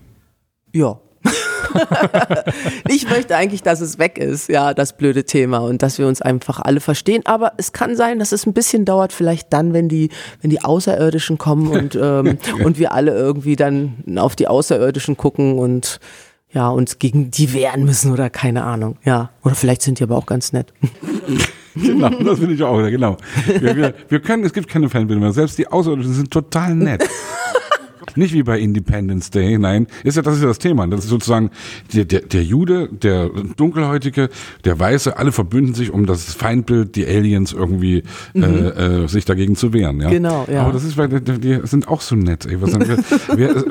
Ja. 0.73 1.01
ich 2.89 3.09
möchte 3.09 3.37
eigentlich, 3.37 3.63
dass 3.63 3.81
es 3.81 3.99
weg 3.99 4.19
ist, 4.19 4.49
ja, 4.49 4.75
das 4.75 4.97
blöde 4.97 5.25
Thema 5.25 5.59
und 5.59 5.83
dass 5.83 5.99
wir 5.99 6.07
uns 6.07 6.23
einfach 6.23 6.61
alle 6.61 6.81
verstehen. 6.81 7.23
Aber 7.25 7.53
es 7.57 7.73
kann 7.73 7.97
sein, 7.97 8.19
dass 8.19 8.33
es 8.33 8.47
ein 8.47 8.53
bisschen 8.53 8.85
dauert, 8.85 9.13
vielleicht 9.13 9.53
dann, 9.53 9.73
wenn 9.73 9.89
die, 9.89 10.11
wenn 10.41 10.51
die 10.51 10.63
Außerirdischen 10.63 11.39
kommen 11.39 11.69
und, 11.69 11.99
ähm, 12.01 12.39
und 12.65 12.79
wir 12.79 12.93
alle 12.93 13.13
irgendwie 13.13 13.57
dann 13.57 14.05
auf 14.17 14.37
die 14.37 14.49
Außerirdischen 14.49 15.17
gucken 15.17 15.59
und 15.59 16.01
ja, 16.51 16.71
uns 16.71 16.99
gegen 16.99 17.31
die 17.31 17.53
wehren 17.53 17.85
müssen 17.85 18.13
oder 18.13 18.31
keine 18.31 18.65
Ahnung. 18.65 18.97
Ja. 19.05 19.31
Oder 19.45 19.55
vielleicht 19.55 19.83
sind 19.83 19.99
die 19.99 20.03
aber 20.03 20.17
auch 20.17 20.27
ganz 20.27 20.53
nett. 20.53 20.73
genau, 21.75 22.09
das 22.09 22.39
finde 22.39 22.55
ich 22.55 22.63
auch, 22.63 22.79
genau. 22.89 23.19
Wir, 23.47 23.77
wir, 23.77 23.95
wir 24.09 24.21
können, 24.21 24.45
es 24.45 24.53
gibt 24.53 24.69
keine 24.69 24.89
Fanbilder 24.89 25.21
mehr. 25.21 25.33
Selbst 25.33 25.59
die 25.59 25.69
Außerirdischen 25.69 26.15
sind 26.15 26.31
total 26.31 26.75
nett. 26.75 27.07
Nicht 28.17 28.33
wie 28.35 28.43
bei 28.43 28.59
Independence 28.59 29.31
Day, 29.31 29.59
nein. 29.59 29.87
Ist 30.05 30.17
ja, 30.17 30.23
das 30.23 30.37
ist 30.37 30.43
ja 30.43 30.49
das 30.49 30.59
Thema. 30.59 30.87
Das 30.87 31.01
ist 31.01 31.11
sozusagen 31.11 31.51
der, 31.93 32.05
der, 32.05 32.21
der 32.21 32.43
Jude, 32.43 32.89
der 32.91 33.31
Dunkelhäutige, 33.57 34.29
der 34.65 34.79
Weiße, 34.79 35.17
alle 35.17 35.33
verbünden 35.33 35.75
sich, 35.75 35.93
um 35.93 36.07
das 36.07 36.33
Feindbild, 36.35 36.97
die 36.97 37.07
Aliens 37.07 37.53
irgendwie 37.53 38.03
mhm. 38.35 38.43
äh, 38.43 39.05
äh, 39.05 39.09
sich 39.09 39.25
dagegen 39.25 39.57
zu 39.57 39.73
wehren. 39.73 40.01
Ja? 40.01 40.11
Genau, 40.11 40.47
ja. 40.51 40.63
Aber 40.63 40.73
das 40.73 40.85
ist, 40.85 40.97
weil 40.97 41.09
die, 41.09 41.39
die 41.39 41.61
sind 41.65 41.89
auch 41.89 42.01
so 42.01 42.17
nett. 42.17 42.47
Ey. 42.47 42.61
Was 42.61 42.73
wir, 42.79 42.89
wär, 43.37 43.65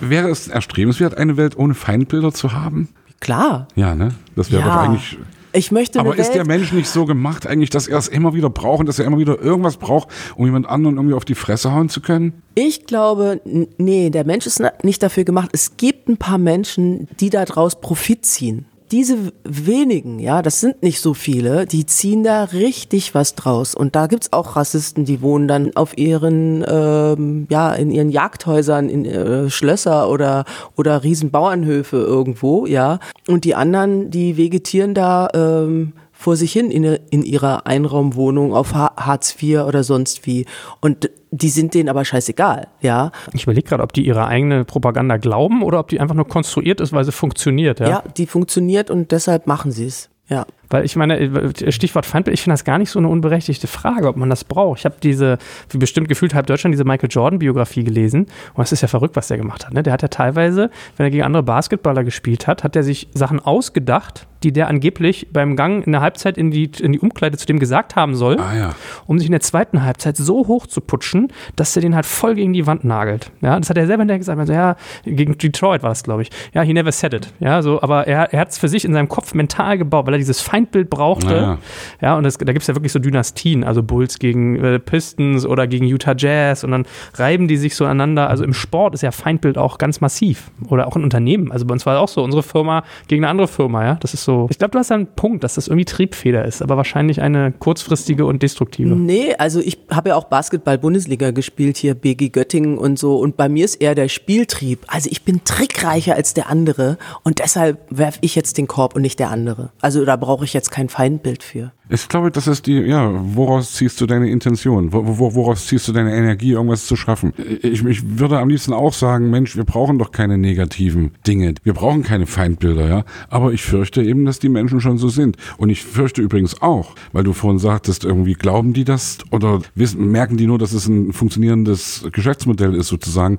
wäre 0.00 0.30
es 0.30 0.48
erstrebenswert, 0.48 1.16
eine 1.16 1.36
Welt 1.36 1.56
ohne 1.56 1.74
Feindbilder 1.74 2.32
zu 2.32 2.52
haben? 2.52 2.88
Klar. 3.20 3.68
Ja, 3.74 3.94
ne? 3.94 4.10
Das 4.34 4.50
wäre 4.52 4.62
ja. 4.62 4.68
doch 4.68 4.76
eigentlich 4.76 5.18
ich 5.52 5.70
möchte 5.70 6.00
Aber 6.00 6.16
ist 6.16 6.32
der 6.32 6.46
Mensch 6.46 6.72
nicht 6.72 6.88
so 6.88 7.04
gemacht 7.04 7.46
eigentlich, 7.46 7.70
dass 7.70 7.88
er 7.88 7.98
es 7.98 8.08
immer 8.08 8.34
wieder 8.34 8.50
braucht 8.50 8.80
und 8.80 8.86
dass 8.86 8.98
er 8.98 9.04
immer 9.04 9.18
wieder 9.18 9.40
irgendwas 9.40 9.76
braucht, 9.76 10.08
um 10.36 10.44
jemand 10.44 10.68
anderen 10.68 10.96
irgendwie 10.96 11.14
auf 11.14 11.24
die 11.24 11.34
Fresse 11.34 11.72
hauen 11.72 11.88
zu 11.88 12.00
können? 12.00 12.42
Ich 12.54 12.86
glaube, 12.86 13.40
nee, 13.78 14.10
der 14.10 14.24
Mensch 14.24 14.46
ist 14.46 14.62
nicht 14.82 15.02
dafür 15.02 15.24
gemacht. 15.24 15.50
Es 15.52 15.76
gibt 15.76 16.08
ein 16.08 16.16
paar 16.16 16.38
Menschen, 16.38 17.08
die 17.20 17.30
daraus 17.30 17.80
Profit 17.80 18.24
ziehen 18.24 18.66
diese 18.92 19.32
wenigen, 19.44 20.18
ja, 20.18 20.42
das 20.42 20.60
sind 20.60 20.82
nicht 20.82 21.00
so 21.00 21.14
viele, 21.14 21.66
die 21.66 21.86
ziehen 21.86 22.22
da 22.22 22.44
richtig 22.44 23.14
was 23.14 23.34
draus. 23.34 23.74
Und 23.74 23.96
da 23.96 24.06
gibt's 24.06 24.32
auch 24.32 24.56
Rassisten, 24.56 25.04
die 25.04 25.22
wohnen 25.22 25.48
dann 25.48 25.76
auf 25.76 25.98
ihren, 25.98 26.64
ähm, 26.68 27.46
ja, 27.50 27.74
in 27.74 27.90
ihren 27.90 28.10
Jagdhäusern, 28.10 28.88
in 28.88 29.04
äh, 29.04 29.50
Schlösser 29.50 30.08
oder, 30.08 30.44
oder 30.76 31.02
Riesenbauernhöfe 31.02 31.96
irgendwo, 31.96 32.66
ja. 32.66 33.00
Und 33.28 33.44
die 33.44 33.54
anderen, 33.54 34.10
die 34.10 34.36
vegetieren 34.36 34.94
da 34.94 35.28
ähm, 35.34 35.92
vor 36.16 36.36
sich 36.36 36.52
hin 36.52 36.70
in, 36.70 36.84
in 36.84 37.22
ihrer 37.22 37.66
Einraumwohnung 37.66 38.54
auf 38.54 38.74
Hartz 38.74 39.36
IV 39.40 39.60
oder 39.60 39.84
sonst 39.84 40.26
wie. 40.26 40.46
Und 40.80 41.10
die 41.30 41.50
sind 41.50 41.74
denen 41.74 41.88
aber 41.88 42.04
scheißegal, 42.04 42.68
ja. 42.80 43.12
Ich 43.34 43.42
überlege 43.42 43.68
gerade, 43.68 43.82
ob 43.82 43.92
die 43.92 44.06
ihre 44.06 44.26
eigene 44.26 44.64
Propaganda 44.64 45.18
glauben 45.18 45.62
oder 45.62 45.78
ob 45.78 45.88
die 45.88 46.00
einfach 46.00 46.14
nur 46.14 46.26
konstruiert 46.26 46.80
ist, 46.80 46.92
weil 46.92 47.04
sie 47.04 47.12
funktioniert, 47.12 47.80
ja. 47.80 47.88
Ja, 47.88 48.04
die 48.16 48.26
funktioniert 48.26 48.90
und 48.90 49.12
deshalb 49.12 49.46
machen 49.46 49.70
sie 49.70 49.86
es. 49.86 50.08
Ja. 50.28 50.46
Weil 50.70 50.84
ich 50.84 50.96
meine, 50.96 51.18
äh, 51.18 51.72
Stichwort 51.72 52.06
Feindbild, 52.06 52.34
ich 52.34 52.42
finde 52.42 52.54
das 52.54 52.64
gar 52.64 52.78
nicht 52.78 52.90
so 52.90 52.98
eine 52.98 53.08
unberechtigte 53.08 53.66
Frage, 53.66 54.08
ob 54.08 54.16
man 54.16 54.30
das 54.30 54.44
braucht. 54.44 54.80
Ich 54.80 54.84
habe 54.84 54.96
diese, 55.02 55.38
wie 55.70 55.78
bestimmt 55.78 56.08
gefühlt 56.08 56.34
halb 56.34 56.46
Deutschland, 56.46 56.72
diese 56.74 56.84
Michael 56.84 57.08
Jordan-Biografie 57.10 57.84
gelesen. 57.84 58.22
Und 58.54 58.58
das 58.58 58.72
ist 58.72 58.80
ja 58.80 58.88
verrückt, 58.88 59.16
was 59.16 59.28
der 59.28 59.38
gemacht 59.38 59.66
hat. 59.66 59.74
Ne? 59.74 59.82
Der 59.82 59.92
hat 59.92 60.02
ja 60.02 60.08
teilweise, 60.08 60.70
wenn 60.96 61.06
er 61.06 61.10
gegen 61.10 61.22
andere 61.22 61.42
Basketballer 61.42 62.04
gespielt 62.04 62.46
hat, 62.46 62.64
hat 62.64 62.76
er 62.76 62.82
sich 62.82 63.08
Sachen 63.14 63.40
ausgedacht, 63.40 64.26
die 64.42 64.52
der 64.52 64.68
angeblich 64.68 65.28
beim 65.32 65.56
Gang 65.56 65.84
in 65.86 65.92
der 65.92 66.00
Halbzeit 66.00 66.38
in 66.38 66.50
die, 66.50 66.70
in 66.80 66.92
die 66.92 67.00
Umkleide 67.00 67.36
zu 67.36 67.46
dem 67.46 67.58
gesagt 67.58 67.96
haben 67.96 68.14
soll, 68.14 68.38
ah, 68.38 68.56
ja. 68.56 68.74
um 69.06 69.18
sich 69.18 69.26
in 69.26 69.32
der 69.32 69.40
zweiten 69.40 69.82
Halbzeit 69.82 70.16
so 70.16 70.46
hoch 70.46 70.66
zu 70.66 70.80
putschen, 70.80 71.32
dass 71.56 71.74
er 71.74 71.82
den 71.82 71.94
halt 71.94 72.06
voll 72.06 72.34
gegen 72.34 72.52
die 72.52 72.66
Wand 72.66 72.84
nagelt. 72.84 73.30
Ja, 73.40 73.58
das 73.58 73.70
hat 73.70 73.76
er 73.76 73.86
selber 73.86 74.02
hinterher 74.02 74.18
gesagt. 74.18 74.38
Also, 74.38 74.52
ja, 74.52 74.76
gegen 75.04 75.36
Detroit 75.38 75.82
war 75.82 75.90
das, 75.90 76.02
glaube 76.02 76.22
ich. 76.22 76.30
Ja, 76.52 76.62
he 76.62 76.72
never 76.72 76.92
said 76.92 77.14
it. 77.14 77.32
Ja, 77.40 77.62
so, 77.62 77.80
aber 77.82 78.06
er, 78.06 78.32
er 78.32 78.40
hat 78.40 78.50
es 78.50 78.58
für 78.58 78.68
sich 78.68 78.84
in 78.84 78.92
seinem 78.92 79.08
Kopf 79.08 79.34
mental 79.34 79.78
gebaut, 79.78 80.06
weil 80.06 80.14
er 80.14 80.18
dieses 80.18 80.40
Feindbild 80.40 80.55
brauchte. 80.64 81.34
Ja, 81.34 81.58
ja 82.00 82.16
und 82.16 82.24
das, 82.24 82.38
da 82.38 82.52
gibt 82.52 82.62
es 82.62 82.66
ja 82.66 82.74
wirklich 82.74 82.92
so 82.92 82.98
Dynastien, 82.98 83.64
also 83.64 83.82
Bulls 83.82 84.18
gegen 84.18 84.56
äh, 84.56 84.78
Pistons 84.78 85.46
oder 85.46 85.66
gegen 85.66 85.86
Utah 85.86 86.14
Jazz 86.16 86.64
und 86.64 86.70
dann 86.70 86.86
reiben 87.14 87.48
die 87.48 87.56
sich 87.56 87.76
so 87.76 87.84
aneinander. 87.84 88.28
Also 88.28 88.44
im 88.44 88.54
Sport 88.54 88.94
ist 88.94 89.02
ja 89.02 89.10
Feindbild 89.10 89.58
auch 89.58 89.78
ganz 89.78 90.00
massiv. 90.00 90.50
Oder 90.68 90.86
auch 90.86 90.96
in 90.96 91.04
Unternehmen. 91.04 91.52
Also 91.52 91.66
bei 91.66 91.72
uns 91.72 91.86
war 91.86 91.94
es 91.94 92.00
auch 92.00 92.08
so, 92.08 92.22
unsere 92.22 92.42
Firma 92.42 92.84
gegen 93.08 93.24
eine 93.24 93.30
andere 93.30 93.48
Firma, 93.48 93.84
ja. 93.84 93.94
Das 94.00 94.14
ist 94.14 94.24
so. 94.24 94.46
Ich 94.50 94.58
glaube, 94.58 94.72
du 94.72 94.78
hast 94.78 94.90
einen 94.92 95.06
Punkt, 95.06 95.44
dass 95.44 95.54
das 95.54 95.68
irgendwie 95.68 95.84
Triebfeder 95.84 96.44
ist, 96.44 96.62
aber 96.62 96.76
wahrscheinlich 96.76 97.20
eine 97.22 97.52
kurzfristige 97.52 98.26
und 98.26 98.42
destruktive. 98.42 98.94
Nee, 98.94 99.34
also 99.38 99.60
ich 99.60 99.78
habe 99.90 100.10
ja 100.10 100.16
auch 100.16 100.24
Basketball-Bundesliga 100.24 101.30
gespielt, 101.30 101.76
hier 101.76 101.94
BG 101.94 102.30
Göttingen 102.30 102.78
und 102.78 102.98
so. 102.98 103.16
Und 103.16 103.36
bei 103.36 103.48
mir 103.48 103.64
ist 103.64 103.76
eher 103.76 103.94
der 103.94 104.08
Spieltrieb. 104.08 104.84
Also 104.86 105.08
ich 105.10 105.22
bin 105.22 105.44
trickreicher 105.44 106.14
als 106.14 106.34
der 106.34 106.48
andere 106.48 106.98
und 107.22 107.38
deshalb 107.38 107.78
werfe 107.90 108.18
ich 108.22 108.34
jetzt 108.34 108.58
den 108.58 108.66
Korb 108.66 108.94
und 108.94 109.02
nicht 109.02 109.18
der 109.18 109.30
andere. 109.30 109.70
Also 109.80 110.04
da 110.04 110.16
brauche 110.16 110.44
ich 110.44 110.45
jetzt 110.52 110.70
kein 110.70 110.88
Feindbild 110.88 111.42
für. 111.42 111.72
Ich 111.88 112.08
glaube, 112.08 112.32
das 112.32 112.48
ist 112.48 112.66
die, 112.66 112.74
ja, 112.80 113.12
woraus 113.14 113.74
ziehst 113.74 114.00
du 114.00 114.06
deine 114.06 114.28
Intention? 114.28 114.92
woraus 114.92 115.66
ziehst 115.66 115.86
du 115.86 115.92
deine 115.92 116.16
Energie, 116.16 116.52
irgendwas 116.52 116.86
zu 116.86 116.96
schaffen? 116.96 117.32
Ich, 117.62 117.84
ich 117.84 118.18
würde 118.18 118.38
am 118.38 118.48
liebsten 118.48 118.72
auch 118.72 118.92
sagen, 118.92 119.30
Mensch, 119.30 119.56
wir 119.56 119.62
brauchen 119.62 119.98
doch 119.98 120.10
keine 120.10 120.36
negativen 120.36 121.12
Dinge. 121.26 121.54
Wir 121.62 121.74
brauchen 121.74 122.02
keine 122.02 122.26
Feindbilder, 122.26 122.88
ja. 122.88 123.04
Aber 123.28 123.52
ich 123.52 123.62
fürchte 123.62 124.02
eben, 124.02 124.24
dass 124.24 124.40
die 124.40 124.48
Menschen 124.48 124.80
schon 124.80 124.98
so 124.98 125.08
sind. 125.08 125.36
Und 125.58 125.70
ich 125.70 125.84
fürchte 125.84 126.22
übrigens 126.22 126.60
auch, 126.60 126.96
weil 127.12 127.22
du 127.22 127.32
vorhin 127.32 127.60
sagtest, 127.60 128.04
irgendwie 128.04 128.34
glauben 128.34 128.72
die 128.72 128.84
das 128.84 129.18
oder 129.30 129.60
wissen, 129.76 130.10
merken 130.10 130.36
die 130.36 130.46
nur, 130.46 130.58
dass 130.58 130.72
es 130.72 130.88
ein 130.88 131.12
funktionierendes 131.12 132.08
Geschäftsmodell 132.10 132.74
ist 132.74 132.88
sozusagen. 132.88 133.38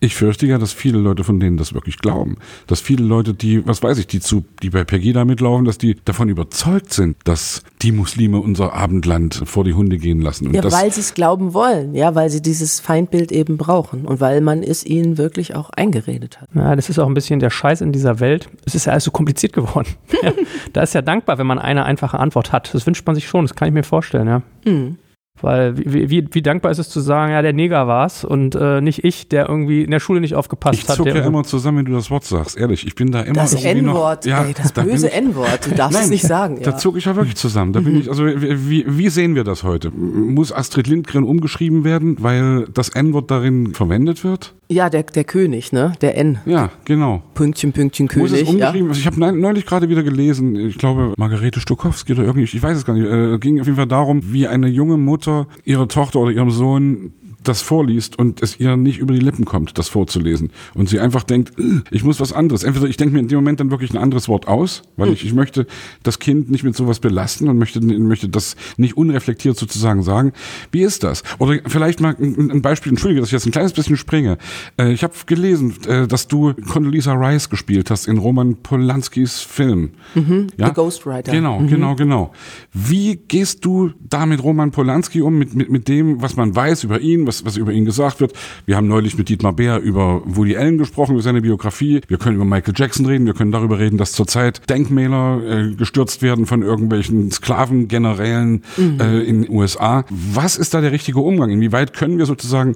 Ich 0.00 0.14
fürchte 0.14 0.46
ja, 0.46 0.58
dass 0.58 0.72
viele 0.72 0.98
Leute 0.98 1.24
von 1.24 1.40
denen 1.40 1.56
das 1.56 1.74
wirklich 1.74 1.98
glauben. 1.98 2.36
Dass 2.68 2.80
viele 2.80 3.04
Leute, 3.04 3.34
die, 3.34 3.66
was 3.66 3.82
weiß 3.82 3.98
ich, 3.98 4.06
die 4.06 4.20
zu, 4.20 4.44
die 4.62 4.70
bei 4.70 4.84
Pegida 4.84 5.24
mitlaufen, 5.24 5.64
dass 5.64 5.76
die 5.76 5.96
davon 6.04 6.28
überzeugt 6.28 6.92
sind, 6.92 7.16
dass 7.24 7.64
die 7.82 7.90
Muslime 7.90 8.38
unser 8.38 8.74
Abendland 8.74 9.42
vor 9.44 9.64
die 9.64 9.74
Hunde 9.74 9.98
gehen 9.98 10.20
lassen. 10.20 10.46
Und 10.46 10.54
ja, 10.54 10.62
weil 10.70 10.92
sie 10.92 11.00
es 11.00 11.14
glauben 11.14 11.52
wollen, 11.52 11.94
ja, 11.94 12.14
weil 12.14 12.30
sie 12.30 12.40
dieses 12.40 12.78
Feindbild 12.78 13.32
eben 13.32 13.56
brauchen 13.56 14.04
und 14.04 14.20
weil 14.20 14.40
man 14.40 14.62
es 14.62 14.86
ihnen 14.86 15.18
wirklich 15.18 15.56
auch 15.56 15.70
eingeredet 15.70 16.40
hat. 16.40 16.48
Ja, 16.54 16.76
das 16.76 16.88
ist 16.88 16.98
auch 16.98 17.08
ein 17.08 17.14
bisschen 17.14 17.40
der 17.40 17.50
Scheiß 17.50 17.80
in 17.80 17.90
dieser 17.90 18.20
Welt. 18.20 18.48
Es 18.64 18.76
ist 18.76 18.84
ja 18.84 18.92
alles 18.92 19.04
so 19.04 19.10
kompliziert 19.10 19.52
geworden. 19.52 19.88
ja, 20.22 20.32
da 20.72 20.82
ist 20.82 20.94
ja 20.94 21.02
dankbar, 21.02 21.38
wenn 21.38 21.46
man 21.46 21.58
eine 21.58 21.84
einfache 21.84 22.20
Antwort 22.20 22.52
hat. 22.52 22.72
Das 22.72 22.86
wünscht 22.86 23.04
man 23.06 23.16
sich 23.16 23.26
schon, 23.26 23.44
das 23.44 23.56
kann 23.56 23.66
ich 23.66 23.74
mir 23.74 23.82
vorstellen, 23.82 24.28
ja. 24.28 24.42
Mhm. 24.64 24.98
Weil 25.42 25.76
wie, 25.78 26.10
wie, 26.10 26.26
wie, 26.30 26.42
dankbar 26.42 26.70
ist 26.70 26.78
es 26.78 26.88
zu 26.88 27.00
sagen, 27.00 27.32
ja, 27.32 27.42
der 27.42 27.52
Neger 27.52 27.86
war's 27.86 28.24
und 28.24 28.54
äh, 28.54 28.80
nicht 28.80 29.04
ich, 29.04 29.28
der 29.28 29.48
irgendwie 29.48 29.82
in 29.84 29.90
der 29.90 30.00
Schule 30.00 30.20
nicht 30.20 30.34
aufgepasst 30.34 30.78
ich 30.78 30.88
hat. 30.88 30.98
Ich 30.98 31.04
zucke 31.04 31.18
ja 31.18 31.24
immer 31.24 31.44
zusammen, 31.44 31.78
wenn 31.78 31.84
du 31.86 31.92
das 31.92 32.10
Wort 32.10 32.24
sagst, 32.24 32.56
ehrlich. 32.56 32.86
Ich 32.86 32.94
bin 32.94 33.12
da 33.12 33.20
immer 33.20 33.34
Das 33.34 33.54
N-Wort, 33.54 34.26
ja, 34.26 34.44
das 34.56 34.72
da 34.72 34.82
böse 34.82 35.12
N-Wort, 35.12 35.66
du 35.66 35.74
darfst 35.74 35.94
Nein, 35.94 36.04
es 36.04 36.10
nicht 36.10 36.26
sagen. 36.26 36.56
Ja. 36.56 36.62
Da 36.62 36.76
zucke 36.76 36.98
ich 36.98 37.04
ja 37.04 37.16
wirklich 37.16 37.36
zusammen. 37.36 37.72
Da 37.72 37.80
bin 37.80 37.94
mhm. 37.94 38.00
ich, 38.00 38.08
also 38.08 38.24
wie, 38.26 38.84
wie 38.86 39.08
sehen 39.08 39.34
wir 39.34 39.44
das 39.44 39.62
heute? 39.62 39.90
Muss 39.90 40.52
Astrid 40.52 40.86
Lindgren 40.86 41.24
umgeschrieben 41.24 41.84
werden, 41.84 42.16
weil 42.20 42.66
das 42.72 42.88
N-Wort 42.88 43.30
darin 43.30 43.74
verwendet 43.74 44.24
wird? 44.24 44.54
Ja, 44.70 44.90
der, 44.90 45.02
der 45.02 45.24
König, 45.24 45.72
ne? 45.72 45.92
Der 46.02 46.18
N. 46.18 46.40
Ja, 46.44 46.70
genau. 46.84 47.22
Pünktchen, 47.32 47.72
Pünktchen, 47.72 48.06
König. 48.06 48.30
Muss 48.30 48.40
es 48.40 48.46
umgeschrieben? 48.46 48.86
Ja? 48.86 48.88
Also 48.90 49.00
ich 49.00 49.06
habe 49.06 49.38
neulich 49.38 49.64
gerade 49.64 49.88
wieder 49.88 50.02
gelesen, 50.02 50.56
ich 50.56 50.76
glaube, 50.76 51.14
Margarete 51.16 51.58
Stokowski 51.60 52.12
oder 52.12 52.24
irgendwie, 52.24 52.44
ich 52.44 52.62
weiß 52.62 52.76
es 52.76 52.84
gar 52.84 52.92
nicht, 52.92 53.06
äh, 53.06 53.38
ging 53.38 53.60
auf 53.60 53.66
jeden 53.66 53.76
Fall 53.76 53.86
darum, 53.86 54.20
wie 54.30 54.46
eine 54.46 54.68
junge 54.68 54.98
Mutter 54.98 55.46
ihre 55.64 55.88
Tochter 55.88 56.20
oder 56.20 56.32
ihrem 56.32 56.50
Sohn 56.50 57.14
das 57.42 57.62
vorliest 57.62 58.18
und 58.18 58.42
es 58.42 58.58
ihr 58.58 58.76
nicht 58.76 58.98
über 58.98 59.14
die 59.14 59.20
Lippen 59.20 59.44
kommt, 59.44 59.78
das 59.78 59.88
vorzulesen. 59.88 60.50
Und 60.74 60.88
sie 60.88 61.00
einfach 61.00 61.22
denkt, 61.22 61.52
ich 61.90 62.04
muss 62.04 62.20
was 62.20 62.32
anderes. 62.32 62.64
Entweder 62.64 62.86
ich 62.86 62.96
denke 62.96 63.14
mir 63.14 63.20
in 63.20 63.28
dem 63.28 63.36
Moment 63.36 63.60
dann 63.60 63.70
wirklich 63.70 63.92
ein 63.92 63.96
anderes 63.96 64.28
Wort 64.28 64.48
aus, 64.48 64.82
weil 64.96 65.12
ich, 65.12 65.24
ich 65.24 65.34
möchte 65.34 65.66
das 66.02 66.18
Kind 66.18 66.50
nicht 66.50 66.64
mit 66.64 66.76
sowas 66.76 67.00
belasten 67.00 67.48
und 67.48 67.58
möchte, 67.58 67.80
möchte 67.80 68.28
das 68.28 68.56
nicht 68.76 68.96
unreflektiert 68.96 69.56
sozusagen 69.56 70.02
sagen. 70.02 70.32
Wie 70.72 70.82
ist 70.82 71.04
das? 71.04 71.22
Oder 71.38 71.60
vielleicht 71.66 72.00
mal 72.00 72.16
ein 72.18 72.62
Beispiel, 72.62 72.90
entschuldige, 72.90 73.20
dass 73.20 73.28
ich 73.28 73.34
jetzt 73.34 73.46
ein 73.46 73.52
kleines 73.52 73.72
bisschen 73.72 73.96
springe. 73.96 74.38
Äh, 74.78 74.92
ich 74.92 75.02
habe 75.02 75.14
gelesen, 75.26 75.74
äh, 75.86 76.06
dass 76.06 76.26
du 76.26 76.54
Condoleezza 76.54 77.12
Rice 77.12 77.48
gespielt 77.48 77.90
hast 77.90 78.08
in 78.08 78.18
Roman 78.18 78.56
Polanskis 78.56 79.40
Film. 79.40 79.90
Mhm, 80.14 80.48
ja? 80.56 80.68
The 80.68 80.72
Ghostwriter. 80.74 81.32
Genau, 81.32 81.60
mhm. 81.60 81.68
genau, 81.68 81.94
genau. 81.94 82.32
Wie 82.72 83.16
gehst 83.16 83.64
du 83.64 83.92
da 84.00 84.26
mit 84.26 84.42
Roman 84.42 84.72
Polanski 84.72 85.22
um, 85.22 85.38
mit, 85.38 85.54
mit, 85.54 85.70
mit 85.70 85.88
dem, 85.88 86.20
was 86.20 86.36
man 86.36 86.54
weiß 86.54 86.84
über 86.84 87.00
ihn, 87.00 87.27
was, 87.28 87.44
was 87.44 87.56
über 87.56 87.70
ihn 87.70 87.84
gesagt 87.84 88.20
wird? 88.20 88.32
Wir 88.66 88.76
haben 88.76 88.88
neulich 88.88 89.16
mit 89.16 89.28
Dietmar 89.28 89.52
Bär 89.52 89.78
über 89.78 90.22
Woody 90.24 90.56
Allen 90.56 90.78
gesprochen, 90.78 91.12
über 91.12 91.22
seine 91.22 91.42
Biografie. 91.42 92.00
Wir 92.08 92.18
können 92.18 92.36
über 92.36 92.44
Michael 92.44 92.74
Jackson 92.76 93.06
reden. 93.06 93.26
Wir 93.26 93.34
können 93.34 93.52
darüber 93.52 93.78
reden, 93.78 93.98
dass 93.98 94.12
zurzeit 94.12 94.68
Denkmäler 94.68 95.40
äh, 95.44 95.74
gestürzt 95.74 96.22
werden 96.22 96.46
von 96.46 96.62
irgendwelchen 96.62 97.30
Sklavengenerälen 97.30 98.64
mhm. 98.76 99.00
äh, 99.00 99.20
in 99.20 99.42
den 99.42 99.50
USA. 99.50 100.04
Was 100.10 100.56
ist 100.56 100.74
da 100.74 100.80
der 100.80 100.90
richtige 100.90 101.20
Umgang? 101.20 101.50
Inwieweit 101.50 101.92
können 101.92 102.18
wir 102.18 102.26
sozusagen 102.26 102.74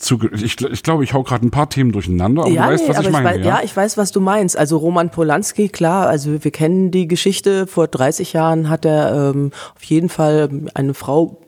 zu, 0.00 0.18
ich, 0.32 0.60
ich 0.60 0.82
glaube, 0.82 1.04
ich 1.04 1.12
hau 1.12 1.22
gerade 1.22 1.46
ein 1.46 1.50
paar 1.50 1.68
Themen 1.68 1.92
durcheinander, 1.92 2.42
aber 2.42 2.50
ja, 2.50 2.66
du 2.66 2.72
weißt, 2.72 2.88
nee, 2.88 2.94
was 2.94 3.06
ich 3.06 3.10
meine. 3.10 3.28
Ich 3.28 3.36
weiß, 3.36 3.46
ja? 3.46 3.58
ja? 3.58 3.64
ich 3.64 3.76
weiß, 3.76 3.96
was 3.98 4.12
du 4.12 4.20
meinst. 4.20 4.56
Also 4.56 4.78
Roman 4.78 5.10
Polanski, 5.10 5.68
klar, 5.68 6.08
also 6.08 6.42
wir 6.42 6.50
kennen 6.50 6.90
die 6.90 7.06
Geschichte. 7.06 7.66
Vor 7.66 7.86
30 7.86 8.32
Jahren 8.32 8.70
hat 8.70 8.84
er 8.84 9.32
ähm, 9.34 9.50
auf 9.76 9.82
jeden 9.84 10.08
Fall 10.08 10.48
eine 10.74 10.94
Frau 10.94 11.38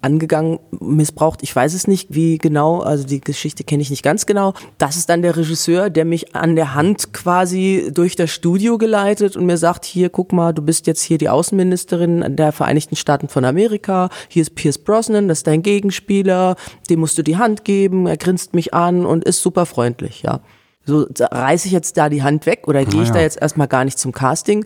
angegangen, 0.00 0.58
missbraucht. 0.80 1.42
Ich 1.42 1.54
weiß 1.54 1.74
es 1.74 1.86
nicht, 1.86 2.14
wie 2.14 2.38
genau, 2.38 2.80
also 2.80 3.04
die 3.04 3.20
Geschichte 3.20 3.64
kenne 3.64 3.82
ich 3.82 3.90
nicht 3.90 4.02
ganz 4.02 4.26
genau. 4.26 4.54
Das 4.78 4.96
ist 4.96 5.08
dann 5.08 5.22
der 5.22 5.36
Regisseur, 5.36 5.90
der 5.90 6.04
mich 6.04 6.34
an 6.34 6.56
der 6.56 6.74
Hand 6.74 7.12
quasi 7.12 7.90
durch 7.92 8.16
das 8.16 8.30
Studio 8.30 8.78
geleitet 8.78 9.36
und 9.36 9.46
mir 9.46 9.56
sagt, 9.56 9.84
hier, 9.84 10.10
guck 10.10 10.32
mal, 10.32 10.52
du 10.52 10.62
bist 10.62 10.86
jetzt 10.86 11.02
hier 11.02 11.18
die 11.18 11.28
Außenministerin 11.28 12.36
der 12.36 12.52
Vereinigten 12.52 12.96
Staaten 12.96 13.28
von 13.28 13.44
Amerika. 13.44 14.08
Hier 14.28 14.42
ist 14.42 14.54
Pierce 14.54 14.78
Brosnan, 14.78 15.28
das 15.28 15.38
ist 15.38 15.46
dein 15.46 15.62
Gegenspieler. 15.62 16.56
Dem 16.90 17.00
musst 17.00 17.18
du 17.18 17.22
die 17.22 17.36
Hand 17.36 17.64
geben. 17.64 18.06
Er 18.06 18.16
grinst 18.16 18.54
mich 18.54 18.74
an 18.74 19.06
und 19.06 19.24
ist 19.24 19.42
super 19.42 19.66
freundlich, 19.66 20.22
ja. 20.22 20.40
So 20.84 21.06
reiße 21.18 21.66
ich 21.68 21.72
jetzt 21.72 21.96
da 21.96 22.08
die 22.08 22.22
Hand 22.22 22.46
weg 22.46 22.66
oder 22.66 22.84
gehe 22.84 23.02
ich 23.02 23.08
ja. 23.08 23.14
da 23.14 23.20
jetzt 23.20 23.40
erstmal 23.40 23.68
gar 23.68 23.84
nicht 23.84 23.98
zum 23.98 24.10
Casting? 24.10 24.64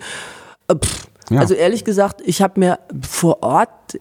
Äh, 0.68 0.76
pff, 0.76 1.09
ja. 1.30 1.40
Also 1.40 1.54
ehrlich 1.54 1.84
gesagt, 1.84 2.22
ich 2.24 2.40
habe 2.40 2.61
mir 2.61 2.78
vor 3.07 3.42
Ort 3.42 3.98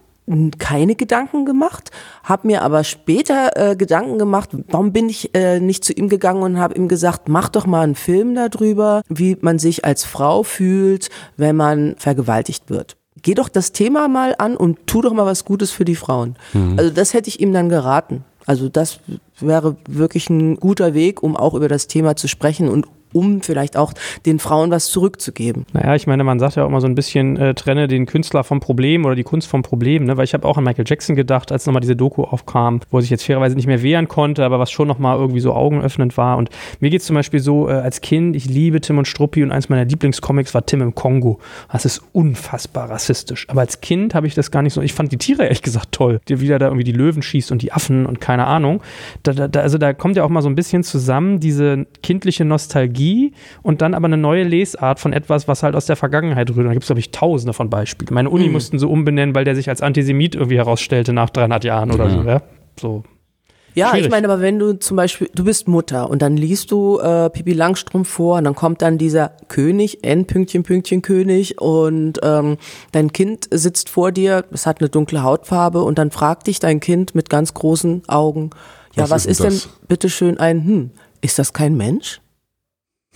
keine 0.58 0.96
Gedanken 0.96 1.44
gemacht, 1.44 1.90
habe 2.24 2.48
mir 2.48 2.62
aber 2.62 2.84
später 2.84 3.50
äh, 3.54 3.76
Gedanken 3.76 4.18
gemacht, 4.18 4.50
warum 4.68 4.92
bin 4.92 5.08
ich 5.08 5.34
äh, 5.34 5.60
nicht 5.60 5.84
zu 5.84 5.92
ihm 5.92 6.08
gegangen 6.08 6.42
und 6.42 6.58
habe 6.58 6.74
ihm 6.74 6.88
gesagt, 6.88 7.28
mach 7.28 7.48
doch 7.48 7.66
mal 7.66 7.82
einen 7.82 7.94
Film 7.94 8.34
darüber, 8.34 9.02
wie 9.08 9.36
man 9.40 9.58
sich 9.58 9.84
als 9.84 10.04
Frau 10.04 10.42
fühlt, 10.42 11.10
wenn 11.36 11.56
man 11.56 11.94
vergewaltigt 11.98 12.70
wird. 12.70 12.96
Geh 13.22 13.34
doch 13.34 13.48
das 13.48 13.72
Thema 13.72 14.08
mal 14.08 14.34
an 14.38 14.56
und 14.56 14.86
tu 14.86 15.00
doch 15.00 15.12
mal 15.12 15.26
was 15.26 15.44
Gutes 15.44 15.70
für 15.70 15.84
die 15.84 15.96
Frauen. 15.96 16.36
Mhm. 16.52 16.74
Also 16.76 16.90
das 16.90 17.14
hätte 17.14 17.28
ich 17.28 17.40
ihm 17.40 17.52
dann 17.52 17.68
geraten. 17.68 18.24
Also 18.46 18.68
das 18.68 19.00
wäre 19.40 19.76
wirklich 19.88 20.30
ein 20.30 20.56
guter 20.56 20.94
Weg, 20.94 21.22
um 21.22 21.36
auch 21.36 21.54
über 21.54 21.68
das 21.68 21.88
Thema 21.88 22.16
zu 22.16 22.28
sprechen 22.28 22.68
und 22.68 22.86
um 23.12 23.40
vielleicht 23.42 23.76
auch 23.76 23.92
den 24.24 24.38
Frauen 24.38 24.70
was 24.70 24.86
zurückzugeben. 24.88 25.64
Naja, 25.72 25.94
ich 25.94 26.06
meine, 26.06 26.24
man 26.24 26.38
sagt 26.38 26.56
ja 26.56 26.64
auch 26.64 26.68
immer 26.68 26.80
so 26.80 26.86
ein 26.86 26.94
bisschen, 26.94 27.36
äh, 27.36 27.54
trenne 27.54 27.88
den 27.88 28.06
Künstler 28.06 28.44
vom 28.44 28.60
Problem 28.60 29.04
oder 29.04 29.14
die 29.14 29.22
Kunst 29.22 29.48
vom 29.48 29.62
Problem, 29.62 30.04
ne? 30.04 30.16
weil 30.16 30.24
ich 30.24 30.34
habe 30.34 30.46
auch 30.46 30.58
an 30.58 30.64
Michael 30.64 30.84
Jackson 30.86 31.16
gedacht, 31.16 31.52
als 31.52 31.66
nochmal 31.66 31.80
diese 31.80 31.96
Doku 31.96 32.24
aufkam, 32.24 32.80
wo 32.90 32.98
er 32.98 33.02
sich 33.02 33.10
jetzt 33.10 33.24
fairerweise 33.24 33.56
nicht 33.56 33.66
mehr 33.66 33.82
wehren 33.82 34.08
konnte, 34.08 34.44
aber 34.44 34.58
was 34.58 34.70
schon 34.70 34.88
nochmal 34.88 35.18
irgendwie 35.18 35.40
so 35.40 35.52
augenöffnend 35.52 36.16
war. 36.16 36.36
Und 36.36 36.50
mir 36.80 36.90
geht 36.90 37.00
es 37.00 37.06
zum 37.06 37.14
Beispiel 37.14 37.40
so, 37.40 37.68
äh, 37.68 37.72
als 37.72 38.00
Kind, 38.00 38.36
ich 38.36 38.46
liebe 38.46 38.80
Tim 38.80 38.98
und 38.98 39.08
Struppi 39.08 39.42
und 39.42 39.52
eins 39.52 39.68
meiner 39.68 39.84
Lieblingscomics 39.84 40.52
war 40.52 40.66
Tim 40.66 40.82
im 40.82 40.94
Kongo. 40.94 41.38
Das 41.72 41.84
ist 41.84 42.02
unfassbar 42.12 42.90
rassistisch. 42.90 43.46
Aber 43.48 43.60
als 43.60 43.80
Kind 43.80 44.14
habe 44.14 44.26
ich 44.26 44.34
das 44.34 44.50
gar 44.50 44.62
nicht 44.62 44.74
so, 44.74 44.82
ich 44.82 44.92
fand 44.92 45.12
die 45.12 45.18
Tiere 45.18 45.44
ehrlich 45.44 45.62
gesagt 45.62 45.92
toll, 45.92 46.20
die 46.28 46.40
wieder 46.40 46.58
da 46.58 46.66
irgendwie 46.66 46.84
die 46.84 46.92
Löwen 46.92 47.22
schießt 47.22 47.52
und 47.52 47.62
die 47.62 47.72
Affen 47.72 48.06
und 48.06 48.20
keine 48.20 48.46
Ahnung. 48.46 48.82
Da, 49.22 49.32
da, 49.32 49.60
also 49.60 49.78
da 49.78 49.92
kommt 49.92 50.16
ja 50.16 50.24
auch 50.24 50.28
mal 50.28 50.42
so 50.42 50.48
ein 50.48 50.54
bisschen 50.54 50.82
zusammen 50.82 51.40
diese 51.40 51.86
kindliche 52.02 52.44
Nostalgie 52.44 52.95
Nostalgie 52.96 53.32
und 53.62 53.82
dann 53.82 53.94
aber 53.94 54.06
eine 54.06 54.16
neue 54.16 54.44
Lesart 54.44 55.00
von 55.00 55.12
etwas, 55.12 55.48
was 55.48 55.62
halt 55.62 55.74
aus 55.74 55.86
der 55.86 55.96
Vergangenheit 55.96 56.50
rührt. 56.50 56.66
Da 56.66 56.72
gibt 56.72 56.84
es, 56.84 56.88
glaube 56.88 57.00
ich, 57.00 57.10
tausende 57.10 57.52
von 57.52 57.70
Beispielen. 57.70 58.12
Meine 58.12 58.30
Uni 58.30 58.46
mhm. 58.46 58.52
mussten 58.52 58.78
so 58.78 58.90
umbenennen, 58.90 59.34
weil 59.34 59.44
der 59.44 59.54
sich 59.54 59.68
als 59.68 59.82
Antisemit 59.82 60.34
irgendwie 60.34 60.56
herausstellte 60.56 61.12
nach 61.12 61.30
300 61.30 61.64
Jahren 61.64 61.92
oder 61.92 62.08
ja. 62.08 62.10
so. 62.10 62.28
Ja? 62.28 62.42
so. 62.80 63.04
Ja, 63.74 63.90
Schwierig. 63.90 64.06
ich 64.06 64.10
meine, 64.10 64.26
aber 64.26 64.40
wenn 64.40 64.58
du 64.58 64.78
zum 64.78 64.96
Beispiel, 64.96 65.28
du 65.34 65.44
bist 65.44 65.68
Mutter 65.68 66.08
und 66.08 66.22
dann 66.22 66.38
liest 66.38 66.70
du 66.70 66.98
äh, 66.98 67.28
Pipi 67.28 67.52
Langstrumpf 67.52 68.08
vor 68.08 68.38
und 68.38 68.44
dann 68.44 68.54
kommt 68.54 68.80
dann 68.80 68.96
dieser 68.96 69.32
König, 69.48 70.02
N 70.02 70.26
Pünktchen 70.26 70.62
Pünktchen 70.62 71.02
König 71.02 71.60
und 71.60 72.18
ähm, 72.22 72.56
dein 72.92 73.12
Kind 73.12 73.48
sitzt 73.50 73.90
vor 73.90 74.12
dir, 74.12 74.46
es 74.50 74.64
hat 74.64 74.80
eine 74.80 74.88
dunkle 74.88 75.22
Hautfarbe 75.22 75.82
und 75.82 75.98
dann 75.98 76.10
fragt 76.10 76.46
dich 76.46 76.58
dein 76.58 76.80
Kind 76.80 77.14
mit 77.14 77.28
ganz 77.28 77.52
großen 77.52 78.08
Augen, 78.08 78.48
ja, 78.94 79.02
was, 79.02 79.10
was 79.10 79.26
ist, 79.26 79.42
denn, 79.42 79.50
denn 79.50 79.60
bitteschön 79.88 80.40
ein, 80.40 80.64
hm, 80.64 80.90
ist 81.20 81.38
das 81.38 81.52
kein 81.52 81.76
Mensch? 81.76 82.22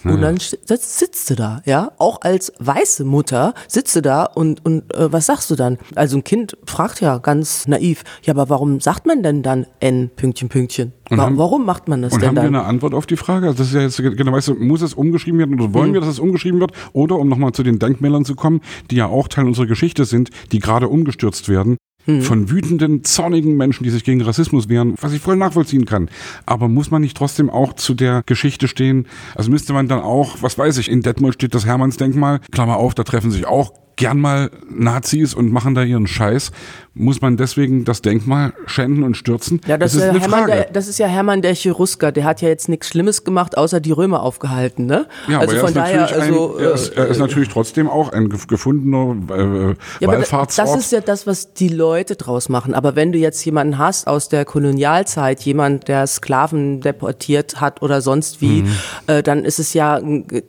Und 0.05 0.23
dann 0.23 0.39
sitzt 0.39 1.31
du 1.31 1.35
da, 1.35 1.63
ja, 1.67 1.93
auch 1.99 2.21
als 2.23 2.53
weiße 2.59 3.05
Mutter 3.05 3.55
sitzt 3.69 3.95
du 3.97 4.03
da 4.03 4.25
und, 4.25 4.65
und 4.65 4.95
äh, 4.95 5.13
was 5.13 5.27
sagst 5.27 5.51
du 5.51 5.57
dann? 5.57 5.79
Also 5.95 6.17
ein 6.17 6.25
Kind 6.25 6.57
fragt 6.65 7.01
ja 7.01 7.19
ganz 7.19 7.69
naiv, 7.69 8.03
ja, 8.23 8.35
aber 8.35 8.49
warum 8.49 8.81
sagt 8.81 9.07
man 9.07 9.23
denn 9.23 9.43
dann 9.43 9.67
N 9.81 10.11
Pünktchen 10.17 10.49
Pünktchen? 10.49 10.93
Wa 11.11 11.19
haben, 11.19 11.39
warum 11.39 11.67
macht 11.67 11.89
man 11.89 12.03
das 12.03 12.13
und 12.13 12.23
denn 12.23 12.29
haben 12.29 12.37
dann? 12.37 12.53
wir 12.53 12.61
eine 12.61 12.67
Antwort 12.69 12.95
auf 12.95 13.07
die 13.07 13.17
Frage? 13.17 13.49
Also 13.49 13.59
das 13.59 13.69
ist 13.69 13.75
ja 13.75 13.81
jetzt 13.83 14.17
genau, 14.17 14.33
weißt 14.33 14.49
du, 14.49 14.55
muss 14.55 14.81
es 14.81 14.95
umgeschrieben 14.95 15.39
werden 15.39 15.61
oder 15.61 15.75
wollen 15.75 15.89
hm. 15.89 15.95
wir, 15.95 16.01
dass 16.01 16.11
es 16.11 16.19
umgeschrieben 16.19 16.61
wird? 16.61 16.73
Oder 16.93 17.17
um 17.17 17.29
nochmal 17.29 17.53
zu 17.53 17.63
den 17.63 17.79
Denkmälern 17.79 18.25
zu 18.25 18.35
kommen, 18.35 18.61
die 18.91 18.97
ja 18.97 19.07
auch 19.07 19.29
Teil 19.29 19.47
unserer 19.47 19.67
Geschichte 19.67 20.05
sind, 20.05 20.31
die 20.53 20.61
gerade 20.61 20.89
umgestürzt 20.89 21.49
werden, 21.49 21.77
hm. 22.19 22.23
von 22.23 22.51
wütenden, 22.51 23.05
zornigen 23.05 23.57
Menschen, 23.57 23.85
die 23.85 23.91
sich 23.91 24.05
gegen 24.05 24.23
Rassismus 24.23 24.69
wehren, 24.69 24.95
was 25.01 25.13
ich 25.13 25.21
voll 25.21 25.37
nachvollziehen 25.37 25.85
kann. 25.85 26.09
Aber 26.47 26.69
muss 26.69 26.91
man 26.91 27.03
nicht 27.03 27.17
trotzdem 27.17 27.51
auch 27.51 27.75
zu 27.75 27.95
der 27.95 28.23
Geschichte 28.27 28.69
stehen? 28.69 29.07
Also 29.35 29.51
müsste 29.51 29.73
man 29.73 29.89
dann 29.89 30.01
auch, 30.01 30.39
was 30.41 30.59
weiß 30.59 30.79
ich, 30.79 30.91
in 30.91 31.03
Detmold 31.03 31.35
steht 31.35 31.55
das 31.55 31.67
Hermannsdenkmal, 31.67 32.41
Klammer 32.51 32.77
auf, 32.77 32.95
da 32.95 33.05
treffen 33.05 33.31
sich 33.31 33.47
auch 33.47 33.73
gern 34.01 34.19
mal 34.19 34.51
Nazis 34.69 35.35
und 35.35 35.53
machen 35.53 35.75
da 35.75 35.83
ihren 35.83 36.07
Scheiß. 36.07 36.51
Muss 36.95 37.21
man 37.21 37.37
deswegen 37.37 37.85
das 37.85 38.03
Denkmal 38.03 38.53
schänden 38.67 39.05
und 39.05 39.17
stürzen? 39.17 39.61
Ja, 39.67 39.79
das, 39.79 39.93
das 39.93 40.03
ist, 40.03 40.09
eine 40.09 40.21
Hermann, 40.21 40.41
Frage. 40.41 40.53
Der, 40.53 40.65
das 40.73 40.89
ist 40.89 40.99
ja 40.99 41.07
Hermann 41.07 41.41
der 41.41 41.55
Cherusker. 41.55 42.11
Der 42.11 42.25
hat 42.25 42.43
ja 42.43 42.49
jetzt 42.49 42.69
nichts 42.69 42.89
Schlimmes 42.89 43.23
gemacht, 43.23 43.57
außer 43.57 43.79
die 43.79 43.93
Römer 43.93 44.23
aufgehalten, 44.23 44.87
ne? 44.87 45.07
Ja, 45.29 45.39
also 45.39 45.57
aber 45.57 45.67
von 45.67 45.75
daher, 45.75 46.09
also 46.13 46.57
ein, 46.57 46.65
er, 46.65 46.73
ist, 46.73 46.89
er 46.97 47.07
ist 47.07 47.19
äh, 47.19 47.21
natürlich 47.21 47.49
trotzdem 47.49 47.89
auch 47.89 48.13
ein 48.13 48.29
gefundener 48.29 49.17
äh, 49.31 49.75
ja, 50.01 50.09
Wallfahrtsort. 50.09 50.69
Das 50.69 50.77
ist 50.77 50.91
ja 50.91 51.01
das, 51.01 51.27
was 51.29 51.53
die 51.53 51.69
Leute 51.69 52.17
draus 52.17 52.49
machen. 52.49 52.75
Aber 52.75 52.97
wenn 52.97 53.13
du 53.13 53.19
jetzt 53.19 53.45
jemanden 53.45 53.79
hast 53.79 54.09
aus 54.09 54.29
der 54.29 54.45
Kolonialzeit, 54.45 55.43
jemand, 55.43 55.87
der 55.87 56.07
Sklaven 56.09 56.81
deportiert 56.81 57.61
hat 57.61 57.83
oder 57.83 58.01
sonst 58.01 58.41
wie, 58.41 58.63
mhm. 58.63 58.73
äh, 59.07 59.23
dann 59.23 59.45
ist 59.45 59.61
es 59.61 59.75
ja 59.75 60.01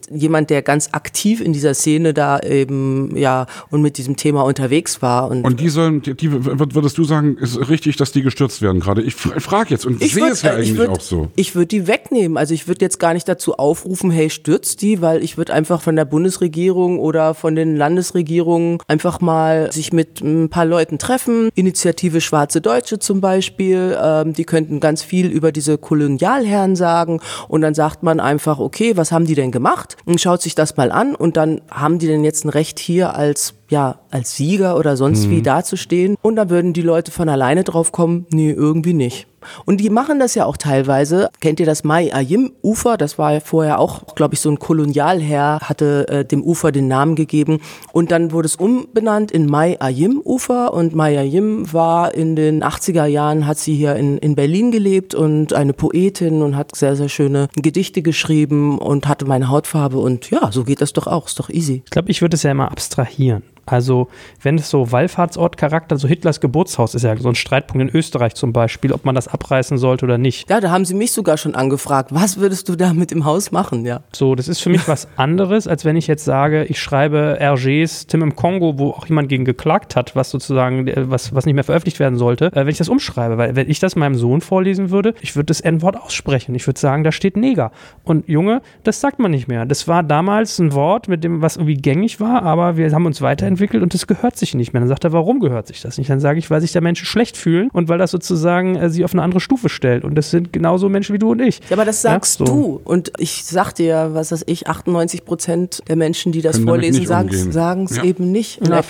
jemand, 0.10 0.49
der 0.49 0.64
ganz 0.64 0.89
aktiv 0.93 1.39
in 1.39 1.54
dieser 1.54 1.76
Szene 1.76 2.16
da 2.16 2.39
eben 2.39 3.16
ja 3.16 3.40
und 3.69 3.81
mit 3.81 3.97
diesem 3.97 4.15
Thema 4.15 4.43
unterwegs 4.43 5.01
war. 5.01 5.29
Und, 5.29 5.43
und 5.43 5.59
die 5.59 5.69
sollen, 5.69 6.01
die, 6.01 6.15
die 6.15 6.31
würdest 6.31 6.97
du 6.97 7.03
sagen, 7.03 7.37
ist 7.37 7.69
richtig, 7.69 7.97
dass 7.97 8.11
die 8.11 8.21
gestürzt 8.21 8.61
werden 8.61 8.79
gerade? 8.79 9.01
Ich 9.01 9.15
frage 9.15 9.69
jetzt 9.69 9.85
und 9.85 10.01
ich 10.01 10.13
sehe 10.13 10.27
es 10.27 10.41
ja 10.41 10.51
äh, 10.51 10.55
eigentlich 10.55 10.77
würd, 10.77 10.89
auch 10.89 11.01
so. 11.01 11.29
Ich 11.35 11.55
würde 11.55 11.67
die 11.67 11.87
wegnehmen. 11.87 12.37
Also 12.37 12.53
ich 12.53 12.67
würde 12.67 12.83
jetzt 12.83 12.99
gar 12.99 13.13
nicht 13.13 13.27
dazu 13.27 13.55
aufrufen, 13.55 14.11
hey, 14.11 14.29
stürzt 14.29 14.81
die, 14.81 15.01
weil 15.01 15.23
ich 15.23 15.37
würde 15.37 15.53
einfach 15.53 15.81
von 15.81 15.95
der 15.95 16.05
Bundesregierung 16.05 16.99
oder 16.99 17.33
von 17.33 17.55
den 17.55 17.75
Landesregierungen 17.75 18.79
einfach 18.87 19.21
mal 19.21 19.71
sich 19.71 19.93
mit 19.93 20.21
ein 20.21 20.49
paar 20.49 20.65
Leuten 20.65 20.97
treffen. 20.97 21.49
Initiative 21.55 22.21
Schwarze 22.21 22.61
Deutsche 22.61 22.99
zum 22.99 23.21
Beispiel, 23.21 23.97
ähm, 24.01 24.33
die 24.33 24.43
könnten 24.43 24.79
ganz 24.79 25.03
viel 25.03 25.27
über 25.27 25.51
diese 25.51 25.77
Kolonialherren 25.77 26.75
sagen 26.75 27.19
und 27.47 27.61
dann 27.61 27.73
sagt 27.73 28.03
man 28.03 28.19
einfach, 28.19 28.59
okay, 28.59 28.97
was 28.97 29.11
haben 29.11 29.25
die 29.25 29.35
denn 29.35 29.51
gemacht? 29.51 29.97
Und 30.05 30.21
schaut 30.21 30.41
sich 30.41 30.55
das 30.55 30.77
mal 30.77 30.91
an 30.91 31.15
und 31.15 31.37
dann 31.37 31.61
haben 31.69 31.99
die 31.99 32.07
denn 32.07 32.23
jetzt 32.23 32.45
ein 32.45 32.49
Recht 32.49 32.79
hier 32.79 33.15
als 33.22 33.53
ja, 33.72 33.99
als 34.11 34.36
Sieger 34.36 34.78
oder 34.78 34.97
sonst 34.97 35.28
mhm. 35.28 35.32
wie 35.32 35.41
dazustehen. 35.41 36.17
Und 36.22 36.36
dann 36.36 36.49
würden 36.49 36.74
die 36.74 36.82
Leute 36.82 37.11
von 37.11 37.30
alleine 37.30 37.63
drauf 37.63 37.91
kommen, 37.91 38.28
nee, 38.30 38.51
irgendwie 38.51 38.93
nicht. 38.93 39.28
Und 39.65 39.78
die 39.78 39.89
machen 39.89 40.19
das 40.19 40.36
ja 40.36 40.45
auch 40.45 40.57
teilweise. 40.57 41.30
Kennt 41.39 41.59
ihr 41.59 41.65
das 41.65 41.84
Mai 41.84 42.13
Ayim 42.13 42.51
Ufer? 42.61 42.97
Das 42.97 43.17
war 43.17 43.34
ja 43.34 43.39
vorher 43.39 43.80
auch, 43.80 44.13
glaube 44.13 44.36
ich, 44.36 44.39
so 44.39 44.49
ein 44.49 44.59
Kolonialherr, 44.59 45.61
hatte 45.61 46.07
äh, 46.09 46.26
dem 46.26 46.43
Ufer 46.43 46.72
den 46.72 46.88
Namen 46.88 47.15
gegeben. 47.15 47.59
Und 47.91 48.11
dann 48.11 48.32
wurde 48.34 48.45
es 48.45 48.55
umbenannt 48.55 49.32
in 49.32 49.47
Mai 49.47 49.80
Ayim 49.80 50.22
Ufer. 50.24 50.74
Und 50.74 50.93
Mai 50.93 51.17
Ayim 51.17 51.72
war 51.74 52.13
in 52.13 52.36
den 52.36 52.63
80er 52.63 53.05
Jahren, 53.05 53.47
hat 53.47 53.57
sie 53.57 53.76
hier 53.76 53.95
in, 53.95 54.17
in 54.19 54.36
Berlin 54.36 54.69
gelebt 54.69 55.15
und 55.15 55.53
eine 55.53 55.74
Poetin 55.74 56.41
und 56.41 56.55
hat 56.55 56.76
sehr, 56.76 56.95
sehr 56.95 57.09
schöne 57.09 57.47
Gedichte 57.55 58.01
geschrieben 58.01 58.78
und 58.78 59.07
hatte 59.07 59.26
meine 59.26 59.49
Hautfarbe. 59.49 59.97
Und 59.97 60.30
ja, 60.30 60.51
so 60.51 60.63
geht 60.63 60.82
das 60.82 60.93
doch 60.93 61.07
auch. 61.07 61.26
Ist 61.26 61.39
doch 61.39 61.49
easy. 61.49 61.82
Ich 61.86 61.91
glaube, 61.91 62.11
ich 62.11 62.22
würde 62.22 62.36
es 62.36 62.43
ja 62.43 62.51
immer 62.51 62.72
abstrahieren 62.72 63.43
Also, 63.66 64.07
wenn 64.41 64.55
es 64.55 64.70
so 64.70 64.91
Wallfahrtsortcharakter, 64.91 65.97
so 65.97 66.07
Hitlers 66.07 66.39
Geburtshaus 66.39 66.95
ist 66.95 67.03
ja 67.03 67.16
so 67.18 67.30
ein 67.30 67.36
Streitpunkt 67.36 67.82
in 67.82 67.95
Österreich 67.95 68.36
zum 68.36 68.53
Beispiel, 68.53 68.91
ob 68.91 69.05
man 69.05 69.16
das 69.16 69.28
abreißen 69.28 69.78
sollte 69.78 70.05
oder 70.05 70.18
nicht. 70.18 70.49
Ja, 70.49 70.59
da 70.59 70.72
haben 70.72 70.86
sie 70.86 70.93
mich 70.93 71.12
sogar 71.12 71.38
schon 71.38 71.55
angefragt. 71.55 72.14
Was 72.14 72.38
würdest 72.38 72.70
du 72.70 72.76
da 72.76 72.93
mit 72.93 73.12
dem 73.12 73.26
Haus 73.26 73.51
machen, 73.51 73.86
ja? 73.86 74.01
So, 74.14 74.36
das 74.36 74.47
ist 74.47 74.62
für 74.62 74.70
mich 74.70 74.88
was 74.88 75.07
anderes, 75.16 75.68
als 75.68 75.86
wenn 75.86 75.95
ich 75.95 76.07
jetzt 76.07 76.26
sage, 76.26 76.66
ich 76.66 76.80
schreibe 76.80 77.38
RGs 77.39 78.07
Tim 78.07 78.24
im 78.24 78.36
Kongo, 78.36 78.78
wo 78.78 78.89
auch 78.89 79.05
jemand 79.07 79.30
gegen 79.30 79.45
geklagt 79.45 79.95
hat, 79.95 80.16
was 80.16 80.30
sozusagen, 80.30 80.88
äh, 80.88 81.09
was, 81.09 81.34
was 81.34 81.45
nicht 81.45 81.55
mehr 81.55 81.64
veröffentlicht 81.64 81.99
werden 81.99 82.18
sollte, 82.18 82.47
äh, 82.47 82.62
wenn 82.62 82.70
ich 82.70 82.78
das 82.78 82.89
umschreibe. 82.89 83.38
Weil 83.38 83.55
wenn 83.55 83.70
ich 83.70 83.80
das 83.80 83.95
meinem 83.95 84.16
Sohn 84.16 84.41
vorlesen 84.41 84.89
würde, 84.89 85.14
ich 85.22 85.36
würde 85.36 85.47
das 85.47 85.62
N-Wort 85.62 85.97
aussprechen. 85.97 86.55
Ich 86.55 86.68
würde 86.68 86.80
sagen, 86.80 87.03
da 87.03 87.12
steht 87.12 87.38
Neger. 87.38 87.72
Und 88.03 88.28
Junge, 88.28 88.62
das 88.84 89.01
sagt 89.01 89.20
man 89.20 89.32
nicht 89.32 89.47
mehr. 89.47 89.66
Das 89.66 89.88
war 89.88 90.03
damals 90.03 90.59
ein 90.59 90.74
Wort, 90.74 91.07
mit 91.07 91.24
dem, 91.24 91.41
was 91.41 91.57
irgendwie 91.57 91.76
gängig 91.76 92.20
war, 92.20 92.43
aber 92.43 92.78
wir 92.78 92.91
haben 92.91 93.05
uns 93.05 93.22
weiterentwickelt 93.52 93.84
und 93.84 93.93
das 93.93 94.08
gehört 94.08 94.38
sich 94.38 94.56
nicht 94.56 94.74
mehr. 94.74 94.82
Dann 94.82 94.89
sagt 94.89 95.04
er, 95.04 95.12
warum 95.12 95.39
gehört 95.39 95.68
sich 95.68 95.82
das 95.82 95.97
nicht? 95.97 96.10
Dann 96.10 96.20
sage 96.20 96.39
ich, 96.39 96.49
weil 96.49 96.62
sich 96.62 96.72
da 96.72 96.82
Menschen 96.82 97.06
schlecht 97.06 97.38
fühlen 97.38 97.70
und 97.72 97.89
weil 97.89 97.97
das 97.97 98.12
sozusagen 98.12 98.76
äh, 98.76 98.89
sie 98.89 99.04
auf 99.04 99.14
eine 99.14 99.22
andere 99.22 99.39
Stufe 99.39 99.70
stellt. 99.70 100.04
Und 100.04 100.16
das 100.16 100.32
sind 100.32 100.54
genauso 100.54 100.89
Menschen 100.89 101.14
wie 101.14 101.20
du 101.20 101.32
und 101.32 101.41
ich. 101.41 101.60
Ja, 101.70 101.76
aber 101.76 101.86
das 101.86 102.02
sagst 102.02 102.39
ja, 102.39 102.45
so. 102.45 102.54
du. 102.54 102.82
Und 102.84 103.12
ich 103.18 103.43
sag 103.43 103.74
dir, 103.74 104.12
was 104.14 104.32
weiß 104.32 104.43
ich, 104.47 104.68
98 104.68 105.26
Prozent 105.26 105.84
der 105.88 105.95
Menschen, 105.95 106.32
die 106.32 106.41
das 106.41 106.58
Können 106.58 106.68
vorlesen, 106.68 107.06
sagen 107.06 107.86
es 107.86 107.97
ja. 107.97 108.04
eben 108.04 108.32
nicht. 108.32 108.62
Und 108.62 108.70
ja, 108.70 108.82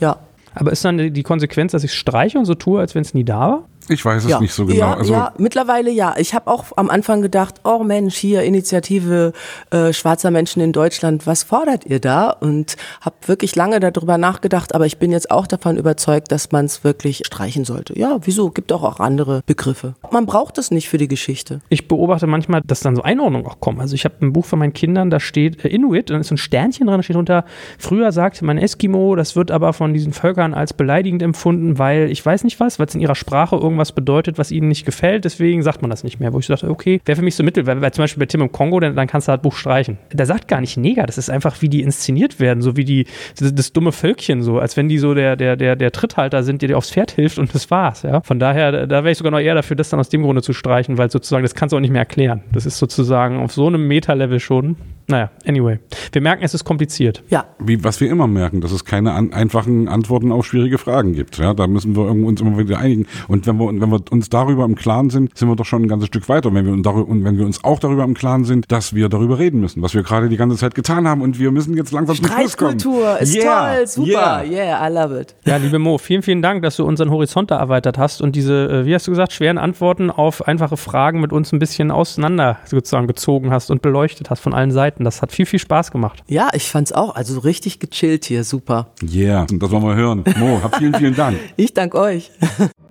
Ja. 0.00 0.18
Aber 0.54 0.72
ist 0.72 0.84
dann 0.84 1.12
die 1.12 1.22
Konsequenz, 1.22 1.72
dass 1.72 1.84
ich 1.84 1.92
es 1.92 1.96
streiche 1.96 2.38
und 2.38 2.44
so 2.44 2.54
tue, 2.54 2.80
als 2.80 2.94
wenn 2.94 3.02
es 3.02 3.14
nie 3.14 3.24
da 3.24 3.38
war? 3.38 3.68
Ich 3.90 4.04
weiß 4.04 4.24
es 4.24 4.30
ja. 4.30 4.40
nicht 4.40 4.54
so 4.54 4.66
genau. 4.66 4.78
Ja, 4.78 4.94
also 4.94 5.12
ja, 5.12 5.32
mittlerweile 5.36 5.90
ja. 5.90 6.14
Ich 6.16 6.32
habe 6.32 6.48
auch 6.48 6.66
am 6.76 6.90
Anfang 6.90 7.22
gedacht, 7.22 7.56
oh 7.64 7.82
Mensch, 7.82 8.16
hier 8.16 8.42
Initiative 8.42 9.32
äh, 9.70 9.92
schwarzer 9.92 10.30
Menschen 10.30 10.62
in 10.62 10.72
Deutschland, 10.72 11.26
was 11.26 11.42
fordert 11.42 11.86
ihr 11.86 11.98
da? 11.98 12.30
Und 12.30 12.76
habe 13.00 13.16
wirklich 13.26 13.56
lange 13.56 13.80
darüber 13.80 14.16
nachgedacht, 14.16 14.76
aber 14.76 14.86
ich 14.86 14.98
bin 14.98 15.10
jetzt 15.10 15.32
auch 15.32 15.48
davon 15.48 15.76
überzeugt, 15.76 16.30
dass 16.30 16.52
man 16.52 16.66
es 16.66 16.84
wirklich 16.84 17.22
streichen 17.26 17.64
sollte. 17.64 17.98
Ja, 17.98 18.18
wieso? 18.22 18.50
Gibt 18.50 18.72
auch 18.72 18.84
auch 18.84 19.00
andere 19.00 19.42
Begriffe. 19.44 19.94
Man 20.12 20.26
braucht 20.26 20.56
es 20.58 20.70
nicht 20.70 20.88
für 20.88 20.98
die 20.98 21.08
Geschichte. 21.08 21.60
Ich 21.68 21.88
beobachte 21.88 22.28
manchmal, 22.28 22.60
dass 22.64 22.80
dann 22.80 22.94
so 22.94 23.02
Einordnungen 23.02 23.46
auch 23.46 23.58
kommen. 23.58 23.80
Also 23.80 23.96
ich 23.96 24.04
habe 24.04 24.14
ein 24.22 24.32
Buch 24.32 24.44
von 24.44 24.60
meinen 24.60 24.72
Kindern, 24.72 25.10
da 25.10 25.18
steht 25.18 25.64
äh, 25.64 25.68
Inuit, 25.68 26.10
dann 26.10 26.20
ist 26.20 26.28
so 26.28 26.36
ein 26.36 26.38
Sternchen 26.38 26.86
dran, 26.86 26.98
da 26.98 27.02
steht 27.02 27.16
unter, 27.16 27.44
früher 27.78 28.12
sagte 28.12 28.44
man 28.44 28.56
Eskimo, 28.56 29.16
das 29.16 29.34
wird 29.34 29.50
aber 29.50 29.72
von 29.72 29.92
diesen 29.92 30.12
Völkern 30.12 30.54
als 30.54 30.74
beleidigend 30.74 31.22
empfunden, 31.22 31.78
weil 31.78 32.08
ich 32.10 32.24
weiß 32.24 32.44
nicht 32.44 32.60
was, 32.60 32.78
weil 32.78 32.86
es 32.86 32.94
in 32.94 33.00
ihrer 33.00 33.16
Sprache 33.16 33.56
irgendwas 33.56 33.79
irgendwas 33.80 33.92
bedeutet, 33.92 34.38
was 34.38 34.50
ihnen 34.50 34.68
nicht 34.68 34.84
gefällt, 34.84 35.24
deswegen 35.24 35.62
sagt 35.62 35.82
man 35.82 35.90
das 35.90 36.04
nicht 36.04 36.20
mehr. 36.20 36.32
Wo 36.32 36.38
ich 36.38 36.46
dachte, 36.46 36.68
okay, 36.68 37.00
wäre 37.04 37.16
für 37.16 37.22
mich 37.22 37.34
so 37.34 37.42
Mittel, 37.42 37.66
weil, 37.66 37.80
weil, 37.80 37.92
zum 37.92 38.02
Beispiel 38.02 38.20
bei 38.20 38.26
Tim 38.26 38.42
im 38.42 38.52
Kongo, 38.52 38.78
dann, 38.80 38.94
dann 38.94 39.06
kannst 39.06 39.28
du 39.28 39.30
halt 39.30 39.42
Buch 39.42 39.56
streichen. 39.56 39.98
Der 40.12 40.26
sagt 40.26 40.48
gar 40.48 40.60
nicht 40.60 40.76
Neger, 40.76 41.06
das 41.06 41.18
ist 41.18 41.30
einfach, 41.30 41.60
wie 41.62 41.68
die 41.68 41.82
inszeniert 41.82 42.38
werden, 42.40 42.62
so 42.62 42.76
wie 42.76 42.84
die, 42.84 43.06
das, 43.38 43.54
das 43.54 43.72
dumme 43.72 43.92
Völkchen, 43.92 44.42
so, 44.42 44.58
als 44.58 44.76
wenn 44.76 44.88
die 44.88 44.98
so 44.98 45.14
der, 45.14 45.36
der, 45.36 45.56
der, 45.56 45.76
der 45.76 45.92
Tritthalter 45.92 46.42
sind, 46.42 46.62
der 46.62 46.68
dir 46.68 46.76
aufs 46.76 46.90
Pferd 46.90 47.12
hilft 47.12 47.38
und 47.38 47.54
das 47.54 47.70
war's, 47.70 48.02
ja. 48.02 48.20
Von 48.20 48.38
daher, 48.38 48.72
da, 48.72 48.86
da 48.86 48.96
wäre 49.04 49.12
ich 49.12 49.18
sogar 49.18 49.32
noch 49.32 49.40
eher 49.40 49.54
dafür, 49.54 49.76
das 49.76 49.88
dann 49.88 50.00
aus 50.00 50.08
dem 50.08 50.22
Grunde 50.22 50.42
zu 50.42 50.52
streichen, 50.52 50.98
weil 50.98 51.10
sozusagen, 51.10 51.42
das 51.42 51.54
kannst 51.54 51.72
du 51.72 51.76
auch 51.76 51.80
nicht 51.80 51.92
mehr 51.92 52.02
erklären. 52.02 52.42
Das 52.52 52.66
ist 52.66 52.78
sozusagen 52.78 53.38
auf 53.40 53.52
so 53.52 53.66
einem 53.66 53.86
Meta-Level 53.88 54.40
schon. 54.40 54.76
Naja, 55.10 55.30
anyway. 55.44 55.78
Wir 56.12 56.22
merken, 56.22 56.44
es 56.44 56.54
ist 56.54 56.64
kompliziert. 56.64 57.24
Ja. 57.30 57.46
Wie, 57.58 57.82
was 57.82 58.00
wir 58.00 58.08
immer 58.08 58.28
merken, 58.28 58.60
dass 58.60 58.70
es 58.70 58.84
keine 58.84 59.12
an, 59.12 59.32
einfachen 59.32 59.88
Antworten 59.88 60.30
auf 60.30 60.46
schwierige 60.46 60.78
Fragen 60.78 61.14
gibt. 61.14 61.38
Ja, 61.38 61.52
da 61.52 61.66
müssen 61.66 61.96
wir 61.96 62.04
uns 62.04 62.40
immer 62.40 62.58
wieder 62.58 62.78
einigen. 62.78 63.06
Und 63.26 63.46
wenn 63.46 63.58
wir, 63.60 63.80
wenn 63.80 63.90
wir 63.90 64.00
uns 64.10 64.28
darüber 64.28 64.64
im 64.64 64.74
Klaren 64.74 65.10
sind, 65.10 65.36
sind 65.36 65.48
wir 65.48 65.56
doch 65.56 65.64
schon 65.64 65.82
ein 65.82 65.88
ganzes 65.88 66.08
Stück 66.08 66.28
weiter. 66.28 66.48
Und 66.48 66.54
wenn 66.54 66.66
wir, 66.66 66.72
und 66.72 67.24
wenn 67.24 67.38
wir 67.38 67.46
uns 67.46 67.62
auch 67.64 67.78
darüber 67.78 68.04
im 68.04 68.14
Klaren 68.14 68.44
sind, 68.44 68.70
dass 68.72 68.94
wir 68.94 69.08
darüber 69.08 69.38
reden 69.38 69.60
müssen, 69.60 69.82
was 69.82 69.94
wir 69.94 70.02
gerade 70.02 70.28
die 70.28 70.36
ganze 70.36 70.56
Zeit 70.56 70.74
getan 70.74 71.06
haben 71.06 71.22
und 71.22 71.38
wir 71.38 71.50
müssen 71.50 71.76
jetzt 71.76 71.92
langsam 71.92 72.16
zum 72.16 72.26
Schluss 72.26 72.56
kommen. 72.56 72.70
Kultur 72.72 73.18
ist 73.18 73.34
yeah. 73.34 73.76
toll, 73.76 73.86
super, 73.86 74.44
yeah. 74.44 74.44
yeah, 74.44 74.88
I 74.88 74.92
love 74.92 75.20
it. 75.20 75.34
Ja, 75.44 75.56
liebe 75.56 75.78
Mo, 75.78 75.98
vielen, 75.98 76.22
vielen 76.22 76.42
Dank, 76.42 76.62
dass 76.62 76.76
du 76.76 76.84
unseren 76.84 77.10
Horizont 77.10 77.50
da 77.50 77.58
erweitert 77.58 77.98
hast 77.98 78.22
und 78.22 78.34
diese, 78.36 78.68
äh, 78.68 78.86
wie 78.86 78.94
hast 78.94 79.06
du 79.06 79.10
gesagt, 79.10 79.32
schweren 79.32 79.58
Antworten 79.58 80.10
auf 80.10 80.46
einfache 80.46 80.76
Fragen 80.76 81.20
mit 81.20 81.32
uns 81.32 81.52
ein 81.52 81.58
bisschen 81.58 81.90
auseinander 81.90 82.58
sozusagen 82.64 83.06
gezogen 83.06 83.50
hast 83.50 83.70
und 83.70 83.82
beleuchtet 83.82 84.30
hast 84.30 84.40
von 84.40 84.54
allen 84.54 84.70
Seiten. 84.70 85.04
Das 85.04 85.22
hat 85.22 85.32
viel, 85.32 85.46
viel 85.46 85.58
Spaß 85.58 85.90
gemacht. 85.90 86.22
Ja, 86.26 86.48
ich 86.52 86.68
fand's 86.68 86.92
auch. 86.92 87.14
Also 87.14 87.40
richtig 87.40 87.80
gechillt 87.80 88.24
hier, 88.24 88.44
super. 88.44 88.88
Yeah, 89.02 89.46
das 89.50 89.70
wollen 89.70 89.84
wir 89.84 89.94
hören. 89.94 90.24
Mo, 90.38 90.60
hab 90.62 90.76
vielen, 90.76 90.94
vielen 90.94 91.14
Dank. 91.14 91.38
ich 91.56 91.74
danke 91.74 91.98
euch. 91.98 92.30